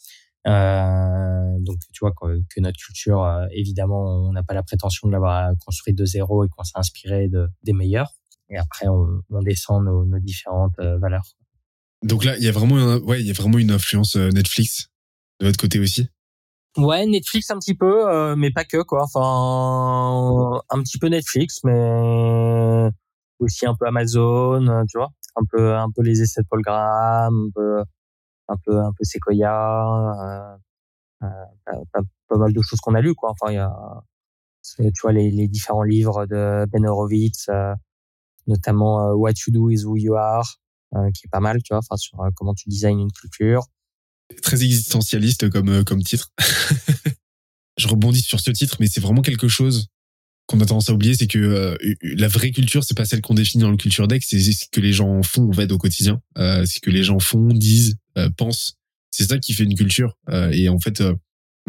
Euh, 0.48 1.58
donc 1.60 1.78
tu 1.92 2.00
vois 2.02 2.12
que, 2.12 2.40
que 2.50 2.62
notre 2.62 2.78
culture, 2.78 3.24
euh, 3.24 3.46
évidemment, 3.52 4.28
on 4.28 4.32
n'a 4.32 4.44
pas 4.44 4.54
la 4.54 4.64
prétention 4.64 5.08
de 5.08 5.12
l'avoir 5.14 5.52
construite 5.66 5.98
de 5.98 6.06
zéro 6.06 6.46
et 6.46 6.48
qu'on 6.50 6.64
s'est 6.64 6.72
inspiré 6.78 7.28
de, 7.28 7.48
des 7.64 7.74
meilleurs. 7.74 8.12
Et 8.50 8.58
après, 8.58 8.88
on, 8.88 9.22
on 9.30 9.42
descend 9.42 9.84
nos, 9.84 10.06
nos 10.06 10.20
différentes 10.20 10.80
euh, 10.80 10.98
valeurs. 11.00 11.26
Donc 12.04 12.24
là, 12.24 12.38
il 12.38 12.44
y 12.44 12.48
a 12.48 12.52
vraiment, 12.52 12.78
un- 12.78 13.00
ouais, 13.00 13.20
il 13.20 13.28
y 13.28 13.32
a 13.32 13.34
vraiment 13.34 13.58
une 13.58 13.72
influence 13.72 14.16
euh, 14.16 14.30
Netflix 14.30 14.90
de 15.42 15.48
votre 15.48 15.58
côté 15.60 15.80
aussi? 15.80 16.08
Ouais, 16.78 17.06
Netflix 17.08 17.50
un 17.50 17.58
petit 17.58 17.76
peu, 17.76 18.08
euh, 18.08 18.36
mais 18.36 18.52
pas 18.52 18.64
que 18.64 18.84
quoi. 18.84 19.04
Enfin, 19.04 20.62
un 20.70 20.82
petit 20.84 21.00
peu 21.00 21.08
Netflix, 21.08 21.60
mais 21.64 22.90
aussi 23.40 23.66
un 23.66 23.76
peu 23.76 23.88
Amazon, 23.88 24.66
euh, 24.68 24.84
tu 24.90 24.98
vois, 24.98 25.10
un 25.36 25.42
peu 25.52 25.76
un 25.76 25.90
peu 25.94 26.04
les 26.04 26.22
essais 26.22 26.42
de 26.42 26.48
Paul 26.50 26.62
Graham, 26.62 27.48
un 27.48 27.50
peu 27.54 27.84
un 28.48 28.58
peu 28.58 28.80
un 28.80 28.92
peu 28.94 29.04
Sequoia, 29.04 30.58
euh, 31.24 31.28
euh, 31.28 31.84
pas, 31.92 32.38
mal 32.38 32.54
de 32.54 32.62
choses 32.62 32.80
qu'on 32.80 32.96
a 32.96 33.02
lues 33.02 33.16
quoi. 33.16 33.32
Enfin, 33.32 33.52
il 33.52 33.56
y 33.56 33.58
a 33.58 33.74
tu 34.78 35.02
vois 35.02 35.14
les, 35.14 35.48
différents 35.48 35.84
livres 35.84 36.26
de 36.26 36.66
Ben 36.72 36.86
Horowitz, 36.86 37.48
euh, 37.50 37.74
notamment 38.48 39.12
What 39.12 39.32
You 39.46 39.54
Do 39.54 39.70
Is 39.70 39.86
Who 39.86 39.98
You 39.98 40.16
Are, 40.16 40.60
qui 41.14 41.26
est 41.26 41.32
pas 41.32 41.40
mal, 41.40 41.62
tu 41.64 41.74
vois, 41.74 41.80
enfin 41.80 41.96
sur 41.96 42.18
comment 42.36 42.54
tu 42.54 42.68
designs 42.70 43.00
une 43.00 43.12
culture. 43.12 43.64
Très 44.42 44.62
existentialiste 44.64 45.50
comme 45.50 45.84
comme 45.86 46.04
titre. 46.04 46.32
Je 47.78 47.88
rebondis 47.88 48.22
sur 48.22 48.40
ce 48.40 48.52
titre, 48.52 48.78
mais 48.80 48.88
c'est 48.88 49.02
vraiment 49.02 49.22
quelque 49.22 49.48
chose 49.48 49.90
qu'on 50.48 50.60
a 50.62 50.66
tendance 50.66 50.90
à 50.90 50.94
oublier, 50.94 51.14
c'est 51.14 51.28
que 51.28 51.38
euh, 51.38 51.78
la 52.02 52.28
vraie 52.28 52.52
culture, 52.52 52.84
c'est 52.84 52.96
pas 52.96 53.06
celle 53.06 53.22
qu'on 53.22 53.34
définit 53.34 53.64
dans 53.64 53.72
le 53.72 53.78
culture 53.78 54.08
deck, 54.08 54.24
c'est 54.24 54.40
ce 54.40 54.66
que 54.72 54.80
les 54.80 54.94
gens 54.94 55.22
font 55.22 55.50
en 55.50 55.54
fait 55.54 55.72
au 55.72 55.78
quotidien, 55.78 56.22
euh, 56.38 56.66
ce 56.66 56.80
que 56.80 56.90
les 56.90 57.04
gens 57.04 57.20
font, 57.20 57.48
disent, 57.48 57.98
euh, 58.18 58.30
pensent. 58.36 58.78
C'est 59.12 59.28
ça 59.28 59.38
qui 59.40 59.54
fait 59.54 59.64
une 59.64 59.76
culture. 59.76 60.18
Euh, 60.30 60.52
et 60.52 60.70
en 60.70 60.80
fait, 60.80 61.02
euh, 61.02 61.16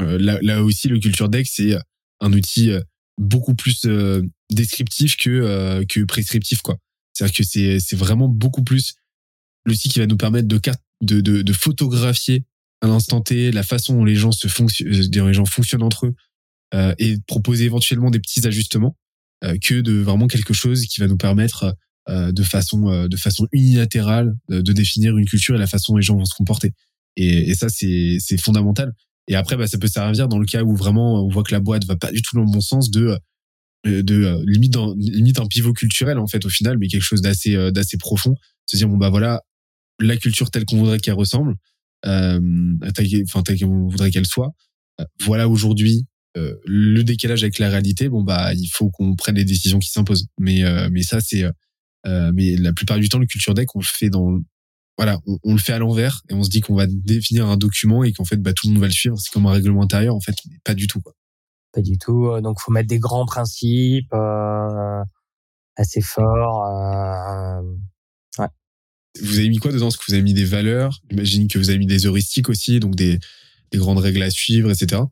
euh, 0.01 0.19
là, 0.19 0.39
là 0.43 0.63
aussi, 0.63 0.89
le 0.89 0.99
culture 0.99 1.29
deck, 1.29 1.47
c'est 1.51 1.77
un 2.21 2.33
outil 2.33 2.71
beaucoup 3.19 3.55
plus 3.55 3.87
descriptif 4.51 5.17
que 5.17 5.85
que 5.85 6.05
prescriptif, 6.05 6.63
quoi. 6.63 6.79
C'est-à-dire 7.13 7.37
que 7.37 7.45
c'est 7.45 7.81
c'est 7.81 7.97
vraiment 7.97 8.29
beaucoup 8.29 8.63
plus 8.63 8.95
l'outil 9.65 9.89
qui 9.89 9.99
va 9.99 10.07
nous 10.07 10.17
permettre 10.17 10.47
de 10.47 10.61
de, 11.01 11.21
de, 11.21 11.43
de 11.43 11.53
photographier 11.53 12.45
à 12.81 12.87
l'instant 12.87 13.21
T 13.21 13.51
la 13.51 13.63
façon 13.63 13.95
dont 13.95 14.05
les 14.05 14.15
gens 14.15 14.33
se 14.33 14.47
fonctionnent, 14.47 14.91
les 14.91 15.35
gens 15.35 15.47
fonctionnent 15.47 15.83
entre 15.83 16.07
eux, 16.07 16.15
euh, 16.75 16.95
et 16.99 17.17
proposer 17.27 17.65
éventuellement 17.65 18.11
des 18.11 18.21
petits 18.21 18.47
ajustements 18.47 18.97
euh, 19.45 19.57
que 19.63 19.81
de 19.81 19.93
vraiment 20.01 20.27
quelque 20.27 20.53
chose 20.53 20.85
qui 20.87 21.01
va 21.01 21.07
nous 21.07 21.17
permettre 21.17 21.77
euh, 22.09 22.33
de 22.33 22.43
façon 22.43 22.89
euh, 22.89 23.07
de 23.07 23.17
façon 23.17 23.47
unilatérale 23.53 24.35
de, 24.49 24.73
définir 24.73 25.17
une 25.17 25.27
culture 25.27 25.55
et 25.55 25.59
la 25.59 25.67
façon 25.67 25.93
dont 25.93 25.99
les 25.99 26.03
gens 26.03 26.17
vont 26.17 26.25
se 26.25 26.35
comporter. 26.35 26.73
Et, 27.17 27.51
et 27.51 27.55
ça 27.55 27.69
c'est 27.69 28.17
c'est 28.19 28.41
fondamental. 28.41 28.93
Et 29.29 29.37
après 29.37 29.57
bah, 29.57 29.69
ça 29.69 29.79
peut 29.79 29.87
servir 29.89 30.27
dans 30.27 30.39
le 30.39 30.47
cas 30.47 30.65
où 30.65 30.75
vraiment 30.75 31.25
on 31.25 31.29
voit 31.29 31.43
que 31.43 31.53
la 31.53 31.61
boîte 31.61 31.85
va 31.85 31.97
pas 31.97 32.11
du 32.11 32.23
tout 32.23 32.35
dans 32.35 32.45
le 32.45 32.51
bon 32.51 32.61
sens 32.61 32.91
de 32.91 33.17
euh, 33.87 34.03
de 34.03 34.25
euh, 34.25 34.43
limite 34.47 34.73
dans, 34.73 34.93
limite 34.97 35.39
un 35.39 35.47
pivot 35.47 35.73
culturel 35.73 36.19
en 36.19 36.27
fait 36.27 36.45
au 36.47 36.49
final 36.49 36.79
mais 36.79 36.89
quelque 36.89 37.03
chose 37.03 37.23
d'assez 37.23 37.55
d'assez 37.71 37.97
profond. 37.97 38.35
Se 38.67 38.77
dire 38.77 38.89
bon 38.89 38.97
bah 38.97 39.11
voilà 39.11 39.43
la 40.01 40.17
culture 40.17 40.51
telle 40.51 40.65
qu'on 40.65 40.79
voudrait 40.79 40.99
qu'elle 40.99 41.15
ressemble 41.15 41.55
enfin 42.05 43.43
telle 43.45 43.61
qu'on 43.61 43.89
voudrait 43.89 44.11
qu'elle 44.11 44.27
soit 44.27 44.53
voilà 45.21 45.49
aujourd'hui 45.49 46.07
le 46.65 47.03
décalage 47.03 47.43
avec 47.43 47.59
la 47.59 47.69
réalité, 47.69 48.09
bon 48.09 48.23
bah 48.23 48.53
il 48.55 48.69
faut 48.69 48.91
qu'on 48.91 49.17
prenne 49.17 49.37
les 49.37 49.45
décisions 49.45 49.79
qui 49.79 49.91
s'imposent. 49.91 50.27
Mais 50.39 50.65
euh, 50.65 50.89
mais 50.91 51.03
ça 51.03 51.21
c'est 51.21 51.45
euh, 52.07 52.33
mais 52.35 52.57
la 52.57 52.73
plupart 52.73 52.99
du 52.99 53.09
temps 53.09 53.19
le 53.19 53.27
culture 53.27 53.55
deck 53.55 53.75
on 53.75 53.81
le 53.81 53.85
fait 53.85 54.11
dans 54.11 54.39
voilà 54.97 55.21
on, 55.27 55.39
on 55.45 55.53
le 55.53 55.59
fait 55.59 55.73
à 55.73 55.79
l'envers 55.79 56.23
et 56.29 56.35
on 56.35 56.43
se 56.43 56.51
dit 56.51 56.61
qu'on 56.61 56.75
va 56.75 56.87
définir 56.87 57.47
un 57.47 57.57
document 57.57 58.05
et 58.05 58.13
qu'en 58.13 58.25
fait 58.25 58.37
bah 58.37 58.53
tout 58.53 58.67
le 58.69 58.73
monde 58.75 58.83
va 58.83 58.89
le 58.89 58.93
suivre. 58.93 59.17
C'est 59.19 59.33
comme 59.33 59.47
un 59.47 59.53
règlement 59.53 59.83
intérieur 59.83 60.15
en 60.15 60.21
fait, 60.21 60.37
mais 60.49 60.59
pas 60.65 60.75
du 60.75 60.87
tout 60.87 61.01
quoi. 61.01 61.15
Pas 61.73 61.83
du 61.83 61.99
tout. 61.99 62.29
Euh, 62.29 62.41
Donc, 62.41 62.61
faut 62.61 62.73
mettre 62.73 62.89
des 62.89 62.99
grands 62.99 63.27
principes 63.27 64.13
euh, 64.15 65.03
assez 65.77 66.01
forts. 66.01 66.65
Euh, 66.65 67.63
Vous 69.21 69.39
avez 69.39 69.49
mis 69.49 69.59
quoi 69.59 69.73
dedans? 69.73 69.89
Est-ce 69.89 69.99
que 69.99 70.05
vous 70.09 70.15
avez 70.15 70.23
mis 70.23 70.35
des 70.35 70.45
valeurs? 70.45 71.01
J'imagine 71.11 71.49
que 71.49 71.59
vous 71.59 71.71
avez 71.71 71.79
mis 71.79 71.87
des 71.87 72.07
heuristiques 72.07 72.49
aussi, 72.49 72.81
donc 72.81 72.95
des 72.95 73.19
des 73.71 73.79
grandes 73.79 73.99
règles 73.99 74.23
à 74.23 74.31
suivre, 74.31 74.71
etc. 74.71 75.03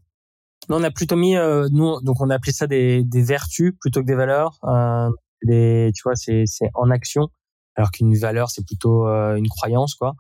Non, 0.69 0.79
on 0.79 0.83
a 0.83 0.91
plutôt 0.91 1.17
mis, 1.17 1.37
euh, 1.37 1.69
nous, 1.71 2.01
donc 2.03 2.21
on 2.21 2.29
a 2.31 2.35
appelé 2.35 2.53
ça 2.53 2.67
des, 2.67 3.05
des 3.05 3.23
vertus 3.23 3.73
plutôt 3.81 4.01
que 4.01 4.07
des 4.07 4.15
valeurs. 4.17 4.59
Euh, 4.65 5.11
des, 5.45 5.93
tu 5.95 6.03
vois, 6.05 6.17
c'est 6.17 6.45
c'est 6.47 6.71
en 6.75 6.91
action, 6.91 7.29
alors 7.77 7.91
qu'une 7.91 8.17
valeur 8.17 8.51
c'est 8.51 8.65
plutôt 8.67 9.07
euh, 9.07 9.37
une 9.37 9.49
croyance, 9.49 9.95
quoi. 9.95 10.15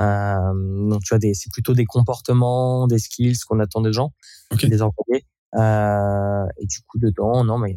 Euh, 0.00 0.88
donc 0.88 1.02
tu 1.02 1.10
vois, 1.10 1.18
des- 1.18 1.34
c'est 1.34 1.52
plutôt 1.52 1.74
des 1.74 1.84
comportements, 1.84 2.86
des 2.88 2.98
skills 2.98 3.36
qu'on 3.48 3.60
attend 3.60 3.80
des 3.82 3.92
gens, 3.92 4.12
Ok. 4.52 4.66
des 4.66 4.82
employés. 4.82 5.24
Euh, 5.56 6.46
et 6.58 6.66
du 6.66 6.80
coup, 6.88 6.98
dedans, 6.98 7.44
non, 7.44 7.58
mais 7.58 7.76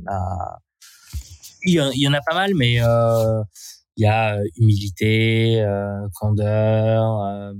il 1.65 1.73
y 1.73 1.79
en 1.81 1.87
a, 1.87 1.91
il 1.93 2.01
y 2.01 2.07
en, 2.07 2.13
a 2.13 2.21
pas 2.21 2.33
mal, 2.33 2.53
mais 2.55 2.81
euh, 2.81 3.43
il 3.97 4.03
y 4.03 4.07
a 4.07 4.39
humilité, 4.55 5.61
euh, 5.61 6.07
candeur, 6.15 7.53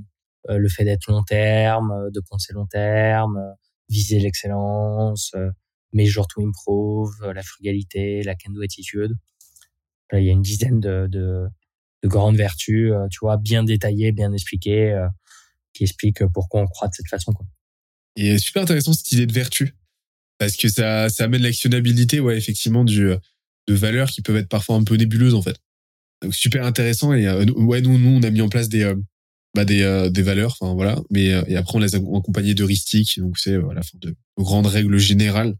le 0.50 0.70
fait 0.70 0.86
d'être 0.86 1.12
long 1.12 1.24
terme, 1.24 2.10
de 2.12 2.22
penser 2.28 2.54
long 2.54 2.66
terme. 2.66 3.38
Viser 3.90 4.20
l'excellence, 4.20 5.32
euh, 5.36 5.50
measure 5.94 6.28
to 6.28 6.46
improve, 6.46 7.12
euh, 7.24 7.34
la 7.34 7.44
frugalité, 7.44 8.24
la 8.24 8.36
can-do 8.36 8.62
attitude. 8.62 9.14
Il 10.14 10.24
y 10.24 10.30
a 10.30 10.32
une 10.32 10.42
dizaine 10.42 10.80
de, 10.80 11.08
de, 11.10 11.48
de 12.04 12.08
grandes 12.08 12.38
vertus, 12.38 12.92
euh, 12.92 13.08
tu 13.10 13.20
vois, 13.22 13.38
bien 13.38 13.64
détaillées, 13.64 14.12
bien 14.12 14.32
expliquées, 14.34 15.06
qui 15.74 15.84
expliquent 15.84 16.26
pourquoi 16.34 16.62
on 16.62 16.68
croit 16.68 16.88
de 16.88 16.94
cette 16.94 17.10
façon. 17.10 17.34
Quoi. 17.34 17.46
Et 18.16 18.38
super 18.38 18.64
intéressant 18.64 18.94
cette 18.94 19.12
idée 19.12 19.26
de 19.28 19.34
vertu 19.34 19.76
parce 20.40 20.56
que 20.56 20.70
ça 20.70 21.10
ça 21.10 21.26
amène 21.26 21.42
l'actionnabilité 21.42 22.20
ouais 22.20 22.38
effectivement 22.38 22.84
de 22.84 23.20
valeurs 23.68 24.10
qui 24.10 24.22
peuvent 24.22 24.38
être 24.38 24.50
parfois 24.50 24.76
un 24.76 24.84
peu 24.84 24.96
nébuleuses 24.96 25.34
en 25.34 25.42
fait. 25.42 25.58
Donc 26.22 26.34
super 26.34 26.66
intéressant 26.66 27.14
et 27.14 27.28
ouais 27.30 27.82
nous 27.82 27.98
nous 27.98 28.10
on 28.10 28.24
a 28.24 28.30
mis 28.30 28.42
en 28.42 28.50
place 28.50 28.70
des 28.70 28.92
bah 29.58 29.66
des 29.66 29.82
euh, 29.82 30.10
des 30.10 30.22
valeurs 30.22 30.56
enfin 30.60 30.74
voilà. 30.76 31.02
Mais 31.10 31.34
euh, 31.34 31.44
et 31.48 31.58
après 31.58 31.76
on 31.76 31.80
les 31.80 31.96
a 31.96 31.98
accompagnés 31.98 32.54
d'heuristiques. 32.54 33.20
Donc 33.20 33.38
c'est 33.40 33.54
euh, 33.54 33.62
voilà 33.62 33.82
de, 33.96 34.10
de 34.10 34.16
grandes 34.38 34.68
règles 34.68 34.98
générales 34.98 35.56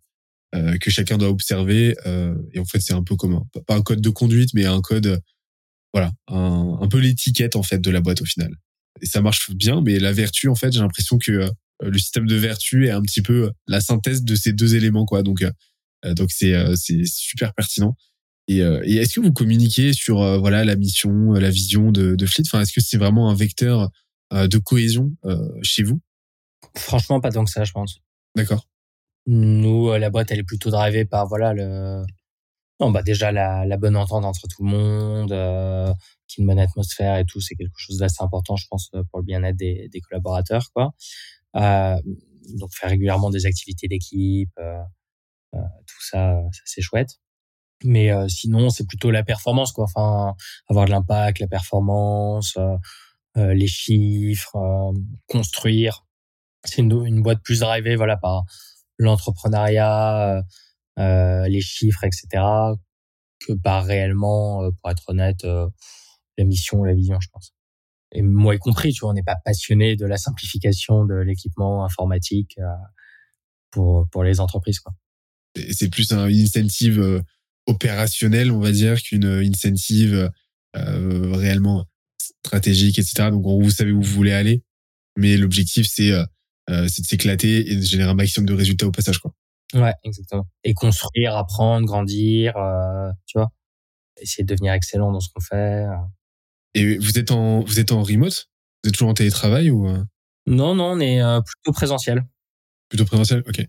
euh, 0.56 0.78
que 0.78 0.92
chacun 0.92 1.18
doit 1.18 1.30
observer 1.30 1.96
euh, 2.06 2.36
et 2.54 2.60
en 2.60 2.66
fait 2.66 2.80
c'est 2.80 2.94
un 2.94 3.04
peu 3.04 3.16
comme 3.16 3.34
un, 3.36 3.44
pas 3.68 3.76
un 3.76 3.82
code 3.82 4.02
de 4.02 4.10
conduite 4.10 4.52
mais 4.54 4.66
un 4.66 4.82
code 4.82 5.20
voilà 5.94 6.12
un, 6.28 6.78
un 6.80 6.88
peu 6.88 7.00
l'étiquette 7.00 7.56
en 7.56 7.64
fait 7.64 7.80
de 7.80 7.92
la 7.92 8.00
boîte 8.02 8.22
au 8.22 8.26
final. 8.26 8.52
Et 9.02 9.08
ça 9.08 9.22
marche 9.22 9.52
bien 9.52 9.82
mais 9.82 10.00
la 10.00 10.14
vertu 10.14 10.48
en 10.48 10.56
fait 10.56 10.72
j'ai 10.72 10.80
l'impression 10.80 11.18
que 11.18 11.32
euh, 11.32 11.50
le 11.82 11.98
système 11.98 12.28
de 12.28 12.36
vertu 12.36 12.88
est 12.88 12.92
un 12.92 13.02
petit 13.02 13.22
peu 13.24 13.52
la 13.68 13.82
synthèse 13.82 14.24
de 14.24 14.36
ces 14.36 14.54
deux 14.54 14.76
éléments 14.76 15.06
quoi. 15.06 15.24
Donc 15.24 15.44
donc 16.16 16.30
c'est 16.32 16.54
c'est 16.76 17.06
super 17.06 17.54
pertinent 17.54 17.96
et, 18.48 18.62
euh, 18.62 18.82
et 18.86 18.96
est-ce 18.98 19.16
que 19.16 19.20
vous 19.20 19.34
communiquez 19.34 19.94
sur 19.94 20.22
euh, 20.22 20.38
voilà 20.38 20.64
la 20.66 20.76
mission 20.76 21.36
euh, 21.36 21.40
la 21.40 21.50
vision 21.50 21.92
de, 21.92 22.16
de 22.16 22.26
Fleet? 22.26 22.44
Enfin 22.48 22.62
est-ce 22.62 22.74
que 22.74 22.82
c'est 22.82 22.98
vraiment 22.98 23.30
un 23.30 23.36
vecteur 23.36 23.90
euh, 24.34 24.48
de 24.48 24.58
cohésion 24.58 25.12
euh, 25.26 25.38
chez 25.62 25.84
vous? 25.84 26.00
Franchement, 26.76 27.20
pas 27.20 27.32
tant 27.32 27.46
que 27.46 27.52
ça, 27.52 27.64
je 27.64 27.72
pense. 27.72 28.00
d'accord 28.36 28.68
Nous, 29.26 29.90
euh, 29.90 30.00
la 30.00 30.10
boîte, 30.10 30.32
elle 30.32 30.40
est 30.40 30.44
plutôt 30.44 30.70
drivée 30.70 31.06
par 31.06 31.28
voilà 31.28 31.54
le. 31.54 32.04
Non, 32.80 32.92
bah 32.92 33.02
déjà 33.02 33.32
la, 33.32 33.66
la 33.66 33.78
bonne 33.78 33.96
entente 33.96 34.24
entre 34.24 34.48
tout 34.48 34.64
le 34.64 34.70
monde, 34.70 35.32
euh, 35.32 35.92
qui 36.28 36.42
une 36.42 36.48
bonne 36.48 36.60
atmosphère 36.60 37.18
et 37.18 37.26
tout, 37.26 37.42
c'est 37.42 37.56
quelque 37.56 37.78
chose 37.78 37.98
d'assez 37.98 38.22
important, 38.22 38.56
je 38.56 38.68
pense, 38.70 38.92
pour 39.10 39.20
le 39.20 39.24
bien-être 39.26 39.58
des, 39.58 39.90
des 39.92 40.00
collaborateurs, 40.00 40.70
quoi. 40.76 40.94
Euh, 41.56 42.00
donc 42.60 42.70
faire 42.74 42.90
régulièrement 42.92 43.32
des 43.32 43.48
activités 43.48 43.88
d'équipe, 43.88 44.52
euh, 44.60 44.78
euh, 45.56 45.60
tout 45.88 46.02
ça, 46.12 46.40
ça 46.52 46.62
c'est 46.66 46.82
chouette. 46.82 47.20
Mais 47.84 48.12
euh, 48.12 48.28
sinon, 48.28 48.70
c'est 48.70 48.88
plutôt 48.88 49.12
la 49.12 49.24
performance, 49.24 49.72
quoi. 49.72 49.86
Enfin, 49.86 50.36
avoir 50.68 50.86
de 50.86 50.92
l'impact, 50.92 51.40
la 51.40 51.48
performance, 51.48 52.56
euh, 52.58 52.76
euh, 53.38 53.54
les 53.54 53.68
chiffres, 53.68 54.56
euh, 54.56 54.92
construire. 55.28 56.06
C'est 56.64 56.82
une, 56.82 57.06
une 57.06 57.22
boîte 57.22 57.42
plus 57.44 57.60
drivée, 57.60 57.96
voilà, 57.96 58.18
par 58.18 58.44
l'entrepreneuriat, 58.98 60.42
euh, 60.98 61.48
les 61.48 61.62
chiffres, 61.62 62.04
etc., 62.04 62.44
que 63.40 63.54
par 63.54 63.86
réellement, 63.86 64.62
pour 64.82 64.90
être 64.90 65.04
honnête, 65.08 65.44
la 65.44 66.44
mission, 66.44 66.84
la 66.84 66.96
vision, 66.96 67.20
je 67.20 67.28
pense. 67.32 67.54
Et 68.12 68.24
moi 68.24 68.56
y 68.56 68.58
compris, 68.58 68.92
tu 68.94 69.02
vois, 69.02 69.12
on 69.12 69.14
n'est 69.14 69.22
pas 69.22 69.38
passionné 69.46 69.96
de 69.96 70.06
la 70.08 70.18
simplification 70.18 71.06
de 71.06 71.14
l'équipement 71.14 71.86
informatique 71.86 72.58
pour 73.70 74.08
pour 74.10 74.24
les 74.24 74.40
entreprises, 74.40 74.80
quoi. 74.80 74.94
C'est 75.72 75.90
plus 75.90 76.12
un 76.12 76.26
incentive 76.26 77.24
opérationnelle 77.68 78.52
on 78.52 78.60
va 78.60 78.72
dire 78.72 79.02
qu'une 79.02 79.26
incentive 79.26 80.32
euh, 80.76 81.32
réellement 81.34 81.86
stratégique 82.44 83.00
etc 83.00 83.30
donc 83.32 83.46
vous 83.46 83.70
savez 83.72 83.92
où 83.92 84.02
vous 84.02 84.14
voulez 84.14 84.34
aller 84.34 84.64
mais 85.18 85.38
l'objectif 85.38 85.88
c'est 85.90 86.12
euh, 86.12 86.24
euh, 86.70 86.88
c'est 86.90 87.02
de 87.02 87.08
s'éclater 87.08 87.72
et 87.72 87.76
de 87.76 87.82
générer 87.82 88.10
un 88.10 88.14
maximum 88.16 88.46
de 88.48 88.54
résultats 88.54 88.88
au 88.88 88.92
passage 88.92 89.20
quoi 89.20 89.34
Ouais, 89.74 89.94
exactement. 90.06 90.48
Et 90.64 90.74
construire, 90.74 91.36
apprendre, 91.36 91.86
grandir, 91.86 92.56
euh, 92.56 93.12
tu 93.26 93.38
vois. 93.38 93.50
Essayer 94.22 94.46
de 94.46 94.54
devenir 94.54 94.72
excellent 94.72 95.12
dans 95.12 95.20
ce 95.20 95.28
qu'on 95.34 95.42
fait. 95.42 95.84
euh. 95.86 95.90
et 96.74 96.98
vous 96.98 97.20
êtes 97.20 97.32
en 97.32 97.60
vous 97.66 97.78
êtes 97.78 97.92
en 97.92 98.02
remote? 98.02 98.48
Vous 98.82 98.88
êtes 98.88 98.94
toujours 98.94 99.10
en 99.10 99.14
télétravail 99.14 99.70
ou 99.70 99.86
euh? 99.90 100.02
Non, 100.46 100.74
non, 100.74 100.92
on 100.94 101.00
est 101.02 101.20
plutôt 101.46 101.74
présentiel. 101.74 102.26
Plutôt 102.88 103.04
présentiel, 103.04 103.44
ok. 103.46 103.66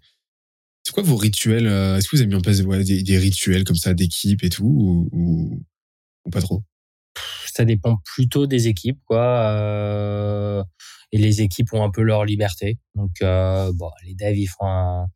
C'est 0.88 0.94
quoi 0.94 1.02
vos 1.02 1.16
rituels 1.16 1.66
Est-ce 1.66 2.08
que 2.08 2.16
vous 2.16 2.22
avez 2.22 2.28
mis 2.28 2.34
en 2.34 2.40
place 2.40 2.62
des, 2.62 3.18
rituels 3.18 3.64
comme 3.64 3.76
ça 3.76 3.92
d'équipe 3.92 4.42
et 4.42 4.48
tout 4.48 5.06
ou, 5.12 5.62
pas 6.32 6.40
trop? 6.40 6.64
Ça 7.52 7.66
dépend 7.66 7.98
plutôt 8.06 8.46
des 8.46 8.68
équipes, 8.68 8.98
quoi. 9.04 10.64
et 11.12 11.18
les 11.18 11.42
équipes 11.42 11.74
ont 11.74 11.84
un 11.84 11.90
peu 11.90 12.00
leur 12.00 12.24
liberté. 12.24 12.78
Donc, 12.94 13.10
bon, 13.20 13.90
les 14.06 14.14
devs 14.14 14.38
ils 14.38 14.46
font 14.46 14.64
un, 14.64 15.08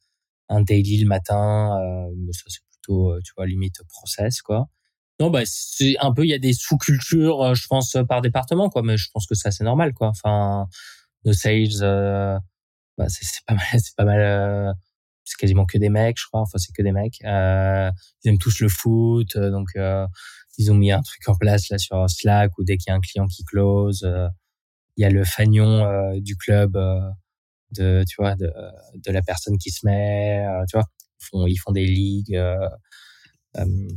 un 0.50 0.60
daily 0.60 0.98
le 0.98 1.06
matin. 1.06 1.70
ça 2.32 2.42
c'est 2.48 2.60
plutôt, 2.70 3.18
tu 3.24 3.32
vois, 3.34 3.46
limite 3.46 3.76
process, 3.88 4.42
quoi. 4.42 4.68
Non, 5.20 5.30
bah 5.30 5.44
c'est 5.46 5.96
un 6.00 6.12
peu, 6.12 6.26
il 6.26 6.28
y 6.28 6.34
a 6.34 6.38
des 6.38 6.52
sous-cultures, 6.52 7.54
je 7.54 7.66
pense, 7.66 7.96
par 8.06 8.20
département, 8.20 8.68
quoi. 8.68 8.82
Mais 8.82 8.98
je 8.98 9.08
pense 9.10 9.26
que 9.26 9.34
ça 9.34 9.50
c'est 9.50 9.64
normal, 9.64 9.94
quoi. 9.94 10.08
Enfin, 10.08 10.66
nos 11.24 11.32
sales, 11.32 11.80
bah, 12.98 13.06
c'est 13.08 13.24
pas 13.46 13.54
mal, 13.54 13.64
c'est 13.80 13.96
pas 13.96 14.04
mal 14.04 14.74
c'est 15.24 15.36
quasiment 15.38 15.66
que 15.66 15.78
des 15.78 15.88
mecs, 15.88 16.18
je 16.18 16.26
crois. 16.26 16.40
Enfin, 16.40 16.58
c'est 16.58 16.72
que 16.72 16.82
des 16.82 16.92
mecs. 16.92 17.18
Euh, 17.24 17.90
ils 18.24 18.30
aiment 18.30 18.38
tous 18.38 18.60
le 18.60 18.68
foot, 18.68 19.36
euh, 19.36 19.50
donc 19.50 19.68
euh, 19.76 20.06
ils 20.58 20.70
ont 20.72 20.74
mis 20.74 20.92
un 20.92 21.02
truc 21.02 21.28
en 21.28 21.34
place 21.36 21.68
là 21.70 21.78
sur 21.78 22.08
Slack 22.10 22.58
où 22.58 22.64
dès 22.64 22.76
qu'il 22.76 22.90
y 22.90 22.92
a 22.92 22.96
un 22.96 23.00
client 23.00 23.26
qui 23.28 23.44
close, 23.44 24.02
euh, 24.04 24.28
il 24.96 25.02
y 25.02 25.04
a 25.04 25.10
le 25.10 25.24
fanion 25.24 25.84
euh, 25.84 26.20
du 26.20 26.36
club 26.36 26.78
de, 27.72 28.04
tu 28.08 28.16
vois, 28.18 28.34
de, 28.36 28.52
de 28.94 29.12
la 29.12 29.22
personne 29.22 29.56
qui 29.58 29.70
se 29.70 29.86
met, 29.86 30.44
tu 30.68 30.76
vois. 30.76 30.86
Ils 31.20 31.24
font, 31.24 31.46
ils 31.46 31.56
font 31.56 31.72
des 31.72 31.86
ligues. 31.86 32.38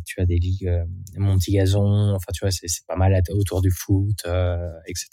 tu 0.06 0.22
as 0.22 0.26
des 0.26 0.38
ligues 0.38 0.70
mon 1.18 1.38
petit 1.38 1.54
gazon 1.54 2.14
enfin 2.14 2.32
tu 2.34 2.44
vois 2.44 2.52
c'est 2.52 2.68
pas 2.88 2.98
mal 2.98 3.22
autour 3.32 3.62
du 3.62 3.72
foot 3.72 4.26
etc 4.86 5.08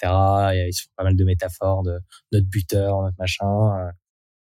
et 0.52 0.68
ils 0.68 0.74
font 0.74 0.90
pas 0.96 1.04
mal 1.04 1.16
de 1.16 1.24
métaphores 1.24 1.84
de 1.84 2.00
notre 2.32 2.48
buteur 2.48 3.02
notre 3.02 3.16
machin 3.20 3.92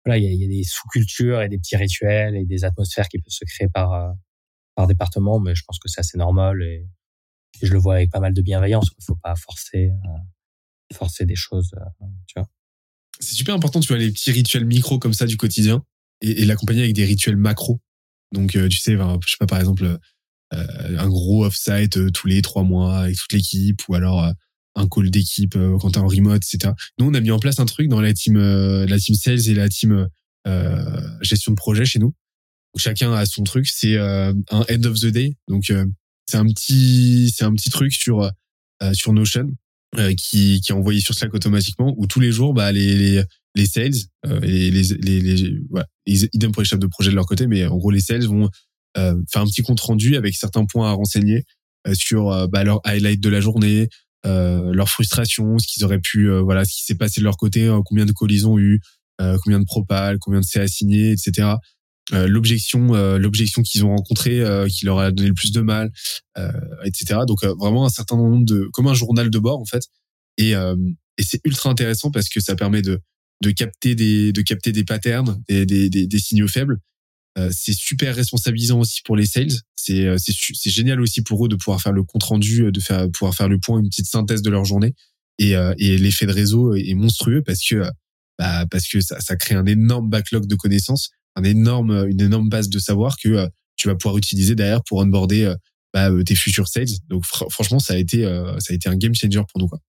voilà, 0.06 0.18
il 0.18 0.34
y 0.34 0.44
a, 0.44 0.48
des 0.48 0.64
sous-cultures 0.64 1.42
et 1.42 1.50
des 1.50 1.58
petits 1.58 1.76
rituels 1.76 2.36
et 2.36 2.46
des 2.46 2.64
atmosphères 2.64 3.08
qui 3.08 3.20
peuvent 3.20 3.32
se 3.32 3.46
créer 3.46 3.68
par 3.70 3.94
euh, 3.94 4.12
par 4.76 4.88
département, 4.88 5.40
mais 5.40 5.54
je 5.54 5.64
pense 5.68 5.80
que 5.80 5.90
c'est 5.90 6.00
assez 6.00 6.18
normal 6.18 6.62
et, 6.64 6.88
je 7.62 7.74
le 7.74 7.80
vois 7.80 7.96
avec 7.96 8.10
pas 8.10 8.22
mal 8.22 8.34
de 8.34 8.42
bienveillance. 8.42 8.88
Il 8.98 9.04
faut 9.04 9.18
pas 9.18 9.36
forcer 9.36 9.92
euh, 9.92 10.96
forcer 10.96 11.26
des 11.26 11.36
choses, 11.36 11.70
euh, 11.76 12.06
tu 12.26 12.40
vois. 12.40 12.48
C'est 13.20 13.36
super 13.36 13.54
important, 13.54 13.82
tu 13.82 13.90
vois, 13.90 13.98
les 13.98 14.10
petits 14.10 14.32
rituels 14.32 14.66
micro 14.66 14.98
comme 14.98 15.14
ça 15.14 15.28
du 15.28 15.38
quotidien 15.38 15.84
et, 16.22 16.46
l'accompagner 16.46 16.82
avec 16.82 16.96
des 16.96 17.06
rituels 17.06 17.36
macro. 17.36 17.80
Donc, 18.32 18.52
tu 18.52 18.72
sais, 18.72 18.94
je 18.94 19.30
sais 19.30 19.38
pas, 19.38 19.46
par 19.46 19.60
exemple, 19.60 20.00
un 20.52 21.08
gros 21.10 21.46
off-site 21.46 22.12
tous 22.14 22.28
les 22.28 22.42
trois 22.42 22.64
mois 22.64 23.00
avec 23.00 23.18
toute 23.18 23.34
l'équipe 23.34 23.82
ou 23.90 23.96
alors 23.96 24.34
un 24.76 24.88
call 24.88 25.10
d'équipe 25.10 25.56
euh, 25.56 25.78
quand 25.80 25.92
t'es 25.92 26.00
en 26.00 26.08
remote, 26.08 26.42
etc. 26.44 26.74
Nous, 27.00 27.08
on 27.08 27.14
a 27.14 27.20
mis 27.20 27.32
en 27.32 27.40
place 27.40 27.60
un 27.60 27.66
truc 27.66 27.88
dans 27.88 28.02
la 28.02 28.14
team, 28.14 28.38
euh, 28.38 28.86
la 28.88 29.00
team 29.00 29.16
sales 29.16 29.50
et 29.50 29.54
la 29.54 29.70
team 29.70 30.08
euh, 30.48 31.02
gestion 31.22 31.52
de 31.52 31.58
projet 31.58 31.86
chez 31.86 32.00
nous. 32.00 32.14
chacun 32.78 33.14
a 33.14 33.26
son 33.26 33.44
truc. 33.44 33.68
C'est 33.68 33.98
un 33.98 34.34
end 34.52 34.84
of 34.86 35.00
the 35.00 35.08
day. 35.08 35.36
Donc 35.48 35.72
c'est 36.28 36.38
un 36.38 36.46
petit, 36.46 37.32
c'est 37.36 37.44
un 37.44 37.54
petit 37.54 37.70
truc 37.70 37.94
sur 37.94 38.30
sur 38.94 39.14
Notion 39.14 39.48
qui 40.18 40.62
qui 40.62 40.72
est 40.72 40.72
envoyé 40.72 41.02
sur 41.02 41.14
Slack 41.14 41.34
automatiquement 41.34 41.94
où 41.98 42.08
tous 42.08 42.20
les 42.20 42.32
jours, 42.32 42.54
bah 42.54 42.72
les 42.72 42.98
les, 42.98 43.24
les 43.56 43.66
sales 43.66 43.92
et 44.42 44.72
les 44.72 44.84
les 44.84 45.20
les, 45.22 45.60
voilà, 45.70 45.86
idem 46.08 46.52
pour 46.52 46.62
les 46.62 46.68
chefs 46.68 46.80
de 46.80 46.88
projet 46.88 47.12
de 47.12 47.16
leur 47.16 47.26
côté, 47.26 47.46
mais 47.46 47.66
en 47.68 47.78
gros 47.78 47.92
les 47.92 48.00
sales 48.00 48.26
vont 48.26 48.50
faire 48.96 49.42
un 49.42 49.46
petit 49.46 49.62
compte 49.62 49.82
rendu 49.82 50.16
avec 50.16 50.34
certains 50.36 50.66
points 50.66 50.90
à 50.90 50.94
renseigner 50.94 51.44
sur 51.94 52.48
bah, 52.48 52.64
leur 52.64 52.80
highlight 52.86 53.20
de 53.20 53.30
la 53.30 53.42
journée, 53.42 53.90
euh, 54.26 54.72
leur 54.74 54.90
frustration, 54.90 55.58
ce 55.58 55.68
qu'ils 55.68 55.84
auraient 55.84 56.00
pu, 56.00 56.30
euh, 56.30 56.42
voilà, 56.42 56.64
ce 56.66 56.74
qui 56.74 56.86
s'est 56.86 56.96
passé 56.96 57.22
de 57.22 57.26
leur 57.26 57.38
côté, 57.38 57.66
euh, 57.66 57.82
combien 57.84 58.06
de 58.06 58.12
collisions 58.12 58.54
ont 58.54 58.60
eu, 58.60 58.80
combien 59.44 59.60
de 59.60 59.66
propales, 59.66 60.18
combien 60.18 60.40
de 60.40 60.46
CA 60.46 60.68
signés, 60.68 61.12
etc. 61.12 61.50
l'objection, 62.12 62.94
l'objection 63.18 63.62
qu'ils 63.62 63.86
ont 63.86 63.90
rencontrée, 63.90 64.44
qui 64.68 64.84
leur 64.84 64.98
a 64.98 65.12
donné 65.12 65.30
le 65.30 65.36
plus 65.36 65.52
de 65.52 65.62
mal, 65.62 65.92
etc. 66.84 67.20
Donc 67.28 67.44
vraiment 67.44 67.86
un 67.86 67.90
certain 67.90 68.18
nombre 68.18 68.44
de, 68.44 68.68
comme 68.74 68.88
un 68.88 68.96
journal 68.96 69.30
de 69.30 69.38
bord 69.38 69.60
en 69.60 69.66
fait. 69.66 69.84
Et, 70.40 70.54
et 70.54 71.24
c'est 71.24 71.40
ultra 71.46 71.70
intéressant 71.70 72.10
parce 72.10 72.30
que 72.30 72.40
ça 72.40 72.56
permet 72.56 72.82
de 72.82 73.00
de 73.44 73.52
capter 73.52 73.94
des 73.94 74.32
de 74.34 74.42
capter 74.42 74.72
des 74.72 74.86
patterns, 74.86 75.40
des, 75.48 75.68
des, 75.68 75.90
des 75.92 76.20
signaux 76.20 76.48
faibles 76.48 76.80
euh, 77.38 77.50
c'est 77.52 77.74
super 77.74 78.16
responsabilisant 78.16 78.80
aussi 78.80 79.02
pour 79.04 79.16
les 79.16 79.26
sales. 79.26 79.52
C'est 79.76 80.06
euh, 80.06 80.18
c'est 80.18 80.70
génial 80.70 81.00
aussi 81.00 81.22
pour 81.22 81.46
eux 81.46 81.50
de 81.50 81.56
pouvoir 81.56 81.82
faire 81.82 81.94
le 81.94 82.04
compte 82.04 82.24
rendu, 82.24 82.66
euh, 82.66 82.72
de 82.72 82.80
faire 82.80 83.10
pouvoir 83.12 83.36
faire 83.36 83.48
le 83.48 83.58
point, 83.58 83.80
une 83.80 83.90
petite 83.90 84.08
synthèse 84.08 84.42
de 84.42 84.50
leur 84.50 84.66
journée. 84.66 84.94
Et, 85.40 85.54
et 85.80 85.98
l'effet 85.98 86.28
de 86.28 86.34
réseau 86.34 86.76
est 86.76 86.94
monstrueux 86.94 87.42
parce 87.42 87.68
que 87.68 87.84
bah, 88.38 88.68
parce 88.70 88.88
que 88.88 89.02
ça, 89.02 89.20
ça 89.22 89.36
crée 89.36 89.56
un 89.56 89.66
énorme 89.66 90.08
backlog 90.08 90.46
de 90.46 90.54
connaissances, 90.54 91.10
un 91.36 91.44
énorme 91.44 92.06
une 92.08 92.22
énorme 92.22 92.48
base 92.48 92.70
de 92.70 92.78
savoir 92.78 93.16
que 93.18 93.50
tu 93.76 93.88
vas 93.88 93.96
pouvoir 93.96 94.20
utiliser 94.20 94.54
derrière 94.54 94.84
pour 94.84 95.00
onboarder 95.00 95.52
bah, 95.96 96.12
tes 96.24 96.36
futurs 96.36 96.68
sales. 96.68 96.94
Donc 97.08 97.26
franchement, 97.26 97.80
ça 97.80 97.94
a 97.94 97.98
été 97.98 98.24
ça 98.60 98.72
a 98.72 98.76
été 98.76 98.88
un 98.88 98.96
game 98.96 99.16
changer 99.16 99.42
pour 99.52 99.60
nous 99.60 99.68
quoi. 99.68 99.80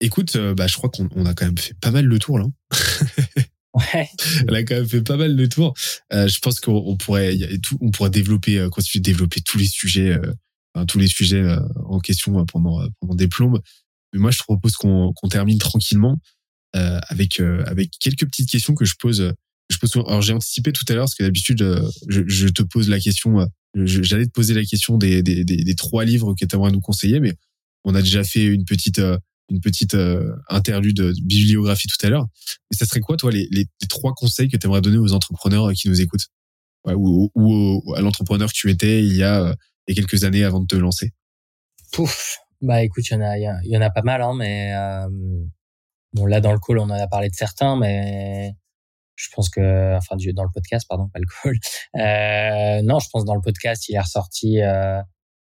Écoute, 0.00 0.36
bah, 0.36 0.68
je 0.68 0.76
crois 0.76 0.88
qu'on 0.88 1.08
on 1.16 1.26
a 1.26 1.34
quand 1.34 1.46
même 1.46 1.58
fait 1.58 1.74
pas 1.80 1.90
mal 1.90 2.04
le 2.04 2.18
tour 2.20 2.38
là. 2.38 2.46
Ouais. 3.74 4.08
Elle 4.48 4.54
a 4.54 4.62
quand 4.64 4.74
même 4.74 4.88
fait 4.88 5.02
pas 5.02 5.16
mal 5.16 5.36
de 5.36 5.46
tours. 5.46 5.74
Euh, 6.12 6.28
je 6.28 6.38
pense 6.40 6.60
qu'on 6.60 6.96
pourrait, 6.96 7.36
y 7.36 7.44
a 7.44 7.58
tout, 7.58 7.78
on 7.80 7.90
pourrait 7.90 8.10
développer, 8.10 8.58
euh, 8.58 8.68
continuer 8.68 9.00
de 9.00 9.10
développer 9.10 9.40
tous 9.40 9.58
les 9.58 9.66
sujets, 9.66 10.10
euh, 10.10 10.32
enfin, 10.74 10.84
tous 10.86 10.98
les 10.98 11.06
sujets 11.06 11.40
euh, 11.40 11.58
en 11.86 11.98
question 11.98 12.38
euh, 12.38 12.44
pendant 12.44 12.86
pendant 13.00 13.14
des 13.14 13.28
plombes. 13.28 13.60
Mais 14.12 14.20
moi, 14.20 14.30
je 14.30 14.38
te 14.38 14.44
propose 14.44 14.74
qu'on 14.74 15.12
qu'on 15.14 15.28
termine 15.28 15.58
tranquillement 15.58 16.18
avec 16.74 17.40
avec 17.40 17.90
quelques 17.98 18.26
petites 18.26 18.48
questions 18.48 18.74
que 18.74 18.84
je 18.84 18.94
pose. 18.98 19.32
Je 19.70 19.78
pose. 19.78 19.94
Alors, 20.06 20.22
j'ai 20.22 20.32
anticipé 20.32 20.72
tout 20.72 20.84
à 20.88 20.94
l'heure 20.94 21.04
parce 21.04 21.14
que 21.14 21.22
d'habitude, 21.22 21.62
je, 22.08 22.22
je, 22.26 22.48
te 22.48 22.62
pose 22.62 22.88
la 22.88 22.98
question. 22.98 23.46
J'allais 23.74 24.26
te 24.26 24.32
poser 24.32 24.54
la 24.54 24.64
question 24.64 24.96
des 24.98 25.22
des, 25.22 25.44
des, 25.44 25.56
des 25.56 25.74
trois 25.74 26.04
livres 26.04 26.34
que 26.38 26.44
tu 26.44 26.54
aimerais 26.54 26.72
nous 26.72 26.80
conseiller, 26.80 27.20
mais 27.20 27.34
on 27.84 27.94
a 27.94 28.02
déjà 28.02 28.24
fait 28.24 28.44
une 28.44 28.64
petite 28.64 29.00
une 29.48 29.60
petite 29.60 29.94
euh, 29.94 30.34
interlude 30.48 30.96
de 30.96 31.12
bibliographie 31.24 31.88
tout 31.88 32.06
à 32.06 32.10
l'heure. 32.10 32.26
Mais 32.70 32.76
ça 32.76 32.86
serait 32.86 33.00
quoi, 33.00 33.16
toi, 33.16 33.30
les, 33.30 33.48
les, 33.50 33.66
trois 33.88 34.12
conseils 34.14 34.48
que 34.48 34.56
tu 34.56 34.66
aimerais 34.66 34.80
donner 34.80 34.98
aux 34.98 35.12
entrepreneurs 35.12 35.72
qui 35.72 35.88
nous 35.88 36.00
écoutent? 36.00 36.28
Ou, 36.84 37.30
ou, 37.36 37.94
à 37.94 38.00
l'entrepreneur 38.00 38.48
que 38.48 38.56
tu 38.56 38.68
étais 38.68 39.04
il 39.04 39.14
y, 39.14 39.22
a, 39.22 39.40
euh, 39.40 39.54
quelques 39.94 40.24
années 40.24 40.42
avant 40.42 40.60
de 40.60 40.66
te 40.66 40.74
lancer? 40.74 41.12
Pouf 41.92 42.38
Bah 42.60 42.82
écoute, 42.82 43.04
il 43.08 43.12
y 43.12 43.16
en 43.16 43.20
a, 43.20 43.38
il 43.38 43.70
y 43.70 43.76
en 43.76 43.82
a 43.82 43.90
pas 43.90 44.02
mal, 44.02 44.20
hein, 44.22 44.34
mais 44.36 44.74
euh, 44.74 45.08
bon 46.12 46.26
là 46.26 46.40
dans 46.40 46.52
le 46.52 46.58
call 46.58 46.78
on 46.78 46.84
en 46.84 46.90
a 46.90 47.06
parlé 47.06 47.28
de 47.28 47.34
certains, 47.34 47.76
mais 47.76 48.52
je 49.14 49.28
pense 49.34 49.48
que, 49.48 49.96
enfin 49.96 50.16
dans 50.34 50.42
le 50.42 50.50
podcast, 50.52 50.86
pardon, 50.88 51.08
pas 51.08 51.20
le 51.20 51.26
call. 51.26 51.56
Euh, 51.96 52.82
non, 52.82 52.98
je 52.98 53.08
pense 53.12 53.24
dans 53.24 53.34
le 53.34 53.40
podcast 53.40 53.88
il 53.88 53.94
est 53.94 54.00
ressorti 54.00 54.60
euh, 54.60 55.00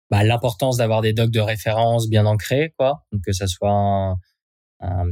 bah, 0.09 0.23
l'importance 0.23 0.77
d'avoir 0.77 1.01
des 1.01 1.13
docs 1.13 1.31
de 1.31 1.39
référence 1.39 2.09
bien 2.09 2.25
ancrés, 2.25 2.73
quoi. 2.77 3.03
Donc, 3.11 3.21
que 3.25 3.33
ça 3.33 3.47
soit 3.47 3.71
un, 3.71 4.17
un, 4.79 5.05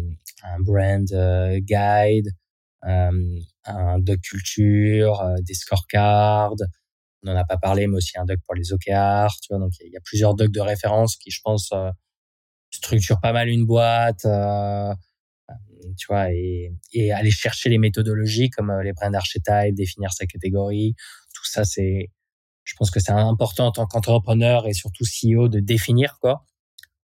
un 0.44 0.60
brand 0.60 1.12
euh, 1.14 1.60
guide, 1.60 2.30
euh, 2.86 3.40
un 3.66 4.00
doc 4.00 4.20
culture, 4.22 5.22
euh, 5.22 5.36
des 5.42 5.54
scorecards. 5.54 6.56
On 7.24 7.32
n'en 7.32 7.38
a 7.38 7.46
pas 7.46 7.58
parlé, 7.58 7.88
mais 7.88 7.98
aussi 7.98 8.18
un 8.18 8.26
doc 8.26 8.40
pour 8.46 8.56
les 8.56 8.74
OKR, 8.74 9.34
tu 9.42 9.48
vois. 9.50 9.60
Donc, 9.60 9.72
il 9.82 9.92
y, 9.92 9.98
a 9.98 10.02
plusieurs 10.04 10.36
docs 10.36 10.52
de 10.52 10.62
référence 10.62 11.16
qui, 11.18 11.32
je 11.32 11.40
pense, 11.44 11.72
structurent 12.72 13.22
pas 13.22 13.34
mal 13.34 13.50
une 13.50 13.66
boîte, 13.66 14.26
tu 15.98 16.08
vois, 16.08 16.32
et, 16.32 16.74
et 16.94 17.12
aller 17.12 17.32
chercher 17.32 17.70
les 17.70 17.78
méthodologies 17.78 18.50
comme 18.50 18.72
les 18.84 18.94
brand 18.94 19.14
archetypes, 19.14 19.76
définir 19.76 20.12
sa 20.14 20.26
catégorie. 20.26 20.96
Tout 21.34 21.46
ça, 21.46 21.64
c'est 21.64 22.10
je 22.72 22.76
pense 22.78 22.90
que 22.90 23.02
c'est 23.02 23.12
important 23.12 23.68
en 23.68 23.72
tant 23.72 23.86
qu'entrepreneur 23.86 24.66
et 24.66 24.74
surtout 24.74 25.04
CEO 25.04 25.50
de 25.50 25.60
définir 25.60 26.20
quoi. 26.22 26.46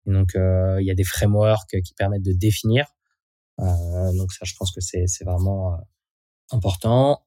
donc 0.06 0.36
euh, 0.36 0.78
il 0.80 0.88
y 0.88 0.92
a 0.92 0.96
des 0.96 1.04
frameworks 1.04 1.82
qui 1.84 1.94
permettent 1.96 2.24
de 2.24 2.34
définir. 2.34 2.86
Euh, 3.60 4.14
donc 4.18 4.32
ça, 4.32 4.46
je 4.46 4.54
pense 4.58 4.72
que 4.72 4.80
c'est 4.80 5.26
vraiment 5.26 5.74
euh, 5.74 5.78
important. 6.52 7.26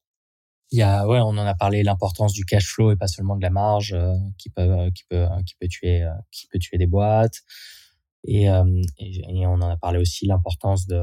Il 0.71 0.79
y 0.79 0.83
a 0.83 1.07
ouais, 1.07 1.21
on 1.21 1.37
en 1.37 1.47
a 1.47 1.55
parlé 1.55 1.83
l'importance 1.83 2.33
du 2.33 2.47
cash 2.47 2.67
flow 2.67 2.91
et 2.93 2.97
pas 2.97 3.07
seulement 3.07 3.37
de 3.37 3.43
la 3.43 3.51
marge 3.51 3.95
qui 4.39 4.49
peut 4.49 4.91
qui 4.95 5.05
peut 5.11 5.27
qui 5.47 5.55
peut 5.61 5.69
tuer 5.69 6.09
qui 6.31 6.47
peut 6.47 6.59
tuer 6.59 6.79
des 6.79 6.87
boîtes. 6.87 7.43
Et, 8.25 8.45
et, 8.45 9.47
on 9.47 9.55
en 9.55 9.69
a 9.69 9.77
parlé 9.77 9.99
aussi 9.99 10.27
l'importance 10.27 10.87
de 10.87 11.03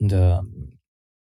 de 0.00 0.34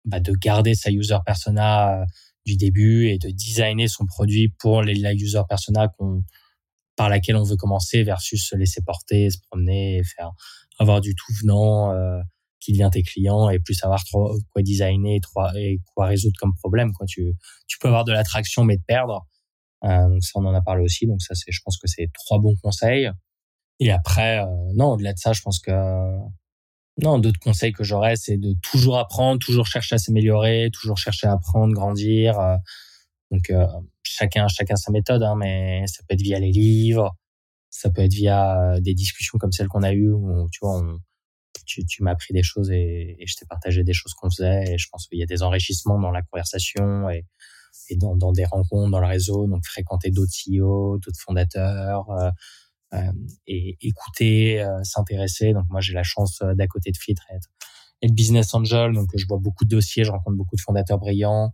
bah, 0.04 0.18
de 0.18 0.32
garder 0.32 0.74
sa 0.74 0.90
user 0.90 1.18
persona 1.24 2.04
du 2.46 2.56
début 2.56 3.08
et 3.08 3.18
de 3.18 3.28
designer 3.30 3.88
son 3.88 4.06
produit 4.06 4.48
pour 4.60 4.82
les, 4.82 4.94
la 4.94 5.12
user 5.12 5.42
persona 5.48 5.88
qu'on 5.88 6.22
par 6.96 7.10
laquelle 7.10 7.36
on 7.36 7.42
veut 7.42 7.56
commencer 7.56 8.04
versus 8.04 8.48
se 8.48 8.56
laisser 8.56 8.80
porter, 8.80 9.28
se 9.30 9.38
promener 9.50 10.02
faire 10.16 10.30
avoir 10.78 11.00
du 11.00 11.14
tout 11.14 11.32
venant 11.42 11.92
euh, 11.92 12.20
qui 12.60 12.72
devient 12.72 12.88
tes 12.90 13.02
clients 13.02 13.50
et 13.50 13.58
plus 13.58 13.74
savoir 13.74 14.02
trop 14.04 14.34
quoi 14.52 14.62
designer 14.62 15.16
et, 15.16 15.20
et 15.56 15.80
quoi 15.94 16.06
résoudre 16.06 16.36
comme 16.38 16.54
problème 16.54 16.92
quoi. 16.92 17.06
Tu 17.06 17.34
tu 17.66 17.78
peux 17.78 17.88
avoir 17.88 18.04
de 18.04 18.12
l'attraction 18.12 18.64
mais 18.64 18.76
te 18.78 18.84
perdre. 18.86 19.26
Euh, 19.84 20.08
donc 20.08 20.22
ça 20.22 20.32
on 20.36 20.46
en 20.46 20.54
a 20.54 20.62
parlé 20.62 20.82
aussi. 20.82 21.06
Donc 21.06 21.20
ça 21.20 21.34
c'est 21.34 21.52
je 21.52 21.60
pense 21.64 21.78
que 21.78 21.88
c'est 21.88 22.08
trois 22.14 22.38
bons 22.38 22.56
conseils. 22.62 23.10
Et 23.80 23.90
après 23.90 24.38
euh, 24.38 24.46
non 24.74 24.92
au-delà 24.92 25.12
de 25.12 25.18
ça 25.18 25.32
je 25.32 25.42
pense 25.42 25.58
que 25.58 25.72
Non, 27.02 27.18
d'autres 27.18 27.40
conseils 27.40 27.72
que 27.72 27.84
j'aurais, 27.84 28.16
c'est 28.16 28.38
de 28.38 28.54
toujours 28.62 28.98
apprendre, 28.98 29.38
toujours 29.38 29.66
chercher 29.66 29.96
à 29.96 29.98
s'améliorer, 29.98 30.70
toujours 30.72 30.96
chercher 30.96 31.26
à 31.26 31.32
apprendre, 31.32 31.74
grandir. 31.74 32.38
Euh. 32.40 32.56
donc 33.30 33.52
chacun 34.02 34.48
chacun 34.48 34.76
sa 34.76 34.92
méthode, 34.92 35.22
hein, 35.22 35.34
mais 35.36 35.84
ça 35.86 36.02
peut 36.08 36.14
être 36.14 36.22
via 36.22 36.38
les 36.38 36.52
livres, 36.52 37.14
ça 37.70 37.90
peut 37.90 38.02
être 38.02 38.14
via 38.14 38.80
des 38.80 38.94
discussions 38.94 39.38
comme 39.38 39.52
celles 39.52 39.68
qu'on 39.68 39.82
a 39.82 39.92
eues 39.92 40.10
où 40.10 40.48
tu 40.50 40.60
vois, 40.62 40.80
tu, 41.66 41.84
tu 41.84 42.02
m'as 42.02 42.12
appris 42.12 42.32
des 42.32 42.42
choses 42.42 42.70
et, 42.70 43.16
je 43.24 43.34
t'ai 43.34 43.46
partagé 43.46 43.84
des 43.84 43.92
choses 43.92 44.14
qu'on 44.14 44.30
faisait. 44.30 44.72
Et 44.72 44.78
je 44.78 44.88
pense 44.90 45.06
qu'il 45.06 45.18
y 45.18 45.22
a 45.22 45.26
des 45.26 45.42
enrichissements 45.42 46.00
dans 46.00 46.10
la 46.10 46.22
conversation 46.22 47.10
et, 47.10 47.24
dans, 47.96 48.16
dans, 48.16 48.32
des 48.32 48.44
rencontres 48.44 48.90
dans 48.90 49.00
le 49.00 49.06
réseau. 49.06 49.46
Donc 49.46 49.64
fréquenter 49.66 50.10
d'autres 50.10 50.32
CEO, 50.32 50.98
d'autres 50.98 51.20
fondateurs. 51.20 52.10
Euh, 52.10 52.26
euh, 52.26 52.30
et 53.46 53.76
écouter, 53.80 54.62
euh, 54.62 54.82
s'intéresser. 54.82 55.52
Donc 55.52 55.64
moi 55.70 55.80
j'ai 55.80 55.92
la 55.92 56.02
chance 56.02 56.40
euh, 56.42 56.54
d'à 56.54 56.66
côté 56.66 56.90
de 56.90 56.96
Filtre 56.96 57.22
être, 57.30 57.48
être 58.02 58.14
business 58.14 58.54
angel, 58.54 58.92
donc 58.92 59.08
je 59.14 59.26
vois 59.26 59.38
beaucoup 59.38 59.64
de 59.64 59.70
dossiers, 59.70 60.04
je 60.04 60.10
rencontre 60.10 60.36
beaucoup 60.36 60.56
de 60.56 60.60
fondateurs 60.60 60.98
brillants 60.98 61.52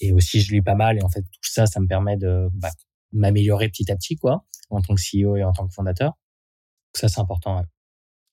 et 0.00 0.12
aussi 0.12 0.40
je 0.40 0.52
lis 0.52 0.62
pas 0.62 0.74
mal 0.74 0.98
et 0.98 1.02
en 1.02 1.08
fait 1.08 1.22
tout 1.22 1.50
ça 1.50 1.66
ça 1.66 1.80
me 1.80 1.86
permet 1.86 2.16
de 2.16 2.48
bah, 2.52 2.70
m'améliorer 3.12 3.68
petit 3.68 3.90
à 3.90 3.96
petit 3.96 4.16
quoi 4.16 4.44
en 4.70 4.82
tant 4.82 4.94
que 4.94 5.00
CEO 5.00 5.36
et 5.36 5.44
en 5.44 5.52
tant 5.52 5.66
que 5.66 5.72
fondateur. 5.72 6.12
ça 6.94 7.08
c'est 7.08 7.20
important. 7.20 7.62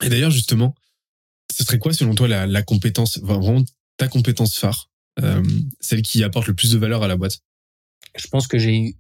Et 0.04 0.10
d'ailleurs 0.10 0.32
justement, 0.32 0.76
ce 1.54 1.64
serait 1.64 1.80
quoi 1.80 1.94
selon 1.94 2.16
toi 2.16 2.28
la, 2.28 2.46
la 2.46 2.62
compétence, 2.64 3.20
vraiment 3.20 3.64
ta 3.98 4.08
compétence 4.08 4.58
phare, 4.58 4.90
euh, 5.22 5.42
celle 5.80 6.02
qui 6.02 6.24
apporte 6.24 6.48
le 6.48 6.54
plus 6.54 6.72
de 6.72 6.78
valeur 6.78 7.04
à 7.04 7.08
la 7.08 7.16
boîte? 7.16 7.40
Je 8.16 8.28
pense 8.28 8.48
que 8.48 8.58
j'ai 8.58 8.78
eu 8.78 8.96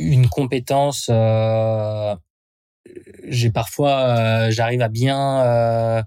une 0.00 0.28
compétence. 0.28 1.08
Euh, 1.10 2.14
j'ai 3.28 3.50
parfois, 3.50 4.00
euh, 4.00 4.50
j'arrive 4.50 4.82
à 4.82 4.88
bien 4.88 5.44
euh, 5.44 6.02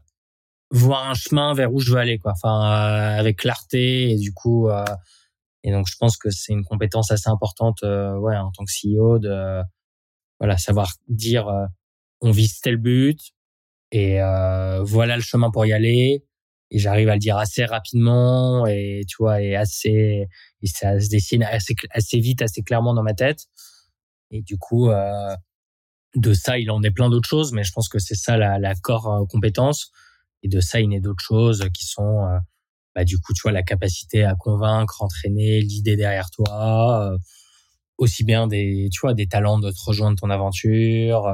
voir 0.71 1.09
un 1.09 1.13
chemin 1.13 1.53
vers 1.53 1.73
où 1.73 1.79
je 1.79 1.91
veux 1.91 1.99
aller, 1.99 2.17
quoi. 2.17 2.33
Enfin, 2.33 2.63
euh, 2.63 3.19
avec 3.19 3.37
clarté 3.37 4.11
et 4.11 4.17
du 4.17 4.33
coup, 4.33 4.69
et 5.63 5.71
donc 5.71 5.87
je 5.89 5.95
pense 5.97 6.17
que 6.17 6.29
c'est 6.29 6.53
une 6.53 6.65
compétence 6.65 7.11
assez 7.11 7.29
importante, 7.29 7.83
ouais, 7.83 8.35
en 8.35 8.51
tant 8.51 8.65
que 8.65 8.71
CEO 8.71 9.19
de, 9.19 9.61
voilà, 10.39 10.57
savoir 10.57 10.91
dire, 11.07 11.47
on 12.21 12.31
vise 12.31 12.59
tel 12.59 12.77
but 12.77 13.19
et 13.91 14.17
voilà 14.83 15.15
le 15.15 15.21
chemin 15.21 15.51
pour 15.51 15.65
y 15.65 15.73
aller 15.73 16.25
et 16.71 16.79
j'arrive 16.79 17.09
à 17.09 17.13
le 17.13 17.19
dire 17.19 17.37
assez 17.37 17.65
rapidement 17.65 18.65
et 18.65 19.03
tu 19.07 19.17
vois 19.19 19.41
et 19.41 19.55
assez 19.55 20.27
et 20.61 20.67
ça 20.67 20.99
se 20.99 21.09
dessine 21.09 21.43
assez 21.43 22.19
vite 22.19 22.41
assez 22.41 22.63
clairement 22.63 22.95
dans 22.95 23.03
ma 23.03 23.13
tête 23.13 23.45
et 24.33 24.41
du 24.41 24.57
coup, 24.57 24.89
euh, 24.89 25.35
de 26.15 26.33
ça, 26.33 26.57
il 26.57 26.71
en 26.71 26.81
est 26.83 26.91
plein 26.91 27.09
d'autres 27.09 27.29
choses, 27.29 27.53
mais 27.53 27.63
je 27.63 27.71
pense 27.71 27.87
que 27.87 27.99
c'est 27.99 28.15
ça 28.15 28.35
la, 28.35 28.57
la 28.59 28.73
core 28.75 29.07
euh, 29.07 29.25
compétence. 29.29 29.91
Et 30.41 30.49
de 30.49 30.59
ça, 30.59 30.81
il 30.81 30.93
a 30.95 30.99
d'autres 30.99 31.23
choses 31.23 31.63
qui 31.73 31.85
sont, 31.85 32.25
euh, 32.25 32.39
bah, 32.95 33.05
du 33.05 33.19
coup, 33.19 33.33
tu 33.33 33.43
vois, 33.43 33.51
la 33.51 33.61
capacité 33.61 34.23
à 34.23 34.35
convaincre, 34.35 35.03
entraîner, 35.03 35.61
l'idée 35.61 35.95
derrière 35.95 36.31
toi, 36.31 37.15
aussi 37.97 38.23
bien 38.23 38.47
des, 38.47 38.89
tu 38.91 39.01
vois, 39.01 39.13
des 39.13 39.27
talents 39.27 39.59
de 39.59 39.69
te 39.69 39.79
rejoindre 39.85 40.19
ton 40.19 40.29
aventure, 40.31 41.31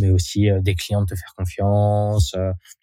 mais 0.00 0.10
aussi 0.10 0.48
des 0.62 0.74
clients 0.74 1.02
de 1.02 1.06
te 1.06 1.14
faire 1.16 1.34
confiance, 1.36 2.34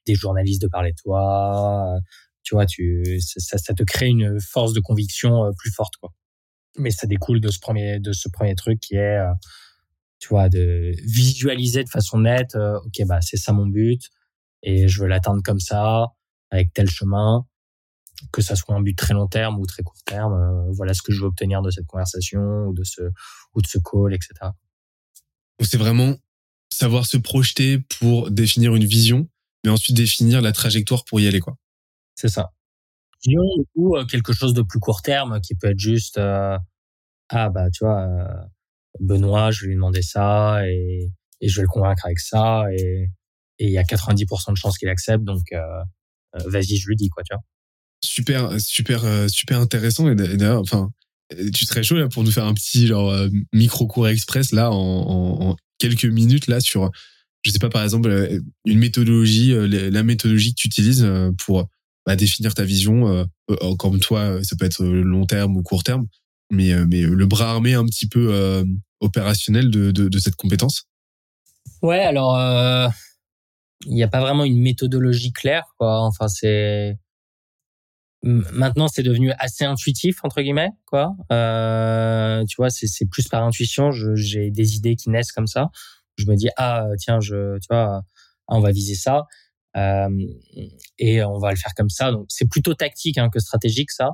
des 0.06 0.16
journalistes 0.16 0.62
de 0.62 0.68
parler 0.68 0.91
de 0.91 0.98
toi. 1.02 1.99
tu 2.44 2.56
vois, 2.56 2.66
tu, 2.66 3.20
ça, 3.20 3.58
ça, 3.58 3.74
te 3.74 3.84
crée 3.84 4.08
une 4.08 4.40
force 4.40 4.74
de 4.74 4.80
conviction 4.80 5.52
plus 5.58 5.72
forte, 5.72 5.95
quoi 5.99 6.12
mais 6.77 6.91
ça 6.91 7.07
découle 7.07 7.41
de 7.41 7.49
ce 7.49 7.60
premier 7.60 7.99
de 7.99 8.14
ce 8.14 8.30
premier 8.30 8.56
truc 8.56 8.80
qui 8.80 8.95
est 8.95 9.18
euh, 9.18 9.34
tu 10.19 10.30
vois 10.30 10.49
de 10.49 10.93
visualiser 11.03 11.84
de 11.84 11.89
façon 11.89 12.19
nette 12.19 12.56
euh, 12.56 12.80
ok 12.85 13.06
bah 13.06 13.22
c'est 13.22 13.38
ça 13.38 13.53
mon 13.53 13.65
but 13.65 14.02
et 14.64 14.88
je 14.88 15.02
veux 15.02 15.07
l'atteindre 15.07 15.41
comme 15.43 15.60
ça 15.60 16.07
avec 16.52 16.73
tel 16.73 16.89
chemin. 16.89 17.45
Que 18.31 18.43
ça 18.43 18.56
soit 18.56 18.76
un 18.76 18.81
but 18.81 18.95
très 18.95 19.15
long 19.15 19.27
terme 19.27 19.57
ou 19.57 19.65
très 19.65 19.81
court 19.81 19.98
terme 20.06 20.34
euh, 20.34 20.72
voilà 20.73 20.93
ce 20.93 21.02
que 21.02 21.11
je 21.11 21.22
veux 21.22 21.27
obtenir 21.27 21.64
de 21.64 21.72
cette 21.72 21.88
conversation 21.88 22.68
ou 22.68 22.73
de 22.73 22.84
ce 22.84 23.02
ou 23.56 23.61
de 23.61 23.68
ce 23.68 23.80
call 23.80 24.14
etc 24.14 24.31
donc 24.41 25.68
c'est 25.68 25.77
vraiment 25.77 26.15
savoir 26.72 27.07
se 27.07 27.18
projeter 27.18 27.80
pour 27.99 28.30
définir 28.30 28.76
une 28.76 28.85
vision 28.85 29.27
mais 29.64 29.72
ensuite 29.72 29.95
définir 29.95 30.41
la 30.41 30.52
trajectoire 30.52 31.03
pour 31.06 31.19
y 31.19 31.27
aller 31.27 31.39
quoi. 31.39 31.57
C'est 32.14 32.30
ça 32.30 32.52
ou 33.76 33.98
euh, 33.98 34.06
quelque 34.06 34.34
chose 34.34 34.53
de 34.53 34.61
plus 34.61 34.80
court 34.80 35.02
terme 35.02 35.39
qui 35.41 35.56
peut 35.56 35.68
être 35.68 35.80
juste 35.80 36.18
euh, 36.18 36.57
ah 37.30 37.49
bah 37.49 37.69
tu 37.72 37.85
vois 37.85 38.02
euh, 38.02 38.45
Benoît 38.99 39.52
je 39.52 39.61
vais 39.61 39.68
lui 39.68 39.76
demander 39.76 40.02
ça 40.02 40.68
et, 40.68 41.10
et 41.39 41.48
je 41.48 41.56
vais 41.57 41.61
le 41.64 41.68
convaincre 41.68 42.06
avec 42.06 42.19
ça 42.19 42.65
et 42.72 43.07
il 43.60 43.69
y 43.69 43.77
a 43.77 43.84
90% 43.84 44.52
de 44.52 44.57
chances 44.57 44.77
qu'il 44.77 44.89
accepte 44.89 45.23
donc 45.23 45.43
vas-y 46.45 46.77
je 46.77 46.88
lui 46.88 46.95
dis 46.95 47.10
quoi 47.10 47.23
tu 47.23 47.34
vois. 47.34 47.43
Super 48.03 48.60
super 48.60 49.30
super 49.30 49.60
intéressant 49.60 50.10
et 50.10 50.15
d'ailleurs 50.15 50.61
enfin 50.61 50.89
tu 51.53 51.65
serais 51.65 51.84
chaud 51.84 51.98
là 51.98 52.10
pour 52.10 52.23
nous 52.23 52.31
faire 52.31 52.45
un 52.45 52.53
petit 52.53 52.88
genre 52.88 53.14
micro 53.53 53.88
cours 53.88 54.07
express 54.07 54.52
là 54.52 54.72
en, 54.72 54.76
en, 54.76 55.49
en, 55.49 55.56
quelques 55.77 56.06
minutes 56.06 56.48
là 56.48 56.60
sur 56.60 56.89
je 57.43 57.52
sais 57.52 57.60
pas 57.60 57.69
par 57.69 57.84
exemple 57.84 58.41
une 58.65 58.80
méthodologie 58.80 59.53
la 59.69 60.03
méthodologie 60.03 60.56
que 60.56 60.61
tu 60.61 60.68
utilises 60.68 61.07
pour 61.38 61.69
bah, 62.06 62.15
définir 62.15 62.53
ta 62.53 62.64
vision. 62.64 63.07
Euh, 63.07 63.26
euh, 63.49 63.76
comme 63.76 63.99
toi, 63.99 64.44
ça 64.44 64.56
peut 64.56 64.65
être 64.65 64.84
long 64.84 65.26
terme 65.26 65.57
ou 65.57 65.64
court 65.64 65.84
terme, 65.84 66.07
mais, 66.52 66.73
euh, 66.73 66.86
mais 66.90 67.02
le 67.02 67.26
bras 67.26 67.52
armé 67.52 67.73
un 67.73 67.86
petit 67.86 68.07
peu 68.07 68.65
opérationnel 68.99 69.69
de, 69.69 69.91
de, 69.91 70.19
cette 70.19 70.36
compétence? 70.36 70.84
Ouais, 71.82 71.99
alors 71.99 72.38
il 73.88 73.95
n'y 73.95 74.03
a 74.03 74.07
pas 74.07 74.22
vraiment 74.22 74.45
une 74.45 74.60
méthodologie 74.60 75.32
claire, 75.32 75.73
quoi. 75.78 76.02
Enfin, 76.02 76.28
c'est 76.28 76.98
maintenant 78.23 78.88
c'est 78.88 79.02
devenu 79.02 79.32
assez 79.40 79.65
intuitif 79.65 80.23
entre 80.23 80.41
guillemets, 80.41 80.72
quoi. 80.86 81.15
Euh, 81.32 82.44
tu 82.45 82.56
vois, 82.57 82.69
c'est 82.69 83.06
plus 83.10 83.28
par 83.28 83.44
intuition. 83.44 83.91
J'ai 83.91 84.52
des 84.52 84.76
idées 84.76 84.95
qui 84.95 85.10
naissent 85.10 85.32
comme 85.32 85.48
ça. 85.48 85.69
Je 86.18 86.26
me 86.26 86.36
dis 86.36 86.49
ah 86.57 86.86
tiens, 86.99 87.19
je 87.19 87.57
tu 87.60 87.68
vois, 87.69 88.03
on 88.48 88.60
va 88.60 88.72
viser 88.72 88.95
ça. 88.95 89.26
Euh, 89.77 90.10
et 90.98 91.23
on 91.23 91.38
va 91.39 91.52
le 91.52 91.57
faire 91.57 91.73
comme 91.76 91.89
ça. 91.89 92.11
Donc 92.11 92.26
c'est 92.30 92.49
plutôt 92.49 92.73
tactique 92.73 93.18
hein, 93.18 93.30
que 93.30 93.39
stratégique 93.39 93.91
ça. 93.91 94.11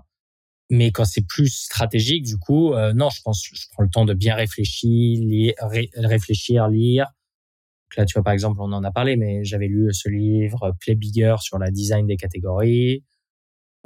Mais 0.70 0.92
quand 0.92 1.06
c'est 1.06 1.26
plus 1.26 1.48
stratégique, 1.48 2.26
du 2.26 2.38
coup, 2.38 2.74
euh, 2.74 2.94
non, 2.94 3.10
je 3.10 3.22
pense, 3.24 3.42
je 3.54 3.68
prends 3.72 3.84
le 3.84 3.90
temps 3.90 4.06
de 4.06 4.14
bien 4.14 4.36
réfléchir, 4.36 5.20
lire, 5.22 5.54
réfléchir, 5.96 6.68
lire. 6.68 7.06
Donc 7.06 7.98
là, 7.98 8.06
tu 8.06 8.14
vois, 8.14 8.24
par 8.24 8.34
exemple, 8.34 8.60
on 8.60 8.74
en 8.74 8.84
a 8.84 8.92
parlé, 8.92 9.16
mais 9.16 9.46
j'avais 9.46 9.68
lu 9.68 9.94
ce 9.94 10.10
livre 10.10 10.76
Play 10.82 10.96
Bigger 10.96 11.36
sur 11.40 11.58
la 11.58 11.72
design 11.72 12.06
des 12.06 12.18
catégories. 12.18 13.06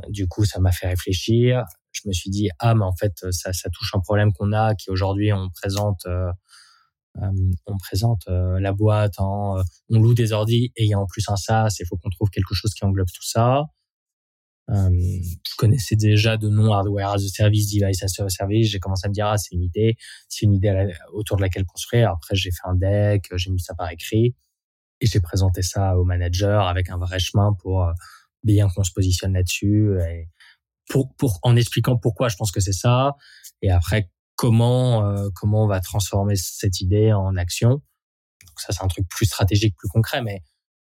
Du 0.10 0.27
coup, 0.27 0.45
ça 0.45 0.60
m'a 0.60 0.72
fait 0.72 0.88
réfléchir. 0.88 1.64
Je 1.91 2.02
me 2.07 2.14
suis 2.14 2.31
dit, 2.31 2.49
ah, 2.57 2.73
mais 2.73 2.85
en 2.85 2.95
fait, 2.95 3.14
ça, 3.31 3.53
ça 3.53 3.69
touche 3.69 3.93
un 3.93 3.99
problème 3.99 4.34
qu'on 4.34 4.52
a, 4.52 4.73
qui 4.73 4.89
aujourd'hui 4.89 5.31
on 5.34 5.49
présente 5.49 6.06
euh, 6.07 6.31
euh, 6.31 6.31
on 7.19 7.77
présente 7.77 8.23
la 8.27 8.73
boîte, 8.73 9.15
on 9.19 9.63
loue 9.89 10.13
des 10.13 10.31
ordi 10.31 10.71
et 10.75 10.83
il 10.85 10.89
y 10.89 10.93
a 10.93 10.99
en 10.99 11.05
plus 11.05 11.27
un 11.27 11.35
SaaS, 11.35 11.75
il 11.79 11.85
faut 11.85 11.97
qu'on 11.97 12.09
trouve 12.09 12.29
quelque 12.29 12.53
chose 12.53 12.73
qui 12.73 12.85
englobe 12.85 13.09
tout 13.13 13.27
ça. 13.27 13.63
je 14.69 15.55
connaissais 15.57 15.95
déjà 15.95 16.38
de 16.38 16.47
nom 16.49 16.71
hardware 16.71 17.09
as 17.09 17.23
a 17.23 17.27
service, 17.27 17.71
device 17.71 18.03
as 18.03 18.23
a 18.23 18.29
service. 18.29 18.69
J'ai 18.69 18.79
commencé 18.79 19.05
à 19.05 19.09
me 19.09 19.13
dire 19.13 19.27
ah 19.27 19.38
c'est 19.38 19.55
une 19.55 19.63
idée, 19.63 19.97
c'est 20.29 20.45
une 20.45 20.53
idée 20.53 20.93
autour 21.13 21.38
de 21.38 21.41
laquelle 21.41 21.65
construire. 21.65 22.11
Après 22.11 22.35
j'ai 22.35 22.51
fait 22.51 22.65
un 22.65 22.75
deck, 22.75 23.29
j'ai 23.35 23.51
mis 23.51 23.59
ça 23.59 23.75
par 23.75 23.89
écrit 23.91 24.35
et 25.01 25.07
j'ai 25.07 25.19
présenté 25.19 25.61
ça 25.63 25.97
au 25.97 26.05
manager 26.05 26.67
avec 26.67 26.89
un 26.89 26.97
vrai 26.97 27.19
chemin 27.19 27.53
pour 27.53 27.91
bien 28.43 28.69
qu'on 28.69 28.83
se 28.83 28.91
positionne 28.91 29.33
là-dessus 29.33 29.97
et 30.01 30.29
pour, 30.89 31.13
pour 31.15 31.39
en 31.43 31.55
expliquant 31.55 31.97
pourquoi 31.97 32.29
je 32.29 32.35
pense 32.35 32.51
que 32.51 32.59
c'est 32.59 32.73
ça 32.73 33.15
et 33.61 33.69
après 33.71 34.09
comment 34.41 35.05
euh, 35.05 35.30
comment 35.35 35.65
on 35.65 35.68
va 35.68 35.80
transformer 35.81 36.35
cette 36.35 36.81
idée 36.81 37.13
en 37.13 37.35
action. 37.35 37.69
Donc 37.69 38.57
ça 38.57 38.73
c'est 38.73 38.84
un 38.84 38.88
truc 38.88 39.07
plus 39.07 39.27
stratégique, 39.27 39.76
plus 39.77 39.88
concret, 39.88 40.23
mais 40.23 40.41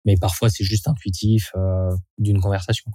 mais 0.05 0.17
parfois 0.21 0.51
c'est 0.51 0.65
juste 0.65 0.89
intuitif 0.89 1.53
euh, 1.55 1.95
d'une 2.19 2.41
conversation. 2.41 2.91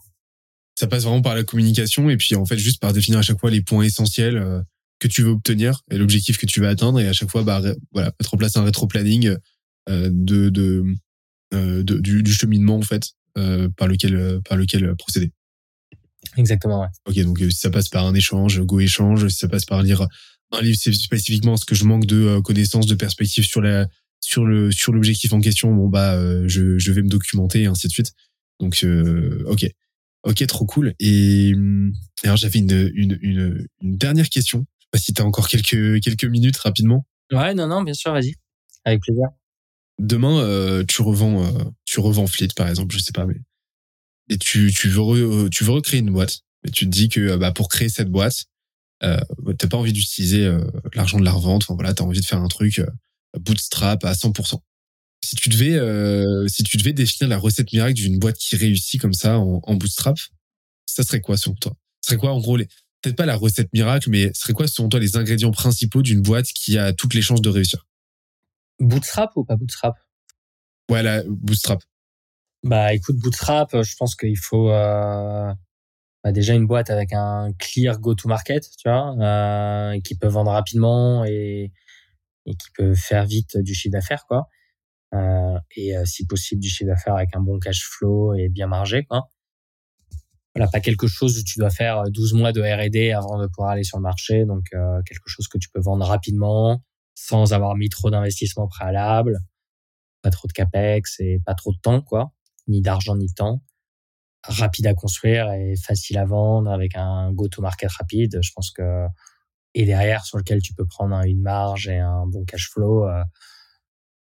Ça 0.78 0.88
passe 0.88 1.04
vraiment 1.04 1.22
par 1.22 1.34
la 1.34 1.46
communication 1.46 2.10
et 2.10 2.18
puis 2.18 2.36
en 2.36 2.46
fait 2.46 2.58
juste 2.58 2.82
par 2.82 2.92
définir 2.92 3.20
à 3.20 3.22
chaque 3.22 3.40
fois 3.40 3.52
les 3.52 3.62
points 3.62 3.84
essentiels 3.84 4.38
euh, 4.38 4.62
que 5.00 5.08
tu 5.08 5.24
veux 5.24 5.30
obtenir 5.30 5.82
et 5.92 5.98
l'objectif 5.98 6.38
que 6.38 6.46
tu 6.46 6.60
veux 6.60 6.68
atteindre 6.68 7.00
et 7.00 7.08
à 7.08 7.14
chaque 7.14 7.32
fois 7.32 7.44
bah 7.44 7.62
voilà 7.94 8.12
mettre 8.20 8.34
en 8.34 8.38
place 8.38 8.58
un 8.58 8.64
rétro-planning 8.64 9.38
de 9.88 10.10
de, 10.50 10.84
de 11.54 12.00
du, 12.02 12.22
du, 12.22 12.34
cheminement 12.34 12.76
en 12.76 12.82
fait 12.82 13.14
par 13.78 13.88
lequel 13.88 14.42
par 14.44 14.58
lequel 14.58 14.94
procéder. 14.98 15.32
Exactement, 16.36 16.82
ouais. 16.82 16.88
Ok, 17.08 17.18
donc 17.24 17.40
si 17.40 17.60
ça 17.60 17.70
passe 17.70 17.88
par 17.88 18.06
un 18.06 18.14
échange, 18.14 18.62
go 18.62 18.82
échange, 18.82 19.30
si 19.30 19.38
ça 19.38 19.48
passe 19.48 19.64
par 19.64 19.82
lire 19.82 20.06
un 20.52 20.62
livre 20.62 20.78
c'est 20.80 20.94
spécifiquement 20.94 21.58
ce 21.58 21.66
que 21.66 21.76
je 21.76 21.86
manque 21.86 22.06
de 22.06 22.18
euh, 22.26 22.42
connaissances, 22.42 22.86
de 22.86 22.96
perspectives 22.96 23.46
sur 23.46 23.62
la 23.62 23.88
sur 24.22 24.46
le 24.46 24.72
sur 24.72 24.92
l'objectif 24.94 25.34
en 25.34 25.42
question. 25.42 25.74
Bon 25.74 25.88
bah 25.88 26.16
euh, 26.16 26.44
je 26.48 26.78
je 26.78 26.92
vais 26.92 27.02
me 27.02 27.10
documenter 27.10 27.62
et 27.62 27.66
ainsi 27.68 27.88
de 27.88 27.92
suite. 27.92 28.14
Donc 28.60 28.84
euh, 28.84 29.44
ok 29.48 29.66
ok 30.24 30.48
trop 30.48 30.66
cool. 30.66 30.94
Et 31.00 31.54
alors 32.24 32.38
j'avais 32.38 32.60
une, 32.60 32.92
une 32.94 33.18
une 33.22 33.68
une 33.82 33.98
dernière 33.98 34.30
question. 34.30 34.66
Je 34.80 34.84
sais 34.84 34.90
pas 34.92 34.98
si 35.00 35.14
t'as 35.14 35.24
encore 35.24 35.48
quelques 35.48 36.02
quelques 36.02 36.26
minutes 36.26 36.58
rapidement. 36.58 37.06
Ouais 37.32 37.54
non 37.54 37.68
non 37.68 37.84
bien 37.84 37.94
sûr 37.94 38.12
vas-y 38.12 38.34
avec 38.86 39.02
plaisir. 39.02 39.28
demain, 40.00 40.84
tu 40.88 41.02
revends, 41.02 41.52
tu 41.86 42.00
revends 42.00 42.28
Fleet 42.28 42.48
par 42.56 42.68
exemple, 42.70 42.96
je 42.96 43.00
sais 43.00 43.12
pas, 43.12 43.26
mais 43.26 43.36
et 44.30 44.38
tu, 44.38 44.72
tu 44.74 44.88
veux 44.90 45.50
tu 45.50 45.64
veux 45.64 45.72
recréer 45.72 46.00
une 46.00 46.12
boîte, 46.12 46.40
mais 46.64 46.72
tu 46.72 46.86
te 46.86 46.90
dis 46.90 47.10
que 47.10 47.36
bah, 47.36 47.52
pour 47.52 47.68
créer 47.68 47.90
cette 47.90 48.10
boîte, 48.10 48.46
euh, 49.04 49.20
t'as 49.58 49.68
pas 49.68 49.78
envie 49.78 49.94
d'utiliser 49.94 50.52
l'argent 50.94 51.20
de 51.20 51.26
la 51.26 51.32
revente. 51.32 51.64
Enfin 51.64 51.76
voilà, 51.76 51.94
t'as 51.94 52.04
envie 52.04 52.20
de 52.20 52.26
faire 52.26 52.42
un 52.42 52.48
truc 52.48 52.82
bootstrap 53.38 54.04
à 54.06 54.14
100%. 54.14 54.60
Si 55.24 55.36
tu 55.36 55.50
devais, 55.50 55.76
euh, 55.76 56.48
si 56.48 56.64
tu 56.64 56.78
devais 56.78 56.94
définir 56.94 57.30
la 57.30 57.38
recette 57.38 57.72
miracle 57.74 57.94
d'une 57.94 58.20
boîte 58.20 58.38
qui 58.38 58.56
réussit 58.56 59.02
comme 59.02 59.14
ça 59.14 59.38
en, 59.38 59.60
en 59.64 59.76
bootstrap, 59.76 60.18
ça 60.86 61.04
serait 61.04 61.22
quoi 61.22 61.38
selon 61.38 61.56
toi? 61.56 61.74
Ce 62.02 62.10
serait 62.10 62.18
quoi 62.18 62.34
en 62.34 62.40
gros 62.40 62.56
les, 62.58 62.66
peut-être 63.02 63.18
pas 63.18 63.26
la 63.26 63.36
recette 63.36 63.72
miracle, 63.74 64.10
mais 64.10 64.32
ce 64.34 64.42
serait 64.42 64.54
quoi 64.54 64.68
selon 64.68 64.90
toi 64.90 65.00
les 65.00 65.18
ingrédients 65.18 65.52
principaux 65.52 66.02
d'une 66.02 66.22
boîte 66.22 66.48
qui 66.48 66.78
a 66.78 66.94
toutes 66.94 67.14
les 67.14 67.22
chances 67.22 67.42
de 67.42 67.50
réussir? 67.50 67.86
Bootstrap 68.80 69.32
ou 69.36 69.44
pas 69.44 69.58
bootstrap? 69.58 69.96
Ouais, 70.90 71.04
la 71.04 71.24
bootstrap. 71.28 71.84
Bah 72.64 72.94
écoute, 72.94 73.18
bootstrap, 73.18 73.70
je 73.74 73.96
pense 73.98 74.16
qu'il 74.16 74.38
faut 74.38 74.72
euh, 74.72 75.54
bah, 76.24 76.32
déjà 76.32 76.54
une 76.54 76.68
boîte 76.68 76.90
avec 76.90 77.14
un 77.14 77.54
clear 77.58 78.00
go-to-market, 78.00 78.70
tu 78.78 78.90
vois, 78.90 79.16
euh, 79.20 80.00
qui 80.02 80.16
peut 80.16 80.28
vendre 80.28 80.52
rapidement 80.52 81.24
et, 81.26 81.72
qui 82.46 82.72
peut 82.76 82.96
faire 82.96 83.26
vite 83.26 83.58
du 83.58 83.74
chiffre 83.74 83.94
d'affaires, 83.94 84.26
quoi. 84.28 84.48
Euh, 85.14 85.58
et 85.76 85.96
euh, 85.98 86.06
si 86.06 86.26
possible 86.28 86.62
du 86.62 86.70
chiffre 86.70 86.90
d'affaires 86.90 87.16
avec 87.16 87.36
un 87.36 87.42
bon 87.42 87.60
cash 87.60 87.84
flow 87.84 88.34
et 88.34 88.50
bien 88.50 88.68
margé, 88.68 89.04
quoi. 89.06 89.30
Voilà, 90.56 90.70
pas 90.70 90.82
quelque 90.82 91.08
chose 91.08 91.38
où 91.40 91.44
tu 91.44 91.60
dois 91.60 91.70
faire 91.70 92.04
12 92.10 92.34
mois 92.34 92.52
de 92.52 92.62
R&D 92.62 93.12
avant 93.12 93.40
de 93.40 93.48
pouvoir 93.48 93.72
aller 93.72 93.84
sur 93.84 93.98
le 93.98 94.04
marché, 94.04 94.46
donc 94.46 94.66
quelque 94.72 95.28
chose 95.28 95.48
que 95.48 95.58
tu 95.58 95.70
peux 95.70 95.80
vendre 95.80 96.06
rapidement 96.06 96.84
sans 97.16 97.54
avoir 97.54 97.76
mis 97.76 97.90
trop 97.90 98.10
d'investissement 98.10 98.68
préalable, 98.68 99.40
pas 100.22 100.32
trop 100.32 100.48
de 100.48 100.54
capex 100.54 101.20
et 101.20 101.40
pas 101.46 101.54
trop 101.54 101.72
de 101.72 101.78
temps, 101.78 102.02
quoi, 102.02 102.34
ni 102.68 102.82
d'argent 102.82 103.16
ni 103.16 103.28
de 103.28 103.34
temps 103.34 103.62
rapide 104.44 104.88
à 104.88 104.94
construire 104.94 105.52
et 105.52 105.76
facile 105.76 106.18
à 106.18 106.26
vendre 106.26 106.72
avec 106.72 106.96
un 106.96 107.32
go-to-market 107.32 107.92
rapide. 107.92 108.40
Je 108.42 108.52
pense 108.56 108.72
que 108.72 109.06
et 109.76 109.86
derrière 109.86 110.26
sur 110.26 110.38
lequel 110.38 110.62
tu 110.62 110.74
peux 110.74 110.86
prendre 110.86 111.16
une 111.26 111.42
marge 111.42 111.88
et 111.88 112.00
un 112.00 112.26
bon 112.26 112.44
cash 112.46 112.70
flow. 112.70 113.08
Il 113.08 113.12
euh, 113.12 113.24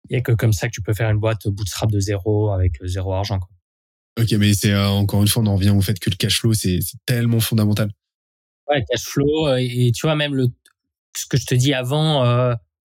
y 0.10 0.16
a 0.16 0.22
que 0.22 0.32
comme 0.34 0.54
ça 0.54 0.68
que 0.68 0.74
tu 0.74 0.82
peux 0.82 0.94
faire 0.94 1.10
une 1.10 1.20
boîte 1.20 1.48
bootstrap 1.48 1.90
de 1.90 2.00
zéro 2.00 2.52
avec 2.52 2.74
zéro 2.84 3.14
argent. 3.14 3.40
Quoi. 3.40 3.50
Ok, 4.20 4.32
mais 4.34 4.54
c'est 4.54 4.72
euh, 4.72 4.88
encore 4.88 5.22
une 5.22 5.28
fois, 5.28 5.44
on 5.44 5.48
en 5.48 5.56
revient 5.56 5.70
au 5.70 5.82
fait 5.82 6.00
que 6.00 6.10
le 6.10 6.16
cash 6.16 6.40
flow, 6.40 6.54
c'est 6.54 6.80
tellement 7.06 7.40
fondamental. 7.40 7.92
Ouais, 8.70 8.84
cash 8.90 9.04
flow 9.04 9.48
euh, 9.48 9.58
et, 9.60 9.92
tu 9.94 10.06
vois 10.06 10.16
même 10.16 10.36
le 10.36 10.48
ce 11.16 11.26
que 11.26 11.38
je 11.38 11.46
te 11.46 11.56
dis 11.56 11.74
avant, 11.74 12.24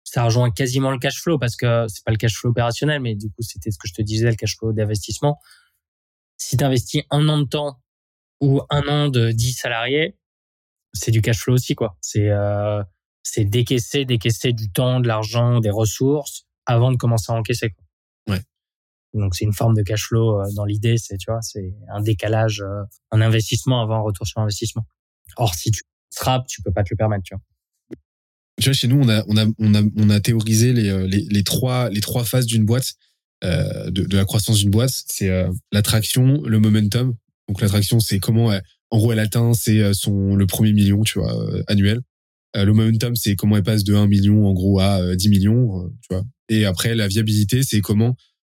ça 0.05 0.25
rejoint 0.25 0.51
quasiment 0.51 0.91
le 0.91 0.99
cash 0.99 1.21
flow 1.21 1.39
parce 1.39 1.55
que 1.55 1.85
c'est 1.89 2.03
pas 2.03 2.13
le 2.13 2.17
cash 2.17 2.35
flow 2.35 2.51
opérationnel, 2.51 3.03
mais 3.03 3.15
du 3.15 3.29
coup 3.29 3.43
c'était 3.43 3.71
ce 3.71 3.77
que 3.77 3.87
je 3.87 3.93
te 3.93 4.01
disais, 4.01 4.31
le 4.31 4.37
cash 4.37 4.57
flow 4.57 4.73
d'investissement 4.73 5.39
si 6.39 6.57
tu 6.57 6.65
investis 6.65 7.03
un 7.11 7.29
an 7.29 7.39
de 7.39 7.45
temps 7.45 7.81
ou 8.41 8.61
un 8.71 8.87
an 8.89 9.09
de 9.09 9.33
10 9.33 9.53
salariés, 9.53 10.17
c'est 10.93 11.11
du 11.11 11.23
cash 11.23 11.39
flow 11.39 11.55
aussi 11.55 11.75
quoi. 11.75 11.97
C'est 12.01 12.31
euh, 12.31 12.83
c'est 13.23 13.45
décaisser 13.45 14.05
décaisser 14.05 14.53
du 14.53 14.71
temps, 14.71 15.01
de 15.01 15.09
l'argent, 15.09 15.61
des 15.61 15.71
ressources 15.71 16.47
avant 16.67 16.91
de 16.93 16.97
commencer 16.97 17.33
à 17.33 17.37
encaisser 17.37 17.71
quoi. 17.71 17.85
Ouais. 18.35 18.43
Donc 19.15 19.35
c'est 19.35 19.45
une 19.45 19.53
forme 19.53 19.75
de 19.75 19.83
cash 19.83 20.05
flow 20.09 20.41
euh, 20.41 20.45
dans 20.55 20.65
l'idée, 20.65 20.97
c'est 20.99 21.17
tu 21.17 21.31
vois, 21.31 21.43
c'est 21.43 21.75
un 21.89 22.01
décalage 22.01 22.61
euh, 22.61 22.83
un 23.11 23.21
investissement 23.21 23.83
avant 23.83 23.97
un 23.97 24.03
retour 24.03 24.27
sur 24.27 24.41
investissement. 24.41 24.87
Or 25.37 25.55
si 25.55 25.71
tu 25.71 25.83
trappes, 26.15 26.47
tu 26.47 26.63
peux 26.63 26.73
pas 26.73 26.83
te 26.83 26.89
le 26.91 26.97
permettre, 26.97 27.25
tu 27.25 27.35
vois. 27.35 27.43
Tu 28.59 28.71
vois, 28.71 28.73
chez 28.73 28.89
nous, 28.89 28.99
on 28.99 29.09
a, 29.11 29.23
on 29.29 29.37
a, 29.37 29.45
on 29.59 29.75
a, 29.75 29.83
on 29.97 30.09
a 30.09 30.19
théorisé 30.19 30.73
les, 30.73 31.07
les, 31.07 31.27
les 31.29 31.43
trois, 31.45 31.91
les 31.91 32.01
trois 32.01 32.25
phases 32.25 32.47
d'une 32.47 32.65
boîte. 32.65 32.95
Euh, 33.45 33.91
de, 33.91 34.05
de, 34.05 34.17
la 34.17 34.25
croissance 34.25 34.59
d'une 34.59 34.71
boîte, 34.71 35.05
c'est 35.09 35.29
euh, 35.29 35.51
l'attraction, 35.71 36.43
le 36.43 36.59
momentum. 36.59 37.15
Donc 37.49 37.61
l'attraction, 37.61 38.01
c'est 38.01 38.19
comment, 38.19 38.51
en 38.91 38.99
gros, 38.99 39.13
elle 39.13 39.19
atteint 39.19 39.53
c'est 39.53 39.81
euh, 39.81 39.93
son 39.93 40.35
le 40.35 40.47
premier 40.47 40.73
million, 40.73 41.03
tu 41.03 41.19
vois, 41.19 41.33
annuel. 41.67 42.01
le 42.55 42.73
momentum, 42.73 43.15
c'est 43.15 43.37
comment 43.37 43.57
elle 43.57 43.63
passe 43.63 43.85
de 43.85 43.95
1 43.95 44.07
million 44.07 44.47
en 44.47 44.53
gros 44.53 44.81
à 44.81 45.15
10 45.15 45.29
millions, 45.29 45.91
tu 46.01 46.09
vois. 46.11 46.25
Et 46.49 46.65
après, 46.65 46.95
la 46.95 47.09
viabilité, 47.09 47.63
c'est 47.63 47.81
comment, 47.81 48.17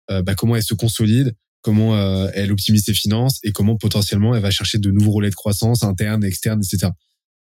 bah, 0.10 0.36
comment 0.36 0.56
elle 0.56 0.64
se 0.64 0.74
consolide, 0.74 1.36
comment 1.62 1.98
elle 2.30 2.52
optimise 2.52 2.86
ses 2.86 2.94
finances 2.94 3.40
et 3.44 3.52
comment 3.52 3.76
potentiellement 3.76 4.34
elle 4.34 4.42
va 4.42 4.52
chercher 4.52 4.78
de 4.80 4.90
nouveaux 4.92 5.12
relais 5.12 5.30
de 5.30 5.36
croissance 5.36 5.84
internes, 5.84 6.24
externes, 6.24 6.62
etc. 6.64 6.94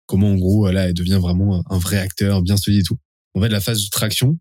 Comment 0.05 0.29
en 0.29 0.35
gros 0.35 0.69
là 0.69 0.87
elle 0.87 0.93
devient 0.93 1.19
vraiment 1.19 1.63
un 1.69 1.79
vrai 1.79 1.97
acteur 1.97 2.43
bien 2.43 2.57
solide 2.57 2.81
et 2.81 2.83
tout. 2.83 2.99
En 3.33 3.41
fait, 3.41 3.49
la 3.49 3.59
phase 3.61 3.83
de 3.83 3.89
traction, 3.89 4.37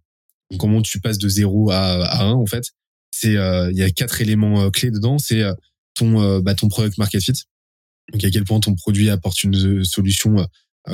comment 0.58 0.82
tu 0.82 1.00
passes 1.00 1.18
de 1.18 1.28
0 1.28 1.70
à, 1.70 2.04
à 2.04 2.24
1 2.24 2.32
en 2.32 2.46
fait, 2.46 2.72
c'est 3.12 3.36
euh, 3.36 3.70
il 3.70 3.76
y 3.78 3.82
a 3.82 3.90
quatre 3.90 4.20
éléments 4.20 4.62
euh, 4.62 4.70
clés 4.70 4.90
dedans. 4.90 5.18
C'est 5.18 5.42
euh, 5.42 5.54
ton 5.94 6.40
bah, 6.40 6.54
ton 6.54 6.68
product 6.68 6.98
market 6.98 7.22
fit. 7.22 7.34
Donc 8.12 8.24
à 8.24 8.30
quel 8.30 8.44
point 8.44 8.58
ton 8.58 8.74
produit 8.74 9.10
apporte 9.10 9.44
une 9.44 9.84
solution 9.84 10.48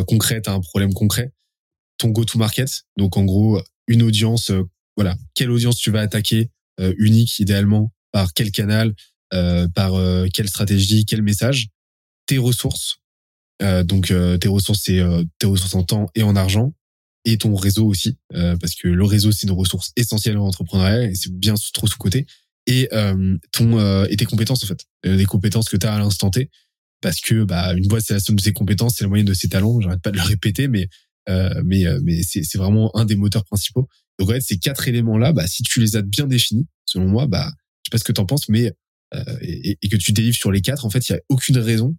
concrète 0.07 0.49
à 0.49 0.53
un 0.53 0.61
problème 0.61 0.93
concret. 0.93 1.33
Ton 1.97 2.09
go 2.09 2.25
to 2.25 2.37
market. 2.37 2.83
Donc 2.97 3.17
en 3.17 3.25
gros 3.25 3.63
une 3.87 4.03
audience. 4.03 4.51
voilà, 4.97 5.17
quelle 5.35 5.51
audience 5.51 5.79
tu 5.79 5.91
vas 5.91 6.01
attaquer 6.01 6.51
unique 6.99 7.39
idéalement? 7.39 7.93
Par 8.11 8.35
quel 8.35 8.51
canal, 8.51 8.95
par 9.31 9.93
quelle 10.35 10.49
stratégie, 10.49 11.07
quel 11.07 11.23
message? 11.23 11.69
Tes 12.27 12.39
ressources. 12.39 12.99
donc 13.85 14.09
tes 14.41 14.49
ressources 14.49 14.83
c'est 14.83 15.01
tes 15.39 15.47
ressources 15.47 15.77
en 15.77 15.85
temps 15.85 16.09
et 16.17 16.25
en 16.25 16.35
argent 16.35 16.75
et 17.33 17.39
ton 17.39 17.55
réseau 17.55 17.87
aussi, 17.87 18.17
euh, 18.35 18.57
parce 18.57 18.75
que 18.75 18.89
le 18.89 19.05
réseau 19.05 19.33
c'est 19.33 19.47
une 19.47 19.53
ressource 19.53 19.93
essentielle 19.97 20.39
en 20.39 20.47
entrepreneuriat 20.47 21.05
et 21.05 21.15
c'est 21.15 21.33
bien 21.33 21.55
trop 21.75 21.87
sous 21.87 21.99
côté. 21.99 22.27
Et 22.67 22.89
euh, 22.93 23.37
ton 23.53 23.79
euh, 23.79 24.07
et 24.11 24.17
tes 24.17 24.25
compétences 24.25 24.65
en 24.65 24.67
fait, 24.67 24.87
les 25.05 25.25
compétences 25.25 25.69
que 25.69 25.77
tu 25.77 25.87
as 25.87 25.95
à 25.95 25.99
l'instant 25.99 26.31
T, 26.31 26.51
parce 27.01 27.21
que 27.21 27.45
bah 27.45 27.75
une 27.75 27.87
boîte 27.87 28.05
c'est 28.07 28.15
la 28.15 28.21
somme 28.21 28.37
de 28.37 28.41
ses 28.41 28.53
compétences, 28.53 28.95
c'est 28.97 29.05
la 29.05 29.09
moyenne 29.09 29.27
de 29.27 29.35
ses 29.35 29.49
talents. 29.49 29.81
J'arrête 29.81 30.03
pas 30.03 30.11
de 30.11 30.17
le 30.17 30.23
répéter, 30.23 30.69
mais 30.69 30.89
mais 31.65 31.85
mais 32.03 32.23
c'est 32.23 32.45
c'est 32.45 32.59
vraiment 32.59 32.95
un 32.97 33.05
des 33.05 33.17
moteurs 33.17 33.45
principaux. 33.45 33.89
Donc 34.19 34.31
en 34.31 34.33
fait 34.33 34.41
ces 34.41 34.59
quatre 34.59 34.89
éléments 34.89 35.19
là, 35.19 35.33
bah 35.33 35.47
si 35.47 35.63
tu 35.63 35.81
les 35.81 35.97
as 35.97 36.03
bien 36.03 36.27
définis, 36.27 36.67
selon 36.87 37.09
moi, 37.09 37.27
bah 37.27 37.47
je 37.49 37.89
sais 37.89 37.91
pas 37.93 37.99
ce 37.99 38.05
que 38.05 38.13
t'en 38.13 38.27
penses, 38.27 38.49
mais 38.49 38.73
et, 39.41 39.79
et, 39.81 39.89
que 39.89 39.97
tu 39.97 40.13
délivres 40.13 40.37
sur 40.37 40.53
les 40.53 40.61
quatre, 40.61 40.85
en 40.85 40.91
fait 40.91 41.09
il 41.09 41.13
y 41.13 41.15
a 41.15 41.21
aucune 41.31 41.59
raison, 41.59 41.97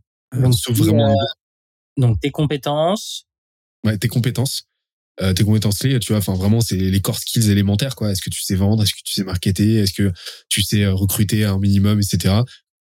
sauf 0.52 0.78
vraiment. 0.78 1.16
donc 1.98 2.20
tes 2.20 2.32
compétences. 2.32 3.26
Ouais, 3.84 3.98
tes 3.98 4.08
compétences 4.08 4.69
euh, 5.22 5.34
tes 5.34 5.44
compétences 5.44 5.80
clés, 5.80 6.00
tu 6.00 6.14
vois, 6.14 6.20
enfin 6.20 6.34
vraiment 6.34 6.62
c'est 6.62 6.78
les 6.78 7.02
core 7.02 7.20
skills 7.20 7.50
élémentaires 7.50 7.96
quoi. 7.96 8.12
Est-ce 8.12 8.22
que 8.22 8.30
tu 8.30 8.41
sais 8.41 8.56
vendre, 8.56 8.84
est-ce 8.84 8.94
que 8.94 9.02
tu 9.04 9.14
sais 9.14 9.24
marketer, 9.24 9.76
est-ce 9.76 9.91
que 9.91 10.14
tu 10.48 10.62
sais 10.64 10.84
euh, 10.84 10.94
recruter 10.94 11.44
un 11.44 11.60
minimum, 11.60 12.00
etc. 12.00 12.36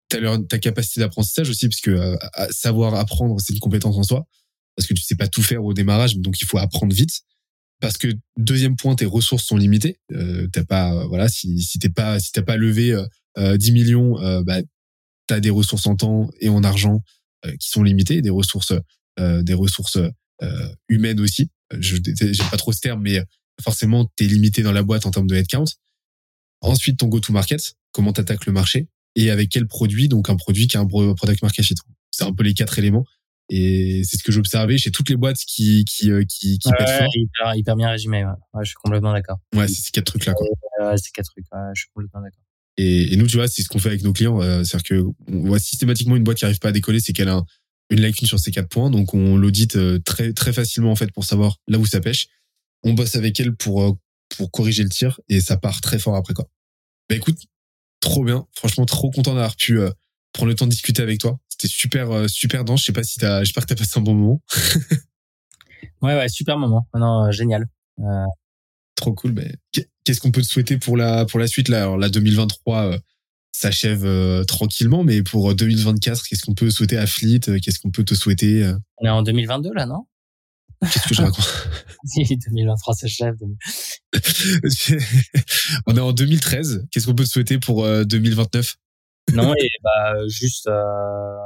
T'as 0.08 0.38
ta 0.48 0.58
capacité 0.58 1.00
d'apprentissage 1.00 1.48
aussi, 1.48 1.68
parce 1.68 1.80
que 1.80 1.90
euh, 1.90 2.16
savoir 2.50 2.94
apprendre 2.94 3.36
c'est 3.40 3.52
une 3.52 3.60
compétence 3.60 3.96
en 3.96 4.02
soi, 4.02 4.26
parce 4.76 4.88
que 4.88 4.94
tu 4.94 5.02
sais 5.02 5.14
pas 5.14 5.28
tout 5.28 5.42
faire 5.42 5.64
au 5.64 5.74
démarrage, 5.74 6.16
donc 6.16 6.40
il 6.40 6.46
faut 6.46 6.58
apprendre 6.58 6.94
vite. 6.94 7.20
Parce 7.80 7.98
que 7.98 8.08
deuxième 8.38 8.76
point, 8.76 8.94
tes 8.94 9.04
ressources 9.04 9.44
sont 9.44 9.56
limitées. 9.56 9.98
Euh, 10.12 10.48
t'as 10.52 10.64
pas, 10.64 11.06
voilà, 11.06 11.28
si 11.28 11.60
si 11.60 11.78
t'es 11.78 11.88
pas, 11.88 12.18
si 12.18 12.32
t'as 12.32 12.42
pas 12.42 12.56
levé 12.56 12.96
10 13.36 13.72
millions, 13.72 14.14
bah 14.42 14.60
t'as 15.26 15.40
des 15.40 15.50
ressources 15.50 15.86
en 15.86 15.96
temps 15.96 16.30
et 16.40 16.48
en 16.48 16.62
argent 16.64 17.00
qui 17.60 17.68
sont 17.68 17.82
limitées, 17.82 18.22
des 18.22 18.30
ressources, 18.30 18.72
des 19.18 19.54
ressources 19.54 19.98
humaines 20.88 21.20
aussi 21.20 21.50
je 21.80 21.96
j'aime 22.32 22.50
pas 22.50 22.56
trop 22.56 22.72
ce 22.72 22.80
terme, 22.80 23.02
mais 23.02 23.22
forcément, 23.62 24.10
tu 24.16 24.24
es 24.24 24.26
limité 24.26 24.62
dans 24.62 24.72
la 24.72 24.82
boîte 24.82 25.06
en 25.06 25.10
termes 25.10 25.26
de 25.26 25.34
headcount. 25.34 25.64
Ensuite, 26.60 26.98
ton 26.98 27.06
go-to-market, 27.08 27.74
comment 27.92 28.12
tu 28.12 28.20
attaques 28.20 28.46
le 28.46 28.52
marché 28.52 28.88
et 29.16 29.30
avec 29.30 29.50
quel 29.50 29.66
produit, 29.66 30.08
donc 30.08 30.28
un 30.28 30.36
produit 30.36 30.66
qui 30.66 30.76
a 30.76 30.80
un 30.80 30.86
product 30.86 31.42
market 31.42 31.64
fit. 31.64 31.74
C'est 32.10 32.24
un 32.24 32.32
peu 32.32 32.42
les 32.42 32.54
quatre 32.54 32.78
éléments. 32.78 33.04
Et 33.50 34.02
c'est 34.04 34.16
ce 34.16 34.22
que 34.22 34.32
j'observais 34.32 34.78
chez 34.78 34.90
toutes 34.90 35.10
les 35.10 35.16
boîtes 35.16 35.36
qui 35.36 35.84
qui 35.84 36.10
euh, 36.10 36.24
qui, 36.26 36.58
qui 36.58 36.68
ouais, 36.70 36.98
fort. 36.98 37.08
Hyper, 37.14 37.54
hyper, 37.56 37.76
bien 37.76 37.90
résumé. 37.90 38.24
Ouais. 38.24 38.30
ouais. 38.54 38.64
je 38.64 38.70
suis 38.70 38.76
complètement 38.82 39.12
d'accord. 39.12 39.38
Ouais, 39.54 39.68
c'est 39.68 39.82
ces 39.82 39.90
quatre 39.90 40.06
trucs 40.06 40.24
là. 40.24 40.32
Quoi. 40.32 40.46
Ouais, 40.80 40.96
ces 40.96 41.10
quatre 41.10 41.30
trucs. 41.30 41.44
Je 41.74 41.80
suis 41.80 41.90
complètement 41.94 42.22
d'accord. 42.22 42.42
Et, 42.78 43.12
et, 43.12 43.16
nous, 43.16 43.26
tu 43.26 43.36
vois, 43.36 43.46
c'est 43.46 43.62
ce 43.62 43.68
qu'on 43.68 43.78
fait 43.78 43.90
avec 43.90 44.02
nos 44.02 44.14
clients. 44.14 44.40
Euh, 44.40 44.64
C'est-à-dire 44.64 44.82
que 44.82 45.04
on 45.28 45.46
voit 45.46 45.58
systématiquement 45.58 46.16
une 46.16 46.24
boîte 46.24 46.38
qui 46.38 46.46
arrive 46.46 46.58
pas 46.58 46.70
à 46.70 46.72
décoller, 46.72 47.00
c'est 47.00 47.12
qu'elle 47.12 47.28
a 47.28 47.34
un, 47.34 47.46
une 47.90 48.00
lacune 48.00 48.26
sur 48.26 48.38
ces 48.38 48.50
quatre 48.50 48.68
points. 48.68 48.90
Donc 48.90 49.14
on 49.14 49.36
l'audite 49.36 49.76
euh, 49.76 49.98
très 50.00 50.32
très 50.32 50.52
facilement 50.52 50.90
en 50.90 50.96
fait 50.96 51.12
pour 51.12 51.24
savoir 51.24 51.58
là 51.68 51.78
où 51.78 51.86
ça 51.86 52.00
pêche. 52.00 52.28
On 52.82 52.92
bosse 52.92 53.16
avec 53.16 53.38
elle 53.40 53.54
pour 53.54 53.82
euh, 53.82 53.92
pour 54.36 54.50
corriger 54.50 54.82
le 54.82 54.88
tir 54.88 55.20
et 55.28 55.40
ça 55.40 55.56
part 55.56 55.80
très 55.80 55.98
fort 55.98 56.16
après 56.16 56.34
quoi. 56.34 56.48
Bah 57.08 57.16
écoute, 57.16 57.38
trop 58.00 58.24
bien. 58.24 58.46
Franchement, 58.54 58.86
trop 58.86 59.10
content 59.10 59.34
d'avoir 59.34 59.56
pu 59.56 59.78
euh, 59.78 59.90
prendre 60.32 60.48
le 60.48 60.54
temps 60.54 60.66
de 60.66 60.70
discuter 60.70 61.02
avec 61.02 61.20
toi. 61.20 61.38
C'était 61.48 61.68
super 61.68 62.28
super 62.28 62.64
dense. 62.64 62.80
Je 62.80 62.86
sais 62.86 62.92
pas 62.92 63.04
si 63.04 63.18
t'as, 63.18 63.44
j'espère 63.44 63.64
que 63.64 63.74
t'as 63.74 63.78
passé 63.78 63.98
un 63.98 64.02
bon 64.02 64.14
moment. 64.14 64.42
ouais 66.02 66.16
ouais, 66.16 66.28
super 66.28 66.58
moment. 66.58 66.88
Non, 66.94 67.30
génial. 67.30 67.66
Trop 68.96 69.12
cool. 69.12 69.32
Ben, 69.32 69.56
qu'est-ce 70.02 70.20
qu'on 70.20 70.32
peut 70.32 70.42
te 70.42 70.46
souhaiter 70.46 70.78
pour 70.78 70.96
la 70.96 71.26
pour 71.26 71.38
la 71.38 71.46
suite 71.46 71.68
là? 71.68 71.82
Alors 71.82 71.98
la 71.98 72.08
2023 72.08 72.98
s'achève 73.54 74.04
euh, 74.04 74.42
tranquillement, 74.44 75.04
mais 75.04 75.22
pour 75.22 75.54
2024, 75.54 76.18
euh, 76.18 76.22
qu'est-ce 76.28 76.44
qu'on 76.44 76.54
peut 76.54 76.70
souhaiter 76.70 76.98
à 76.98 77.06
Fleet 77.06 77.40
euh, 77.48 77.58
Qu'est-ce 77.62 77.78
qu'on 77.78 77.92
peut 77.92 78.02
te 78.02 78.14
souhaiter 78.14 78.68
On 78.98 79.06
est 79.06 79.10
en 79.10 79.22
2022 79.22 79.72
là, 79.72 79.86
non? 79.86 80.06
Qu'est-ce 80.82 81.08
que 81.08 81.14
je 81.14 81.22
raconte? 81.22 81.68
2023 82.50 82.94
s'achève. 82.94 83.36
On 85.86 85.96
est 85.96 86.00
en 86.00 86.12
2013. 86.12 86.88
Qu'est-ce 86.90 87.06
qu'on 87.06 87.14
peut 87.14 87.24
te 87.24 87.30
souhaiter 87.30 87.58
pour 87.58 87.86
2029 88.04 88.74
Non, 89.32 89.54
et 89.54 89.70
bah 89.82 90.28
juste 90.28 90.66
euh, 90.66 91.36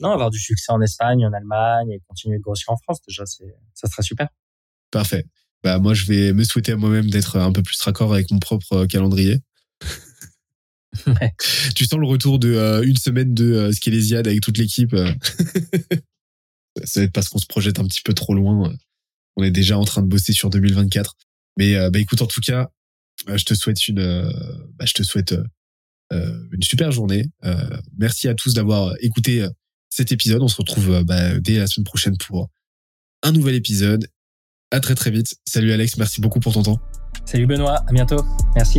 non 0.00 0.12
avoir 0.12 0.30
du 0.30 0.38
succès 0.38 0.70
en 0.70 0.80
Espagne, 0.80 1.26
en 1.26 1.32
Allemagne 1.32 1.90
et 1.90 2.00
continuer 2.06 2.36
de 2.36 2.42
grossir 2.42 2.68
en 2.68 2.76
France. 2.76 3.00
Déjà, 3.08 3.24
c'est 3.26 3.52
ça 3.74 3.88
serait 3.88 4.02
super. 4.02 4.28
Parfait. 4.92 5.24
Bah 5.64 5.78
moi, 5.80 5.94
je 5.94 6.04
vais 6.04 6.32
me 6.32 6.44
souhaiter 6.44 6.72
à 6.72 6.76
moi-même 6.76 7.10
d'être 7.10 7.36
un 7.36 7.50
peu 7.52 7.62
plus 7.62 7.80
raccord 7.80 8.12
avec 8.12 8.30
mon 8.30 8.38
propre 8.38 8.86
calendrier. 8.86 9.40
Ouais. 11.06 11.32
Tu 11.74 11.84
sens 11.84 11.98
le 11.98 12.06
retour 12.06 12.38
de 12.38 12.52
euh, 12.54 12.82
une 12.82 12.96
semaine 12.96 13.34
de 13.34 13.52
euh, 13.52 13.72
Skelésiade 13.72 14.26
avec 14.26 14.40
toute 14.40 14.58
l'équipe. 14.58 14.94
euh. 14.94 15.12
Ça 16.84 17.00
va 17.00 17.04
être 17.04 17.12
parce 17.12 17.28
qu'on 17.28 17.38
se 17.38 17.46
projette 17.46 17.78
un 17.80 17.84
petit 17.86 18.02
peu 18.04 18.14
trop 18.14 18.34
loin. 18.34 18.72
On 19.36 19.42
est 19.42 19.50
déjà 19.50 19.78
en 19.78 19.84
train 19.84 20.02
de 20.02 20.06
bosser 20.06 20.32
sur 20.32 20.48
2024. 20.50 21.14
Mais 21.58 21.74
euh, 21.74 21.90
bah 21.90 21.98
écoute, 21.98 22.22
en 22.22 22.26
tout 22.26 22.40
cas, 22.40 22.68
euh, 23.28 23.36
je 23.36 23.44
te 23.44 23.54
souhaite 23.54 23.88
une, 23.88 23.98
euh, 23.98 24.30
bah, 24.78 24.84
je 24.86 24.92
te 24.94 25.02
souhaite 25.02 25.32
euh, 25.32 25.42
euh, 26.12 26.40
une 26.52 26.62
super 26.62 26.92
journée. 26.92 27.26
Euh, 27.44 27.76
merci 27.96 28.28
à 28.28 28.34
tous 28.34 28.54
d'avoir 28.54 28.94
écouté 29.00 29.42
euh, 29.42 29.48
cet 29.90 30.12
épisode. 30.12 30.40
On 30.42 30.48
se 30.48 30.56
retrouve 30.56 30.90
euh, 30.90 31.04
bah, 31.04 31.38
dès 31.40 31.58
la 31.58 31.66
semaine 31.66 31.84
prochaine 31.84 32.16
pour 32.16 32.48
un 33.22 33.32
nouvel 33.32 33.56
épisode. 33.56 34.06
À 34.70 34.80
très 34.80 34.94
très 34.94 35.10
vite. 35.10 35.34
Salut 35.46 35.72
Alex, 35.72 35.96
merci 35.96 36.20
beaucoup 36.20 36.40
pour 36.40 36.52
ton 36.52 36.62
temps. 36.62 36.80
Salut 37.24 37.46
Benoît, 37.46 37.82
à 37.88 37.92
bientôt. 37.92 38.24
Merci. 38.54 38.78